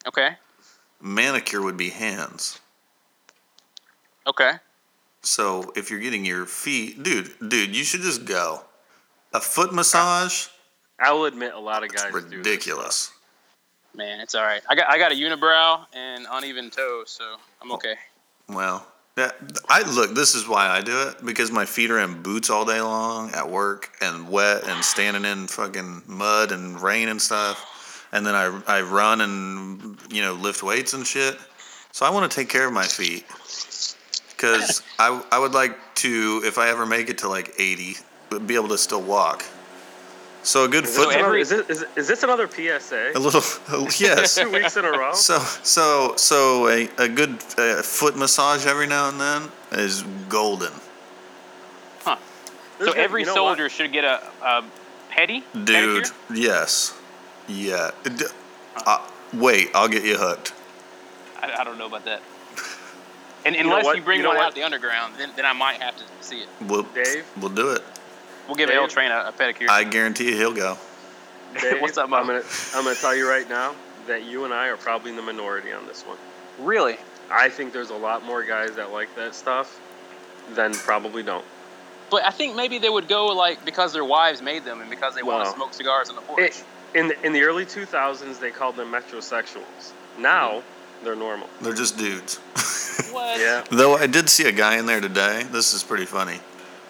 Okay. 0.05 0.31
Manicure 1.01 1.61
would 1.61 1.77
be 1.77 1.89
hands. 1.89 2.59
Okay. 4.25 4.53
So 5.21 5.71
if 5.75 5.89
you're 5.89 5.99
getting 5.99 6.25
your 6.25 6.45
feet, 6.45 7.01
dude, 7.03 7.31
dude, 7.47 7.75
you 7.75 7.83
should 7.83 8.01
just 8.01 8.25
go. 8.25 8.63
A 9.33 9.39
foot 9.39 9.73
massage, 9.73 10.47
I 10.99 11.11
will 11.11 11.25
admit 11.25 11.53
a 11.53 11.59
lot 11.59 11.83
of 11.83 11.93
guys 11.93 12.11
do. 12.11 12.21
this 12.21 12.33
ridiculous. 12.33 13.11
Man, 13.97 14.19
it's 14.19 14.35
all 14.35 14.43
right. 14.43 14.61
I 14.69 14.75
got 14.75 14.87
I 14.91 14.99
got 14.99 15.11
a 15.11 15.15
unibrow 15.15 15.83
and 15.91 16.27
uneven 16.29 16.69
toes, 16.69 17.09
so 17.09 17.37
I'm 17.63 17.71
okay. 17.71 17.95
Well, 18.47 18.85
that, 19.15 19.35
I 19.67 19.81
look. 19.91 20.13
This 20.13 20.35
is 20.35 20.47
why 20.47 20.67
I 20.67 20.81
do 20.81 21.07
it 21.07 21.25
because 21.25 21.51
my 21.51 21.65
feet 21.65 21.89
are 21.89 21.97
in 21.99 22.21
boots 22.21 22.51
all 22.51 22.63
day 22.63 22.79
long 22.79 23.31
at 23.31 23.49
work 23.49 23.89
and 23.99 24.29
wet 24.29 24.65
and 24.67 24.85
standing 24.85 25.25
in 25.25 25.47
fucking 25.47 26.03
mud 26.05 26.51
and 26.51 26.79
rain 26.79 27.09
and 27.09 27.19
stuff. 27.19 28.07
And 28.11 28.23
then 28.23 28.35
I 28.35 28.61
I 28.67 28.81
run 28.81 29.21
and 29.21 29.97
you 30.11 30.21
know 30.21 30.33
lift 30.33 30.61
weights 30.61 30.93
and 30.93 31.05
shit. 31.05 31.35
So 31.91 32.05
I 32.05 32.11
want 32.11 32.31
to 32.31 32.35
take 32.35 32.49
care 32.49 32.67
of 32.67 32.73
my 32.73 32.85
feet 32.85 33.25
because 34.29 34.83
I 34.99 35.19
I 35.31 35.39
would 35.39 35.55
like 35.55 35.75
to 35.95 36.43
if 36.45 36.59
I 36.59 36.69
ever 36.69 36.85
make 36.85 37.09
it 37.09 37.17
to 37.19 37.29
like 37.29 37.51
eighty, 37.57 37.95
be 38.45 38.53
able 38.53 38.67
to 38.67 38.77
still 38.77 39.01
walk. 39.01 39.43
So 40.47 40.63
a 40.63 40.67
good 40.69 40.85
Is 40.85 40.95
foot. 40.95 41.07
this, 41.07 41.15
another, 41.15 41.25
every- 41.27 41.41
is, 41.41 41.49
this, 41.49 41.67
is, 41.81 41.85
is 41.97 42.07
this 42.07 42.23
another 42.23 42.47
PSA? 42.47 43.11
a 43.15 43.19
little 43.19 43.41
yes. 43.99 44.35
Two 44.35 44.49
weeks 44.49 44.77
in 44.77 44.85
a 44.85 44.91
row? 44.91 45.11
So 45.13 45.39
so 45.61 46.13
so 46.15 46.69
a, 46.69 46.87
a 46.97 47.09
good 47.09 47.31
uh, 47.57 47.81
foot 47.81 48.15
massage 48.15 48.65
every 48.65 48.87
now 48.87 49.09
and 49.09 49.19
then 49.19 49.41
is 49.73 50.03
golden, 50.29 50.71
Huh. 52.05 52.15
So 52.79 52.85
This 52.85 52.93
is- 52.93 52.95
every 52.95 53.21
you 53.21 53.25
know 53.25 53.33
what? 53.43 53.57
soldier 53.57 53.67
should 53.67 53.91
get 53.91 54.05
a, 54.05 54.23
a 54.41 54.63
petty 55.09 55.43
dude. 55.65 56.05
pedicure? 56.05 56.13
Yes, 56.33 56.97
yeah. 57.49 57.91
D- 58.05 58.25
uh, 58.85 59.05
wait, 59.33 59.69
I'll 59.75 59.89
get 59.89 60.05
you 60.05 60.15
hooked. 60.17 60.53
I, 61.41 61.55
I 61.59 61.63
don't 61.65 61.77
know 61.77 61.87
about 61.87 62.05
that. 62.05 62.21
And 63.45 63.55
unless 63.55 63.83
you, 63.83 63.87
what? 63.89 64.03
bring 64.05 64.17
You 64.17 64.23
know 64.23 64.29
one 64.29 64.37
what? 64.37 64.47
out 64.47 64.55
the 64.55 64.63
underground, 64.63 65.13
then, 65.17 65.29
then 65.37 65.45
I 65.45 65.53
might 65.53 65.81
have 65.81 65.95
to 65.97 66.03
see 66.21 66.39
it. 66.39 66.47
We'll 66.61 66.83
Dave? 66.83 67.25
we'll 67.39 67.49
do 67.63 67.71
it. 67.71 67.81
We'll 68.47 68.55
give 68.55 68.69
Dave? 68.69 68.79
L 68.79 68.87
Train 68.87 69.11
a, 69.11 69.25
a 69.27 69.33
pedicure. 69.33 69.69
I 69.69 69.83
guarantee 69.83 70.29
you 70.29 70.37
he'll 70.37 70.53
go. 70.53 70.77
Dave, 71.61 71.81
What's 71.81 71.97
up, 71.97 72.05
I'm 72.05 72.11
Mom? 72.11 72.27
gonna 72.27 72.43
I'm 72.73 72.83
gonna 72.83 72.95
tell 72.95 73.15
you 73.15 73.29
right 73.29 73.47
now 73.49 73.75
that 74.07 74.23
you 74.25 74.45
and 74.45 74.53
I 74.53 74.67
are 74.67 74.77
probably 74.77 75.11
in 75.11 75.17
the 75.17 75.21
minority 75.21 75.71
on 75.71 75.85
this 75.85 76.03
one. 76.03 76.17
really? 76.59 76.97
I 77.29 77.49
think 77.49 77.73
there's 77.73 77.89
a 77.89 77.95
lot 77.95 78.23
more 78.23 78.43
guys 78.43 78.75
that 78.75 78.91
like 78.91 79.13
that 79.15 79.35
stuff 79.35 79.81
than 80.53 80.73
probably 80.73 81.23
don't. 81.23 81.43
But 82.09 82.23
I 82.23 82.29
think 82.29 82.55
maybe 82.55 82.77
they 82.77 82.89
would 82.89 83.07
go 83.07 83.27
like 83.27 83.65
because 83.65 83.91
their 83.91 84.05
wives 84.05 84.41
made 84.41 84.63
them 84.63 84.79
and 84.79 84.89
because 84.89 85.13
they 85.15 85.23
want 85.23 85.45
to 85.45 85.51
smoke 85.51 85.73
cigars 85.73 86.09
on 86.09 86.15
the 86.15 86.21
porch. 86.21 86.39
It, 86.39 86.63
in 86.95 87.09
the, 87.09 87.25
in 87.25 87.33
the 87.33 87.41
early 87.41 87.65
2000s, 87.65 88.39
they 88.39 88.49
called 88.49 88.77
them 88.77 88.91
metrosexuals. 88.91 89.91
Now 90.17 90.49
mm-hmm. 90.51 91.05
they're 91.05 91.15
normal. 91.15 91.49
They're 91.61 91.73
just 91.73 91.97
dudes. 91.97 92.37
what? 93.11 93.39
Yeah. 93.39 93.65
Though 93.69 93.95
I 93.95 94.07
did 94.07 94.29
see 94.29 94.47
a 94.47 94.53
guy 94.53 94.77
in 94.77 94.85
there 94.85 95.01
today. 95.01 95.43
This 95.51 95.73
is 95.73 95.83
pretty 95.83 96.05
funny. 96.05 96.39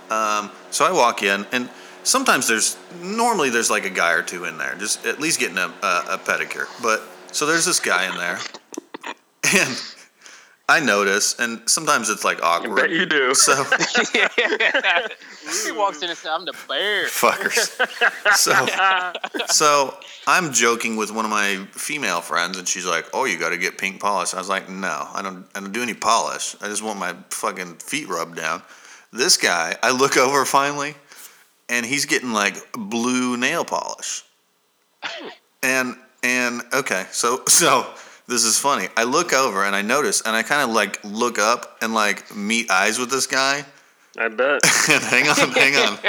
Um, 0.09 0.51
so 0.71 0.85
I 0.85 0.91
walk 0.91 1.23
in, 1.23 1.45
and 1.51 1.69
sometimes 2.03 2.47
there's 2.47 2.77
normally 3.01 3.49
there's 3.49 3.69
like 3.69 3.85
a 3.85 3.89
guy 3.89 4.13
or 4.13 4.23
two 4.23 4.45
in 4.45 4.57
there, 4.57 4.75
just 4.75 5.05
at 5.05 5.19
least 5.19 5.39
getting 5.39 5.57
a, 5.57 5.73
a, 5.83 6.03
a 6.11 6.17
pedicure. 6.17 6.67
But 6.81 7.03
so 7.33 7.45
there's 7.45 7.65
this 7.65 7.79
guy 7.79 8.09
in 8.09 8.17
there, 8.17 8.39
and 9.55 9.81
I 10.69 10.81
notice, 10.81 11.39
and 11.39 11.61
sometimes 11.69 12.09
it's 12.09 12.25
like 12.25 12.43
I 12.43 12.59
bet 12.59 12.69
awkward. 12.69 12.91
you 12.91 13.05
do. 13.05 13.33
So 13.33 13.63
he 15.63 15.71
walks 15.71 16.01
in 16.01 16.09
and 16.09 16.17
says, 16.17 16.29
"I'm 16.29 16.43
the 16.43 16.53
bear." 16.67 17.05
fuckers. 17.05 17.71
So 18.35 18.67
so 19.47 19.97
I'm 20.27 20.51
joking 20.51 20.97
with 20.97 21.11
one 21.11 21.23
of 21.23 21.31
my 21.31 21.65
female 21.71 22.19
friends, 22.19 22.57
and 22.57 22.67
she's 22.67 22.85
like, 22.85 23.05
"Oh, 23.13 23.23
you 23.23 23.39
got 23.39 23.49
to 23.49 23.57
get 23.57 23.77
pink 23.77 24.01
polish." 24.01 24.33
I 24.33 24.39
was 24.39 24.49
like, 24.49 24.69
"No, 24.69 25.07
I 25.13 25.21
don't. 25.21 25.45
I 25.55 25.61
don't 25.61 25.71
do 25.71 25.81
any 25.81 25.93
polish. 25.93 26.57
I 26.61 26.67
just 26.67 26.83
want 26.83 26.99
my 26.99 27.15
fucking 27.29 27.75
feet 27.75 28.09
rubbed 28.09 28.35
down." 28.35 28.61
This 29.11 29.37
guy, 29.37 29.75
I 29.81 29.91
look 29.91 30.17
over 30.17 30.45
finally, 30.45 30.95
and 31.69 31.85
he's 31.85 32.05
getting 32.05 32.33
like 32.33 32.55
blue 32.73 33.37
nail 33.37 33.63
polish. 33.65 34.23
And 35.63 35.95
and 36.23 36.61
okay, 36.73 37.05
so 37.11 37.43
so 37.47 37.85
this 38.27 38.43
is 38.43 38.59
funny. 38.59 38.89
I 38.97 39.03
look 39.03 39.33
over 39.33 39.63
and 39.63 39.75
I 39.75 39.81
notice, 39.81 40.21
and 40.21 40.35
I 40.35 40.43
kind 40.43 40.61
of 40.69 40.75
like 40.75 40.99
look 41.03 41.39
up 41.39 41.77
and 41.81 41.93
like 41.93 42.35
meet 42.35 42.69
eyes 42.69 42.99
with 42.99 43.09
this 43.09 43.27
guy. 43.27 43.63
I 44.19 44.27
bet. 44.29 44.61
And 44.89 45.03
hang 45.03 45.27
on, 45.29 45.35
hang 45.51 45.75
on. 45.75 45.97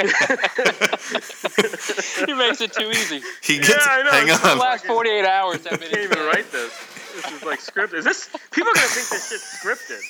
he 2.25 2.33
makes 2.33 2.59
it 2.61 2.73
too 2.73 2.89
easy. 2.89 3.21
He 3.43 3.57
gets. 3.59 3.69
Yeah, 3.69 3.77
I 3.87 4.01
know. 4.03 4.11
Hang 4.11 4.27
It's 4.29 4.39
The 4.39 4.49
on. 4.51 4.57
last 4.57 4.85
48 4.85 5.25
hours 5.25 5.67
I 5.67 5.69
been. 5.71 5.79
can't 5.89 5.97
even 6.03 6.19
write 6.25 6.51
this. 6.51 6.73
This 7.15 7.31
is 7.31 7.43
like 7.43 7.59
scripted. 7.59 7.95
Is 7.95 8.05
this 8.05 8.29
people 8.51 8.71
are 8.71 8.75
gonna 8.75 8.87
think 8.87 9.09
this 9.09 9.29
shit's 9.29 9.57
scripted? 9.59 10.01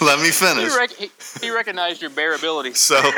Let 0.00 0.18
me 0.20 0.26
He, 0.26 0.32
finish. 0.32 0.74
rec- 0.76 0.90
he, 0.90 1.10
he 1.40 1.50
recognized 1.50 2.00
your 2.00 2.10
bear 2.10 2.34
ability. 2.34 2.74
So, 2.74 2.96
Showed 3.00 3.14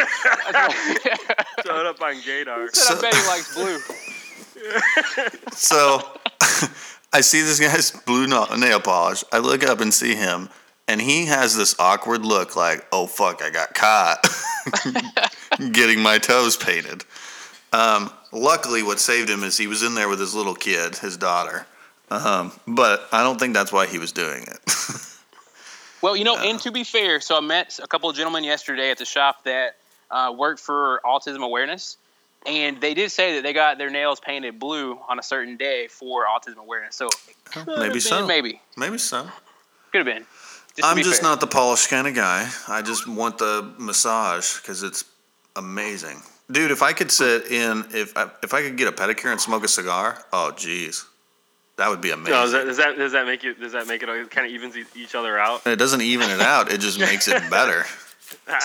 up 1.86 2.00
on 2.02 2.14
Gaydar. 2.22 2.74
Said, 2.74 2.98
I 2.98 3.00
bet 3.00 3.14
he 3.14 3.26
likes 3.26 3.54
blue. 3.54 3.78
so 5.52 6.00
I 7.12 7.20
see 7.20 7.40
this 7.42 7.60
guy's 7.60 7.90
blue 7.90 8.26
na- 8.26 8.54
nail 8.56 8.80
polish. 8.80 9.24
I 9.32 9.38
look 9.38 9.64
up 9.64 9.80
and 9.80 9.92
see 9.92 10.14
him, 10.14 10.48
and 10.88 11.00
he 11.00 11.26
has 11.26 11.56
this 11.56 11.74
awkward 11.78 12.24
look, 12.24 12.56
like, 12.56 12.86
"Oh 12.92 13.06
fuck, 13.06 13.42
I 13.42 13.50
got 13.50 13.74
caught 13.74 14.26
getting 15.72 16.00
my 16.00 16.18
toes 16.18 16.56
painted." 16.56 17.04
Um, 17.72 18.10
luckily, 18.32 18.82
what 18.82 19.00
saved 19.00 19.28
him 19.28 19.42
is 19.42 19.58
he 19.58 19.66
was 19.66 19.82
in 19.82 19.94
there 19.94 20.08
with 20.08 20.20
his 20.20 20.34
little 20.34 20.54
kid, 20.54 20.96
his 20.96 21.16
daughter. 21.16 21.66
Um, 22.10 22.52
but 22.66 23.08
I 23.12 23.22
don't 23.24 23.38
think 23.38 23.54
that's 23.54 23.72
why 23.72 23.86
he 23.86 23.98
was 23.98 24.12
doing 24.12 24.44
it. 24.44 24.60
Well, 26.06 26.14
you 26.14 26.22
know, 26.22 26.38
and 26.38 26.60
to 26.60 26.70
be 26.70 26.84
fair, 26.84 27.20
so 27.20 27.36
I 27.36 27.40
met 27.40 27.80
a 27.82 27.88
couple 27.88 28.08
of 28.08 28.14
gentlemen 28.14 28.44
yesterday 28.44 28.92
at 28.92 28.98
the 28.98 29.04
shop 29.04 29.42
that 29.42 29.74
uh, 30.08 30.32
work 30.38 30.60
for 30.60 31.00
autism 31.04 31.42
awareness, 31.42 31.96
and 32.46 32.80
they 32.80 32.94
did 32.94 33.10
say 33.10 33.34
that 33.34 33.42
they 33.42 33.52
got 33.52 33.76
their 33.76 33.90
nails 33.90 34.20
painted 34.20 34.60
blue 34.60 35.00
on 35.08 35.18
a 35.18 35.22
certain 35.24 35.56
day 35.56 35.88
for 35.88 36.24
autism 36.26 36.58
awareness. 36.58 36.94
So 36.94 37.08
maybe 37.66 37.98
so. 37.98 38.24
maybe 38.24 38.60
Maybe 38.76 38.98
so. 38.98 39.28
could 39.90 40.06
have 40.06 40.06
been. 40.06 40.24
Just 40.76 40.88
I'm 40.88 40.94
be 40.94 41.02
just 41.02 41.22
fair. 41.22 41.30
not 41.30 41.40
the 41.40 41.48
polished 41.48 41.90
kind 41.90 42.06
of 42.06 42.14
guy. 42.14 42.48
I 42.68 42.82
just 42.82 43.08
want 43.08 43.38
the 43.38 43.74
massage 43.76 44.60
because 44.60 44.84
it's 44.84 45.06
amazing, 45.56 46.22
dude. 46.48 46.70
If 46.70 46.82
I 46.82 46.92
could 46.92 47.10
sit 47.10 47.50
in, 47.50 47.84
if 47.92 48.16
I, 48.16 48.30
if 48.44 48.54
I 48.54 48.62
could 48.62 48.76
get 48.76 48.86
a 48.86 48.92
pedicure 48.92 49.32
and 49.32 49.40
smoke 49.40 49.64
a 49.64 49.68
cigar, 49.68 50.24
oh 50.32 50.52
jeez, 50.54 51.04
that 51.76 51.90
would 51.90 52.00
be 52.00 52.10
amazing. 52.10 52.32
No, 52.32 52.42
does 52.42 52.52
that, 52.52 52.64
does 52.66 52.76
that 52.78 52.96
does 52.96 53.12
that 53.12 53.26
make 53.26 53.44
it 53.44 53.60
does 53.60 53.72
that 53.72 53.86
make 53.86 54.02
it 54.02 54.30
kind 54.30 54.46
of 54.46 54.52
evens 54.52 54.76
e- 54.76 54.84
each 54.94 55.14
other 55.14 55.38
out? 55.38 55.66
it 55.66 55.76
doesn't 55.76 56.02
even 56.02 56.30
it 56.30 56.40
out. 56.40 56.72
It 56.72 56.80
just 56.80 56.98
makes 56.98 57.28
it 57.28 57.50
better. 57.50 57.84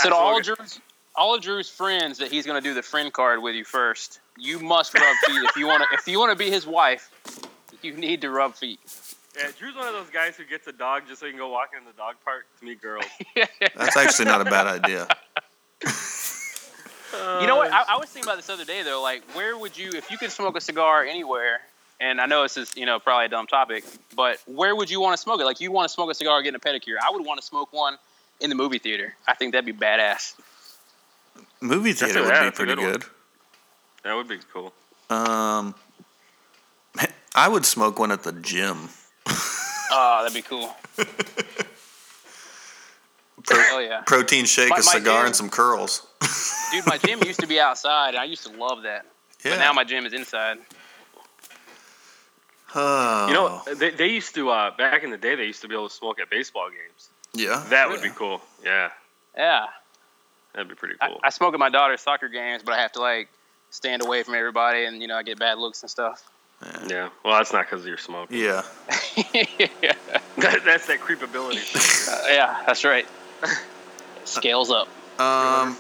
So 0.02 0.10
to 0.10 0.16
all 0.16 0.42
Drew's, 0.42 0.80
all 1.16 1.36
of 1.36 1.42
Drew's 1.44 1.70
friends 1.70 2.18
that 2.18 2.32
he's 2.32 2.48
going 2.48 2.62
to 2.62 2.68
do 2.68 2.74
the 2.74 2.82
friend 2.82 3.14
card 3.14 3.44
with 3.44 3.54
you 3.54 3.64
first. 3.64 4.20
You 4.38 4.60
must 4.60 4.92
rub 4.96 5.16
feet 5.28 5.44
if 5.44 5.56
you 5.56 5.68
want 5.68 5.84
to. 5.84 5.88
If 5.96 6.08
you 6.08 6.18
want 6.18 6.32
to 6.32 6.36
be 6.36 6.50
his 6.50 6.66
wife, 6.66 7.12
you 7.84 7.94
need 7.94 8.22
to 8.22 8.32
rub 8.32 8.56
feet. 8.56 8.80
Yeah, 9.38 9.50
Drew's 9.58 9.76
one 9.76 9.88
of 9.88 9.94
those 9.94 10.10
guys 10.10 10.36
who 10.36 10.46
gets 10.46 10.66
a 10.68 10.72
dog 10.72 11.04
just 11.08 11.20
so 11.20 11.28
he 11.28 11.32
can 11.32 11.40
go 11.40 11.50
walking 11.50 11.80
in 11.80 11.86
the 11.86 11.94
dog 11.94 12.16
park 12.26 12.48
to 12.60 12.66
meet 12.66 12.82
girls. 12.82 13.06
That's 13.76 13.98
actually 13.98 14.26
not 14.26 14.42
a 14.42 14.46
bad 14.46 14.68
idea. 14.68 15.08
Uh, 17.14 17.40
you 17.42 17.48
know 17.48 17.58
what? 17.58 17.70
I, 17.74 17.84
I 17.90 17.98
was 17.98 18.08
thinking 18.08 18.26
about 18.26 18.38
this 18.38 18.50
other 18.50 18.64
day 18.64 18.84
though. 18.84 19.02
Like, 19.02 19.22
where 19.34 19.58
would 19.58 19.78
you, 19.78 19.90
if 19.94 20.10
you 20.10 20.18
could 20.18 20.32
smoke 20.32 20.56
a 20.56 20.62
cigar 20.62 21.04
anywhere? 21.04 21.60
And 22.02 22.20
I 22.20 22.26
know 22.26 22.42
this 22.42 22.58
is, 22.58 22.76
you 22.76 22.88
know, 22.88 23.00
probably 23.00 23.26
a 23.28 23.30
dumb 23.30 23.46
topic, 23.46 23.84
but 24.16 24.40
where 24.48 24.76
would 24.76 24.90
you 24.90 25.00
want 25.00 25.16
to 25.16 25.22
smoke 25.22 25.40
it? 25.40 25.46
Like, 25.46 25.62
you 25.62 25.72
want 25.72 25.88
to 25.88 25.94
smoke 25.94 26.10
a 26.10 26.16
cigar, 26.16 26.42
getting 26.42 26.56
a 26.56 26.60
pedicure. 26.60 26.96
I 27.00 27.12
would 27.12 27.24
want 27.24 27.40
to 27.40 27.46
smoke 27.46 27.72
one 27.72 27.98
in 28.40 28.50
the 28.50 28.56
movie 28.56 28.80
theater. 28.80 29.16
I 29.28 29.36
think 29.36 29.54
that'd 29.54 29.68
be 29.68 29.72
badass. 29.74 30.34
Movie 31.62 31.92
a- 31.92 31.94
theater 31.94 32.22
yeah, 32.22 32.44
would 32.44 32.52
be 32.52 32.56
pretty 32.56 32.74
good 32.76 33.02
good. 33.02 33.06
That 34.04 34.16
would 34.16 34.28
be 34.28 34.40
cool. 34.52 34.74
Um, 35.12 35.76
I 37.36 37.48
would 37.48 37.66
smoke 37.68 38.00
one 38.00 38.12
at 38.12 38.24
the 38.24 38.32
gym. 38.32 38.90
Oh, 39.94 40.22
that'd 40.24 40.34
be 40.34 40.42
cool. 40.42 40.76
Pro- 43.44 43.58
Oh 43.74 43.80
yeah, 43.80 44.02
protein 44.06 44.46
shake, 44.46 44.70
My- 44.70 44.78
a 44.78 44.82
cigar, 44.82 45.20
gym- 45.20 45.26
and 45.28 45.36
some 45.36 45.50
curls. 45.50 46.08
dude. 46.72 46.86
My 46.88 46.98
gym 46.98 47.22
used 47.24 47.40
to 47.42 47.48
be 47.48 47.60
outside, 47.60 48.10
and 48.10 48.18
I 48.18 48.24
used 48.26 48.46
to 48.48 48.52
love 48.58 48.84
that. 48.84 49.06
Yeah. 49.44 49.52
But 49.52 49.60
now 49.60 49.74
my 49.74 49.84
gym 49.84 50.06
is 50.06 50.14
inside. 50.14 50.58
Oh. 52.76 53.28
You 53.28 53.34
know, 53.34 53.62
they, 53.76 53.90
they 53.92 54.08
used 54.08 54.36
to 54.36 54.50
uh, 54.50 54.72
back 54.76 55.04
in 55.04 55.12
the 55.12 55.18
day. 55.18 55.36
They 55.36 55.46
used 55.46 55.62
to 55.62 55.68
be 55.68 55.76
able 55.76 55.90
to 55.90 55.94
smoke 55.94 56.20
at 56.20 56.30
baseball 56.30 56.70
games. 56.70 57.10
yeah. 57.34 57.64
That 57.70 57.90
would 57.90 58.02
be 58.02 58.10
cool. 58.10 58.42
Yeah, 58.64 58.90
Yeah, 59.38 59.66
that'd 60.54 60.68
be 60.70 60.76
pretty 60.76 60.96
cool. 61.06 61.20
I 61.24 61.30
smoke 61.30 61.54
at 61.54 61.60
my 61.60 61.70
daughter's 61.70 62.02
soccer 62.02 62.28
games, 62.30 62.64
but 62.64 62.74
I 62.74 62.82
have 62.82 62.92
to 62.94 63.02
like 63.02 63.30
stand 63.70 64.02
away 64.02 64.24
from 64.24 64.36
everybody, 64.36 64.86
and 64.86 65.02
you 65.02 65.08
know 65.08 65.16
I 65.16 65.24
get 65.24 65.40
bad 65.40 65.58
looks 65.58 65.82
and 65.82 65.90
stuff. 65.90 66.30
yeah. 66.88 67.10
Well, 67.24 67.38
that's 67.38 67.54
not 67.54 67.70
because 67.70 67.86
you're 67.86 67.98
smoking. 67.98 68.38
Yeah. 68.38 68.64
yeah. 69.34 69.46
That, 70.38 70.64
that's 70.66 70.88
that 70.88 71.00
creepability. 71.00 71.62
Uh, 72.12 72.24
yeah, 72.30 72.64
that's 72.66 72.84
right. 72.84 73.06
Scales 74.26 74.72
up. 74.72 74.88
Um, 75.20 75.78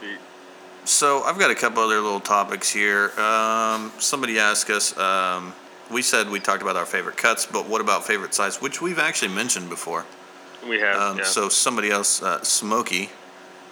so 0.84 1.24
I've 1.24 1.40
got 1.40 1.50
a 1.52 1.56
couple 1.56 1.82
other 1.84 2.00
little 2.00 2.20
topics 2.20 2.70
here. 2.72 3.12
Um, 3.20 3.92
somebody 3.98 4.38
asked 4.40 4.70
us. 4.70 4.96
Um, 4.98 5.54
we 5.92 6.02
said 6.02 6.30
we 6.30 6.40
talked 6.40 6.62
about 6.62 6.76
our 6.76 6.86
favorite 6.86 7.18
cuts, 7.18 7.46
but 7.46 7.68
what 7.68 7.82
about 7.82 8.06
favorite 8.06 8.34
size, 8.34 8.62
which 8.62 8.82
we've 8.82 9.00
actually 9.00 9.34
mentioned 9.34 9.70
before. 9.70 10.06
we 10.68 10.80
have. 10.80 10.96
Um, 11.00 11.18
yeah. 11.20 11.24
So 11.24 11.50
somebody 11.50 11.90
else, 11.92 12.22
uh, 12.22 12.42
Smokey, 12.44 13.10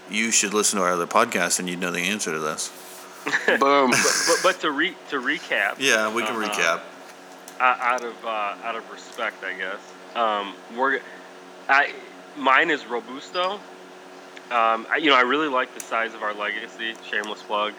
you 0.10 0.32
should 0.32 0.54
listen 0.54 0.80
to 0.80 0.86
our 0.86 0.94
other 0.94 1.08
podcast 1.08 1.60
and 1.60 1.70
you'd 1.70 1.80
know 1.80 1.92
the 1.92 2.00
answer 2.02 2.32
to 2.32 2.40
this. 2.40 2.72
Boom. 3.60 3.92
but, 3.92 4.40
but 4.44 4.60
to 4.62 4.72
re 4.72 4.96
to 5.10 5.18
recap, 5.22 5.76
Yeah, 5.80 6.14
we 6.14 6.24
can 6.24 6.36
Uh-huh. 6.36 6.50
recap. 6.50 6.82
uh, 7.60 7.78
out 7.82 8.04
of 8.04 8.16
uh, 8.26 8.56
out 8.64 8.76
of 8.76 8.90
respect, 8.92 9.44
I 9.44 9.54
guess. 9.54 9.80
Um, 10.16 10.56
we're, 10.76 11.00
I, 11.68 11.92
mine 12.38 12.70
is 12.72 12.86
robusto. 12.88 13.60
Um, 14.52 14.88
I, 14.90 14.98
you 15.00 15.10
know, 15.12 15.16
I 15.16 15.22
really 15.22 15.48
like 15.50 15.74
the 15.76 15.82
size 15.82 16.14
of 16.16 16.24
our 16.24 16.34
legacy. 16.34 16.96
Shameless 17.10 17.44
plug. 17.44 17.74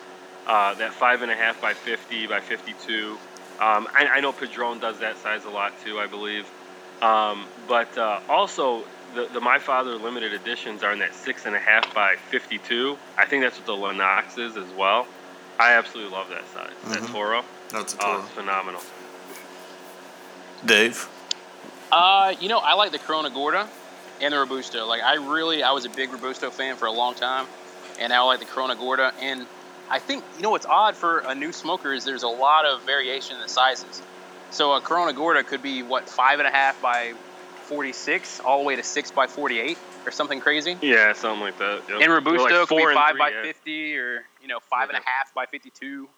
Uh, 0.47 0.75
that 0.75 0.93
five 0.93 1.23
and 1.23 1.31
a 1.33 1.35
half 1.35 1.61
by 1.61 1.75
fifty 1.75 2.27
by 2.27 2.39
fifty-two. 2.41 3.19
Um, 3.61 3.87
I, 3.95 4.07
I 4.15 4.21
know 4.21 4.33
Padron 4.33 4.79
does 4.79 4.99
that 5.01 5.19
size 5.19 5.45
a 5.45 5.51
lot 5.51 5.73
too, 5.85 5.99
I 6.01 6.07
believe. 6.07 6.51
Um, 7.03 7.47
but 7.69 7.97
uh, 7.99 8.21
also, 8.29 8.85
the, 9.15 9.27
the 9.33 9.41
My 9.41 9.59
Father 9.59 9.97
limited 9.97 10.33
editions 10.33 10.83
are 10.83 10.93
in 10.93 10.99
that 11.01 11.15
six 11.15 11.45
and 11.47 11.55
a 11.55 11.59
half 11.59 11.93
by 11.95 12.17
fifty-two. 12.31 12.97
I 13.19 13.27
think 13.27 13.43
that's 13.43 13.57
what 13.59 13.67
the 13.67 13.77
Lennox 13.77 14.39
is 14.39 14.57
as 14.57 14.69
well. 14.79 15.07
I 15.59 15.73
absolutely 15.75 16.13
love 16.13 16.29
that 16.31 16.47
size. 16.55 16.73
That 16.89 17.03
Mhm. 17.03 17.13
Toro. 17.13 17.45
That's 17.69 17.95
a 17.95 17.97
Oh, 17.99 18.01
total. 18.07 18.21
it's 18.23 18.31
phenomenal. 18.31 18.81
Dave. 20.65 21.09
Uh, 21.93 22.35
you 22.41 22.49
know, 22.49 22.59
I 22.59 22.75
like 22.75 22.93
the 22.93 22.99
Corona 22.99 23.31
Gorda 23.31 23.69
and 24.21 24.33
the 24.33 24.39
Robusto. 24.39 24.87
Like, 24.87 25.03
I 25.03 25.15
really, 25.15 25.63
I 25.63 25.73
was 25.73 25.85
a 25.85 25.89
big 25.91 26.13
Robusto 26.13 26.51
fan 26.51 26.77
for 26.77 26.87
a 26.87 26.93
long 26.93 27.15
time, 27.15 27.47
and 27.99 28.11
now 28.11 28.25
I 28.25 28.27
like 28.27 28.39
the 28.41 28.47
Corona 28.47 28.75
Gorda. 28.77 29.13
And 29.21 29.47
I 29.91 29.99
think, 29.99 30.25
you 30.37 30.43
know, 30.43 30.51
what's 30.51 30.67
odd 30.67 30.97
for 30.97 31.19
a 31.21 31.35
new 31.35 31.53
smoker 31.53 31.93
is 31.93 32.05
there's 32.05 32.23
a 32.23 32.29
lot 32.29 32.65
of 32.65 32.83
variation 32.83 33.37
in 33.37 33.43
the 33.43 33.49
sizes. 33.49 34.03
So 34.51 34.73
a 34.73 34.81
Corona 34.81 35.13
Gorda 35.13 35.43
could 35.43 35.63
be 35.63 35.83
what 35.83 36.09
five 36.09 36.39
and 36.39 36.47
a 36.47 36.51
half 36.51 36.81
by 36.81 37.15
46, 37.65 38.41
all 38.41 38.59
the 38.59 38.65
way 38.65 38.77
to 38.77 38.83
six 38.83 39.11
by 39.11 39.27
48, 39.27 39.79
or 40.07 40.13
something 40.13 40.41
crazy. 40.41 40.77
Yeah, 40.81 41.13
something 41.13 41.41
like 41.41 41.59
that. 41.59 41.83
Yep. 41.83 41.91
And 41.91 42.03
They're 42.03 42.11
Robusto 42.11 42.45
like 42.45 42.69
could 42.69 42.77
be 42.77 42.95
five 42.95 43.13
three, 43.13 43.19
by 43.19 43.29
yeah. 43.31 43.43
50, 43.43 43.97
or 43.97 44.25
you 44.41 44.49
know, 44.49 44.59
five 44.61 44.89
and 44.89 44.99
a 44.99 45.03
half 45.05 45.33
by 45.35 45.47
52. 45.47 46.09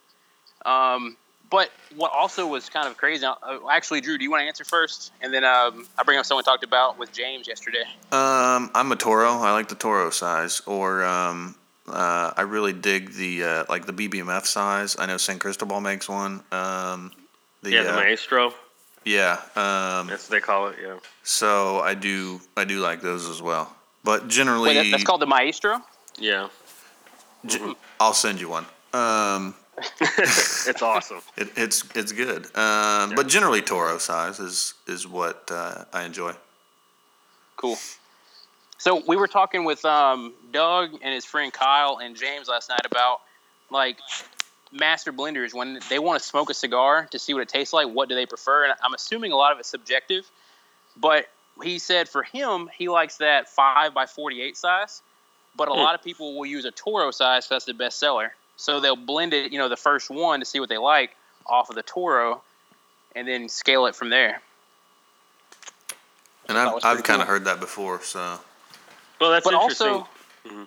Um, 0.64 1.16
but 1.51 1.70
what 1.97 2.11
also 2.14 2.47
was 2.47 2.70
kind 2.70 2.89
of 2.89 2.97
crazy. 2.97 3.27
Uh, 3.27 3.37
actually, 3.70 4.01
Drew, 4.01 4.16
do 4.16 4.25
you 4.25 4.31
want 4.31 4.41
to 4.41 4.47
answer 4.47 4.64
first, 4.64 5.12
and 5.20 5.33
then 5.35 5.45
um, 5.45 5.87
I 5.99 6.03
bring 6.03 6.18
up 6.18 6.25
someone 6.25 6.45
talked 6.45 6.64
about 6.64 6.99
with 6.99 7.12
James 7.12 7.47
yesterday. 7.47 7.85
Um, 8.11 8.70
I'm 8.75 8.91
a 8.91 8.97
Toro. 8.97 9.29
I 9.29 9.53
like 9.53 9.68
the 9.68 9.75
Toro 9.75 10.09
size, 10.09 10.62
or 10.64 11.05
um, 11.05 11.55
uh, 11.89 12.33
I 12.37 12.43
really 12.43 12.72
dig 12.72 13.12
the 13.14 13.45
uh, 13.45 13.64
like 13.68 13.87
the 13.87 13.93
BBMF 13.93 14.47
size. 14.47 14.97
I 14.99 15.07
know 15.07 15.16
San 15.16 15.39
Cristobal 15.39 15.80
makes 15.80 16.09
one. 16.09 16.43
Um, 16.53 17.11
the, 17.62 17.70
Yeah, 17.72 17.83
the 17.85 17.93
uh, 17.93 17.97
Maestro. 17.97 18.55
yeah. 19.05 19.33
Um, 19.57 20.07
That's 20.09 20.28
what 20.28 20.30
they 20.30 20.41
call 20.41 20.68
it. 20.68 20.76
Yeah. 20.83 20.99
so 21.22 21.80
I 21.80 21.95
do 21.95 22.41
I 22.57 22.64
do 22.64 22.78
like 22.80 23.01
those 23.03 23.28
as 23.28 23.41
well. 23.43 23.74
But 24.05 24.28
generally, 24.28 24.76
Wait, 24.76 24.91
that's 24.91 25.05
called 25.05 25.20
the 25.22 25.26
Maestro. 25.26 25.80
Yeah. 26.18 26.49
ge- 27.47 27.59
Mm-hmm. 27.59 27.72
I'll 28.01 28.14
send 28.14 28.41
you 28.41 28.49
one. 28.49 28.66
Um, 28.93 29.55
it's 30.01 30.83
awesome. 30.83 31.20
it, 31.37 31.49
it's 31.57 31.85
it's 31.95 32.12
good. 32.12 32.47
Um, 32.57 33.14
But 33.14 33.26
generally, 33.28 33.62
Toro 33.62 33.99
size 33.99 34.39
is 34.41 34.74
is 34.87 35.07
what 35.07 35.49
uh, 35.51 35.85
I 35.93 36.03
enjoy. 36.05 36.33
Cool. 37.57 37.78
So 38.83 39.01
we 39.07 39.14
were 39.14 39.28
talking 39.28 39.62
with 39.62 39.85
um, 39.85 40.35
Doug 40.51 40.91
and 41.03 41.14
his 41.14 41.24
friend 41.24 41.53
Kyle 41.53 42.01
and 42.03 42.16
James 42.16 42.49
last 42.49 42.68
night 42.68 42.85
about 42.85 43.20
like 43.70 44.01
master 44.72 45.12
blenders 45.12 45.55
when 45.55 45.78
they 45.89 46.01
want 46.01 46.20
to 46.20 46.28
smoke 46.28 46.51
a 46.51 46.55
cigar 46.55 47.07
to 47.12 47.18
see 47.20 47.33
what 47.33 47.43
it 47.43 47.49
tastes 47.49 47.72
like. 47.72 47.87
What 47.87 48.09
do 48.09 48.16
they 48.16 48.26
prefer? 48.26 48.64
And 48.64 48.74
I'm 48.83 48.93
assuming 48.93 49.30
a 49.30 49.37
lot 49.37 49.53
of 49.53 49.61
it's 49.61 49.68
subjective, 49.68 50.28
but 50.97 51.26
he 51.62 51.78
said 51.78 52.09
for 52.09 52.24
him 52.24 52.68
he 52.76 52.89
likes 52.89 53.18
that 53.18 53.49
five 53.49 53.95
by 53.95 54.07
48 54.07 54.57
size. 54.57 55.01
But 55.55 55.68
a 55.68 55.72
Hmm. 55.72 55.78
lot 55.78 55.95
of 55.95 56.03
people 56.03 56.37
will 56.37 56.47
use 56.47 56.64
a 56.64 56.72
Toro 56.72 57.12
size 57.12 57.45
'cause 57.45 57.51
that's 57.51 57.64
the 57.66 57.74
best 57.74 58.01
seller. 58.01 58.35
So 58.57 58.80
they'll 58.80 58.97
blend 58.97 59.33
it, 59.33 59.53
you 59.53 59.59
know, 59.61 59.68
the 59.68 59.76
first 59.76 60.11
one 60.11 60.41
to 60.41 60.45
see 60.45 60.59
what 60.59 60.68
they 60.68 60.78
like 60.78 61.14
off 61.47 61.70
of 61.70 61.76
the 61.76 61.85
Toro, 61.85 62.43
and 63.14 63.28
then 63.28 63.49
scale 63.49 63.87
it 63.87 63.95
from 63.95 64.11
there. 64.11 64.43
And 66.49 66.59
I've, 66.59 66.74
I've 66.74 66.83
pretty 66.83 67.03
kind 67.05 67.22
of 67.22 67.28
cool. 67.28 67.35
heard 67.35 67.45
that 67.45 67.61
before. 67.61 68.03
So 68.03 68.41
Well, 69.23 69.31
that's 69.31 69.45
but 69.45 69.55
interesting. 69.55 69.89
also, 69.89 70.09
Mhm. 70.49 70.66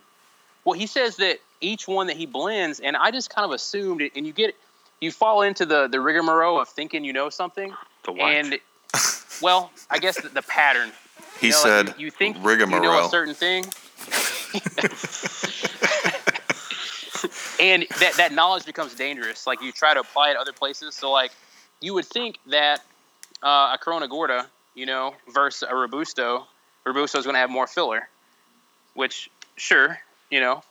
well, 0.64 0.80
he 0.80 0.88
says 0.88 1.18
that 1.18 1.40
each 1.60 1.90
one 1.90 2.08
that 2.08 2.16
he 2.16 2.26
blends, 2.26 2.80
and 2.80 2.96
I 2.96 3.12
just 3.12 3.30
kind 3.30 3.44
of 3.46 3.52
assumed 3.52 4.02
it, 4.02 4.14
and 4.16 4.26
you 4.26 4.32
get, 4.32 4.56
you 5.02 5.12
fall 5.12 5.42
into 5.42 5.66
the 5.66 5.88
the 5.90 6.00
rigmarole 6.00 6.62
of 6.62 6.70
thinking 6.70 7.04
you 7.04 7.12
know 7.12 7.30
something, 7.30 7.76
the 8.04 8.14
what? 8.14 8.32
and 8.32 8.60
well, 9.42 9.72
I 9.90 10.00
guess 10.00 10.16
the, 10.22 10.30
the 10.30 10.42
pattern. 10.42 10.94
he 11.42 11.48
You 11.48 11.52
know, 11.52 11.58
like, 11.58 11.64
said, 11.66 11.88
you, 11.98 12.06
you 12.06 12.12
think 12.12 12.38
rigmarole. 12.40 12.86
you 12.86 12.90
know 12.90 13.06
a 13.06 13.10
certain 13.10 13.34
thing, 13.36 13.66
and 17.60 17.86
that 18.00 18.14
that 18.16 18.32
knowledge 18.32 18.66
becomes 18.66 18.94
dangerous. 18.96 19.46
Like 19.46 19.62
you 19.62 19.74
try 19.74 19.94
to 19.94 20.00
apply 20.00 20.32
it 20.32 20.38
other 20.38 20.54
places. 20.54 20.96
So 20.96 21.12
like, 21.12 21.32
you 21.82 21.94
would 21.94 22.06
think 22.06 22.40
that 22.48 22.86
uh, 23.44 23.72
a 23.74 23.78
Corona 23.82 24.08
Gorda, 24.08 24.48
you 24.76 24.86
know, 24.86 25.14
versus 25.34 25.68
a 25.70 25.76
Robusto, 25.76 26.48
Robusto 26.86 27.20
is 27.20 27.26
going 27.26 27.34
to 27.36 27.40
have 27.40 27.50
more 27.50 27.68
filler, 27.68 28.08
which 28.96 29.30
sure, 29.56 30.00
you 30.32 30.40
know, 30.40 30.64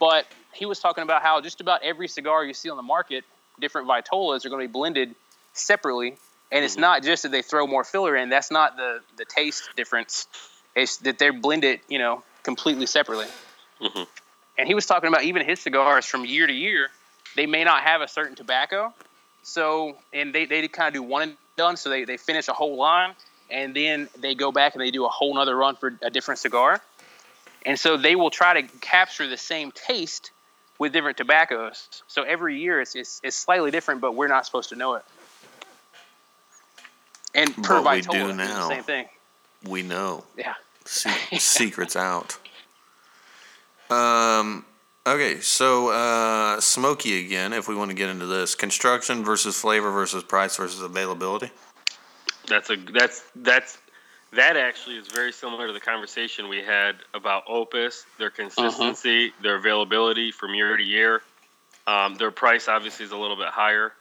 but 0.00 0.26
he 0.52 0.66
was 0.66 0.80
talking 0.80 1.02
about 1.02 1.22
how 1.22 1.40
just 1.40 1.60
about 1.60 1.82
every 1.84 2.08
cigar 2.08 2.44
you 2.44 2.52
see 2.52 2.68
on 2.68 2.76
the 2.76 2.82
market, 2.82 3.24
different 3.60 3.86
Vitolas 3.86 4.44
are 4.44 4.48
going 4.48 4.62
to 4.62 4.68
be 4.68 4.72
blended 4.72 5.14
separately, 5.52 6.16
and 6.50 6.64
it's 6.64 6.76
Mhm. 6.76 6.80
not 6.80 7.02
just 7.02 7.22
that 7.22 7.30
they 7.30 7.42
throw 7.42 7.66
more 7.66 7.84
filler 7.84 8.16
in. 8.16 8.28
That's 8.28 8.50
not 8.50 8.76
the 8.76 9.02
the 9.16 9.24
taste 9.24 9.68
difference. 9.76 10.26
It's 10.74 10.98
that 10.98 11.18
they're 11.18 11.32
blended, 11.32 11.80
you 11.88 11.98
know, 11.98 12.22
completely 12.42 12.86
separately. 12.86 13.28
Mhm. 13.80 14.06
And 14.58 14.66
he 14.68 14.74
was 14.74 14.86
talking 14.86 15.08
about 15.08 15.22
even 15.24 15.44
his 15.46 15.60
cigars 15.60 16.06
from 16.06 16.24
year 16.24 16.46
to 16.46 16.52
year, 16.52 16.90
they 17.34 17.46
may 17.46 17.64
not 17.64 17.82
have 17.82 18.00
a 18.00 18.08
certain 18.08 18.34
tobacco. 18.34 18.92
So, 19.42 19.96
and 20.12 20.34
they, 20.34 20.44
they 20.46 20.66
kind 20.68 20.88
of 20.88 20.94
do 20.94 21.02
one 21.02 21.22
and 21.22 21.36
done. 21.56 21.76
So 21.76 21.88
they, 21.88 22.04
they 22.04 22.16
finish 22.16 22.48
a 22.48 22.52
whole 22.52 22.76
line 22.76 23.14
and 23.50 23.74
then 23.74 24.08
they 24.18 24.34
go 24.34 24.50
back 24.50 24.74
and 24.74 24.82
they 24.82 24.90
do 24.90 25.04
a 25.04 25.08
whole 25.08 25.34
nother 25.34 25.56
run 25.56 25.76
for 25.76 25.96
a 26.02 26.10
different 26.10 26.40
cigar. 26.40 26.80
And 27.66 27.78
so 27.78 27.96
they 27.98 28.16
will 28.16 28.30
try 28.30 28.58
to 28.60 28.66
capture 28.78 29.26
the 29.28 29.36
same 29.36 29.72
taste 29.72 30.30
with 30.78 30.92
different 30.92 31.16
tobaccos. 31.18 32.02
So 32.06 32.22
every 32.22 32.58
year 32.58 32.80
it's, 32.80 32.94
it's, 32.94 33.20
it's 33.24 33.36
slightly 33.36 33.70
different, 33.70 34.00
but 34.00 34.14
we're 34.14 34.28
not 34.28 34.46
supposed 34.46 34.68
to 34.70 34.76
know 34.76 34.94
it. 34.94 35.04
And 37.34 37.54
per 37.62 37.82
But 37.82 37.96
we 37.96 38.00
do 38.02 38.28
it's 38.28 38.28
the 38.28 38.34
now. 38.34 38.68
same 38.68 38.82
thing. 38.84 39.06
we 39.68 39.82
know. 39.82 40.24
Yeah. 40.38 40.54
Se- 40.84 41.10
secrets 41.38 41.96
out. 41.96 42.38
Um. 43.90 44.64
Okay, 45.06 45.38
so 45.38 45.90
uh, 45.90 46.60
Smoky 46.60 47.24
again. 47.24 47.52
If 47.52 47.68
we 47.68 47.76
want 47.76 47.90
to 47.90 47.94
get 47.96 48.08
into 48.08 48.26
this, 48.26 48.56
construction 48.56 49.24
versus 49.24 49.56
flavor 49.60 49.92
versus 49.92 50.24
price 50.24 50.56
versus 50.56 50.80
availability. 50.82 51.50
That's 52.48 52.70
a 52.70 52.76
that's 52.76 53.22
that's 53.36 53.78
that 54.36 54.56
actually 54.56 54.96
is 54.96 55.08
very 55.08 55.32
similar 55.32 55.66
to 55.66 55.72
the 55.72 55.80
conversation 55.80 56.48
we 56.48 56.62
had 56.62 56.96
about 57.12 57.44
Opus, 57.48 58.06
their 58.18 58.30
consistency, 58.30 59.32
their 59.42 59.56
availability 59.56 60.30
from 60.30 60.54
year 60.54 60.76
to 60.76 60.82
year. 60.82 61.22
Um, 61.86 62.14
their 62.16 62.30
price 62.30 62.68
obviously 62.68 63.04
is 63.04 63.12
a 63.12 63.16
little 63.16 63.36
bit 63.36 63.48
higher, 63.48 63.92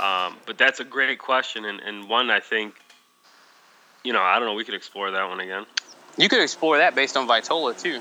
um, 0.00 0.36
but 0.46 0.56
that's 0.56 0.80
a 0.80 0.84
great 0.84 1.18
question 1.18 1.64
and, 1.64 1.80
and 1.80 2.08
one 2.08 2.30
I 2.30 2.40
think, 2.40 2.74
you 4.02 4.12
know, 4.12 4.22
I 4.22 4.38
don't 4.38 4.48
know, 4.48 4.54
we 4.54 4.64
could 4.64 4.74
explore 4.74 5.10
that 5.10 5.28
one 5.28 5.40
again. 5.40 5.66
You 6.16 6.28
could 6.28 6.40
explore 6.40 6.78
that 6.78 6.94
based 6.94 7.16
on 7.16 7.26
Vitola 7.26 7.80
too. 7.80 8.00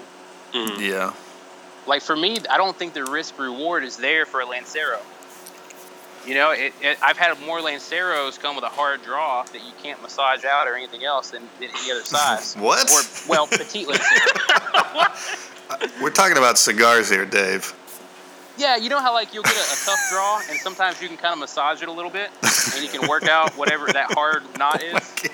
Mhm. 0.53 0.79
Yeah. 0.79 1.13
Like 1.87 2.01
for 2.01 2.15
me, 2.15 2.37
I 2.49 2.57
don't 2.57 2.75
think 2.75 2.93
the 2.93 3.05
risk 3.05 3.37
reward 3.39 3.83
is 3.83 3.97
there 3.97 4.25
for 4.25 4.41
a 4.41 4.45
Lancero. 4.45 4.99
You 6.25 6.35
know, 6.35 6.51
it, 6.51 6.73
it, 6.81 6.97
I've 7.01 7.17
had 7.17 7.39
more 7.45 7.59
Lanceros 7.61 8.37
come 8.39 8.55
with 8.55 8.63
a 8.63 8.69
hard 8.69 9.01
draw 9.03 9.41
that 9.43 9.65
you 9.65 9.71
can't 9.81 9.99
massage 10.03 10.45
out 10.45 10.67
or 10.67 10.75
anything 10.75 11.03
else 11.03 11.31
than, 11.31 11.41
than 11.59 11.69
any 11.79 11.91
other 11.91 12.03
size. 12.03 12.55
What? 12.59 12.91
Or 12.91 13.01
well, 13.29 13.47
petite 13.47 13.87
Lancero. 13.87 14.31
We're 16.01 16.11
talking 16.11 16.37
about 16.37 16.57
cigars 16.59 17.09
here, 17.09 17.25
Dave. 17.25 17.73
yeah, 18.57 18.75
you 18.75 18.89
know 18.89 18.99
how 18.99 19.13
like 19.13 19.33
you'll 19.33 19.43
get 19.43 19.55
a, 19.55 19.73
a 19.73 19.77
tough 19.85 19.99
draw, 20.11 20.41
and 20.49 20.59
sometimes 20.59 21.01
you 21.01 21.07
can 21.07 21.17
kind 21.17 21.33
of 21.33 21.39
massage 21.39 21.81
it 21.81 21.87
a 21.87 21.91
little 21.91 22.11
bit, 22.11 22.29
and 22.75 22.83
you 22.83 22.89
can 22.89 23.07
work 23.09 23.23
out 23.27 23.51
whatever 23.57 23.87
that 23.91 24.11
hard 24.13 24.43
knot 24.59 24.83
oh 24.93 24.97
is. 24.97 25.29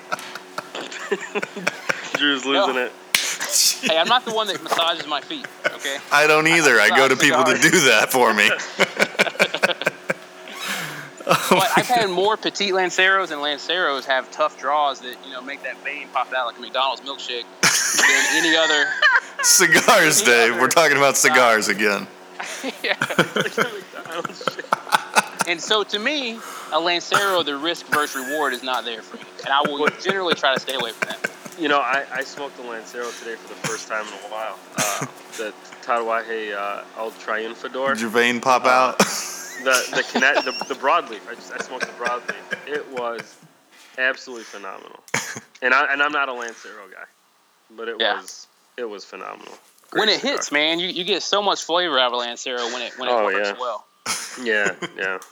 Drew's 2.14 2.44
No. 2.44 2.66
losing 2.66 2.76
it. 2.82 2.92
Hey, 3.90 3.98
I'm 3.98 4.08
not 4.08 4.24
the 4.24 4.32
one 4.32 4.46
that 4.48 4.62
massages 4.62 5.06
my 5.06 5.20
feet. 5.20 5.46
Okay. 5.66 5.98
I 6.12 6.26
don't 6.26 6.46
either. 6.46 6.80
I 6.80 6.88
go 6.88 7.08
to 7.08 7.16
people 7.16 7.44
to 7.44 7.54
do 7.58 7.70
that 7.70 8.10
for 8.10 8.32
me. 8.34 8.50
But 11.50 11.68
I've 11.76 11.86
had 11.86 12.08
more 12.10 12.36
petite 12.36 12.72
Lanceros 12.72 13.30
and 13.30 13.40
Lanceros 13.42 14.04
have 14.06 14.30
tough 14.30 14.58
draws 14.58 15.00
that 15.00 15.16
you 15.26 15.32
know 15.32 15.42
make 15.42 15.62
that 15.62 15.82
vein 15.84 16.08
pop 16.12 16.32
out 16.32 16.46
like 16.46 16.58
a 16.58 16.60
McDonald's 16.60 17.02
milkshake 17.02 17.44
than 17.62 18.24
any 18.44 18.56
other. 18.56 18.86
Cigars, 19.42 20.22
Any 20.22 20.30
Dave. 20.30 20.52
other 20.52 20.60
We're 20.62 20.68
talking 20.68 20.96
about 20.96 21.16
cigars 21.16 21.68
again. 21.68 22.06
yeah. 22.82 22.96
And 25.46 25.60
so 25.60 25.82
to 25.84 25.98
me, 25.98 26.38
a 26.72 26.80
Lancero, 26.80 27.42
the 27.42 27.56
risk 27.56 27.86
versus 27.86 28.26
reward 28.28 28.52
is 28.52 28.62
not 28.62 28.84
there 28.84 29.00
for 29.00 29.16
me, 29.16 29.22
and 29.44 29.48
I 29.52 29.62
will 29.62 29.86
generally 30.02 30.34
try 30.34 30.52
to 30.54 30.60
stay 30.60 30.74
away 30.74 30.92
from 30.92 31.08
that. 31.08 31.30
You 31.58 31.68
know, 31.68 31.78
I, 31.78 32.04
I 32.12 32.22
smoked 32.24 32.58
a 32.58 32.62
Lancero 32.62 33.10
today 33.12 33.34
for 33.36 33.48
the 33.48 33.54
first 33.66 33.88
time 33.88 34.06
in 34.06 34.12
a 34.12 34.32
while. 34.32 34.58
Uh, 34.76 35.06
the 35.38 35.54
Tatuaje 35.82 36.54
uh, 36.54 36.84
El 36.98 37.10
Triunfador. 37.12 37.94
Did 37.94 38.00
your 38.02 38.10
vein 38.10 38.40
pop 38.40 38.64
Uh, 38.64 38.68
out? 38.68 39.02
The 39.64 39.92
the 39.94 40.04
connect 40.12 40.44
the, 40.44 40.52
the 40.72 40.74
broadleaf. 40.80 41.20
I 41.30 41.34
just 41.34 41.52
I 41.52 41.58
smoked 41.58 41.86
the 41.86 41.92
broadleaf. 42.04 42.34
It 42.66 42.86
was 42.92 43.36
absolutely 43.98 44.44
phenomenal. 44.44 45.00
And 45.62 45.74
I 45.74 45.92
and 45.92 46.02
I'm 46.02 46.12
not 46.12 46.28
a 46.28 46.32
Lancero 46.32 46.86
guy, 46.88 47.04
but 47.76 47.88
it 47.88 47.96
Yeah. 47.98 48.20
was 48.20 48.46
it 48.76 48.84
was 48.84 49.04
phenomenal. 49.04 49.54
when 49.92 50.06
Great 50.06 50.16
it 50.16 50.20
hits, 50.20 50.52
man, 50.52 50.78
you, 50.78 50.88
you 50.88 51.04
get 51.04 51.22
so 51.22 51.42
much 51.42 51.64
flavor 51.64 51.98
out 51.98 52.12
of 52.12 52.18
Lancero 52.18 52.64
when 52.72 52.82
it 52.82 52.92
when 52.98 53.08
it 53.08 53.12
Oh, 53.12 53.24
works 53.24 53.48
yeah. 53.48 53.58
well. 53.58 53.84
Yeah, 54.42 54.74
yeah. 54.96 55.18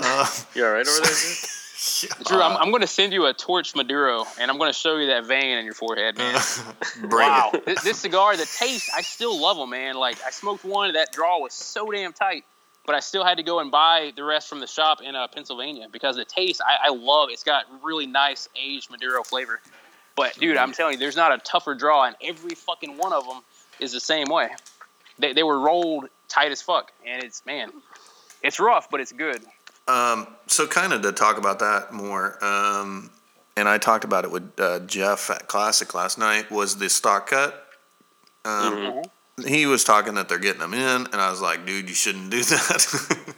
Uh, 0.00 0.26
You 0.54 0.64
all 0.64 0.72
right 0.72 0.86
over 0.86 1.00
there? 1.00 1.14
Drew? 1.14 2.24
Drew, 2.24 2.40
I'm, 2.42 2.56
I'm 2.56 2.70
going 2.70 2.80
to 2.80 2.86
send 2.86 3.12
you 3.12 3.26
a 3.26 3.34
torch 3.34 3.74
Maduro, 3.74 4.24
and 4.40 4.50
I'm 4.50 4.56
going 4.56 4.70
to 4.72 4.78
show 4.78 4.96
you 4.96 5.08
that 5.08 5.26
vein 5.26 5.58
in 5.58 5.64
your 5.64 5.74
forehead, 5.74 6.16
man. 6.16 6.40
bring 7.00 7.28
wow, 7.28 7.50
it. 7.52 7.66
this, 7.66 7.82
this 7.82 7.98
cigar, 7.98 8.36
the 8.36 8.46
taste, 8.46 8.88
I 8.94 9.02
still 9.02 9.38
love 9.38 9.58
them, 9.58 9.70
man. 9.70 9.96
Like 9.96 10.16
I 10.26 10.30
smoked 10.30 10.64
one, 10.64 10.94
that 10.94 11.12
draw 11.12 11.40
was 11.40 11.52
so 11.52 11.90
damn 11.90 12.12
tight, 12.12 12.44
but 12.84 12.94
I 12.94 13.00
still 13.00 13.24
had 13.24 13.36
to 13.36 13.42
go 13.42 13.60
and 13.60 13.70
buy 13.70 14.12
the 14.16 14.24
rest 14.24 14.48
from 14.48 14.60
the 14.60 14.66
shop 14.66 15.00
in 15.02 15.14
uh, 15.14 15.28
Pennsylvania 15.28 15.86
because 15.90 16.16
the 16.16 16.24
taste, 16.24 16.60
I, 16.60 16.88
I 16.88 16.90
love. 16.90 17.28
It's 17.30 17.44
got 17.44 17.66
really 17.82 18.06
nice 18.06 18.48
aged 18.60 18.90
Maduro 18.90 19.22
flavor. 19.22 19.60
But 20.16 20.38
dude, 20.38 20.56
I'm 20.56 20.72
telling 20.72 20.94
you, 20.94 20.98
there's 20.98 21.16
not 21.16 21.32
a 21.32 21.38
tougher 21.38 21.74
draw, 21.74 22.04
and 22.04 22.16
every 22.22 22.54
fucking 22.54 22.98
one 22.98 23.12
of 23.12 23.26
them 23.26 23.40
is 23.80 23.92
the 23.92 24.00
same 24.00 24.28
way. 24.28 24.48
They, 25.18 25.32
they 25.32 25.42
were 25.42 25.58
rolled 25.58 26.08
tight 26.28 26.52
as 26.52 26.60
fuck, 26.60 26.92
and 27.06 27.22
it's 27.22 27.44
man, 27.46 27.72
it's 28.42 28.58
rough, 28.60 28.90
but 28.90 29.00
it's 29.00 29.12
good. 29.12 29.42
Um, 29.88 30.26
so 30.46 30.66
kind 30.66 30.92
of 30.92 31.02
to 31.02 31.12
talk 31.12 31.38
about 31.38 31.58
that 31.60 31.92
more, 31.92 32.42
um, 32.44 33.10
and 33.56 33.68
I 33.68 33.78
talked 33.78 34.04
about 34.04 34.24
it 34.24 34.30
with 34.30 34.58
uh, 34.60 34.80
Jeff 34.80 35.30
at 35.30 35.48
Classic 35.48 35.92
last 35.94 36.18
night. 36.18 36.50
Was 36.50 36.76
the 36.76 36.88
stock 36.88 37.30
cut? 37.30 37.66
Um, 38.44 38.74
Mhm. 38.74 39.10
He 39.46 39.66
was 39.66 39.84
talking 39.84 40.14
that 40.14 40.28
they're 40.28 40.38
getting 40.38 40.60
them 40.60 40.74
in, 40.74 41.06
and 41.06 41.14
I 41.14 41.30
was 41.30 41.40
like, 41.40 41.64
dude, 41.66 41.88
you 41.88 41.94
shouldn't 41.94 42.30
do 42.30 42.42
that. 42.42 43.34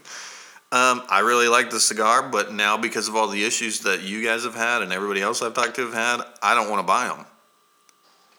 um, 0.72 1.02
I 1.08 1.20
really 1.20 1.48
like 1.48 1.70
the 1.70 1.80
cigar, 1.80 2.28
but 2.28 2.52
now 2.52 2.76
because 2.76 3.08
of 3.08 3.16
all 3.16 3.28
the 3.28 3.44
issues 3.44 3.80
that 3.80 4.02
you 4.02 4.24
guys 4.24 4.44
have 4.44 4.54
had 4.54 4.82
and 4.82 4.92
everybody 4.92 5.22
else 5.22 5.42
I've 5.42 5.54
talked 5.54 5.76
to 5.76 5.82
have 5.82 5.94
had, 5.94 6.20
I 6.42 6.54
don't 6.54 6.68
want 6.70 6.80
to 6.80 6.86
buy 6.86 7.06
them. 7.08 7.26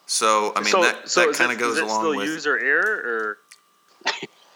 So 0.07 0.53
I 0.55 0.59
mean 0.59 0.69
so 0.69 0.83
that, 0.83 1.09
so 1.09 1.21
that 1.21 1.29
is 1.29 1.37
kind 1.37 1.51
of 1.51 1.57
goes 1.57 1.73
is 1.73 1.79
it 1.79 1.83
along 1.85 2.01
still 2.01 2.15
with. 2.17 2.27
user 2.27 2.59
error 2.59 3.01
or 3.03 3.37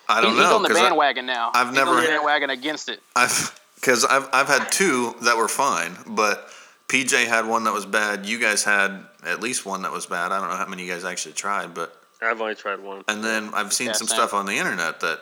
I 0.07 0.21
don't 0.21 0.33
He- 0.33 0.37
know 0.37 0.43
He's 0.43 0.53
on 0.53 0.61
the 0.61 0.67
'cause 0.69 0.77
I- 0.77 0.81
bandwagon 0.81 1.25
now. 1.25 1.51
I've 1.55 1.67
He's 1.69 1.75
never- 1.75 1.91
on 1.91 2.01
the 2.01 2.07
bandwagon 2.07 2.49
against 2.51 2.87
it. 2.89 3.01
I've 3.15 3.59
because 3.75 4.05
I've 4.05 4.27
I've 4.33 4.47
had 4.47 4.71
two 4.71 5.15
that 5.21 5.37
were 5.37 5.47
fine, 5.47 5.97
but 6.05 6.51
PJ 6.87 7.25
had 7.27 7.47
one 7.47 7.63
that 7.63 7.73
was 7.73 7.85
bad. 7.85 8.25
You 8.27 8.37
guys 8.39 8.63
had 8.63 9.05
at 9.23 9.39
least 9.41 9.65
one 9.65 9.81
that 9.83 9.91
was 9.91 10.05
bad. 10.05 10.31
I 10.31 10.39
don't 10.39 10.49
know 10.49 10.55
how 10.57 10.65
many 10.67 10.83
you 10.85 10.91
guys 10.91 11.03
actually 11.05 11.33
tried, 11.33 11.73
but 11.73 11.98
I've 12.21 12.41
only 12.41 12.55
tried 12.55 12.79
one. 12.79 13.03
and 13.07 13.23
then 13.23 13.51
I've 13.53 13.71
seen 13.73 13.87
Yeah, 13.87 13.93
some 13.93 14.07
same. 14.07 14.15
stuff 14.17 14.33
on 14.33 14.45
the 14.45 14.53
internet 14.57 14.99
that 15.01 15.19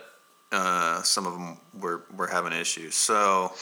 uh, 0.52 1.02
some 1.04 1.26
of 1.28 1.34
them 1.34 1.58
were 1.80 2.04
were 2.16 2.28
having 2.28 2.54
issues. 2.54 2.96
So 2.96 3.54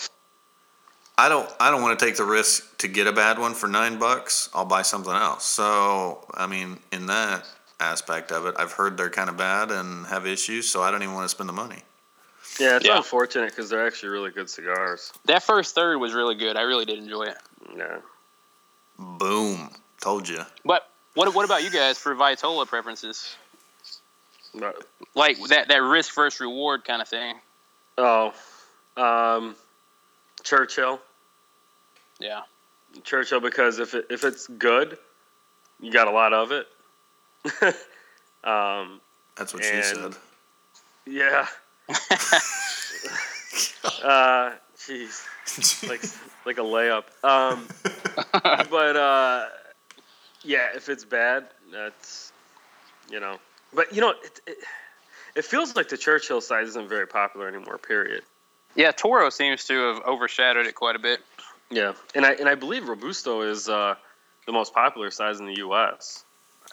I 1.17 1.29
don't 1.29 1.49
I 1.59 1.71
don't 1.71 1.81
want 1.81 1.97
to 1.99 2.05
take 2.05 2.15
the 2.17 2.25
risk 2.25 2.77
to 2.79 2.88
get 2.88 3.07
a 3.07 3.11
bad 3.11 3.39
one 3.39 3.53
for 3.53 3.67
nine 3.67 3.97
bucks. 3.97 4.49
I'll 4.53 4.65
buy 4.65 4.81
something 4.83 5.13
else. 5.13 5.45
So 5.45 6.25
I 6.33 6.45
mean, 6.47 6.77
in 6.91 7.05
that 7.07 7.45
aspect 7.79 8.31
of 8.31 8.45
it, 8.45 8.55
I've 8.57 8.71
heard 8.73 8.97
they're 8.97 9.09
kind 9.09 9.29
of 9.29 9.36
bad 9.38 9.71
and 9.71 10.05
have 10.07 10.25
issues. 10.25 10.69
So 10.69 10.81
I 10.81 10.91
don't 10.91 11.03
even 11.03 11.15
want 11.15 11.25
to 11.25 11.29
spend 11.29 11.49
the 11.49 11.53
money. 11.53 11.81
Yeah, 12.59 12.77
it's 12.77 12.86
Yeah. 12.86 12.97
unfortunate 12.97 13.49
because 13.49 13.69
they're 13.69 13.86
actually 13.86 14.09
really 14.09 14.31
good 14.31 14.49
cigars. 14.49 15.11
That 15.25 15.43
first 15.43 15.75
third 15.75 15.97
was 15.97 16.13
really 16.13 16.36
good. 16.36 16.55
I 16.55 16.61
really 16.61 16.86
did 16.86 16.99
enjoy 16.99 17.23
it. 17.23 17.38
Yeah. 17.75 17.97
Boom, 18.97 19.71
told 19.99 20.29
you. 20.29 20.41
But 20.63 20.88
what 21.16 21.34
what 21.34 21.45
about 21.45 21.63
you 21.63 21.70
guys 21.72 21.97
for 21.97 22.13
Vitola 22.16 22.68
preferences? 22.68 23.36
But- 24.53 24.86
Like 25.16 25.38
that 25.49 25.68
that 25.70 25.82
risk 25.82 26.13
versus 26.16 26.39
reward 26.39 26.86
kind 26.86 27.01
of 27.01 27.07
thing. 27.09 27.36
oh, 27.97 28.34
um, 28.97 29.55
Churchill. 30.43 30.99
Yeah. 32.20 32.41
Churchill 33.03 33.41
because 33.41 33.80
if 33.80 33.93
it, 33.93 34.05
if 34.09 34.24
it's 34.24 34.47
good, 34.47 34.97
you 35.82 35.91
got 35.91 36.07
a 36.07 36.11
lot 36.11 36.32
of 36.34 36.51
it. 36.53 36.68
um, 38.43 39.01
That's 39.36 39.53
what 39.53 39.63
she 39.63 39.82
said. 39.82 40.16
yeah. 41.05 41.47
uh, 44.03 44.51
jeez, 44.78 45.24
like 45.89 46.01
like 46.45 46.57
a 46.57 46.61
layup. 46.61 47.03
Um, 47.24 47.68
but 48.70 48.95
uh, 48.95 49.45
yeah, 50.45 50.67
if 50.75 50.89
it's 50.89 51.03
bad, 51.03 51.47
that's 51.71 52.31
you 53.09 53.19
know. 53.19 53.37
But 53.73 53.93
you 53.93 54.01
know, 54.01 54.11
it, 54.11 54.41
it, 54.47 54.57
it 55.35 55.45
feels 55.45 55.75
like 55.75 55.89
the 55.89 55.97
Churchill 55.97 56.41
size 56.41 56.69
isn't 56.69 56.88
very 56.88 57.07
popular 57.07 57.47
anymore. 57.47 57.77
Period. 57.77 58.23
Yeah, 58.76 58.91
Toro 58.91 59.30
seems 59.30 59.63
to 59.65 59.73
have 59.93 60.03
overshadowed 60.05 60.65
it 60.65 60.76
quite 60.76 60.95
a 60.95 60.99
bit. 60.99 61.22
Yeah, 61.69 61.93
and 62.13 62.26
I 62.26 62.34
and 62.34 62.47
I 62.47 62.55
believe 62.55 62.88
Robusto 62.88 63.41
is 63.41 63.67
uh, 63.67 63.95
the 64.45 64.51
most 64.51 64.73
popular 64.73 65.11
size 65.11 65.39
in 65.39 65.45
the 65.45 65.57
U.S. 65.57 66.23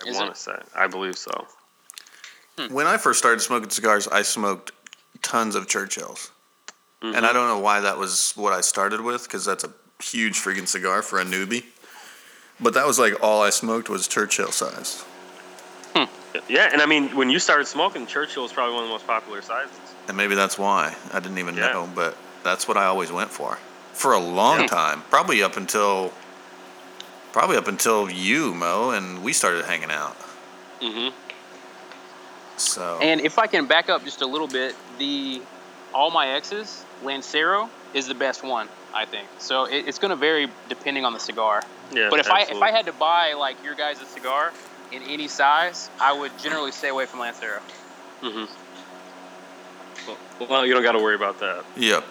I 0.06 0.12
want 0.12 0.34
to 0.34 0.40
say. 0.40 0.56
I 0.74 0.86
believe 0.86 1.16
so. 1.16 1.46
When 2.70 2.86
I 2.86 2.98
first 2.98 3.18
started 3.18 3.40
smoking 3.40 3.70
cigars, 3.70 4.06
I 4.08 4.22
smoked 4.22 4.72
tons 5.22 5.54
of 5.54 5.66
Churchills. 5.66 6.30
And 7.00 7.14
Mm-hmm. 7.14 7.24
I 7.24 7.32
don't 7.32 7.48
know 7.48 7.58
why 7.58 7.80
that 7.80 7.98
was 7.98 8.32
what 8.36 8.52
I 8.52 8.60
started 8.60 9.00
with, 9.00 9.24
because 9.24 9.44
that's 9.44 9.64
a 9.64 9.72
huge 10.00 10.38
freaking 10.38 10.68
cigar 10.68 11.02
for 11.02 11.20
a 11.20 11.24
newbie. 11.24 11.64
But 12.62 12.74
that 12.74 12.86
was 12.86 12.98
like 12.98 13.14
all 13.22 13.42
I 13.42 13.50
smoked 13.50 13.88
was 13.88 14.06
Churchill 14.06 14.52
size. 14.52 15.04
Yeah, 16.48 16.70
and 16.72 16.80
I 16.80 16.86
mean, 16.86 17.14
when 17.14 17.28
you 17.28 17.38
started 17.38 17.66
smoking, 17.66 18.06
Churchill 18.06 18.42
was 18.42 18.52
probably 18.52 18.74
one 18.74 18.84
of 18.84 18.88
the 18.88 18.94
most 18.94 19.06
popular 19.06 19.42
sizes. 19.42 19.78
And 20.08 20.16
maybe 20.16 20.34
that's 20.34 20.58
why. 20.58 20.96
I 21.12 21.20
didn't 21.20 21.36
even 21.38 21.56
Yeah. 21.56 21.72
know, 21.72 21.90
but 21.94 22.16
that's 22.42 22.66
what 22.66 22.78
I 22.78 22.86
always 22.86 23.12
went 23.12 23.30
for. 23.30 23.58
For 23.92 24.14
a 24.14 24.18
long 24.18 24.60
Yeah. 24.62 24.66
time. 24.68 25.04
Probably 25.10 25.42
up 25.42 25.58
until 25.58 26.12
probably 27.32 27.56
up 27.56 27.68
until 27.68 28.10
you, 28.10 28.54
Mo, 28.54 28.90
and 28.90 29.22
we 29.22 29.32
started 29.32 29.64
hanging 29.64 29.90
out. 29.90 30.16
Mm-hmm. 30.80 31.14
So 32.56 32.98
And 33.00 33.20
if 33.20 33.38
I 33.38 33.46
can 33.46 33.66
back 33.66 33.88
up 33.90 34.04
just 34.04 34.22
a 34.22 34.26
little 34.26 34.48
bit, 34.48 34.74
the 34.98 35.42
all 35.94 36.10
my 36.10 36.28
exes 36.28 36.84
Lancero 37.02 37.68
is 37.92 38.06
the 38.06 38.14
best 38.14 38.42
one, 38.42 38.68
I 38.94 39.04
think. 39.04 39.28
So 39.38 39.64
it, 39.64 39.88
it's 39.88 39.98
going 39.98 40.10
to 40.10 40.16
vary 40.16 40.48
depending 40.68 41.04
on 41.04 41.12
the 41.12 41.20
cigar. 41.20 41.62
Yeah, 41.92 42.08
But 42.10 42.20
if 42.20 42.30
I 42.30 42.42
if. 42.42 42.62
I 42.62 42.70
had 42.70 42.86
to 42.86 42.92
buy 42.92 43.34
like 43.34 43.62
your 43.64 43.74
guys' 43.74 43.98
cigar 44.08 44.52
in 44.90 45.02
any 45.02 45.28
size, 45.28 45.90
I 46.00 46.12
would 46.12 46.36
generally 46.38 46.72
stay 46.72 46.88
away 46.88 47.06
from 47.06 47.20
Lancero. 47.20 47.60
Mm-hmm. 48.22 48.44
Well, 50.08 50.48
well, 50.48 50.66
you 50.66 50.74
don't 50.74 50.82
got 50.82 50.92
to 50.92 50.98
worry 50.98 51.14
about 51.14 51.40
that. 51.40 51.64
Yep. 51.76 52.04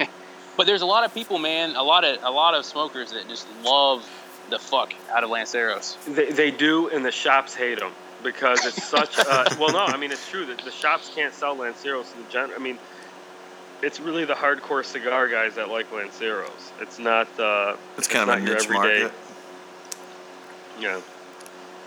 But 0.56 0.66
there's 0.66 0.82
a 0.82 0.86
lot 0.86 1.04
of 1.04 1.14
people, 1.14 1.38
man, 1.38 1.76
a 1.76 1.82
lot 1.82 2.04
of 2.04 2.22
a 2.22 2.30
lot 2.30 2.54
of 2.54 2.64
smokers 2.64 3.12
that 3.12 3.28
just 3.28 3.46
love 3.64 4.08
the 4.50 4.58
fuck 4.58 4.92
out 5.10 5.24
of 5.24 5.30
Lanceros. 5.30 5.96
They, 6.04 6.30
they 6.30 6.50
do, 6.50 6.88
and 6.90 7.04
the 7.04 7.10
shops 7.10 7.54
hate 7.54 7.78
them 7.78 7.92
because 8.22 8.64
it's 8.66 8.84
such. 8.84 9.18
A, 9.18 9.56
well, 9.58 9.72
no, 9.72 9.86
I 9.86 9.96
mean 9.96 10.12
it's 10.12 10.28
true 10.28 10.44
that 10.46 10.58
the 10.58 10.70
shops 10.70 11.10
can't 11.14 11.32
sell 11.32 11.56
Lanceros 11.56 12.10
to 12.12 12.18
the 12.18 12.30
general. 12.30 12.60
I 12.60 12.62
mean, 12.62 12.78
it's 13.82 14.00
really 14.00 14.24
the 14.24 14.34
hardcore 14.34 14.84
cigar 14.84 15.28
guys 15.28 15.54
that 15.56 15.68
like 15.68 15.90
Lanceros. 15.92 16.50
It's 16.80 16.98
not. 16.98 17.28
Uh, 17.38 17.76
It's 17.98 18.08
kind 18.08 18.30
of 18.30 18.36
a 18.36 18.40
niche 18.40 18.64
everyday- 18.64 19.02
market. 19.02 19.12
Yeah. 20.80 21.00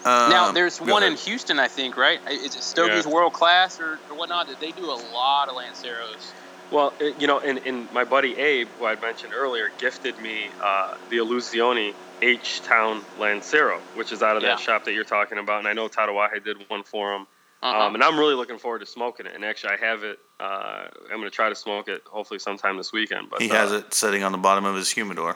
now 0.05 0.49
Um, 0.49 0.53
there's 0.53 0.79
go 0.79 0.91
one 0.93 1.03
in. 1.03 1.15
Houston, 1.15 1.59
I 1.59 1.67
think, 1.67 1.97
right? 1.97 2.19
Is 2.29 2.55
it 2.55 2.61
Stogie's 2.61 3.05
Yeah. 3.05 3.11
World 3.11 3.33
Class 3.33 3.79
or, 3.79 3.99
or 4.09 4.15
whatnot? 4.15 4.47
That 4.47 4.59
they 4.59 4.71
do 4.71 4.85
a 4.85 4.99
lot 5.13 5.49
of 5.49 5.55
Lanceros. 5.55 6.31
Well, 6.71 6.93
it- 6.99 7.19
you 7.19 7.27
know, 7.27 7.39
and, 7.39 7.59
and 7.65 7.91
my 7.91 8.03
buddy 8.03 8.37
Abe, 8.37 8.67
who 8.79 8.85
I 8.85 8.95
mentioned 8.95 9.33
earlier, 9.33 9.71
gifted 9.77 10.19
me 10.19 10.49
uh, 10.61 10.95
the 11.09 11.17
Illusione 11.17 11.93
H 12.21 12.61
Town 12.61 13.03
Lancero, 13.19 13.79
which 13.95 14.11
is 14.11 14.21
out 14.23 14.37
of 14.37 14.43
Yeah. 14.43 14.49
that 14.49 14.59
shop 14.59 14.85
that 14.85 14.93
you're 14.93 15.03
talking 15.03 15.37
about. 15.37 15.59
And 15.59 15.67
I 15.67 15.73
know 15.73 15.87
Tatuaje 15.89 16.43
did 16.43 16.57
one 16.69 16.83
for 16.83 17.13
him. 17.15 17.27
Uh-huh. 17.65 17.87
Um, 17.87 17.95
and 17.95 18.03
I'm 18.03 18.19
really 18.19 18.35
looking 18.35 18.59
forward 18.59 18.79
to 18.79 18.85
smoking 18.85 19.25
it. 19.25 19.33
And 19.33 19.43
actually, 19.43 19.73
I 19.73 19.77
have 19.77 20.03
it. 20.03 20.19
Uh, 20.39 20.85
I'm 21.05 21.17
going 21.17 21.23
to 21.23 21.31
try 21.31 21.49
to 21.49 21.55
smoke 21.55 21.87
it 21.87 22.03
hopefully 22.05 22.37
sometime 22.39 22.77
this 22.77 22.93
weekend. 22.93 23.31
But 23.31 23.41
He 23.41 23.49
uh, 23.49 23.55
has 23.55 23.71
it 23.71 23.91
sitting 23.91 24.21
on 24.21 24.31
the 24.31 24.37
bottom 24.37 24.65
of 24.65 24.75
his 24.75 24.91
humidor. 24.91 25.35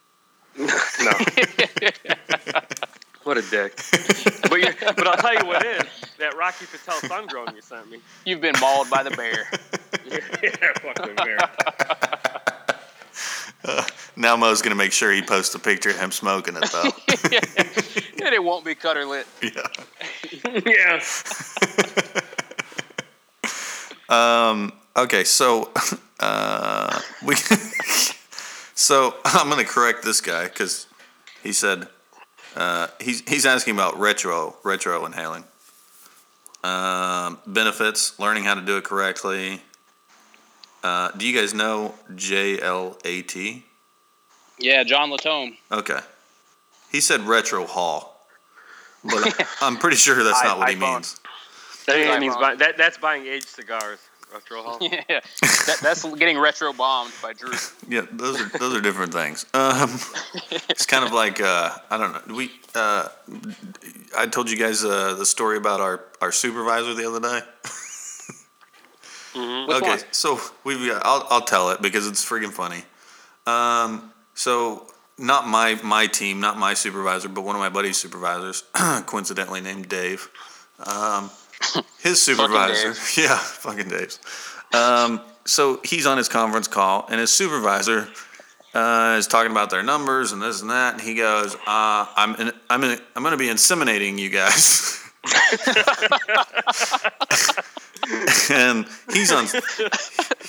no. 0.58 0.66
what 3.24 3.36
a 3.36 3.42
dick. 3.50 3.74
but, 4.48 4.60
you, 4.60 4.68
but 4.80 5.08
I'll 5.08 5.16
tell 5.16 5.34
you 5.34 5.44
what 5.44 5.66
is 5.66 5.82
that 6.20 6.36
Rocky 6.36 6.66
Patel 6.66 7.00
sun 7.00 7.26
grown 7.26 7.52
you 7.52 7.62
sent 7.62 7.90
me. 7.90 7.98
You've 8.24 8.40
been 8.40 8.54
mauled 8.60 8.88
by 8.88 9.02
the 9.02 9.10
bear. 9.10 9.50
yeah, 10.42 10.72
fucking 10.94 11.16
bear. 11.16 11.38
Now 14.18 14.34
Mo's 14.34 14.62
gonna 14.62 14.76
make 14.76 14.92
sure 14.92 15.12
he 15.12 15.20
posts 15.20 15.54
a 15.54 15.58
picture 15.58 15.90
of 15.90 15.98
him 15.98 16.10
smoking 16.10 16.56
it 16.56 16.64
though. 16.72 16.90
and 18.24 18.34
it 18.34 18.42
won't 18.42 18.64
be 18.64 18.74
cutter 18.74 19.04
lit. 19.04 19.26
yeah. 19.42 19.66
yeah. 24.08 24.50
Um. 24.50 24.72
Okay. 24.96 25.24
So, 25.24 25.70
uh, 26.18 26.98
we. 27.22 27.34
so 28.74 29.16
I'm 29.24 29.50
gonna 29.50 29.64
correct 29.64 30.02
this 30.02 30.22
guy 30.22 30.44
because 30.44 30.86
he 31.42 31.52
said 31.52 31.88
uh, 32.56 32.86
he's 32.98 33.20
he's 33.28 33.44
asking 33.44 33.74
about 33.74 33.98
retro 33.98 34.56
retro 34.64 35.04
inhaling. 35.04 35.44
Um, 36.64 37.38
benefits, 37.46 38.18
learning 38.18 38.44
how 38.44 38.54
to 38.54 38.62
do 38.62 38.78
it 38.78 38.84
correctly. 38.84 39.60
Uh, 40.86 41.10
do 41.16 41.26
you 41.26 41.36
guys 41.36 41.52
know 41.52 41.94
JLAT? 42.12 43.62
Yeah, 44.58 44.84
John 44.84 45.10
Latome. 45.10 45.56
Okay. 45.72 45.98
He 46.92 47.00
said 47.00 47.22
retro 47.22 47.66
hall, 47.66 48.24
but 49.02 49.46
I'm 49.60 49.78
pretty 49.78 49.96
sure 49.96 50.22
that's 50.22 50.44
not 50.44 50.58
what 50.58 50.68
he 50.70 50.76
iPhone. 50.76 50.92
means. 50.94 51.20
That 51.86 52.06
Right, 52.08 52.20
means 52.20 52.34
Ron. 52.34 52.40
buy, 52.40 52.54
that, 52.56 52.76
that's 52.78 52.98
buying 52.98 53.26
aged 53.26 53.48
cigars. 53.48 53.98
Retro 54.32 54.62
Hall. 54.62 54.78
Yeah, 55.08 55.20
that, 55.66 55.78
that's 55.82 56.04
getting 56.16 56.36
retro 56.38 56.72
bombed 56.72 57.12
by 57.22 57.32
Drew. 57.32 57.52
Yeah, 57.88 58.02
those 58.12 58.40
are 58.40 58.58
those 58.58 58.74
are 58.76 58.80
different 58.80 59.12
things. 59.12 59.46
Um, 59.54 59.90
it's 60.68 60.84
kind 60.84 61.04
of 61.04 61.12
like 61.12 61.40
uh, 61.40 61.70
I 61.90 61.96
don't 61.96 62.12
know. 62.12 62.34
We 62.34 62.50
uh, 62.74 63.08
I 64.18 64.26
told 64.26 64.50
you 64.50 64.56
guys 64.56 64.84
uh, 64.84 65.14
the 65.14 65.24
story 65.26 65.56
about 65.56 65.80
our, 65.80 66.00
our 66.20 66.32
supervisor 66.32 66.92
the 66.94 67.08
other 67.08 67.20
day. 67.20 67.40
Which 69.36 69.76
okay, 69.76 69.88
one? 69.88 69.98
so 70.12 70.40
we've 70.64 70.86
got, 70.86 71.02
I'll 71.04 71.26
I'll 71.30 71.44
tell 71.44 71.70
it 71.70 71.82
because 71.82 72.06
it's 72.06 72.24
freaking 72.24 72.52
funny. 72.52 72.84
Um, 73.46 74.12
so 74.34 74.86
not 75.18 75.46
my 75.46 75.78
my 75.82 76.06
team, 76.06 76.40
not 76.40 76.58
my 76.58 76.74
supervisor, 76.74 77.28
but 77.28 77.42
one 77.42 77.54
of 77.54 77.60
my 77.60 77.68
buddy's 77.68 77.96
supervisors, 77.96 78.64
coincidentally 79.06 79.60
named 79.60 79.88
Dave. 79.88 80.28
Um, 80.84 81.30
his 82.00 82.22
supervisor, 82.22 82.92
Dave. 82.92 83.12
yeah, 83.16 83.36
fucking 83.36 83.88
Dave's. 83.88 84.18
Um, 84.72 85.20
so 85.44 85.80
he's 85.84 86.06
on 86.06 86.18
his 86.18 86.28
conference 86.28 86.68
call, 86.68 87.06
and 87.10 87.20
his 87.20 87.30
supervisor 87.30 88.08
uh, 88.74 89.16
is 89.18 89.26
talking 89.26 89.52
about 89.52 89.70
their 89.70 89.82
numbers 89.82 90.32
and 90.32 90.42
this 90.42 90.60
and 90.60 90.70
that, 90.70 90.94
and 90.94 91.02
he 91.02 91.14
goes, 91.14 91.54
uh, 91.54 92.06
"I'm 92.16 92.34
in, 92.36 92.52
I'm 92.68 92.84
in, 92.84 92.98
I'm 93.14 93.22
going 93.22 93.32
to 93.32 93.38
be 93.38 93.48
inseminating 93.48 94.18
you 94.18 94.30
guys." 94.30 95.02
and 98.50 98.86
he's 99.12 99.32
on 99.32 99.46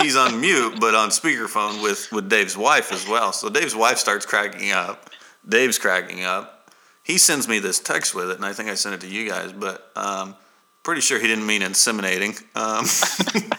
he's 0.01 0.15
on 0.15 0.39
mute 0.39 0.79
but 0.79 0.93
on 0.95 1.09
speakerphone 1.09 1.81
with 1.81 2.11
with 2.11 2.29
Dave's 2.29 2.55
wife 2.57 2.91
as 2.91 3.07
well. 3.07 3.31
So 3.33 3.49
Dave's 3.49 3.75
wife 3.75 3.97
starts 3.97 4.25
cracking 4.25 4.71
up. 4.71 5.09
Dave's 5.47 5.77
cracking 5.79 6.23
up. 6.23 6.71
He 7.03 7.17
sends 7.17 7.47
me 7.47 7.59
this 7.59 7.79
text 7.79 8.13
with 8.13 8.29
it, 8.29 8.35
and 8.35 8.45
I 8.45 8.53
think 8.53 8.69
I 8.69 8.75
sent 8.75 8.95
it 8.95 9.01
to 9.01 9.07
you 9.07 9.29
guys, 9.29 9.53
but 9.53 9.91
um, 9.95 10.35
pretty 10.83 11.01
sure 11.01 11.19
he 11.19 11.27
didn't 11.27 11.45
mean 11.47 11.61
inseminating. 11.61 12.37
Um, 12.55 12.83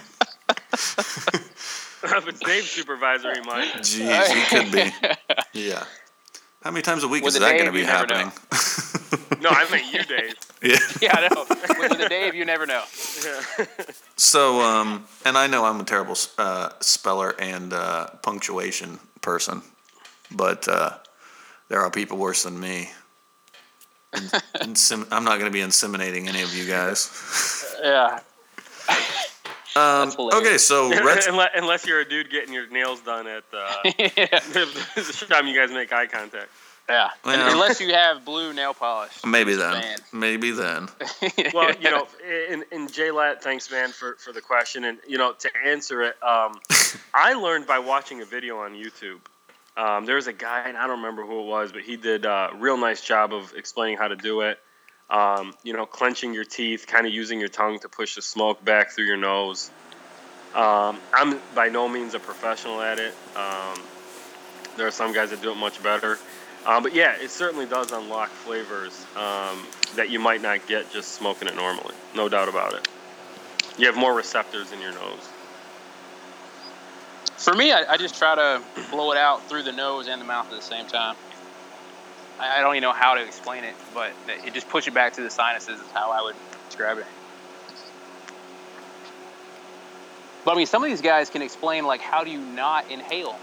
if 2.04 2.28
it's 2.28 2.40
Dave's 2.40 2.70
supervisor, 2.70 3.32
he 3.34 3.40
might. 3.40 3.72
Jeez, 3.76 4.26
he 4.28 4.42
could 4.56 4.72
be. 4.72 4.92
Yeah. 5.54 5.84
How 6.62 6.70
many 6.70 6.82
times 6.82 7.04
a 7.04 7.08
week 7.08 7.24
With 7.24 7.34
is 7.34 7.40
that 7.40 7.52
going 7.52 7.66
to 7.66 7.72
be 7.72 7.80
you 7.80 7.86
never 7.86 8.06
know. 8.06 8.14
happening? 8.16 9.42
No, 9.42 9.48
I 9.50 9.68
meant 9.70 9.92
you, 9.92 10.02
Dave. 10.04 10.34
Yeah. 10.62 10.78
Yeah, 11.00 11.16
I 11.16 11.28
know. 11.28 11.44
With, 11.48 11.90
with 11.90 12.00
a 12.00 12.08
Dave, 12.08 12.34
you 12.34 12.44
never 12.44 12.66
know. 12.66 12.82
Yeah. 13.24 13.66
So, 14.16 14.60
um, 14.60 15.06
and 15.24 15.36
I 15.36 15.46
know 15.46 15.64
I'm 15.64 15.80
a 15.80 15.84
terrible 15.84 16.16
uh, 16.38 16.70
speller 16.80 17.34
and 17.38 17.72
uh, 17.72 18.06
punctuation 18.22 18.98
person, 19.20 19.62
but 20.30 20.66
uh, 20.68 20.98
there 21.68 21.80
are 21.80 21.90
people 21.90 22.18
worse 22.18 22.42
than 22.42 22.58
me. 22.58 22.90
In- 24.14 24.22
insim- 24.62 25.06
I'm 25.10 25.24
not 25.24 25.38
going 25.38 25.50
to 25.50 25.56
be 25.56 25.64
inseminating 25.64 26.26
any 26.28 26.42
of 26.42 26.54
you 26.54 26.66
guys. 26.66 27.64
Yeah. 27.80 28.18
Um, 29.76 30.12
okay, 30.18 30.58
so 30.58 30.90
ret- 30.90 31.26
unless, 31.28 31.50
unless 31.54 31.86
you're 31.86 32.00
a 32.00 32.08
dude 32.08 32.28
getting 32.30 32.52
your 32.52 32.68
nails 32.68 33.00
done 33.00 33.28
at 33.28 33.44
uh, 33.52 33.74
yeah. 33.84 34.40
the 34.50 35.26
time 35.28 35.46
you 35.46 35.54
guys 35.54 35.70
make 35.70 35.92
eye 35.92 36.06
contact. 36.06 36.48
Yeah. 36.88 37.10
Well- 37.24 37.52
unless 37.52 37.80
you 37.80 37.92
have 37.92 38.24
blue 38.24 38.52
nail 38.52 38.72
polish. 38.74 39.12
maybe 39.24 39.54
then, 39.54 39.80
banned. 39.80 40.02
maybe 40.12 40.50
then. 40.52 40.88
Well, 41.54 41.72
you 41.80 41.90
know, 41.90 42.06
in, 42.50 42.64
in 42.72 42.88
J-Lat, 42.88 43.42
thanks, 43.42 43.70
man, 43.70 43.90
for, 43.90 44.14
for 44.14 44.32
the 44.32 44.40
question. 44.40 44.84
And, 44.84 44.98
you 45.06 45.18
know, 45.18 45.32
to 45.32 45.50
answer 45.66 46.02
it, 46.02 46.22
um, 46.22 46.60
I 47.14 47.34
learned 47.34 47.66
by 47.66 47.78
watching 47.78 48.20
a 48.22 48.24
video 48.24 48.58
on 48.58 48.72
YouTube. 48.72 49.20
Um, 49.76 50.04
there 50.06 50.16
was 50.16 50.26
a 50.26 50.32
guy, 50.32 50.68
and 50.68 50.76
I 50.76 50.86
don't 50.86 50.98
remember 50.98 51.24
who 51.24 51.40
it 51.40 51.46
was, 51.46 51.72
but 51.72 51.82
he 51.82 51.96
did 51.96 52.24
a 52.24 52.50
real 52.58 52.76
nice 52.76 53.00
job 53.00 53.32
of 53.32 53.52
explaining 53.56 53.96
how 53.96 54.08
to 54.08 54.16
do 54.16 54.40
it. 54.42 54.58
Um, 55.10 55.54
you 55.62 55.72
know, 55.72 55.86
clenching 55.86 56.34
your 56.34 56.44
teeth, 56.44 56.86
kind 56.86 57.06
of 57.06 57.12
using 57.12 57.38
your 57.38 57.48
tongue 57.48 57.78
to 57.80 57.88
push 57.88 58.14
the 58.16 58.22
smoke 58.22 58.64
back 58.64 58.90
through 58.90 59.06
your 59.06 59.16
nose. 59.16 59.70
Um, 60.54 60.98
I'm 61.12 61.38
by 61.54 61.68
no 61.68 61.88
means 61.88 62.14
a 62.14 62.18
professional 62.18 62.80
at 62.80 62.98
it. 62.98 63.14
Um, 63.36 63.78
there 64.76 64.86
are 64.86 64.90
some 64.90 65.12
guys 65.12 65.30
that 65.30 65.40
do 65.42 65.52
it 65.52 65.56
much 65.56 65.82
better. 65.82 66.18
Um, 66.68 66.82
but 66.82 66.94
yeah, 66.94 67.16
it 67.18 67.30
certainly 67.30 67.64
does 67.64 67.92
unlock 67.92 68.28
flavors 68.28 69.06
um, 69.16 69.66
that 69.96 70.10
you 70.10 70.20
might 70.20 70.42
not 70.42 70.66
get 70.66 70.92
just 70.92 71.12
smoking 71.12 71.48
it 71.48 71.56
normally. 71.56 71.94
No 72.14 72.28
doubt 72.28 72.50
about 72.50 72.74
it. 72.74 72.86
You 73.78 73.86
have 73.86 73.96
more 73.96 74.12
receptors 74.12 74.70
in 74.70 74.80
your 74.80 74.92
nose. 74.92 75.30
For 77.38 77.54
me, 77.54 77.72
I, 77.72 77.94
I 77.94 77.96
just 77.96 78.18
try 78.18 78.34
to 78.34 78.62
blow 78.90 79.12
it 79.12 79.16
out 79.16 79.48
through 79.48 79.62
the 79.62 79.72
nose 79.72 80.08
and 80.08 80.20
the 80.20 80.26
mouth 80.26 80.52
at 80.52 80.58
the 80.58 80.62
same 80.62 80.86
time. 80.86 81.16
I, 82.38 82.58
I 82.58 82.60
don't 82.60 82.74
even 82.74 82.82
know 82.82 82.92
how 82.92 83.14
to 83.14 83.22
explain 83.22 83.64
it, 83.64 83.74
but 83.94 84.12
it 84.28 84.52
just 84.52 84.68
pushes 84.68 84.88
it 84.88 84.94
back 84.94 85.14
to 85.14 85.22
the 85.22 85.30
sinuses 85.30 85.80
is 85.80 85.90
how 85.94 86.10
I 86.10 86.20
would 86.20 86.36
describe 86.66 86.98
it. 86.98 87.06
But 90.44 90.52
I 90.52 90.56
mean, 90.56 90.66
some 90.66 90.84
of 90.84 90.90
these 90.90 91.00
guys 91.00 91.30
can 91.30 91.40
explain 91.40 91.86
like 91.86 92.02
how 92.02 92.24
do 92.24 92.30
you 92.30 92.40
not 92.40 92.90
inhale? 92.90 93.38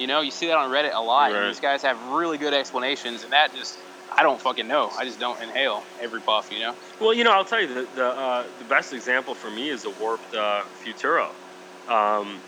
You 0.00 0.06
know, 0.06 0.22
you 0.22 0.30
see 0.30 0.46
that 0.46 0.56
on 0.56 0.70
Reddit 0.70 0.94
a 0.94 0.98
lot. 1.00 1.30
Right. 1.30 1.36
And 1.42 1.48
these 1.50 1.60
guys 1.60 1.82
have 1.82 2.02
really 2.08 2.38
good 2.38 2.54
explanations, 2.54 3.22
and 3.22 3.32
that 3.34 3.54
just 3.54 3.78
I 4.16 4.22
don't 4.22 4.40
fucking 4.40 4.66
know. 4.66 4.90
I 4.98 5.04
just 5.04 5.20
don't 5.20 5.40
inhale 5.42 5.84
every 6.00 6.20
puff. 6.22 6.50
You 6.50 6.60
know. 6.60 6.74
Well, 6.98 7.12
you 7.12 7.22
know, 7.22 7.32
I'll 7.32 7.44
tell 7.44 7.60
you 7.60 7.66
the 7.66 7.86
the, 7.94 8.06
uh, 8.06 8.44
the 8.58 8.64
best 8.64 8.94
example 8.94 9.34
for 9.34 9.50
me 9.50 9.68
is 9.68 9.82
the 9.82 9.90
warped 9.90 10.34
uh, 10.34 10.62
Futuro. 10.82 11.30
Um, 11.86 12.40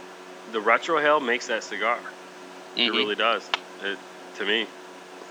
the 0.53 0.61
retro 0.61 0.99
hail 0.99 1.21
makes 1.21 1.47
that 1.49 1.63
cigar. 1.63 1.99
It 2.75 2.91
Mhm. 2.91 2.95
really 2.95 3.17
does. 3.17 3.49
It 3.85 3.99
to 4.39 4.47
me. 4.47 4.67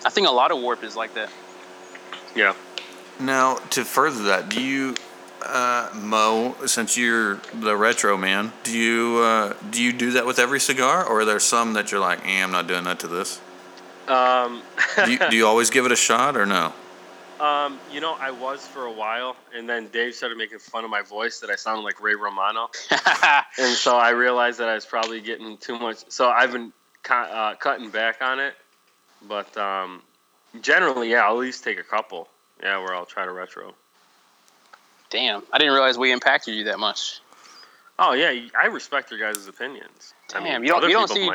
I 0.05 0.09
think 0.11 0.27
a 0.27 0.31
lot 0.31 0.51
of 0.51 0.59
warp 0.59 0.83
is 0.83 0.95
like 0.95 1.15
that. 1.15 1.29
Yeah. 2.35 2.53
Now, 3.19 3.55
to 3.71 3.83
further 3.83 4.23
that, 4.23 4.49
do 4.49 4.61
you, 4.61 4.95
uh, 5.45 5.89
Mo, 5.95 6.55
since 6.65 6.97
you're 6.97 7.35
the 7.53 7.75
retro 7.75 8.17
man, 8.17 8.51
do 8.63 8.77
you 8.77 9.19
uh, 9.19 9.53
do 9.69 9.81
you 9.81 9.93
do 9.93 10.11
that 10.11 10.25
with 10.25 10.39
every 10.39 10.59
cigar, 10.59 11.05
or 11.05 11.21
are 11.21 11.25
there 11.25 11.39
some 11.39 11.73
that 11.73 11.91
you're 11.91 11.99
like, 11.99 12.25
eh, 12.25 12.43
I'm 12.43 12.51
not 12.51 12.67
doing 12.67 12.83
that 12.85 12.99
to 12.99 13.07
this? 13.07 13.39
Um, 14.07 14.61
Do 15.05 15.11
you, 15.11 15.19
do 15.29 15.35
you 15.35 15.47
always 15.47 15.69
give 15.69 15.85
it 15.85 15.91
a 15.91 15.95
shot, 15.95 16.35
or 16.35 16.45
no? 16.45 16.73
Um, 17.39 17.79
you 17.91 18.01
know, 18.01 18.15
I 18.19 18.29
was 18.29 18.67
for 18.67 18.85
a 18.85 18.91
while, 18.91 19.35
and 19.55 19.67
then 19.67 19.87
Dave 19.87 20.13
started 20.13 20.37
making 20.37 20.59
fun 20.59 20.83
of 20.83 20.91
my 20.91 21.01
voice 21.01 21.39
that 21.39 21.49
I 21.49 21.55
sounded 21.55 21.81
like 21.81 22.01
Ray 22.01 22.13
Romano, 22.15 22.69
and 23.57 23.75
so 23.75 23.97
I 23.97 24.09
realized 24.09 24.59
that 24.59 24.69
I 24.69 24.75
was 24.75 24.85
probably 24.85 25.21
getting 25.21 25.57
too 25.57 25.79
much. 25.79 26.03
So 26.09 26.29
I've 26.29 26.51
been 26.51 26.71
cu- 27.03 27.13
uh, 27.13 27.55
cutting 27.55 27.89
back 27.89 28.21
on 28.21 28.39
it, 28.39 28.53
but 29.27 29.55
um, 29.57 30.03
generally, 30.61 31.09
yeah, 31.11 31.25
I'll 31.25 31.33
at 31.33 31.39
least 31.39 31.63
take 31.63 31.79
a 31.79 31.83
couple. 31.83 32.27
Yeah, 32.61 32.77
where 32.77 32.93
I'll 32.93 33.07
try 33.07 33.25
to 33.25 33.31
retro. 33.31 33.73
Damn, 35.11 35.43
I 35.53 35.57
didn't 35.59 35.73
realize 35.73 35.97
we 35.97 36.11
impacted 36.11 36.55
you 36.55 36.63
that 36.65 36.79
much. 36.79 37.19
Oh 37.99 38.13
yeah, 38.13 38.33
I 38.59 38.65
respect 38.67 39.11
your 39.11 39.19
guys' 39.19 39.45
opinions. 39.47 40.13
I 40.33 40.39
Damn, 40.43 40.63
you 40.63 40.69
don't- 40.71 40.83
you 40.83 40.93
don't 40.93 41.07
see- 41.09 41.29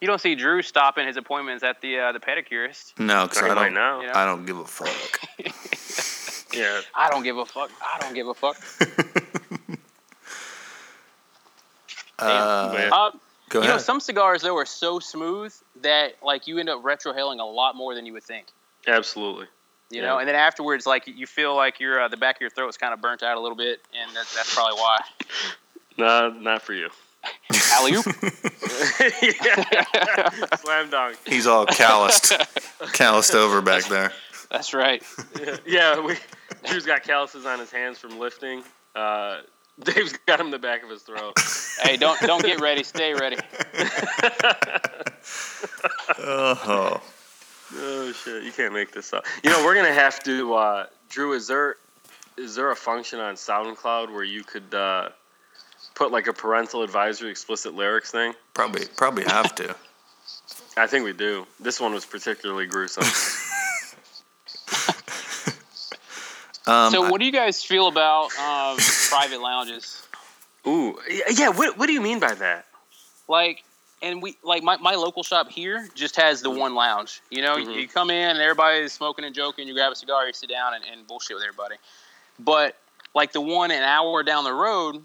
You 0.00 0.06
don't 0.06 0.20
see 0.20 0.34
Drew 0.34 0.62
stopping 0.62 1.06
his 1.06 1.18
appointments 1.18 1.62
at 1.62 1.82
the 1.82 1.98
uh, 2.00 2.12
the 2.12 2.20
pedicurist. 2.20 2.98
No, 2.98 3.26
because 3.26 3.42
I 3.42 3.54
don't. 3.54 3.74
now. 3.74 4.00
You 4.00 4.06
know? 4.06 4.12
I 4.14 4.24
don't 4.24 4.46
give 4.46 4.56
a 4.58 4.64
fuck. 4.64 5.20
Yeah. 6.52 6.80
I 6.96 7.08
don't 7.10 7.22
give 7.22 7.38
a 7.38 7.44
fuck. 7.46 7.70
I 7.80 8.00
don't 8.00 8.12
give 8.14 8.26
a 8.26 8.34
fuck. 8.34 8.56
Uh, 12.18 12.88
Uh, 12.92 13.10
go 13.48 13.62
you 13.62 13.68
know, 13.68 13.78
some 13.78 14.00
cigars 14.00 14.42
though 14.42 14.56
are 14.56 14.66
so 14.66 14.98
smooth 14.98 15.54
that 15.82 16.16
like 16.22 16.46
you 16.46 16.58
end 16.58 16.68
up 16.68 16.82
retrohaling 16.82 17.40
a 17.40 17.44
lot 17.44 17.76
more 17.76 17.94
than 17.94 18.04
you 18.04 18.12
would 18.12 18.22
think. 18.24 18.46
Absolutely. 18.86 19.46
You 19.90 20.00
Yeah. 20.02 20.08
know, 20.08 20.18
and 20.18 20.28
then 20.28 20.36
afterwards, 20.36 20.86
like 20.86 21.06
you 21.06 21.26
feel 21.26 21.54
like 21.56 21.80
your 21.80 22.00
uh, 22.02 22.08
the 22.08 22.16
back 22.16 22.36
of 22.36 22.40
your 22.40 22.50
throat 22.50 22.68
is 22.68 22.76
kind 22.76 22.94
of 22.94 23.00
burnt 23.00 23.22
out 23.22 23.36
a 23.36 23.40
little 23.40 23.56
bit, 23.56 23.80
and 24.00 24.14
that's 24.14 24.34
that's 24.34 24.54
probably 24.54 24.78
why. 24.78 24.98
Nah, 25.98 26.28
not 26.30 26.62
for 26.62 26.72
you. 26.72 26.88
Alley 27.72 27.92
oop. 27.94 28.04
Slam 30.60 30.88
dunk. 30.88 31.18
He's 31.26 31.46
all 31.46 31.66
calloused, 31.66 32.32
calloused 32.94 33.34
over 33.34 33.60
back 33.60 33.84
there. 33.84 34.10
That's 34.50 34.72
right. 34.72 35.02
Yeah, 35.66 36.00
we, 36.00 36.14
Drew's 36.64 36.86
got 36.86 37.02
calluses 37.02 37.44
on 37.44 37.58
his 37.58 37.70
hands 37.70 37.98
from 37.98 38.18
lifting. 38.18 38.62
Uh, 38.96 39.40
Dave's 39.80 40.14
got 40.26 40.40
him 40.40 40.46
in 40.46 40.52
the 40.52 40.58
back 40.58 40.82
of 40.82 40.88
his 40.88 41.02
throat. 41.02 41.34
hey, 41.82 41.98
don't 41.98 42.18
don't 42.20 42.42
get 42.42 42.60
ready. 42.60 42.82
Stay 42.82 43.12
ready. 43.12 43.36
Oh, 46.18 47.00
Oh 47.76 48.12
shit! 48.12 48.42
You 48.42 48.52
can't 48.52 48.72
make 48.72 48.92
this 48.92 49.12
up. 49.12 49.24
You 49.44 49.50
know, 49.50 49.64
we're 49.64 49.74
gonna 49.74 49.92
have 49.92 50.22
to. 50.24 50.54
Uh, 50.54 50.86
Drew, 51.08 51.32
is 51.34 51.46
there 51.46 51.76
is 52.36 52.54
there 52.54 52.70
a 52.70 52.76
function 52.76 53.20
on 53.20 53.34
SoundCloud 53.34 54.12
where 54.12 54.24
you 54.24 54.42
could 54.42 54.74
uh, 54.74 55.10
put 55.94 56.10
like 56.10 56.26
a 56.26 56.32
parental 56.32 56.82
advisory 56.82 57.30
explicit 57.30 57.74
lyrics 57.74 58.10
thing? 58.10 58.34
probably, 58.54 58.86
probably 58.96 59.24
have 59.24 59.54
to. 59.56 59.74
I 60.76 60.86
think 60.86 61.04
we 61.04 61.12
do. 61.12 61.46
This 61.58 61.80
one 61.80 61.92
was 61.92 62.06
particularly 62.06 62.66
gruesome. 62.66 63.04
Um, 66.66 66.92
so, 66.92 67.10
what 67.10 67.18
do 67.18 67.26
you 67.26 67.32
guys 67.32 67.64
feel 67.64 67.88
about 67.88 68.26
um, 68.38 68.76
private 69.08 69.40
lounges? 69.40 70.06
Ooh, 70.66 70.98
yeah. 71.08 71.22
yeah, 71.30 71.48
What 71.48 71.78
What 71.78 71.86
do 71.86 71.92
you 71.92 72.00
mean 72.00 72.20
by 72.20 72.34
that? 72.34 72.66
Like, 73.26 73.64
and 74.02 74.22
we 74.22 74.36
like 74.42 74.62
my, 74.62 74.76
my 74.78 74.94
local 74.94 75.22
shop 75.22 75.50
here 75.50 75.88
just 75.94 76.16
has 76.16 76.42
the 76.42 76.50
one 76.50 76.74
lounge. 76.74 77.20
You 77.30 77.42
know, 77.42 77.56
Mhm. 77.56 77.74
you 77.74 77.88
come 77.88 78.10
in 78.10 78.30
and 78.30 78.38
everybody's 78.38 78.92
smoking 78.92 79.24
and 79.24 79.34
joking. 79.34 79.68
You 79.68 79.74
grab 79.74 79.92
a 79.92 79.96
cigar, 79.96 80.26
you 80.26 80.32
sit 80.32 80.48
down 80.50 80.74
and, 80.74 80.84
and 80.84 81.06
bullshit 81.06 81.36
with 81.36 81.44
everybody. 81.44 81.76
But 82.38 82.76
like 83.14 83.32
the 83.32 83.40
one 83.40 83.70
an 83.70 83.82
hour 83.82 84.22
down 84.22 84.44
the 84.44 84.52
road, 84.52 85.04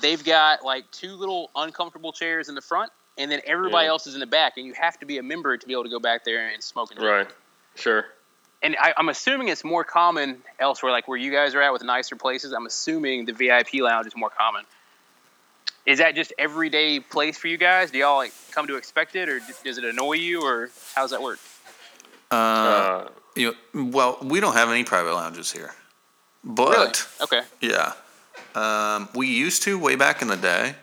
they've 0.00 0.22
got 0.22 0.64
like 0.64 0.90
two 0.90 1.14
little 1.14 1.50
uncomfortable 1.56 2.12
chairs 2.12 2.48
in 2.48 2.54
the 2.54 2.60
front, 2.62 2.92
and 3.16 3.30
then 3.30 3.40
everybody 3.46 3.84
Yeah. 3.86 3.90
else 3.90 4.06
is 4.06 4.14
in 4.14 4.20
the 4.20 4.26
back, 4.26 4.56
and 4.56 4.66
you 4.66 4.74
have 4.74 4.98
to 5.00 5.06
be 5.06 5.18
a 5.18 5.22
member 5.22 5.56
to 5.56 5.66
be 5.66 5.72
able 5.72 5.84
to 5.84 5.90
go 5.90 6.00
back 6.00 6.24
there 6.24 6.48
and 6.48 6.62
smoke 6.62 6.90
and 6.90 6.98
drink. 7.00 7.28
Right. 7.28 7.36
Sure. 7.76 8.06
And 8.62 8.76
I, 8.80 8.94
I'm 8.96 9.08
assuming 9.10 9.48
it's 9.48 9.62
more 9.62 9.84
common 9.84 10.42
elsewhere, 10.58 10.90
like 10.90 11.06
where 11.06 11.18
you 11.18 11.30
guys 11.30 11.54
are 11.54 11.60
at 11.62 11.72
with 11.72 11.82
nicer 11.84 12.16
places. 12.16 12.52
I'm 12.52 12.64
assuming 12.66 13.26
the 13.26 13.32
VIP 13.34 13.74
lounge 13.82 14.06
is 14.06 14.16
more 14.16 14.30
common. 14.30 14.64
Is 15.86 15.98
that 15.98 16.14
just 16.14 16.32
everyday 16.38 16.98
place 17.00 17.36
for 17.36 17.48
you 17.48 17.58
guys? 17.58 17.90
Do 17.90 17.98
y'all 17.98 18.16
like 18.16 18.32
come 18.52 18.66
to 18.68 18.76
expect 18.76 19.16
it, 19.16 19.28
or 19.28 19.40
does 19.64 19.78
it 19.78 19.84
annoy 19.84 20.14
you, 20.14 20.42
or 20.42 20.70
how 20.94 21.02
does 21.02 21.10
that 21.10 21.22
work? 21.22 21.38
uh, 22.30 22.34
Uh, 22.34 23.08
you 23.36 23.54
well, 23.74 24.18
we 24.22 24.40
don't 24.40 24.54
have 24.54 24.70
any 24.70 24.84
private 24.84 25.12
lounges 25.14 25.52
here, 25.52 25.74
but 26.42 27.06
Okay. 27.20 27.42
yeah, 27.60 27.92
um, 28.54 29.08
we 29.14 29.26
used 29.26 29.62
to 29.64 29.78
way 29.78 29.94
back 29.96 30.22
in 30.22 30.28
the 30.28 30.36
day. 30.36 30.74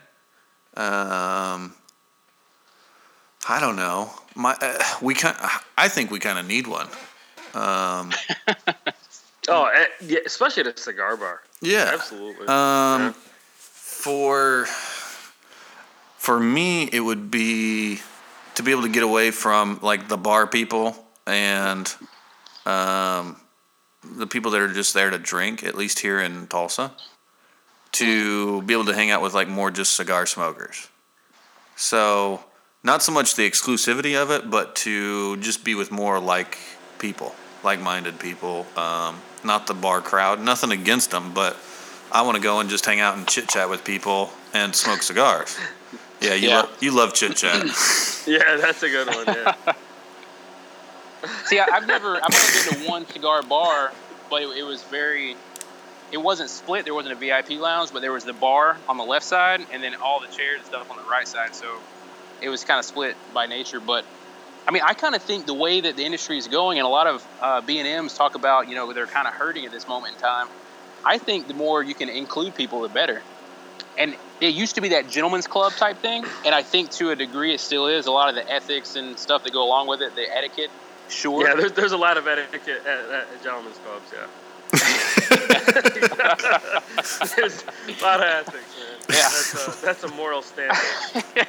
Um, 0.76 1.74
I 3.48 3.58
don't 3.60 3.76
know. 3.76 4.10
My 4.36 4.56
uh, 4.60 4.78
we 5.02 5.14
kind. 5.14 5.36
I 5.76 5.88
think 5.88 6.10
we 6.12 6.20
kind 6.20 6.38
of 6.38 6.46
need 6.46 6.66
one. 6.68 6.86
Um, 7.54 8.10
oh, 9.48 9.64
eh, 9.66 9.86
yeah, 10.06 10.20
especially 10.24 10.60
at 10.62 10.78
a 10.78 10.80
cigar 10.80 11.16
bar. 11.16 11.42
yeah. 11.60 11.90
Absolutely. 11.92 12.46
Um, 12.46 13.02
Yeah. 13.02 13.12
for 13.56 14.66
for 16.22 16.38
me, 16.38 16.84
it 16.84 17.00
would 17.00 17.32
be 17.32 17.98
to 18.54 18.62
be 18.62 18.70
able 18.70 18.82
to 18.82 18.88
get 18.88 19.02
away 19.02 19.32
from 19.32 19.80
like 19.82 20.06
the 20.06 20.16
bar 20.16 20.46
people 20.46 20.94
and 21.26 21.92
um, 22.64 23.40
the 24.04 24.28
people 24.28 24.52
that 24.52 24.60
are 24.60 24.72
just 24.72 24.94
there 24.94 25.10
to 25.10 25.18
drink. 25.18 25.64
At 25.64 25.74
least 25.74 25.98
here 25.98 26.20
in 26.20 26.46
Tulsa, 26.46 26.92
to 27.92 28.62
be 28.62 28.72
able 28.72 28.84
to 28.84 28.94
hang 28.94 29.10
out 29.10 29.20
with 29.20 29.34
like 29.34 29.48
more 29.48 29.72
just 29.72 29.96
cigar 29.96 30.24
smokers. 30.26 30.88
So 31.74 32.44
not 32.84 33.02
so 33.02 33.10
much 33.10 33.34
the 33.34 33.50
exclusivity 33.50 34.14
of 34.14 34.30
it, 34.30 34.48
but 34.48 34.76
to 34.76 35.36
just 35.38 35.64
be 35.64 35.74
with 35.74 35.90
more 35.90 36.20
like 36.20 36.56
people, 37.00 37.34
like-minded 37.64 38.20
people. 38.20 38.68
Um, 38.76 39.20
not 39.42 39.66
the 39.66 39.74
bar 39.74 40.00
crowd. 40.00 40.40
Nothing 40.40 40.70
against 40.70 41.10
them, 41.10 41.34
but 41.34 41.56
I 42.12 42.22
want 42.22 42.36
to 42.36 42.42
go 42.42 42.60
and 42.60 42.70
just 42.70 42.86
hang 42.86 43.00
out 43.00 43.16
and 43.18 43.26
chit 43.26 43.48
chat 43.48 43.68
with 43.68 43.82
people 43.82 44.30
and 44.54 44.72
smoke 44.72 45.02
cigars. 45.02 45.58
Yeah, 46.22 46.34
you 46.34 46.48
Yeah. 46.48 46.56
love 46.60 46.82
you 46.82 46.90
love 46.92 47.14
chit 47.14 47.36
chat. 47.36 47.62
yeah, 48.26 48.56
that's 48.56 48.82
a 48.82 48.88
good 48.88 49.08
one. 49.08 49.26
Yeah. 49.26 49.54
See, 51.46 51.58
I, 51.58 51.66
I've 51.72 51.86
never 51.86 52.16
I've 52.16 52.34
only 52.34 52.76
been 52.76 52.84
to 52.84 52.90
one 52.90 53.06
cigar 53.06 53.42
bar, 53.42 53.92
but 54.30 54.42
it, 54.42 54.48
it 54.58 54.62
was 54.62 54.82
very. 54.84 55.36
It 56.10 56.18
wasn't 56.20 56.50
split. 56.50 56.84
There 56.84 56.92
wasn't 56.94 57.14
a 57.14 57.16
VIP 57.16 57.58
lounge, 57.58 57.90
but 57.92 58.02
there 58.02 58.12
was 58.12 58.24
the 58.24 58.34
bar 58.34 58.76
on 58.86 58.98
the 58.98 59.04
left 59.04 59.24
side, 59.24 59.64
and 59.72 59.82
then 59.82 59.94
all 59.94 60.20
the 60.20 60.26
chairs 60.26 60.58
and 60.58 60.66
stuff 60.66 60.90
on 60.90 60.96
the 60.98 61.10
right 61.10 61.26
side. 61.26 61.54
So 61.54 61.66
it 62.42 62.50
was 62.50 62.64
kind 62.64 62.78
of 62.78 62.84
split 62.84 63.16
by 63.32 63.46
nature. 63.46 63.80
But 63.80 64.04
I 64.68 64.72
mean, 64.72 64.82
I 64.84 64.92
kind 64.94 65.14
of 65.14 65.22
think 65.22 65.46
the 65.46 65.54
way 65.54 65.80
that 65.80 65.96
the 65.96 66.04
industry 66.04 66.36
is 66.36 66.48
going, 66.48 66.78
and 66.78 66.86
a 66.86 66.90
lot 66.90 67.06
of 67.06 67.26
uh, 67.40 67.60
B 67.62 67.78
and 67.78 67.88
M's 67.88 68.14
talk 68.14 68.34
about, 68.34 68.68
you 68.68 68.74
know, 68.74 68.92
they're 68.92 69.06
kind 69.06 69.26
of 69.26 69.32
hurting 69.34 69.64
at 69.64 69.72
this 69.72 69.88
moment 69.88 70.14
in 70.16 70.20
time. 70.20 70.48
I 71.04 71.18
think 71.18 71.48
the 71.48 71.54
more 71.54 71.82
you 71.82 71.94
can 71.94 72.08
include 72.10 72.54
people, 72.54 72.82
the 72.82 72.88
better. 72.88 73.22
And 73.98 74.14
it 74.42 74.54
used 74.54 74.74
to 74.74 74.80
be 74.80 74.88
that 74.88 75.08
gentleman's 75.08 75.46
club 75.46 75.72
type 75.74 75.98
thing, 75.98 76.24
and 76.44 76.52
I 76.54 76.62
think 76.62 76.90
to 76.92 77.10
a 77.10 77.16
degree 77.16 77.52
it 77.54 77.60
still 77.60 77.86
is. 77.86 78.06
A 78.06 78.10
lot 78.10 78.28
of 78.28 78.34
the 78.34 78.50
ethics 78.50 78.96
and 78.96 79.16
stuff 79.16 79.44
that 79.44 79.52
go 79.52 79.62
along 79.62 79.86
with 79.86 80.02
it, 80.02 80.16
the 80.16 80.26
etiquette, 80.36 80.70
sure. 81.08 81.46
Yeah, 81.46 81.54
there's, 81.54 81.70
there's 81.72 81.92
a 81.92 81.96
lot 81.96 82.18
of 82.18 82.26
etiquette 82.26 82.84
at, 82.84 83.10
at 83.10 83.42
gentlemen's 83.42 83.78
clubs, 83.78 84.12
yeah. 84.12 84.26
there's 87.36 87.62
a 87.62 87.66
lot 88.02 88.20
of 88.20 88.26
ethics, 88.26 88.76
man. 88.78 88.96
Yeah. 89.08 89.16
That's 89.16 89.54
a, 89.54 89.56
that's 89.84 90.02
a 90.04 90.08
moral 90.08 90.42
standard. 90.42 90.76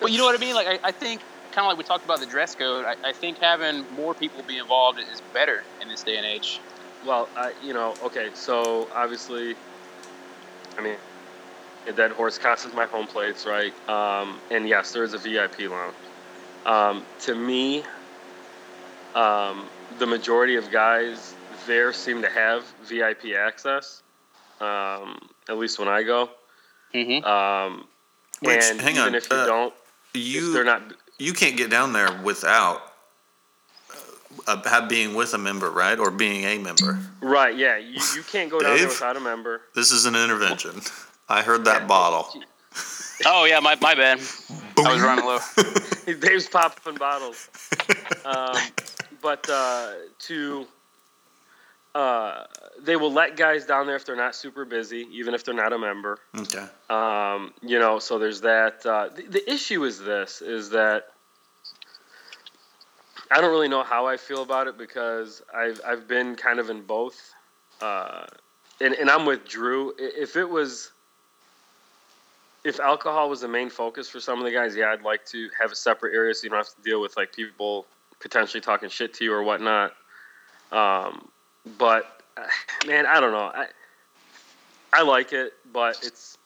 Well, 0.00 0.08
you 0.08 0.16
know 0.16 0.24
what 0.24 0.34
I 0.34 0.38
mean? 0.38 0.54
Like, 0.54 0.66
I, 0.66 0.78
I 0.88 0.92
think, 0.92 1.20
kind 1.52 1.66
of 1.66 1.66
like 1.66 1.76
we 1.76 1.84
talked 1.84 2.06
about 2.06 2.20
the 2.20 2.26
dress 2.26 2.54
code, 2.54 2.86
I, 2.86 3.10
I 3.10 3.12
think 3.12 3.36
having 3.36 3.84
more 3.94 4.14
people 4.14 4.42
be 4.44 4.56
involved 4.56 4.98
is 4.98 5.20
better 5.34 5.62
in 5.82 5.88
this 5.88 6.02
day 6.02 6.16
and 6.16 6.24
age. 6.24 6.58
Well, 7.04 7.28
I, 7.36 7.52
you 7.62 7.74
know, 7.74 7.94
okay, 8.04 8.30
so 8.32 8.88
obviously, 8.94 9.56
I 10.78 10.80
mean, 10.80 10.96
that 11.86 12.12
horse 12.12 12.38
counts 12.38 12.66
as 12.66 12.72
my 12.74 12.86
home 12.86 13.06
place, 13.06 13.46
right? 13.46 13.72
Um, 13.88 14.38
and 14.50 14.68
yes, 14.68 14.92
there 14.92 15.04
is 15.04 15.14
a 15.14 15.18
VIP 15.18 15.60
lounge. 15.70 15.94
Um, 16.66 17.04
to 17.20 17.34
me, 17.34 17.84
um, 19.14 19.66
the 19.98 20.06
majority 20.06 20.56
of 20.56 20.70
guys 20.70 21.34
there 21.66 21.92
seem 21.92 22.22
to 22.22 22.28
have 22.28 22.64
VIP 22.84 23.34
access, 23.36 24.02
um, 24.60 25.28
at 25.48 25.58
least 25.58 25.78
when 25.78 25.88
I 25.88 26.02
go. 26.02 26.30
Mm-hmm. 26.94 27.24
Um, 27.24 27.86
Which- 28.40 28.62
and 28.62 28.80
hang 28.80 28.96
even 28.96 29.08
on, 29.08 29.14
if 29.14 29.30
you 29.30 29.36
uh, 29.36 29.46
don't, 29.46 29.74
if 30.14 30.20
You 30.20 30.52
they're 30.52 30.64
not. 30.64 30.82
you 31.18 31.32
can't 31.32 31.56
get 31.56 31.70
down 31.70 31.92
there 31.92 32.20
without 32.22 32.82
uh, 34.46 34.62
have 34.68 34.88
being 34.88 35.14
with 35.14 35.34
a 35.34 35.38
member, 35.38 35.70
right, 35.70 35.98
or 35.98 36.10
being 36.10 36.44
a 36.44 36.58
member. 36.58 36.98
Right, 37.20 37.56
yeah, 37.56 37.76
you, 37.76 38.00
you 38.14 38.22
can't 38.22 38.50
go 38.50 38.60
down 38.60 38.76
there 38.76 38.88
without 38.88 39.16
a 39.16 39.20
member. 39.20 39.62
This 39.74 39.92
is 39.92 40.06
an 40.06 40.14
intervention. 40.14 40.80
I 41.30 41.42
heard 41.42 41.64
that 41.64 41.86
bottle. 41.88 42.28
Oh, 43.24 43.44
yeah, 43.44 43.60
my, 43.60 43.76
my 43.80 43.94
bad. 43.94 44.18
I 44.78 44.92
was 44.92 45.00
running 45.02 45.24
low. 45.24 45.38
Dave's 46.20 46.48
popping 46.48 46.96
bottles. 46.96 47.48
Um, 48.24 48.56
but 49.22 49.48
uh, 49.48 49.92
to 50.20 50.66
uh, 51.94 52.44
they 52.80 52.96
will 52.96 53.12
let 53.12 53.36
guys 53.36 53.66
down 53.66 53.86
there 53.86 53.96
if 53.96 54.04
they're 54.04 54.16
not 54.16 54.34
super 54.34 54.64
busy, 54.64 55.06
even 55.12 55.34
if 55.34 55.44
they're 55.44 55.54
not 55.54 55.72
a 55.72 55.78
member. 55.78 56.18
Okay. 56.36 56.66
Um, 56.88 57.52
you 57.62 57.78
know, 57.78 57.98
so 57.98 58.18
there's 58.18 58.40
that. 58.42 58.84
Uh, 58.86 59.08
the, 59.14 59.22
the 59.22 59.52
issue 59.52 59.84
is 59.84 59.98
this: 59.98 60.40
is 60.40 60.70
that 60.70 61.08
I 63.30 63.40
don't 63.40 63.50
really 63.50 63.68
know 63.68 63.82
how 63.82 64.06
I 64.06 64.16
feel 64.16 64.42
about 64.42 64.68
it 64.68 64.78
because 64.78 65.42
I've 65.54 65.80
I've 65.86 66.06
been 66.06 66.36
kind 66.36 66.60
of 66.60 66.70
in 66.70 66.82
both, 66.82 67.32
uh, 67.80 68.26
and 68.80 68.94
and 68.94 69.10
I'm 69.10 69.26
with 69.26 69.46
Drew. 69.48 69.92
If 69.98 70.36
it 70.36 70.48
was, 70.48 70.92
if 72.64 72.78
alcohol 72.80 73.28
was 73.30 73.40
the 73.40 73.48
main 73.48 73.70
focus 73.70 74.08
for 74.08 74.20
some 74.20 74.38
of 74.38 74.44
the 74.44 74.50
guys, 74.50 74.76
yeah, 74.76 74.92
I'd 74.92 75.02
like 75.02 75.24
to 75.26 75.48
have 75.60 75.72
a 75.72 75.76
separate 75.76 76.14
area 76.14 76.34
so 76.34 76.44
you 76.44 76.50
don't 76.50 76.58
have 76.58 76.74
to 76.74 76.82
deal 76.82 77.00
with 77.00 77.16
like 77.16 77.32
people 77.32 77.86
potentially 78.20 78.60
talking 78.60 78.88
shit 78.88 79.14
to 79.14 79.24
you 79.24 79.32
or 79.32 79.42
whatnot. 79.42 79.92
Um, 80.72 81.28
but 81.78 82.22
man, 82.86 83.06
I 83.06 83.20
don't 83.20 83.32
know. 83.32 83.50
I 83.54 83.66
I 84.92 85.02
like 85.02 85.32
it, 85.32 85.54
but 85.72 85.98
it's 86.02 86.36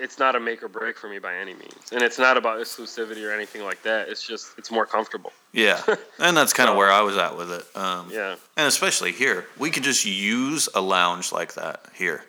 it's 0.00 0.18
not 0.20 0.36
a 0.36 0.40
make 0.40 0.62
or 0.62 0.68
break 0.68 0.96
for 0.96 1.08
me 1.08 1.18
by 1.18 1.34
any 1.34 1.54
means, 1.54 1.90
and 1.92 2.02
it's 2.02 2.18
not 2.20 2.36
about 2.36 2.60
exclusivity 2.60 3.28
or 3.28 3.32
anything 3.32 3.64
like 3.64 3.82
that. 3.82 4.08
It's 4.08 4.24
just 4.26 4.56
it's 4.56 4.70
more 4.70 4.86
comfortable. 4.86 5.32
Yeah, 5.52 5.82
and 6.20 6.36
that's 6.36 6.52
kind 6.52 6.68
of 6.68 6.74
So- 6.74 6.78
where 6.78 6.90
I 6.92 7.00
was 7.02 7.16
at 7.16 7.36
with 7.36 7.50
it. 7.52 7.64
Um, 7.76 8.08
Yeah, 8.10 8.36
And 8.56 8.66
especially 8.68 9.12
here, 9.12 9.46
we 9.58 9.70
could 9.70 9.82
just 9.82 10.04
use 10.04 10.68
a 10.74 10.80
lounge 10.80 11.32
like 11.32 11.54
that 11.54 11.86
here. 11.94 12.24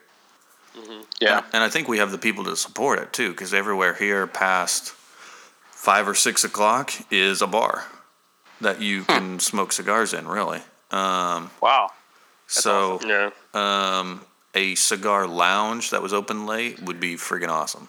Yeah. 1.20 1.44
And 1.54 1.64
I 1.64 1.70
think 1.70 1.88
we 1.88 1.98
have 1.98 2.12
the 2.12 2.18
people 2.18 2.44
to 2.46 2.56
support 2.56 3.00
it 3.00 3.12
too, 3.14 3.32
because 3.32 3.54
everywhere 3.54 3.94
here 3.94 4.26
past 4.28 4.94
five 5.72 6.08
or 6.08 6.16
six 6.16 6.44
o'clock 6.44 6.91
is 7.12 7.41
a 7.41 7.48
bar 7.48 7.86
that 8.62 8.82
you 8.82 9.04
can 9.04 9.40
smoke 9.40 9.72
cigars 9.72 10.14
in. 10.14 10.28
Really. 10.28 10.62
Um, 10.91 11.52
Wow. 11.62 11.91
so 12.48 13.00
Yeah. 13.06 13.30
um, 13.54 14.26
a 14.56 14.76
cigar 14.76 15.28
lounge 15.28 15.91
that 15.91 16.02
was 16.02 16.14
open 16.14 16.46
late 16.46 16.82
would 16.82 17.00
be 17.00 17.16
freaking 17.16 17.50
awesome. 17.50 17.88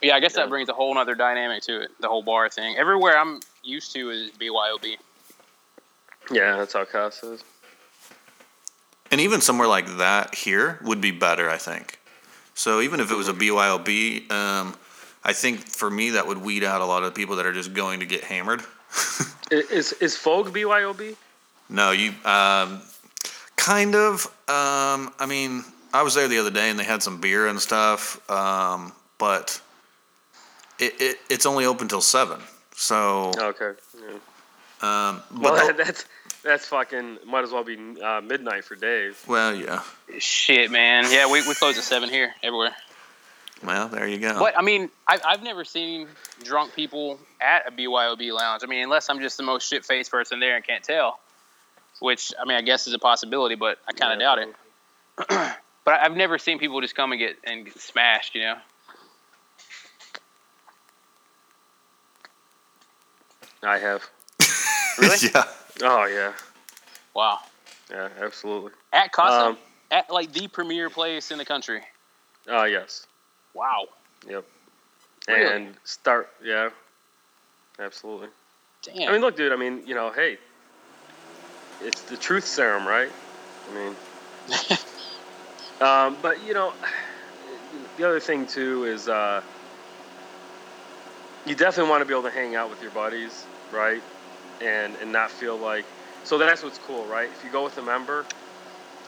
Yeah, 0.00 0.14
I 0.16 0.20
guess 0.20 0.34
Yeah. 0.34 0.42
that 0.42 0.48
brings 0.48 0.68
a 0.68 0.72
whole 0.74 0.96
other 0.96 1.14
dynamic 1.14 1.62
to 1.64 1.82
it. 1.82 1.90
The 2.00 2.08
whole 2.08 2.22
bar 2.22 2.48
thing. 2.48 2.76
Everywhere 2.76 3.18
I'm 3.18 3.40
used 3.62 3.92
to 3.94 4.10
is 4.10 4.30
BYOB. 4.32 4.96
Yeah, 6.30 6.56
that's 6.56 6.72
how 6.72 6.84
Casa 6.84 7.32
is. 7.32 7.44
And 9.10 9.20
even 9.20 9.40
somewhere 9.40 9.68
like 9.68 9.98
that 9.98 10.34
here 10.34 10.78
would 10.82 11.00
be 11.00 11.10
better, 11.10 11.48
I 11.48 11.56
think. 11.56 11.98
So 12.54 12.80
even 12.80 13.00
if 13.00 13.10
it 13.10 13.16
was 13.16 13.28
a 13.28 13.32
BYOB, 13.32 14.30
um, 14.30 14.74
I 15.24 15.32
think 15.32 15.60
for 15.60 15.88
me 15.90 16.10
that 16.10 16.26
would 16.26 16.38
weed 16.38 16.64
out 16.64 16.80
a 16.80 16.84
lot 16.84 17.02
of 17.04 17.14
people 17.14 17.36
that 17.36 17.46
are 17.46 17.52
just 17.52 17.72
going 17.72 18.00
to 18.00 18.06
get 18.06 18.24
hammered. 18.24 18.62
Is 19.50 19.94
is 19.94 20.14
Fogue 20.14 20.52
BYOB? 20.52 21.16
No, 21.70 21.90
you 21.90 22.10
um, 22.26 22.82
kind 23.56 23.94
of. 23.94 24.26
Um, 24.46 25.10
I 25.18 25.26
mean, 25.26 25.64
I 25.92 26.02
was 26.02 26.14
there 26.14 26.28
the 26.28 26.38
other 26.38 26.50
day 26.50 26.68
and 26.68 26.78
they 26.78 26.84
had 26.84 27.02
some 27.02 27.18
beer 27.18 27.46
and 27.46 27.58
stuff, 27.58 28.20
um, 28.30 28.92
but 29.16 29.58
it, 30.78 31.00
it 31.00 31.16
it's 31.30 31.46
only 31.46 31.64
open 31.64 31.88
till 31.88 32.02
seven. 32.02 32.40
So, 32.74 33.32
Okay. 33.38 33.72
Yeah. 33.98 35.08
um, 35.08 35.22
but 35.30 35.52
Well, 35.52 35.72
that's 35.76 36.04
that's 36.48 36.66
fucking 36.66 37.18
might 37.26 37.44
as 37.44 37.52
well 37.52 37.62
be 37.64 37.76
uh, 38.02 38.20
midnight 38.20 38.64
for 38.64 38.74
Dave. 38.74 39.22
well, 39.28 39.54
yeah. 39.54 39.82
Shit, 40.18 40.70
man. 40.70 41.04
Yeah, 41.10 41.30
we, 41.30 41.46
we 41.46 41.54
close 41.54 41.76
at 41.78 41.84
seven 41.84 42.08
here 42.08 42.34
everywhere. 42.42 42.74
Well, 43.62 43.88
there 43.88 44.06
you 44.06 44.18
go. 44.18 44.38
But 44.38 44.56
I 44.58 44.62
mean, 44.62 44.88
I, 45.06 45.18
I've 45.24 45.42
never 45.42 45.64
seen 45.64 46.08
drunk 46.42 46.74
people 46.74 47.18
at 47.40 47.66
a 47.68 47.72
BYOB 47.72 48.32
lounge. 48.32 48.62
I 48.64 48.66
mean, 48.66 48.82
unless 48.84 49.10
I'm 49.10 49.20
just 49.20 49.36
the 49.36 49.42
most 49.42 49.68
shit 49.68 49.84
faced 49.84 50.10
person 50.10 50.40
there 50.40 50.56
and 50.56 50.64
can't 50.64 50.82
tell, 50.82 51.18
which 52.00 52.32
I 52.40 52.44
mean, 52.46 52.56
I 52.56 52.62
guess 52.62 52.86
is 52.86 52.94
a 52.94 52.98
possibility, 52.98 53.54
but 53.56 53.78
I 53.88 53.92
kind 53.92 54.12
of 54.12 54.18
doubt 54.20 54.38
it. 54.38 54.54
But 55.84 56.00
I- 56.02 56.04
I've 56.04 56.16
never 56.16 56.36
seen 56.36 56.58
people 56.58 56.82
just 56.82 56.94
come 56.94 57.12
and 57.12 57.18
get 57.18 57.38
and 57.44 57.64
get 57.64 57.80
smashed. 57.80 58.34
You 58.34 58.42
know? 58.42 58.56
I 63.62 63.78
have. 63.78 64.08
Really? 64.98 65.16
yeah. 65.32 65.44
Oh 65.82 66.06
yeah. 66.06 66.32
Wow. 67.14 67.40
Yeah, 67.90 68.08
absolutely. 68.20 68.72
At 68.92 69.12
Casa, 69.12 69.46
Um, 69.46 69.58
at 69.90 70.10
like 70.10 70.32
the 70.32 70.48
premier 70.48 70.90
place 70.90 71.30
in 71.30 71.38
the 71.38 71.44
country. 71.44 71.82
Oh 72.48 72.64
yes. 72.64 73.06
Wow. 73.54 73.88
Yep. 74.28 74.44
Really? 75.28 75.54
And 75.54 75.74
start. 75.84 76.30
Yeah. 76.42 76.70
Absolutely. 77.78 78.28
Damn. 78.82 79.08
I 79.08 79.12
mean, 79.12 79.20
look, 79.20 79.36
dude. 79.36 79.52
I 79.52 79.56
mean, 79.56 79.82
you 79.86 79.94
know, 79.94 80.10
hey, 80.10 80.38
it's 81.82 82.02
the 82.02 82.16
truth 82.16 82.44
serum, 82.44 82.86
right? 82.86 83.10
I 83.70 83.74
mean, 83.74 83.96
um, 85.80 86.16
but 86.22 86.42
you 86.44 86.54
know, 86.54 86.72
the 87.96 88.04
other 88.04 88.20
thing 88.20 88.46
too 88.46 88.84
is 88.84 89.08
uh, 89.08 89.42
you 91.46 91.54
definitely 91.54 91.90
want 91.90 92.00
to 92.00 92.06
be 92.06 92.14
able 92.14 92.22
to 92.24 92.30
hang 92.30 92.54
out 92.56 92.70
with 92.70 92.82
your 92.82 92.90
buddies, 92.90 93.46
right? 93.72 94.02
And 94.60 94.96
and 95.00 95.12
not 95.12 95.30
feel 95.30 95.56
like. 95.56 95.84
So 96.24 96.36
that's 96.36 96.62
what's 96.62 96.78
cool, 96.78 97.04
right? 97.06 97.28
If 97.28 97.44
you 97.44 97.50
go 97.50 97.64
with 97.64 97.78
a 97.78 97.82
member, 97.82 98.26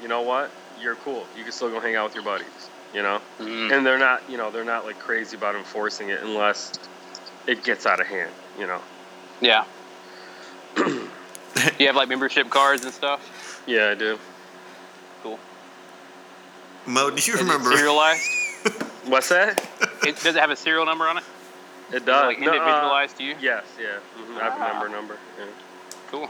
you 0.01 0.09
know 0.09 0.23
what? 0.23 0.51
You're 0.81 0.95
cool. 0.97 1.27
You 1.37 1.43
can 1.43 1.53
still 1.53 1.71
go 1.71 1.81
hang 1.81 1.97
out 1.97 2.05
with 2.05 2.15
your 2.15 2.25
buddies, 2.25 2.71
you 2.95 3.03
know. 3.03 3.21
Mm. 3.39 3.73
And 3.73 3.85
they're 3.85 3.99
not, 3.99 4.23
you 4.31 4.39
know, 4.39 4.51
they're 4.51 4.65
not 4.65 4.87
like 4.87 4.99
crazy 4.99 5.37
about 5.37 5.55
enforcing 5.55 6.09
it 6.09 6.21
unless 6.23 6.73
it 7.47 7.63
gets 7.65 7.85
out 7.85 8.01
of 8.01 8.07
hand, 8.07 8.31
you 8.59 8.67
know. 8.67 8.81
Yeah. 9.41 9.65
you 10.77 11.87
have 11.87 11.97
like 11.97 12.09
membership 12.09 12.49
cards 12.49 12.85
and 12.85 12.95
stuff. 12.95 13.63
Yeah, 13.67 13.91
I 13.91 13.95
do. 13.95 14.19
Cool. 15.23 15.39
Mo, 16.87 17.11
do 17.11 17.17
you 17.17 17.35
Is 17.35 17.41
it 17.41 17.43
remember? 17.43 17.77
serialized? 17.77 18.23
What's 19.07 19.29
that? 19.29 19.63
it, 20.07 20.17
does 20.17 20.37
it 20.37 20.37
have 20.37 20.51
a 20.51 20.57
serial 20.57 20.87
number 20.87 21.07
on 21.07 21.19
it? 21.19 21.25
It 21.91 21.97
Is 21.97 22.03
it, 22.03 22.07
does. 22.07 22.25
like 22.27 22.41
No, 22.41 22.51
uh, 22.51 22.55
individualized 22.55 23.17
to 23.19 23.25
you? 23.25 23.35
yes, 23.41 23.65
yeah. 23.81 23.99
hmm 24.17 24.37
I 24.39 24.45
have 24.45 24.57
a 24.57 24.59
member 24.59 24.89
number. 24.89 25.17
Yeah. 25.39 25.47
Cool. 26.11 26.29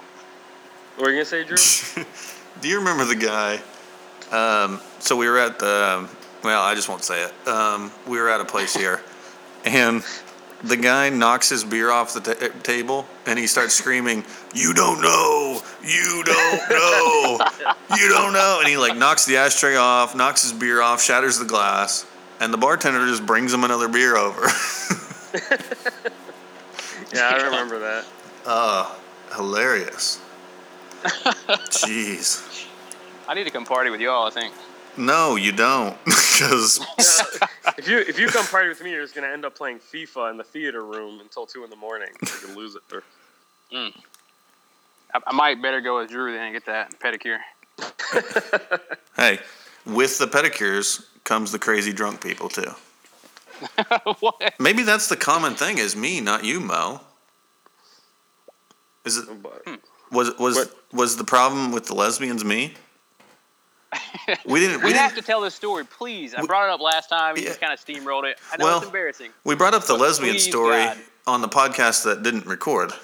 What 0.96 1.06
were 1.06 1.10
you 1.10 1.16
gonna 1.16 1.24
say, 1.24 1.44
Drew? 1.44 1.56
do 2.60 2.68
you 2.68 2.78
remember 2.78 3.04
the 3.04 3.14
guy? 3.16 3.60
Um, 4.30 4.80
so 4.98 5.16
we 5.16 5.28
were 5.28 5.38
at 5.38 5.58
the. 5.58 6.08
Well, 6.42 6.62
I 6.62 6.74
just 6.74 6.88
won't 6.88 7.04
say 7.04 7.24
it. 7.24 7.48
Um, 7.48 7.90
we 8.06 8.18
were 8.18 8.28
at 8.30 8.40
a 8.40 8.44
place 8.44 8.74
here, 8.74 9.00
and 9.64 10.02
the 10.62 10.76
guy 10.76 11.08
knocks 11.10 11.48
his 11.48 11.64
beer 11.64 11.90
off 11.90 12.12
the 12.14 12.20
ta 12.20 12.48
table, 12.62 13.06
and 13.26 13.38
he 13.38 13.46
starts 13.46 13.74
screaming, 13.74 14.24
"You 14.54 14.72
don't 14.74 15.00
know! 15.02 15.60
You 15.84 16.22
don't 16.24 16.70
know! 16.70 17.40
You 17.98 18.08
don't 18.08 18.32
know!" 18.32 18.58
And 18.60 18.68
he 18.68 18.76
like 18.76 18.96
knocks 18.96 19.24
the 19.26 19.36
ashtray 19.38 19.76
off, 19.76 20.14
knocks 20.14 20.42
his 20.42 20.52
beer 20.52 20.80
off, 20.80 21.02
shatters 21.02 21.38
the 21.38 21.44
glass, 21.44 22.06
and 22.40 22.52
the 22.52 22.58
bartender 22.58 23.04
just 23.06 23.26
brings 23.26 23.52
him 23.52 23.64
another 23.64 23.88
beer 23.88 24.16
over. 24.16 24.42
yeah, 27.14 27.28
I 27.28 27.42
remember 27.44 27.78
that. 27.78 28.04
uh, 28.46 28.94
hilarious. 29.34 30.20
Jeez. 31.02 32.66
I 33.28 33.34
need 33.34 33.44
to 33.44 33.50
come 33.50 33.64
party 33.64 33.90
with 33.90 34.00
y'all. 34.00 34.26
I 34.26 34.30
think. 34.30 34.52
No, 34.96 35.36
you 35.36 35.52
don't, 35.52 35.96
because 36.04 36.84
if 37.78 37.88
you 37.88 37.98
if 37.98 38.18
you 38.18 38.26
come 38.26 38.44
party 38.46 38.68
with 38.68 38.82
me, 38.82 38.90
you're 38.90 39.02
just 39.02 39.14
gonna 39.14 39.28
end 39.28 39.44
up 39.44 39.54
playing 39.54 39.78
FIFA 39.78 40.32
in 40.32 40.36
the 40.36 40.44
theater 40.44 40.84
room 40.84 41.20
until 41.20 41.46
two 41.46 41.62
in 41.64 41.70
the 41.70 41.76
morning. 41.76 42.08
You 42.20 42.28
could 42.28 42.56
lose 42.56 42.74
it. 42.74 42.82
Or, 42.92 43.02
I, 45.14 45.20
I 45.26 45.32
might 45.32 45.62
better 45.62 45.80
go 45.80 45.98
with 46.00 46.10
Drew 46.10 46.32
then 46.32 46.42
and 46.42 46.52
get 46.52 46.66
that 46.66 46.98
pedicure. 46.98 47.38
hey, 49.16 49.38
with 49.86 50.18
the 50.18 50.26
pedicures 50.26 51.06
comes 51.24 51.52
the 51.52 51.58
crazy 51.58 51.92
drunk 51.92 52.20
people 52.20 52.48
too. 52.48 52.74
what? 54.20 54.54
Maybe 54.58 54.82
that's 54.82 55.08
the 55.08 55.16
common 55.16 55.54
thing 55.54 55.78
is 55.78 55.94
me, 55.96 56.20
not 56.20 56.44
you, 56.44 56.60
Mo. 56.60 57.00
Is 59.04 59.16
it 59.18 59.28
was 60.12 60.36
was 60.38 60.56
What? 60.56 60.74
was 60.92 61.16
the 61.16 61.24
problem 61.24 61.72
with 61.72 61.86
the 61.86 61.94
lesbians 61.94 62.44
me? 62.44 62.74
We 64.46 64.60
didn't. 64.60 64.78
We, 64.82 64.86
We, 64.88 64.92
have 64.92 65.10
didn't. 65.10 65.22
to 65.24 65.26
tell 65.26 65.40
this 65.40 65.54
story, 65.54 65.84
please. 65.84 66.34
I 66.34 66.40
We- 66.42 66.46
brought 66.46 66.68
it 66.68 66.72
up 66.72 66.80
last 66.80 67.08
time. 67.08 67.36
You 67.36 67.42
Yeah. 67.42 67.48
just 67.48 67.60
kind 67.60 67.72
of 67.72 67.80
steamrolled 67.84 68.24
it. 68.30 68.38
I 68.52 68.56
know 68.58 68.64
Well, 68.66 68.76
it's 68.78 68.86
embarrassing. 68.86 69.30
We 69.44 69.54
brought 69.56 69.74
up 69.74 69.84
the 69.86 69.94
lesbian 69.96 70.34
please, 70.34 70.44
story 70.48 70.76
God. 70.84 70.98
on 71.26 71.40
the 71.40 71.48
podcast 71.48 72.04
that 72.04 72.22
didn't 72.22 72.46
record. 72.46 72.92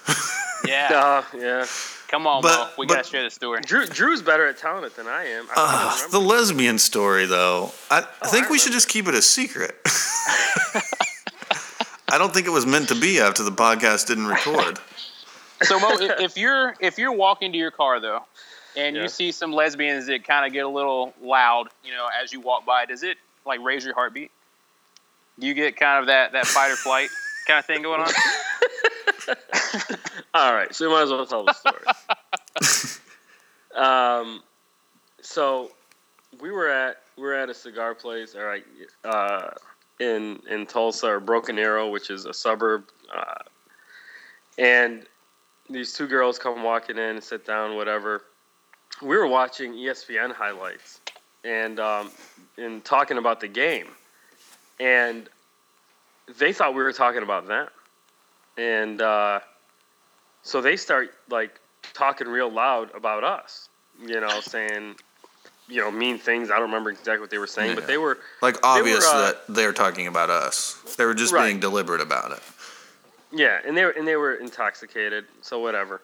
Yeah. 0.67 0.89
uh, 0.91 1.23
yeah, 1.37 1.67
Come 2.09 2.27
on, 2.27 2.41
But- 2.43 2.57
Mo. 2.59 2.69
We 2.79 2.87
but- 2.87 2.95
gotta 2.99 3.09
share 3.09 3.23
the 3.25 3.31
story. 3.31 3.61
Drew 3.63 3.87
Drew's 3.87 4.23
better 4.23 4.47
at 4.47 4.59
telling 4.59 4.85
it 4.85 4.95
than 4.97 5.07
I 5.09 5.25
am. 5.27 5.47
I 5.51 5.55
ah, 5.57 5.93
Ugh, 5.93 5.99
can't 6.01 6.13
the 6.13 6.21
lesbian 6.21 6.79
story, 6.79 7.27
though, 7.27 7.73
I, 7.91 8.01
I 8.01 8.05
Oh, 8.23 8.29
think 8.29 8.47
I 8.47 8.51
we 8.51 8.59
should 8.59 8.73
just 8.73 8.89
keep 8.89 9.09
it 9.09 9.15
a 9.15 9.23
secret. 9.23 9.77
I 12.09 12.19
don't 12.19 12.33
think 12.33 12.47
it 12.47 12.51
was 12.51 12.65
meant 12.67 12.89
to 12.89 12.95
be 12.95 13.19
after 13.21 13.43
the 13.43 13.51
podcast 13.51 14.07
didn't 14.07 14.27
record. 14.29 14.79
So 15.63 15.81
Mo, 15.81 15.89
if 15.99 16.37
you're 16.43 16.75
if 16.81 16.99
you're 16.99 17.13
walking 17.13 17.51
to 17.53 17.59
your 17.59 17.71
car 17.73 17.99
though, 17.99 18.23
and 18.77 18.95
Yeah. 18.95 19.03
you 19.03 19.09
see 19.09 19.33
some 19.33 19.53
lesbians 19.53 20.07
that 20.07 20.23
kind 20.25 20.47
of 20.47 20.53
get 20.53 20.65
a 20.65 20.69
little 20.69 21.13
loud, 21.21 21.69
you 21.85 21.93
know, 21.93 22.07
as 22.23 22.33
you 22.33 22.41
walk 22.41 22.65
by, 22.65 22.85
does 22.87 23.03
it 23.03 23.17
like 23.45 23.61
raise 23.63 23.85
your 23.85 23.95
heartbeat? 23.95 24.31
Do 25.41 25.47
you 25.47 25.55
get 25.55 25.77
kind 25.77 25.99
of 26.01 26.07
that 26.07 26.33
that 26.33 26.47
fight 26.47 26.71
or 26.71 26.77
flight 26.77 27.09
kind 27.49 27.59
of 27.59 27.65
thing 27.65 27.83
going 27.83 28.01
on? 28.03 28.09
All 30.35 30.55
right, 30.55 30.75
so 30.75 30.89
we 30.89 30.95
might 30.95 31.03
as 31.03 31.11
well 31.11 31.27
tell 31.27 31.45
the 31.45 31.53
story. 31.53 33.01
um, 33.77 34.43
so 35.21 35.71
we 36.41 36.51
were 36.51 36.69
at 36.69 37.03
we 37.17 37.23
were 37.23 37.35
at 37.35 37.49
a 37.49 37.55
cigar 37.55 37.95
place, 37.95 38.35
all 38.35 38.45
right, 38.45 38.65
uh, 39.05 39.51
in 39.99 40.41
in 40.49 40.67
Tulsa 40.67 41.07
or 41.07 41.21
Broken 41.21 41.59
Arrow, 41.59 41.91
which 41.91 42.11
is 42.11 42.27
a 42.27 42.35
suburb, 42.35 42.85
uh, 43.15 43.43
and 44.59 45.07
these 45.69 45.93
two 45.93 46.07
girls 46.07 46.39
come 46.39 46.63
walking 46.63 46.97
in 46.97 47.17
and 47.17 47.25
sit 47.25 47.47
down, 47.47 47.77
whatever. 47.77 48.23
We 49.03 49.17
were 49.17 49.27
watching 49.27 49.73
ESPN 49.73 50.33
highlights 50.33 51.01
and 51.45 51.81
um, 51.81 52.11
and 52.57 52.85
talking 52.85 53.19
about 53.19 53.41
the 53.41 53.49
game, 53.49 53.89
and 54.79 55.29
they 56.39 56.53
thought 56.53 56.75
we 56.75 56.83
were 56.83 56.93
talking 56.93 57.23
about 57.23 57.49
them, 57.49 57.69
and. 58.57 59.01
Uh, 59.01 59.41
so 60.47 60.61
they 60.61 60.77
start 60.77 61.11
like 61.29 61.61
talking 61.93 62.29
real 62.29 62.49
loud 62.51 62.95
about 62.95 63.25
us, 63.25 63.69
you 64.01 64.21
know, 64.21 64.41
saying, 64.41 64.95
you 65.69 65.81
know, 65.81 65.91
mean 65.91 66.19
things. 66.19 66.51
I 66.51 66.55
don't 66.55 66.63
remember 66.71 66.91
exactly 66.91 67.19
what 67.19 67.31
they 67.31 67.39
were 67.39 67.47
saying, 67.49 67.71
Yeah. 67.71 67.75
but 67.75 67.87
they 67.89 67.99
were, 67.99 68.19
Like 68.43 68.57
obvious 68.65 69.05
uh, 69.05 69.33
that 69.33 69.55
they're 69.55 69.73
talking 69.73 70.07
about 70.07 70.31
us. 70.31 70.75
They 70.97 71.05
were 71.05 71.15
just 71.15 71.33
Right. 71.33 71.47
being 71.49 71.59
deliberate 71.61 72.01
about 72.01 72.31
it. 72.31 72.43
yeah, 73.33 73.59
and 73.67 73.77
they 73.77 73.85
were 73.85 73.91
and 73.91 74.07
they 74.07 74.17
were 74.17 74.35
intoxicated, 74.37 75.27
so 75.43 75.59
whatever. 75.59 76.03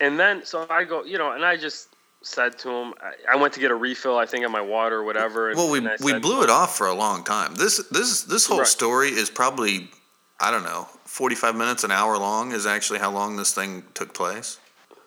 And 0.00 0.18
then 0.18 0.44
so 0.46 0.66
I 0.70 0.84
go, 0.84 1.02
you 1.04 1.18
know, 1.18 1.32
and 1.32 1.44
I 1.44 1.56
just 1.56 1.88
said 2.22 2.58
to 2.60 2.70
him, 2.70 2.94
I, 3.02 3.34
I 3.34 3.36
went 3.36 3.52
to 3.54 3.60
get 3.60 3.70
a 3.70 3.74
refill, 3.74 4.16
I 4.16 4.24
think, 4.26 4.44
on 4.44 4.52
my 4.52 4.60
water 4.60 4.98
or 5.00 5.04
whatever. 5.04 5.50
And, 5.50 5.58
Well, 5.58 5.70
we 5.70 5.80
we 6.00 6.18
blew 6.20 6.42
it 6.44 6.50
off 6.50 6.76
for 6.78 6.86
a 6.86 6.94
long 6.94 7.24
time. 7.24 7.54
This 7.56 7.78
this 7.90 8.22
this 8.22 8.46
whole 8.46 8.58
Right. 8.58 8.66
story 8.68 9.08
is 9.08 9.30
probably 9.30 9.90
I 10.38 10.50
don't 10.52 10.64
know, 10.64 10.88
45 11.14 11.54
minutes, 11.54 11.84
an 11.84 11.92
hour 11.92 12.18
long 12.18 12.50
is 12.50 12.66
actually 12.66 12.98
how 12.98 13.08
long 13.08 13.36
this 13.36 13.54
thing 13.54 13.84
took 13.94 14.12
place. 14.12 14.58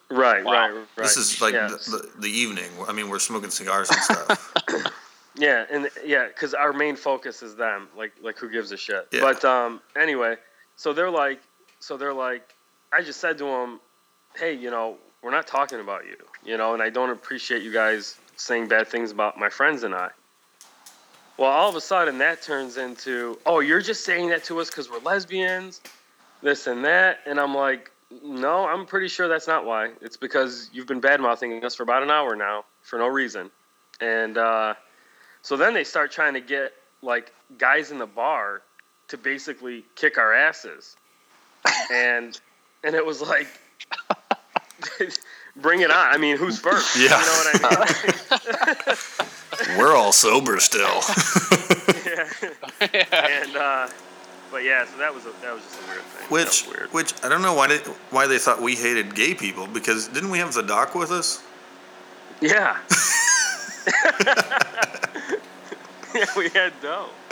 Right, 0.10 0.42
Wow. 0.42 0.52
right, 0.54 0.72
right. 0.74 0.88
This 0.96 1.18
is 1.18 1.42
like 1.42 1.54
yeah. 1.54 1.68
the, 1.68 1.76
the, 1.76 2.22
the 2.22 2.30
evening. 2.30 2.70
I 2.88 2.94
mean, 2.94 3.10
we're 3.10 3.20
smoking 3.20 3.50
cigars 3.50 3.90
and 3.90 4.00
stuff. 4.00 4.54
Yeah, 5.40 5.66
and 5.70 5.88
yeah, 6.04 6.30
because 6.30 6.56
our 6.56 6.74
main 6.74 6.96
focus 6.96 7.44
is 7.44 7.56
them. 7.56 7.90
Like, 7.96 8.12
like 8.24 8.40
who 8.40 8.50
gives 8.50 8.72
a 8.72 8.78
shit? 8.78 9.08
Yeah. 9.12 9.22
But 9.22 9.46
um, 9.46 9.82
anyway, 9.96 10.38
so 10.78 10.94
they're 10.94 11.12
like, 11.12 11.40
so 11.80 11.96
they're 11.96 12.12
like, 12.12 12.56
I 12.92 13.04
just 13.04 13.20
said 13.20 13.38
to 13.38 13.44
them, 13.44 13.80
hey, 14.36 14.54
you 14.54 14.72
know, 14.72 14.98
we're 15.22 15.30
not 15.30 15.46
talking 15.46 15.80
about 15.80 16.06
you, 16.06 16.18
you 16.44 16.58
know, 16.58 16.74
and 16.74 16.82
I 16.82 16.90
don't 16.90 17.12
appreciate 17.12 17.62
you 17.62 17.72
guys 17.72 18.18
saying 18.36 18.68
bad 18.68 18.88
things 18.88 19.12
about 19.12 19.38
my 19.38 19.48
friends 19.50 19.84
and 19.84 19.94
I. 19.94 20.10
Well, 21.38 21.52
all 21.52 21.70
of 21.70 21.76
a 21.76 21.82
sudden 21.82 22.18
that 22.18 22.42
turns 22.42 22.78
into, 22.78 23.38
oh, 23.46 23.60
you're 23.60 23.82
just 23.82 24.04
saying 24.04 24.30
that 24.30 24.44
to 24.46 24.60
us 24.60 24.72
because 24.72 24.90
we're 24.90 25.00
lesbians, 25.02 25.82
this 26.42 26.68
and 26.68 26.86
that, 26.86 27.20
and 27.26 27.40
I'm 27.40 27.56
like, 27.56 27.92
no, 28.24 28.66
I'm 28.66 28.86
pretty 28.86 29.08
sure 29.08 29.28
that's 29.28 29.48
not 29.48 29.66
why. 29.66 29.92
It's 30.02 30.18
because 30.18 30.70
you've 30.72 30.88
been 30.88 31.02
bad 31.02 31.20
mouthing 31.20 31.64
us 31.64 31.76
for 31.76 31.84
about 31.84 32.04
an 32.04 32.12
hour 32.12 32.36
now 32.36 32.66
for 32.82 33.00
no 33.00 33.08
reason, 33.08 33.52
and. 34.02 34.38
uh 34.38 34.74
so 35.48 35.56
then 35.56 35.74
they 35.74 35.86
start 35.86 36.12
trying 36.12 36.34
to 36.34 36.42
get 36.42 36.74
like 37.02 37.34
guys 37.58 37.92
in 37.92 38.00
the 38.00 38.06
bar 38.06 38.64
to 39.08 39.18
basically 39.18 39.86
kick 39.96 40.18
our 40.18 40.34
asses, 40.34 40.98
and 41.90 42.38
and 42.84 42.94
it 42.94 43.06
was 43.06 43.22
like, 43.22 43.48
bring 45.56 45.80
it 45.80 45.90
on. 45.90 46.14
I 46.14 46.18
mean, 46.18 46.36
who's 46.36 46.60
first? 46.60 46.98
Yeah. 46.98 47.04
You 47.04 47.10
know 47.10 47.16
what 47.16 47.62
I 47.64 48.88
mean? 49.70 49.78
we're 49.80 49.96
all 49.96 50.12
sober 50.12 50.60
still. 50.60 50.84
yeah. 52.94 53.44
And 53.44 53.56
uh, 53.56 53.88
but 54.52 54.64
yeah, 54.64 54.86
so 54.86 54.98
that 54.98 55.14
was 55.14 55.26
a, 55.26 55.32
that 55.42 55.54
was 55.54 55.64
just 55.64 55.80
a 55.82 55.88
weird 55.88 56.02
thing. 56.02 56.22
That 56.22 56.32
which 56.32 56.66
was 56.66 56.68
weird. 56.68 56.94
which 56.94 57.14
I 57.24 57.30
don't 57.30 57.42
know 57.42 57.54
why 57.54 57.68
did 57.68 57.82
why 58.12 58.28
they 58.28 58.38
thought 58.38 58.62
we 58.62 58.76
hated 58.76 59.16
gay 59.16 59.34
people 59.34 59.68
because 59.68 60.08
didn't 60.08 60.30
we 60.30 60.40
have 60.40 60.54
the 60.54 60.64
doc 60.64 60.96
with 60.96 61.12
us? 61.12 61.44
Yeah. 62.42 62.78
yeah, 66.16 66.26
we 66.36 66.50
had 66.50 66.74
dough. 66.82 67.10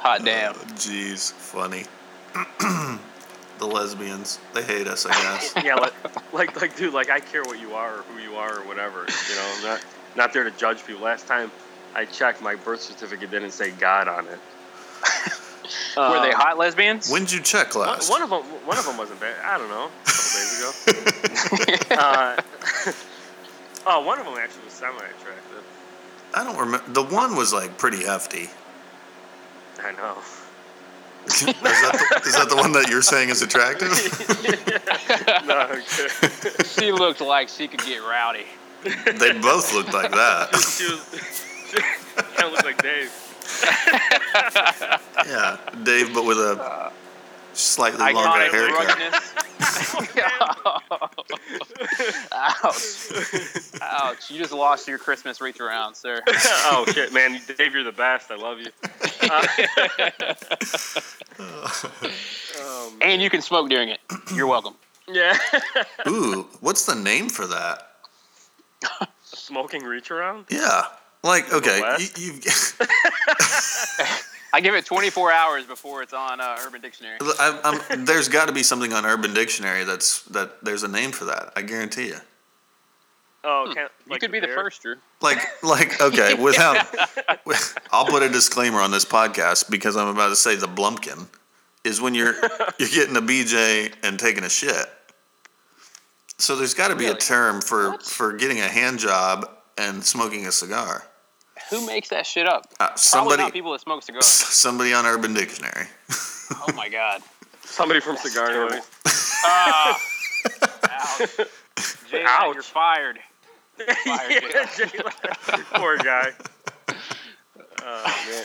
Hot 0.00 0.24
damn. 0.24 0.54
Oh, 0.54 0.58
jeez, 0.74 1.32
funny. 1.32 1.84
the 3.58 3.66
lesbians, 3.66 4.38
they 4.54 4.62
hate 4.62 4.86
us, 4.86 5.06
I 5.06 5.10
guess. 5.10 5.52
yeah, 5.64 5.74
like, 5.74 6.32
like, 6.32 6.60
like, 6.60 6.76
dude, 6.76 6.94
like, 6.94 7.10
I 7.10 7.20
care 7.20 7.42
what 7.42 7.60
you 7.60 7.74
are 7.74 7.98
or 7.98 8.02
who 8.02 8.20
you 8.20 8.36
are 8.36 8.60
or 8.60 8.66
whatever. 8.66 9.06
You 9.28 9.34
know, 9.34 9.54
I'm 9.56 9.64
not, 9.64 9.84
not 10.16 10.32
there 10.32 10.44
to 10.44 10.50
judge 10.52 10.84
people. 10.86 11.02
Last 11.02 11.26
time 11.26 11.50
I 11.94 12.04
checked, 12.04 12.42
my 12.42 12.54
birth 12.54 12.80
certificate 12.80 13.30
didn't 13.30 13.52
say 13.52 13.70
God 13.72 14.08
on 14.08 14.26
it. 14.26 14.38
Were 15.96 16.20
they 16.20 16.32
Um, 16.32 16.40
hot 16.40 16.58
lesbians? 16.58 17.10
When'd 17.10 17.30
you 17.30 17.40
check 17.40 17.74
last? 17.74 18.08
one 18.10 18.22
of 18.22 18.30
them, 18.30 18.42
one 18.66 18.78
of 18.78 18.86
them 18.86 18.96
wasn't 18.96 19.20
bad. 19.20 19.36
I 19.44 19.58
don't 19.58 19.68
know, 19.68 19.86
a 19.86 20.06
couple 20.06 21.58
days 21.58 21.76
ago. 21.88 21.94
uh, 21.96 22.36
oh, 23.86 24.00
one 24.04 24.18
of 24.18 24.24
them 24.24 24.36
actually 24.38 24.64
was 24.64 24.74
semi-attractive. 24.74 25.64
I 26.34 26.44
don't 26.44 26.56
remember. 26.58 26.90
The 26.92 27.02
one 27.02 27.36
was 27.36 27.52
like 27.52 27.78
pretty 27.78 28.04
hefty. 28.04 28.48
I 29.82 29.92
know. 29.92 30.16
is, 31.26 31.40
that 31.44 31.56
the, 31.60 32.28
is 32.28 32.34
that 32.36 32.48
the 32.48 32.56
one 32.56 32.72
that 32.72 32.88
you're 32.88 33.02
saying 33.02 33.28
is 33.28 33.42
attractive? 33.42 33.90
no, 35.46 35.54
I'm 35.58 35.82
kidding. 35.82 36.64
she 36.64 36.92
looked 36.92 37.20
like 37.20 37.48
she 37.48 37.68
could 37.68 37.84
get 37.84 38.00
rowdy. 38.00 38.46
they 39.18 39.32
both 39.38 39.74
looked 39.74 39.92
like 39.92 40.10
that. 40.12 40.54
she 40.56 40.84
was. 40.84 41.47
She 42.18 42.24
kind 42.36 42.44
of 42.44 42.52
looked 42.52 42.64
like 42.64 42.82
Dave. 42.82 43.10
Yeah, 45.26 45.56
Dave, 45.82 46.14
but 46.14 46.24
with 46.24 46.38
a 46.38 46.92
slightly 47.52 48.12
longer 48.12 48.48
haircut. 48.50 48.86
ruggedness. 48.86 49.34
Ouch. 52.32 53.80
Ouch. 53.82 54.30
You 54.30 54.38
just 54.38 54.52
lost 54.52 54.86
your 54.86 54.98
Christmas 54.98 55.40
reach 55.40 55.60
around, 55.60 55.94
sir. 55.94 56.20
oh 56.28 56.84
shit, 56.92 57.12
man, 57.12 57.40
Dave, 57.58 57.74
you're 57.74 57.82
the 57.84 57.92
best. 57.92 58.30
I 58.30 58.36
love 58.36 58.58
you. 58.60 58.70
Uh, 59.28 59.46
um, 62.60 62.92
And 63.00 63.22
you 63.22 63.30
can 63.30 63.42
smoke 63.42 63.68
during 63.68 63.88
it. 63.88 64.00
You're 64.34 64.46
welcome. 64.46 64.74
yeah. 65.08 65.36
Ooh, 66.06 66.46
what's 66.60 66.86
the 66.86 66.94
name 66.94 67.28
for 67.28 67.46
that? 67.46 67.88
Smoking 69.24 69.82
reach 69.82 70.10
around? 70.10 70.46
Yeah, 70.50 70.82
like 71.22 71.52
okay, 71.52 71.96
you, 71.98 72.06
you've. 72.16 72.80
I 74.52 74.60
give 74.60 74.74
it 74.74 74.86
24 74.86 75.30
hours 75.30 75.66
before 75.66 76.02
it's 76.02 76.14
on 76.14 76.40
uh, 76.40 76.56
Urban 76.64 76.80
Dictionary. 76.80 77.18
I'm, 77.38 77.80
I'm, 77.90 78.04
there's 78.06 78.28
got 78.28 78.48
to 78.48 78.54
be 78.54 78.62
something 78.62 78.94
on 78.94 79.04
Urban 79.04 79.34
Dictionary 79.34 79.84
that's 79.84 80.22
that. 80.22 80.64
There's 80.64 80.82
a 80.82 80.88
name 80.88 81.12
for 81.12 81.26
that. 81.26 81.52
I 81.54 81.62
guarantee 81.62 82.08
you. 82.08 82.16
Oh, 83.44 83.70
can't, 83.72 83.90
You 84.04 84.12
like 84.12 84.20
could 84.20 84.32
be 84.32 84.40
the 84.40 84.48
first, 84.48 84.82
Drew. 84.82 84.96
Like, 85.20 85.38
like, 85.62 86.00
okay, 86.02 86.34
without, 86.42 86.86
I'll 87.92 88.04
put 88.06 88.22
a 88.22 88.28
disclaimer 88.28 88.80
on 88.80 88.90
this 88.90 89.04
podcast 89.04 89.70
because 89.70 89.96
I'm 89.96 90.08
about 90.08 90.30
to 90.30 90.36
say 90.36 90.56
the 90.56 90.66
blumpkin 90.66 91.26
is 91.84 92.00
when 92.00 92.14
you're 92.14 92.34
you're 92.78 92.88
getting 92.88 93.16
a 93.16 93.22
BJ 93.22 93.94
and 94.02 94.18
taking 94.18 94.44
a 94.44 94.48
shit. 94.48 94.86
So 96.38 96.56
there's 96.56 96.74
got 96.74 96.88
to 96.88 96.96
be 96.96 97.06
a 97.06 97.14
term 97.14 97.60
for 97.60 97.90
What? 97.90 98.02
for 98.02 98.32
getting 98.32 98.58
a 98.60 98.68
hand 98.68 98.98
job 98.98 99.48
and 99.78 100.04
smoking 100.04 100.46
a 100.46 100.52
cigar. 100.52 101.04
Who 101.70 101.84
makes 101.86 102.08
that 102.10 102.26
shit 102.26 102.46
up? 102.46 102.66
Uh, 102.80 102.86
Probably 102.86 102.98
somebody, 102.98 103.42
not 103.42 103.52
people 103.52 103.72
that 103.72 103.80
smoke 103.80 104.02
cigars. 104.08 104.26
somebody 104.26 104.92
on 104.92 105.06
Urban 105.06 105.34
Dictionary. 105.34 105.86
Oh 106.50 106.72
my 106.74 106.88
god. 106.88 107.22
Somebody 107.62 108.00
from 108.00 108.16
Cigar 108.16 108.46
terrible. 108.48 108.76
Noise. 108.76 109.32
Ah. 109.44 110.00
Ouch. 110.90 111.36
Jay, 112.10 112.24
Ouch. 112.26 112.54
you're 112.54 112.62
fired. 112.62 113.18
Fired, 113.76 114.42
yeah, 114.54 114.66
Jay, 114.74 114.98
poor 115.74 115.98
guy. 115.98 116.32
Oh 117.82 118.24
man. 118.30 118.44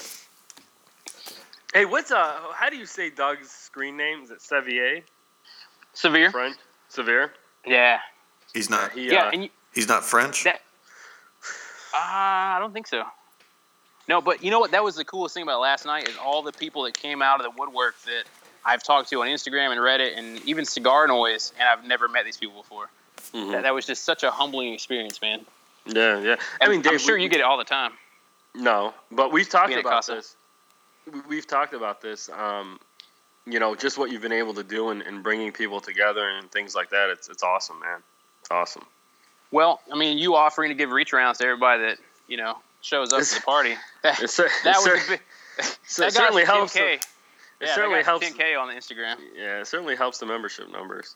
Hey, 1.73 1.85
what's 1.85 2.11
uh? 2.11 2.33
How 2.53 2.69
do 2.69 2.75
you 2.75 2.85
say 2.85 3.09
Doug's 3.09 3.49
screen 3.49 3.95
name? 3.95 4.23
Is 4.23 4.31
it 4.31 4.41
Sevier? 4.41 5.01
Severe. 5.93 6.29
French? 6.31 6.57
Severe? 6.89 7.31
Yeah. 7.65 7.99
He's 8.53 8.69
not. 8.69 8.91
He, 8.91 9.09
Yeah, 9.11 9.27
uh, 9.27 9.31
and 9.31 9.43
you, 9.45 9.49
He's 9.73 9.87
not 9.87 10.03
French. 10.03 10.43
that. 10.43 10.61
Uh, 11.93 11.97
I 11.97 12.57
don't 12.59 12.73
think 12.73 12.87
so. 12.87 13.03
No, 14.07 14.19
but 14.21 14.43
you 14.43 14.51
know 14.51 14.59
what? 14.59 14.71
That 14.71 14.83
was 14.83 14.95
the 14.95 15.05
coolest 15.05 15.33
thing 15.33 15.43
about 15.43 15.61
last 15.61 15.85
night 15.85 16.07
is 16.09 16.17
all 16.17 16.41
the 16.41 16.51
people 16.51 16.83
that 16.83 16.93
came 16.93 17.21
out 17.21 17.39
of 17.39 17.51
the 17.51 17.57
woodwork 17.59 17.95
that 18.03 18.23
I've 18.65 18.83
talked 18.83 19.09
to 19.09 19.21
on 19.21 19.27
Instagram 19.27 19.71
and 19.71 19.79
Reddit 19.79 20.17
and 20.17 20.41
even 20.45 20.65
Cigar 20.65 21.07
Noise, 21.07 21.53
and 21.59 21.67
I've 21.67 21.85
never 21.85 22.07
met 22.07 22.25
these 22.25 22.37
people 22.37 22.61
before. 22.61 22.89
mhm. 23.33 23.51
That, 23.51 23.63
that 23.63 23.73
was 23.73 23.85
just 23.85 24.03
such 24.03 24.23
a 24.23 24.31
humbling 24.31 24.73
experience, 24.73 25.21
man. 25.21 25.45
Yeah, 25.85 26.19
yeah. 26.19 26.35
I 26.61 26.67
mean, 26.67 26.81
Dave, 26.81 26.93
I'm 26.93 26.97
sure 26.99 27.15
we- 27.15 27.23
you 27.23 27.29
get 27.29 27.39
it 27.39 27.43
all 27.43 27.57
the 27.57 27.63
time. 27.63 27.93
No, 28.55 28.93
but 29.11 29.31
we've 29.31 29.49
talked 29.49 29.73
about 29.73 30.05
this. 30.05 30.35
We- 31.11 31.21
We've 31.27 31.47
talked 31.47 31.73
about 31.73 32.01
this. 32.01 32.29
Um, 32.29 32.79
you 33.45 33.59
know, 33.59 33.75
just 33.75 33.97
what 33.97 34.09
you've 34.11 34.21
been 34.21 34.31
able 34.31 34.53
to 34.53 34.63
do 34.63 34.89
and, 34.89 35.01
and 35.01 35.21
bringing 35.23 35.51
people 35.51 35.81
together 35.81 36.27
and 36.29 36.49
things 36.51 36.75
like 36.75 36.91
that. 36.91 37.09
It's 37.09 37.27
it's 37.29 37.43
awesome, 37.43 37.79
man. 37.81 38.01
It's 38.41 38.51
awesome. 38.51 38.85
Well, 39.53 39.79
I 39.91 39.95
mean, 39.95 40.17
you 40.17 40.35
offering 40.35 40.69
to 40.69 40.75
give 40.75 40.89
reach 40.89 41.13
rounds 41.13 41.37
to 41.37 41.45
everybody 41.45 41.83
that 41.83 41.97
you 42.27 42.37
know 42.37 42.57
shows 42.81 43.13
up 43.13 43.21
to 43.21 43.35
the 43.35 43.41
party. 43.41 43.75
That, 44.01 44.17
that 44.65 44.75
was 44.77 44.87
a 44.87 45.11
big, 45.11 45.21
so 45.85 46.01
that 46.01 46.07
it 46.07 46.13
certainly 46.13 46.43
helps. 46.43 46.73
10K. 46.75 46.99
The, 47.59 47.65
Yeah, 47.65 47.71
it 47.71 47.75
certainly 47.75 48.03
helps. 48.03 48.27
10k 48.27 48.59
on 48.59 48.67
the 48.67 48.73
Instagram. 48.73 49.15
Yeah, 49.33 49.61
it 49.61 49.67
certainly 49.67 49.95
helps 49.95 50.17
the 50.17 50.25
membership 50.25 50.69
numbers. 50.71 51.15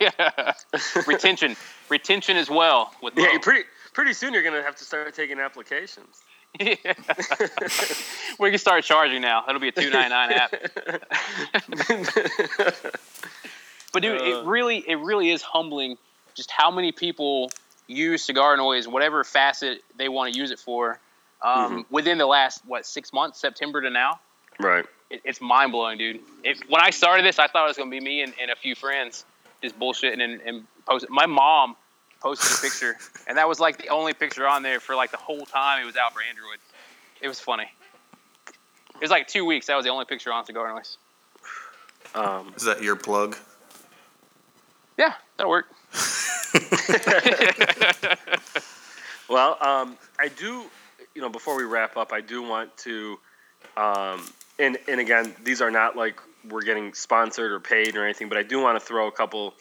yeah. 0.00 0.52
Retention, 1.06 1.56
retention 1.88 2.36
as 2.36 2.50
well 2.50 2.92
with 3.02 3.14
Yeah, 3.16 3.38
pretty 3.40 3.64
pretty 3.94 4.12
soon 4.12 4.34
you're 4.34 4.42
gonna 4.42 4.62
have 4.62 4.76
to 4.76 4.84
start 4.84 5.12
taking 5.14 5.40
applications. 5.40 6.22
Yeah. 6.60 6.74
we 8.38 8.50
can 8.50 8.58
start 8.58 8.84
charging 8.84 9.22
now. 9.22 9.42
That'll 9.46 9.60
be 9.62 9.68
a 9.68 9.72
two 9.72 9.88
ninety 9.88 10.10
nine 10.10 10.32
app. 10.32 10.52
But 13.92 14.02
dude, 14.02 14.20
Uh. 14.20 14.24
it 14.24 14.44
really 14.46 14.78
it 14.86 14.98
really 14.98 15.30
is 15.30 15.40
humbling 15.42 15.96
just 16.34 16.50
how 16.50 16.70
many 16.70 16.92
people 16.92 17.50
use 17.86 18.24
cigar 18.24 18.56
noise, 18.56 18.86
whatever 18.88 19.24
facet 19.24 19.80
they 19.96 20.08
want 20.08 20.32
to 20.32 20.38
use 20.38 20.50
it 20.50 20.58
for, 20.58 20.98
um, 21.42 21.50
Mm-hmm. 21.84 21.94
within 21.94 22.18
the 22.18 22.26
last 22.26 22.62
what 22.66 22.86
six 22.86 23.12
months, 23.12 23.40
September 23.40 23.80
to 23.82 23.90
now. 23.90 24.20
right. 24.60 24.84
It, 25.10 25.20
it's 25.24 25.40
mind 25.40 25.72
blowing, 25.72 25.98
dude. 25.98 26.20
It, 26.42 26.58
when 26.70 26.80
I 26.80 26.90
started 26.90 27.24
this, 27.26 27.38
I 27.38 27.46
thought 27.46 27.64
it 27.64 27.68
was 27.68 27.76
gonna 27.76 27.90
be 27.90 28.00
me 28.00 28.22
and, 28.22 28.32
and 28.40 28.50
a 28.50 28.56
few 28.56 28.74
friends 28.74 29.24
just 29.62 29.78
bullshitting 29.78 30.20
and, 30.22 30.40
and 30.40 30.64
posting. 30.86 31.12
My 31.14 31.26
mom 31.26 31.76
posted 32.20 32.56
a 32.58 32.60
picture, 32.62 32.96
and 33.28 33.36
that 33.38 33.46
was 33.48 33.60
like 33.60 33.76
the 33.78 33.88
only 33.88 34.14
picture 34.14 34.46
on 34.48 34.62
there 34.62 34.80
for 34.80 34.94
like 34.94 35.10
the 35.10 35.16
whole 35.18 35.44
time 35.44 35.82
it 35.82 35.84
was 35.84 35.96
out 35.96 36.12
for 36.14 36.20
Android. 36.22 36.58
It 37.20 37.28
was 37.28 37.38
funny. 37.40 37.66
It 38.94 39.00
was 39.00 39.10
like 39.10 39.26
two 39.28 39.44
weeks. 39.44 39.66
That 39.66 39.74
was 39.76 39.84
the 39.84 39.90
only 39.90 40.04
picture 40.06 40.32
on 40.32 40.44
Cigar 40.46 40.68
Noise. 40.72 40.96
Um, 42.14 42.52
Is 42.56 42.62
that 42.64 42.82
your 42.82 42.94
plug? 42.96 43.36
Yeah, 44.98 45.14
That'll 45.36 45.50
work. 45.50 45.66
Well, 49.28 49.56
um, 49.62 49.96
I 50.18 50.28
do, 50.28 50.64
you 51.14 51.22
know, 51.22 51.30
before 51.30 51.56
we 51.56 51.62
wrap 51.64 51.96
up, 51.96 52.12
I 52.12 52.20
do 52.20 52.42
want 52.42 52.76
to, 52.78 53.18
um, 53.78 54.26
and 54.58 54.76
and 54.88 55.00
again, 55.00 55.34
these 55.42 55.62
are 55.62 55.70
not 55.70 55.96
like 55.96 56.20
we're 56.50 56.60
getting 56.62 56.92
sponsored 56.92 57.50
or 57.50 57.58
paid 57.60 57.96
or 57.96 58.04
anything, 58.04 58.28
but 58.28 58.36
I 58.36 58.42
do 58.42 58.60
want 58.60 58.78
to 58.78 58.84
throw 58.84 59.06
a 59.06 59.12
couple 59.12 59.54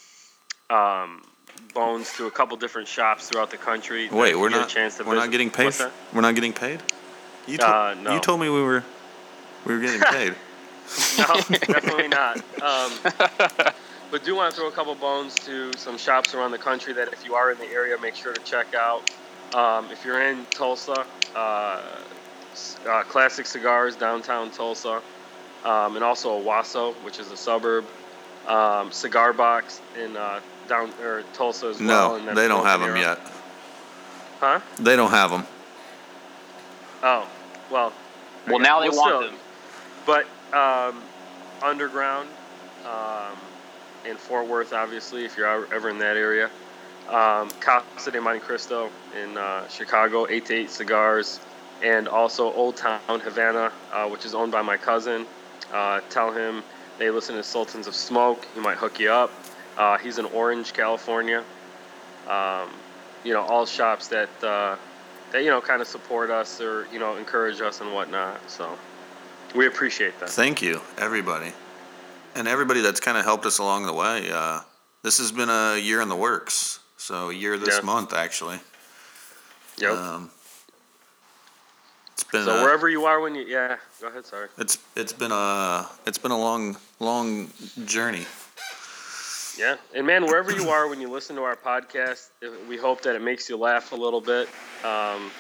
um, 0.70 1.22
bones 1.74 2.12
to 2.18 2.26
a 2.26 2.32
couple 2.32 2.58
different 2.58 2.90
shops 2.90 3.30
throughout 3.30 3.50
the 3.52 3.58
country. 3.58 4.10
Wait, 4.12 4.36
we're 4.36 4.50
get 4.50 4.58
a 4.58 4.62
not. 4.62 4.70
chance 4.70 4.98
to 4.98 5.04
We're 5.06 5.16
not 5.16 5.32
getting 5.32 5.52
paid. 5.52 5.68
F- 5.68 5.94
We're 6.14 6.22
not 6.22 6.36
getting 6.36 6.54
paid. 6.54 6.82
You, 7.48 7.58
to- 7.60 7.66
Uh, 7.68 7.96
no. 8.02 8.14
you 8.16 8.20
told 8.20 8.42
me 8.42 8.50
we 8.50 8.62
were. 8.62 8.84
We 9.66 9.76
were 9.76 9.80
getting 9.80 10.02
paid. 10.12 10.36
No, 11.18 11.36
definitely 11.50 12.08
not. 12.10 12.38
Um, 12.62 12.92
but 14.12 14.26
do 14.26 14.36
want 14.36 14.54
to 14.54 14.60
throw 14.60 14.68
a 14.68 14.72
couple 14.72 14.94
bones 14.96 15.34
to 15.36 15.72
some 15.78 15.98
shops 15.98 16.36
around 16.36 16.52
the 16.52 16.58
country 16.58 16.92
that 16.94 17.14
if 17.14 17.26
you 17.26 17.34
are 17.34 17.52
in 17.52 17.58
the 17.58 17.68
area, 17.68 17.98
make 17.98 18.14
sure 18.14 18.34
to 18.34 18.42
check 18.42 18.76
out. 18.76 19.10
Um, 19.56 19.90
if 19.90 20.04
you're 20.06 20.22
in 20.22 20.46
Tulsa, 20.52 21.06
uh, 21.34 21.82
uh, 22.88 23.04
Classic 23.04 23.46
Cigars 23.46 23.96
downtown 23.96 24.52
Tulsa, 24.52 25.02
um, 25.64 25.96
and 25.96 26.04
also 26.04 26.42
Owasso, 26.42 26.94
which 27.04 27.20
is 27.20 27.32
a 27.32 27.38
suburb. 27.38 27.86
Um, 28.48 28.92
Cigar 28.92 29.34
Box 29.34 29.82
in 29.98 30.18
uh, 30.18 30.40
down 30.68 30.92
or 31.02 31.24
Tulsa 31.34 31.68
as 31.68 31.80
well. 31.80 32.20
no, 32.20 32.34
they 32.34 32.48
don't 32.48 32.66
have 32.66 32.80
them 32.80 32.90
Broken 32.92 33.10
yet. 33.10 33.20
Huh? 34.40 34.60
They 34.80 34.96
don't 34.96 35.12
have 35.12 35.30
them. 35.30 35.46
Oh, 37.04 37.28
well. 37.70 37.94
Well, 38.48 38.60
now 38.60 38.80
they 38.82 38.90
well, 38.90 38.98
want 38.98 39.10
still- 39.10 39.32
them. 39.32 39.40
But 40.06 40.26
um, 40.58 41.04
underground 41.62 42.28
in 44.06 44.18
Fort 44.18 44.48
Worth, 44.48 44.74
obviously, 44.74 45.26
if 45.26 45.38
you're 45.38 45.48
ever 45.74 45.90
in 45.90 46.00
that 46.00 46.18
area. 46.18 46.50
Um, 47.10 47.50
Casa 47.60 48.12
de 48.12 48.20
Montecristo 48.20 48.90
in 49.22 49.38
uh, 49.38 49.68
Chicago, 49.68 50.28
8 50.30 50.46
to 50.46 50.54
8 50.54 50.70
Cigars. 50.70 51.40
And 51.84 52.08
also 52.08 52.54
Old 52.54 52.78
Town 52.78 53.00
Havana, 53.08 53.72
uh, 53.92 54.08
which 54.08 54.26
is 54.26 54.36
owned 54.36 54.52
by 54.52 54.62
my 54.62 54.78
cousin. 54.78 55.26
Uh, 55.74 56.02
tell 56.10 56.32
him 56.32 56.64
they 57.00 57.10
listen 57.10 57.36
to 57.36 57.44
Sultans 57.44 57.88
of 57.88 57.96
Smoke. 57.96 58.48
He 58.54 58.60
might 58.60 58.78
hook 58.78 59.00
you 59.00 59.12
up. 59.12 59.32
Uh, 59.78 59.98
he's 59.98 60.20
in 60.20 60.26
Orange, 60.26 60.74
California. 60.74 61.44
Um, 62.28 62.70
you 63.24 63.34
know, 63.34 63.42
all 63.42 63.66
shops 63.66 64.08
that, 64.10 64.30
uh, 64.44 64.76
that 65.32 65.44
you 65.44 65.50
know, 65.50 65.60
kind 65.60 65.82
of 65.82 65.88
support 65.88 66.30
us 66.30 66.62
or, 66.62 66.88
you 66.94 67.00
know, 67.00 67.18
encourage 67.18 67.62
us 67.62 67.82
and 67.82 67.92
whatnot. 67.94 68.40
So 68.50 68.78
we 69.56 69.68
appreciate 69.68 70.20
that. 70.20 70.30
Thank 70.30 70.62
you, 70.62 70.82
everybody, 70.98 71.52
and 72.36 72.48
everybody 72.48 72.82
that's 72.82 73.00
kind 73.00 73.18
of 73.18 73.26
helped 73.26 73.46
us 73.46 73.60
along 73.60 73.86
the 73.86 73.94
way. 73.94 74.30
Uh, 74.32 74.62
this 75.04 75.18
has 75.18 75.32
been 75.32 75.50
a 75.50 75.78
year 75.78 76.02
in 76.02 76.10
the 76.10 76.16
works. 76.16 76.80
So 76.98 77.30
a 77.30 77.34
year 77.34 77.58
this 77.58 77.78
Yeah. 77.78 77.82
month, 77.82 78.14
actually. 78.14 78.60
Yep. 79.78 79.92
Um, 79.92 80.32
it's 82.14 82.24
been 82.26 82.46
so 82.46 82.60
a, 82.60 82.64
wherever 82.64 82.88
you 82.88 83.06
are 83.06 83.20
when 83.20 83.34
you, 83.34 83.44
yeah, 83.44 83.78
go 84.00 84.08
ahead, 84.08 84.26
sorry. 84.26 84.48
it's 84.58 84.78
it's 84.96 85.14
been 85.14 85.32
a 85.32 85.88
it's 86.06 86.18
been 86.20 86.32
a 86.32 86.38
long 86.38 86.78
long 87.00 87.50
journey. 87.86 88.26
Yeah, 89.58 89.78
and 89.96 90.06
man, 90.06 90.26
wherever 90.26 90.52
you 90.52 90.70
are 90.70 90.88
when 90.88 91.02
you 91.02 91.10
listen 91.10 91.36
to 91.38 91.44
our 91.44 91.56
podcast, 91.56 92.30
we 92.70 92.78
hope 92.78 93.02
that 93.02 93.16
it 93.16 93.22
makes 93.22 93.50
you 93.50 93.58
laugh 93.58 93.92
a 93.92 93.96
little 93.96 94.22
bit, 94.22 94.48
um, 94.84 95.32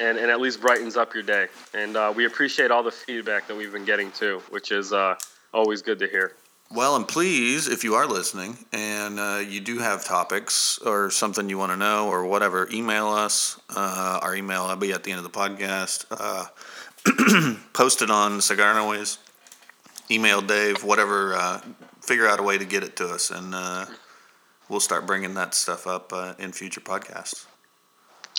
and 0.00 0.18
and 0.18 0.30
at 0.30 0.40
least 0.40 0.60
brightens 0.60 0.96
up 0.96 1.14
your 1.14 1.22
day. 1.22 1.46
And 1.74 1.96
uh, 1.96 2.12
we 2.14 2.24
appreciate 2.26 2.70
all 2.70 2.82
the 2.82 2.90
feedback 2.90 3.46
that 3.46 3.56
we've 3.56 3.72
been 3.72 3.84
getting 3.84 4.10
too, 4.10 4.42
which 4.50 4.72
is 4.72 4.92
uh, 4.92 5.14
always 5.56 5.80
good 5.82 5.98
to 5.98 6.06
hear. 6.06 6.34
Well, 6.70 6.96
and 6.96 7.08
please, 7.08 7.68
if 7.68 7.82
you 7.82 7.94
are 7.94 8.06
listening 8.06 8.58
and 8.72 9.18
uh, 9.18 9.42
you 9.48 9.60
do 9.60 9.78
have 9.78 10.04
topics 10.04 10.78
or 10.78 11.10
something 11.10 11.48
you 11.48 11.56
want 11.56 11.72
to 11.72 11.76
know 11.76 12.08
or 12.08 12.26
whatever, 12.26 12.68
email 12.72 13.08
us. 13.08 13.58
Uh, 13.74 14.18
our 14.20 14.34
email 14.34 14.68
will 14.68 14.76
be 14.76 14.92
at 14.92 15.02
the 15.04 15.12
end 15.12 15.18
of 15.18 15.24
the 15.24 15.30
podcast. 15.30 16.04
Uh, 16.10 17.56
post 17.72 18.02
it 18.02 18.10
on 18.10 18.40
Cigar 18.40 18.74
Noise. 18.74 19.18
Email 20.10 20.42
Dave, 20.42 20.84
whatever. 20.84 21.34
Uh, 21.34 21.60
figure 22.00 22.26
out 22.26 22.38
a 22.38 22.42
way 22.42 22.58
to 22.58 22.64
get 22.64 22.82
it 22.82 22.96
to 22.96 23.08
us, 23.08 23.30
and 23.30 23.54
uh, 23.54 23.86
we'll 24.68 24.80
start 24.80 25.06
bringing 25.06 25.34
that 25.34 25.54
stuff 25.54 25.86
up 25.86 26.12
uh, 26.12 26.34
in 26.38 26.52
future 26.52 26.80
podcasts. 26.80 27.46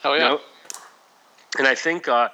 Oh 0.04 0.14
yeah. 0.14 0.32
Yep. 0.32 0.42
And 1.60 1.68
I 1.68 1.76
think 1.76 2.08
uh, 2.08 2.30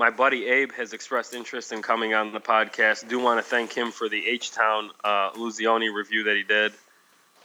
my 0.00 0.08
buddy 0.08 0.46
Abe 0.46 0.72
has 0.72 0.94
expressed 0.94 1.34
interest 1.34 1.72
in 1.72 1.82
coming 1.82 2.14
on 2.14 2.32
the 2.32 2.40
podcast. 2.40 3.06
Do 3.06 3.18
want 3.18 3.38
to 3.38 3.42
thank 3.42 3.74
him 3.74 3.90
for 3.92 4.08
the 4.08 4.26
H 4.26 4.50
Town 4.50 4.90
uh, 5.04 5.32
Luzioni 5.32 5.94
review 5.94 6.24
that 6.24 6.36
he 6.36 6.42
did 6.42 6.72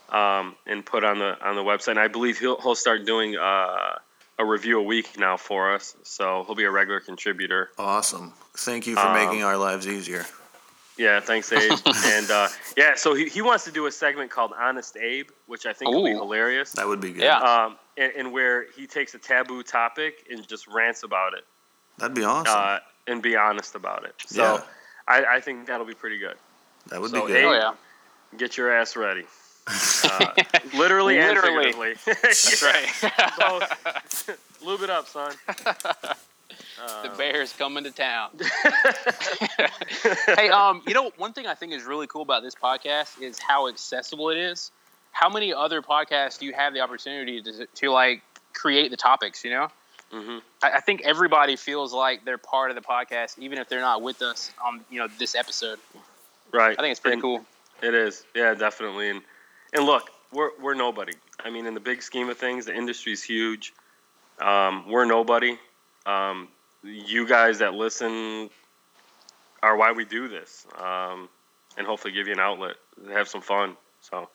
um, 0.08 0.56
and 0.66 0.84
put 0.84 1.04
on 1.04 1.18
the 1.18 1.36
on 1.46 1.54
the 1.54 1.62
website. 1.62 1.88
And 1.92 2.00
I 2.00 2.08
believe 2.08 2.38
he'll 2.38 2.58
he'll 2.58 2.74
start 2.74 3.04
doing 3.04 3.36
uh, 3.36 3.98
a 4.38 4.44
review 4.44 4.80
a 4.80 4.82
week 4.82 5.18
now 5.18 5.36
for 5.36 5.74
us. 5.74 5.94
So 6.02 6.44
he'll 6.46 6.54
be 6.54 6.64
a 6.64 6.70
regular 6.70 6.98
contributor. 7.00 7.68
Awesome. 7.78 8.32
Thank 8.56 8.86
you 8.86 8.94
for 8.94 9.06
Um, 9.06 9.12
making 9.12 9.44
our 9.44 9.58
lives 9.58 9.86
easier. 9.86 10.24
Yeah, 10.96 11.20
thanks, 11.20 11.52
Abe. 11.52 11.72
and 12.06 12.30
uh, 12.30 12.48
yeah, 12.74 12.94
so 12.94 13.12
he, 13.12 13.28
he 13.28 13.42
wants 13.42 13.64
to 13.64 13.70
do 13.70 13.84
a 13.84 13.92
segment 13.92 14.30
called 14.30 14.52
Honest 14.58 14.96
Abe, 14.96 15.28
which 15.46 15.66
I 15.66 15.74
think 15.74 15.94
would 15.94 16.04
be 16.04 16.12
hilarious. 16.12 16.72
That 16.72 16.88
would 16.88 17.02
be 17.02 17.12
good. 17.12 17.24
Yeah. 17.24 17.36
Um, 17.36 17.76
and, 17.98 18.12
and 18.16 18.32
where 18.32 18.64
he 18.74 18.86
takes 18.86 19.12
a 19.12 19.18
taboo 19.18 19.62
topic 19.62 20.26
and 20.30 20.48
just 20.48 20.66
rants 20.68 21.02
about 21.02 21.34
it. 21.34 21.44
That'd 21.98 22.14
be 22.16 22.24
awesome. 22.24 22.54
uh, 22.56 22.78
and 23.06 23.22
be 23.22 23.36
honest 23.36 23.74
about 23.74 24.04
it. 24.04 24.14
So 24.26 24.42
Yeah. 24.42 24.62
I, 25.08 25.36
I 25.36 25.40
think 25.40 25.66
that'll 25.66 25.86
be 25.86 25.94
pretty 25.94 26.18
good. 26.18 26.36
that 26.88 27.00
would 27.00 27.10
so, 27.10 27.26
be 27.26 27.32
good. 27.32 27.44
Oh 27.44 27.52
Abe, 27.54 27.60
yeah. 27.60 27.74
Get 28.38 28.56
your 28.56 28.72
ass 28.72 28.96
ready. 28.96 29.24
Uh, 30.04 30.32
literally, 30.76 31.16
Literally. 31.18 31.18
and 31.18 31.38
figuratively. 31.74 31.94
That's 32.22 32.62
right. 32.62 32.88
Both. 33.38 34.38
Lube 34.64 34.82
it 34.82 34.90
up, 34.90 35.08
son. 35.08 35.32
the 37.02 37.10
bear's 37.18 37.52
coming 37.52 37.82
to 37.82 37.90
town. 37.90 38.30
hey, 40.36 40.48
um, 40.50 40.82
you 40.86 40.94
know, 40.94 41.10
one 41.16 41.32
thing 41.32 41.46
I 41.48 41.54
think 41.54 41.72
is 41.72 41.82
really 41.82 42.06
cool 42.06 42.22
about 42.22 42.44
this 42.44 42.54
podcast 42.54 43.20
is 43.20 43.40
how 43.40 43.66
accessible 43.68 44.30
it 44.30 44.38
is. 44.38 44.70
How 45.10 45.28
many 45.28 45.52
other 45.52 45.82
podcasts 45.82 46.38
do 46.38 46.46
you 46.46 46.52
have 46.52 46.72
the 46.74 46.80
opportunity 46.80 47.42
to, 47.42 47.66
to 47.66 47.90
like 47.90 48.22
create 48.52 48.90
the 48.92 48.96
topics? 48.96 49.44
You 49.44 49.50
know, 49.50 49.68
hmm 50.12 50.38
I, 50.62 50.72
I 50.72 50.80
think 50.80 51.02
everybody 51.04 51.56
feels 51.56 51.92
like 51.92 52.24
they're 52.24 52.38
part 52.38 52.70
of 52.70 52.76
the 52.76 52.82
podcast, 52.82 53.38
even 53.38 53.58
if 53.58 53.68
they're 53.68 53.80
not 53.80 54.02
with 54.02 54.22
us 54.22 54.52
on 54.64 54.80
you 54.90 54.98
know 54.98 55.08
this 55.18 55.34
episode. 55.34 55.78
Right. 56.52 56.78
I 56.78 56.82
think 56.82 56.92
it's 56.92 57.00
pretty 57.00 57.14
And 57.14 57.22
cool. 57.22 57.44
It 57.82 57.94
is. 57.94 58.24
Yeah, 58.34 58.54
definitely. 58.54 59.10
And 59.10 59.22
and 59.72 59.84
look, 59.84 60.10
we're 60.32 60.50
we're 60.60 60.74
nobody. 60.74 61.12
I 61.44 61.50
mean, 61.50 61.66
in 61.66 61.74
the 61.74 61.80
big 61.80 62.02
scheme 62.02 62.28
of 62.28 62.38
things, 62.38 62.66
the 62.66 62.74
industry's 62.74 63.22
huge. 63.22 63.74
Um, 64.40 64.88
we're 64.90 65.04
nobody. 65.04 65.58
Um, 66.06 66.48
you 66.84 67.26
guys 67.26 67.58
that 67.58 67.74
listen 67.74 68.48
are 69.62 69.76
why 69.76 69.92
we 69.92 70.04
do 70.04 70.28
this, 70.28 70.66
um, 70.78 71.28
and 71.76 71.86
hopefully 71.86 72.12
give 72.12 72.26
you 72.26 72.32
an 72.32 72.40
outlet, 72.40 72.76
have 73.10 73.28
some 73.28 73.40
fun. 73.40 73.76
So 74.00 74.28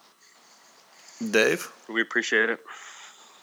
Dave, 1.31 1.71
we 1.87 2.01
appreciate 2.01 2.49
it. 2.49 2.59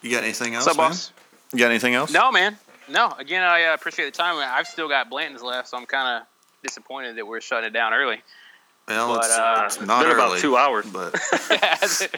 you 0.01 0.11
got 0.11 0.23
anything 0.23 0.53
else? 0.55 0.65
What's 0.65 0.77
up, 0.77 0.81
man? 0.83 0.89
boss? 0.91 1.11
You 1.53 1.59
got 1.59 1.69
anything 1.69 1.95
else? 1.95 2.11
No, 2.11 2.31
man. 2.31 2.57
No. 2.87 3.11
Again, 3.17 3.43
I 3.43 3.65
uh, 3.65 3.73
appreciate 3.73 4.05
the 4.05 4.11
time. 4.11 4.35
I've 4.37 4.67
still 4.67 4.87
got 4.87 5.09
Blanton's 5.09 5.41
left, 5.41 5.67
so 5.69 5.77
I'm 5.77 5.85
kind 5.85 6.21
of 6.21 6.27
disappointed 6.63 7.17
that 7.17 7.25
we're 7.25 7.41
shutting 7.41 7.67
it 7.67 7.73
down 7.73 7.93
early. 7.93 8.21
Well, 8.87 9.15
But, 9.15 9.25
it's, 9.25 9.37
uh, 9.37 9.61
it's 9.65 9.75
It's 9.77 9.85
not 9.85 10.03
been 10.03 10.11
early, 10.13 10.23
about 10.25 10.39
two 10.39 10.57
hours. 10.57 10.85
but 10.91 11.13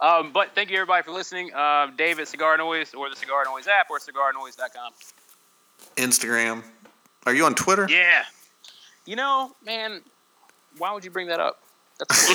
um, 0.00 0.32
but 0.32 0.54
thank 0.54 0.70
you 0.70 0.76
everybody 0.76 1.02
for 1.04 1.12
listening. 1.12 1.52
Uh, 1.54 1.88
Dave 1.96 2.18
at 2.18 2.28
Cigar 2.28 2.56
Noise 2.56 2.94
or 2.94 3.08
the 3.10 3.16
Cigar 3.16 3.44
Noise 3.44 3.68
app 3.68 3.88
or 3.90 3.98
cigarnoise.com. 3.98 4.92
Instagram. 5.96 6.62
Are 7.26 7.34
you 7.34 7.44
on 7.44 7.54
Twitter? 7.54 7.86
Yeah. 7.88 8.24
You 9.04 9.16
know, 9.16 9.54
man, 9.64 10.00
why 10.78 10.92
would 10.92 11.04
you 11.04 11.10
bring 11.10 11.28
that 11.28 11.40
up? 11.40 11.60
That's 11.98 12.26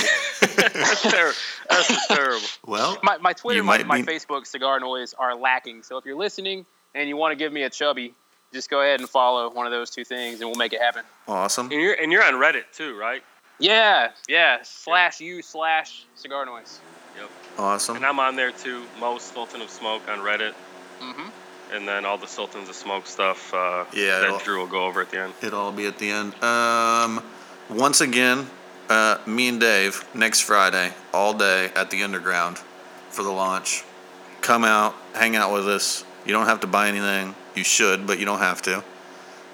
That's, 0.73 1.01
ter- 1.03 1.33
that's 1.69 2.07
terrible. 2.07 2.47
Well, 2.65 2.97
my, 3.03 3.17
my 3.17 3.33
Twitter, 3.33 3.63
my, 3.63 3.83
my 3.83 4.01
be- 4.01 4.07
Facebook, 4.13 4.47
Cigar 4.47 4.79
Noise 4.79 5.13
are 5.17 5.35
lacking. 5.35 5.83
So 5.83 5.97
if 5.97 6.05
you're 6.05 6.17
listening 6.17 6.65
and 6.95 7.07
you 7.07 7.15
want 7.15 7.31
to 7.31 7.35
give 7.35 7.53
me 7.53 7.63
a 7.63 7.69
chubby, 7.69 8.13
just 8.53 8.69
go 8.69 8.81
ahead 8.81 8.99
and 8.99 9.07
follow 9.09 9.49
one 9.51 9.65
of 9.65 9.71
those 9.71 9.89
two 9.91 10.03
things, 10.03 10.41
and 10.41 10.49
we'll 10.49 10.57
make 10.57 10.73
it 10.73 10.81
happen. 10.81 11.03
awesome. 11.27 11.71
And 11.71 11.79
you're 11.81 11.93
and 11.93 12.11
you're 12.11 12.23
on 12.23 12.33
Reddit 12.33 12.63
too, 12.73 12.97
right? 12.97 13.23
Yeah, 13.59 14.09
yeah. 14.27 14.57
Slash 14.63 15.21
you 15.21 15.41
slash 15.41 16.05
Cigar 16.15 16.45
Noise. 16.45 16.79
Yep. 17.19 17.29
Awesome. 17.59 17.95
And 17.97 18.05
I'm 18.05 18.19
on 18.19 18.35
there 18.35 18.51
too. 18.51 18.83
Mo 18.99 19.19
Sultan 19.19 19.61
of 19.61 19.69
Smoke 19.69 20.01
on 20.09 20.19
Reddit, 20.19 20.53
Mm-hmm. 21.01 21.29
and 21.75 21.88
then 21.88 22.05
all 22.05 22.17
the 22.17 22.27
Sultans 22.27 22.67
of 22.69 22.75
Smoke 22.75 23.05
stuff. 23.07 23.53
Uh, 23.53 23.85
Yeah, 23.93 24.23
it'll- 24.23 24.38
that 24.38 24.43
Drew 24.45 24.59
will 24.59 24.67
go 24.67 24.85
over 24.85 25.01
at 25.01 25.11
the 25.11 25.19
end. 25.19 25.33
It'll 25.43 25.59
all 25.59 25.71
be 25.71 25.85
at 25.85 25.97
the 25.99 26.09
end. 26.09 26.33
Um, 26.43 27.23
once 27.69 28.01
again, 28.01 28.47
uh, 28.91 29.18
me 29.26 29.47
and 29.47 29.59
Dave 29.59 30.05
next 30.13 30.41
Friday, 30.41 30.93
all 31.13 31.34
day 31.34 31.72
at 31.76 31.89
the 31.91 32.03
Underground 32.03 32.57
for 33.09 33.23
the 33.23 33.31
launch. 33.31 33.84
Come 34.41 34.63
out, 34.65 34.95
hang 35.13 35.35
out 35.35 35.53
with 35.53 35.68
us. 35.68 36.03
You 36.26 36.34
don't 36.34 36.45
have 36.47 36.59
to 36.61 36.68
buy 36.68 36.88
anything. 36.89 37.34
You 37.55 37.63
should, 37.63 38.05
but 38.05 38.19
you 38.19 38.26
don't 38.26 38.39
have 38.39 38.61
to. 38.63 38.84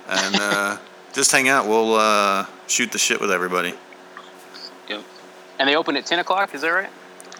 And 0.09 0.35
uh, 0.35 0.77
just 1.13 1.31
hang 1.31 1.49
out. 1.49 1.67
We'll 1.67 1.95
uh, 1.95 2.45
shoot 2.67 2.91
the 2.91 2.97
shit 2.97 3.21
with 3.21 3.31
everybody. 3.31 3.73
Yep. 4.89 5.03
And 5.59 5.69
they 5.69 5.75
open 5.75 5.95
at 5.97 6.05
ten 6.05 6.19
o'clock. 6.19 6.55
Is 6.55 6.61
that 6.61 6.69
right? 6.69 6.89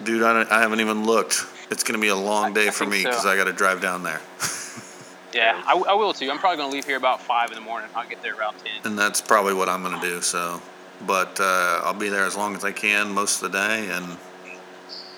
Dude, 0.04 0.22
I, 0.22 0.46
I 0.50 0.60
haven't 0.60 0.80
even 0.80 1.04
looked. 1.04 1.44
It's 1.70 1.82
gonna 1.82 1.98
be 1.98 2.08
a 2.08 2.16
long 2.16 2.52
day 2.52 2.68
I 2.68 2.70
for 2.70 2.80
think 2.84 2.92
me 2.92 3.02
so. 3.02 3.10
because 3.10 3.26
I 3.26 3.36
got 3.36 3.44
to 3.44 3.52
drive 3.52 3.80
down 3.82 4.02
there, 4.02 4.20
Yeah, 5.34 5.62
I, 5.66 5.76
I 5.76 5.94
will 5.94 6.12
too. 6.14 6.30
I'm 6.30 6.38
probably 6.38 6.58
gonna 6.58 6.72
leave 6.72 6.86
here 6.86 6.96
about 6.96 7.20
five 7.20 7.50
in 7.50 7.56
the 7.56 7.60
morning. 7.60 7.90
I'll 7.94 8.08
get 8.08 8.22
there 8.22 8.34
around 8.34 8.56
ten. 8.58 8.72
and 8.84 8.98
that's 8.98 9.20
probably 9.20 9.52
what 9.54 9.68
I'm 9.68 9.82
gonna 9.82 10.00
do. 10.00 10.20
So, 10.22 10.62
but 11.06 11.38
uh, 11.40 11.80
I'll 11.84 11.94
be 11.94 12.08
there 12.08 12.24
as 12.24 12.36
long 12.36 12.54
as 12.56 12.64
I 12.64 12.72
can 12.72 13.12
most 13.12 13.42
of 13.42 13.52
the 13.52 13.58
day 13.58 13.88
and 13.90 14.16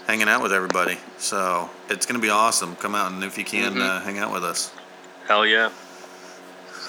hanging 0.07 0.28
out 0.28 0.43
with 0.43 0.52
everybody. 0.52 0.98
So 1.19 1.70
it's 1.89 2.07
gonna 2.07 2.19
be 2.19 2.31
awesome. 2.31 2.77
Come 2.77 2.94
out 2.94 3.12
and 3.12 3.23
if 3.24 3.39
you 3.39 3.44
can, 3.44 3.74
Mhm. 3.74 3.81
uh, 3.81 4.01
hang 4.01 4.19
out 4.19 4.32
with 4.32 4.44
us. 4.44 4.73
Hell 5.27 5.47
yeah. 5.47 5.70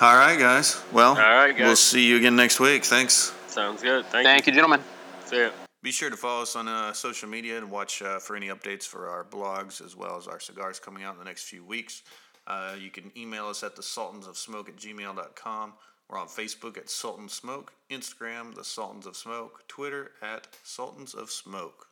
All 0.01 0.15
right, 0.15 0.39
guys. 0.39 0.81
Well, 0.91 1.11
All 1.11 1.15
right, 1.17 1.55
we'll 1.57 1.75
see 1.75 2.05
you 2.07 2.17
again 2.17 2.35
next 2.35 2.59
week. 2.59 2.83
Thanks. 2.83 3.33
Sounds 3.47 3.81
good. 3.83 4.05
Thank, 4.07 4.25
Thank 4.25 4.47
you, 4.47 4.53
gentlemen. 4.53 4.81
See 5.25 5.37
ya. 5.41 5.51
Be 5.83 5.91
sure 5.91 6.09
to 6.09 6.17
follow 6.17 6.41
us 6.43 6.55
on 6.55 6.67
uh, 6.67 6.93
social 6.93 7.27
media 7.29 7.57
and 7.57 7.69
watch 7.69 8.01
uh, 8.01 8.17
for 8.19 8.35
any 8.35 8.47
updates 8.47 8.83
for 8.85 9.09
our 9.09 9.23
blogs 9.23 9.83
as 9.83 9.95
well 9.95 10.17
as 10.17 10.27
our 10.27 10.39
cigars 10.39 10.79
coming 10.79 11.03
out 11.03 11.13
in 11.13 11.19
the 11.19 11.25
next 11.25 11.43
few 11.43 11.63
weeks. 11.63 12.01
Uh, 12.47 12.73
you 12.79 12.89
can 12.89 13.11
email 13.15 13.47
us 13.47 13.61
at 13.63 13.75
the 13.75 13.83
sultans 13.83 14.25
of 14.27 14.37
smoke 14.37 14.69
at 14.69 14.75
gmail.com. 14.75 15.73
We're 16.11 16.19
on 16.19 16.27
Facebook 16.27 16.77
at 16.77 16.89
Sultan 16.89 17.29
Smoke, 17.29 17.71
Instagram, 17.89 18.53
the 18.53 18.65
Sultans 18.65 19.05
of 19.05 19.15
Smoke, 19.15 19.63
Twitter 19.69 20.11
at 20.21 20.45
Sultans 20.61 21.13
of 21.13 21.31
Smoke. 21.31 21.87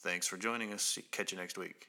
Thanks 0.00 0.26
for 0.26 0.36
joining 0.36 0.74
us. 0.74 0.98
Catch 1.10 1.32
you 1.32 1.38
next 1.38 1.56
week. 1.56 1.88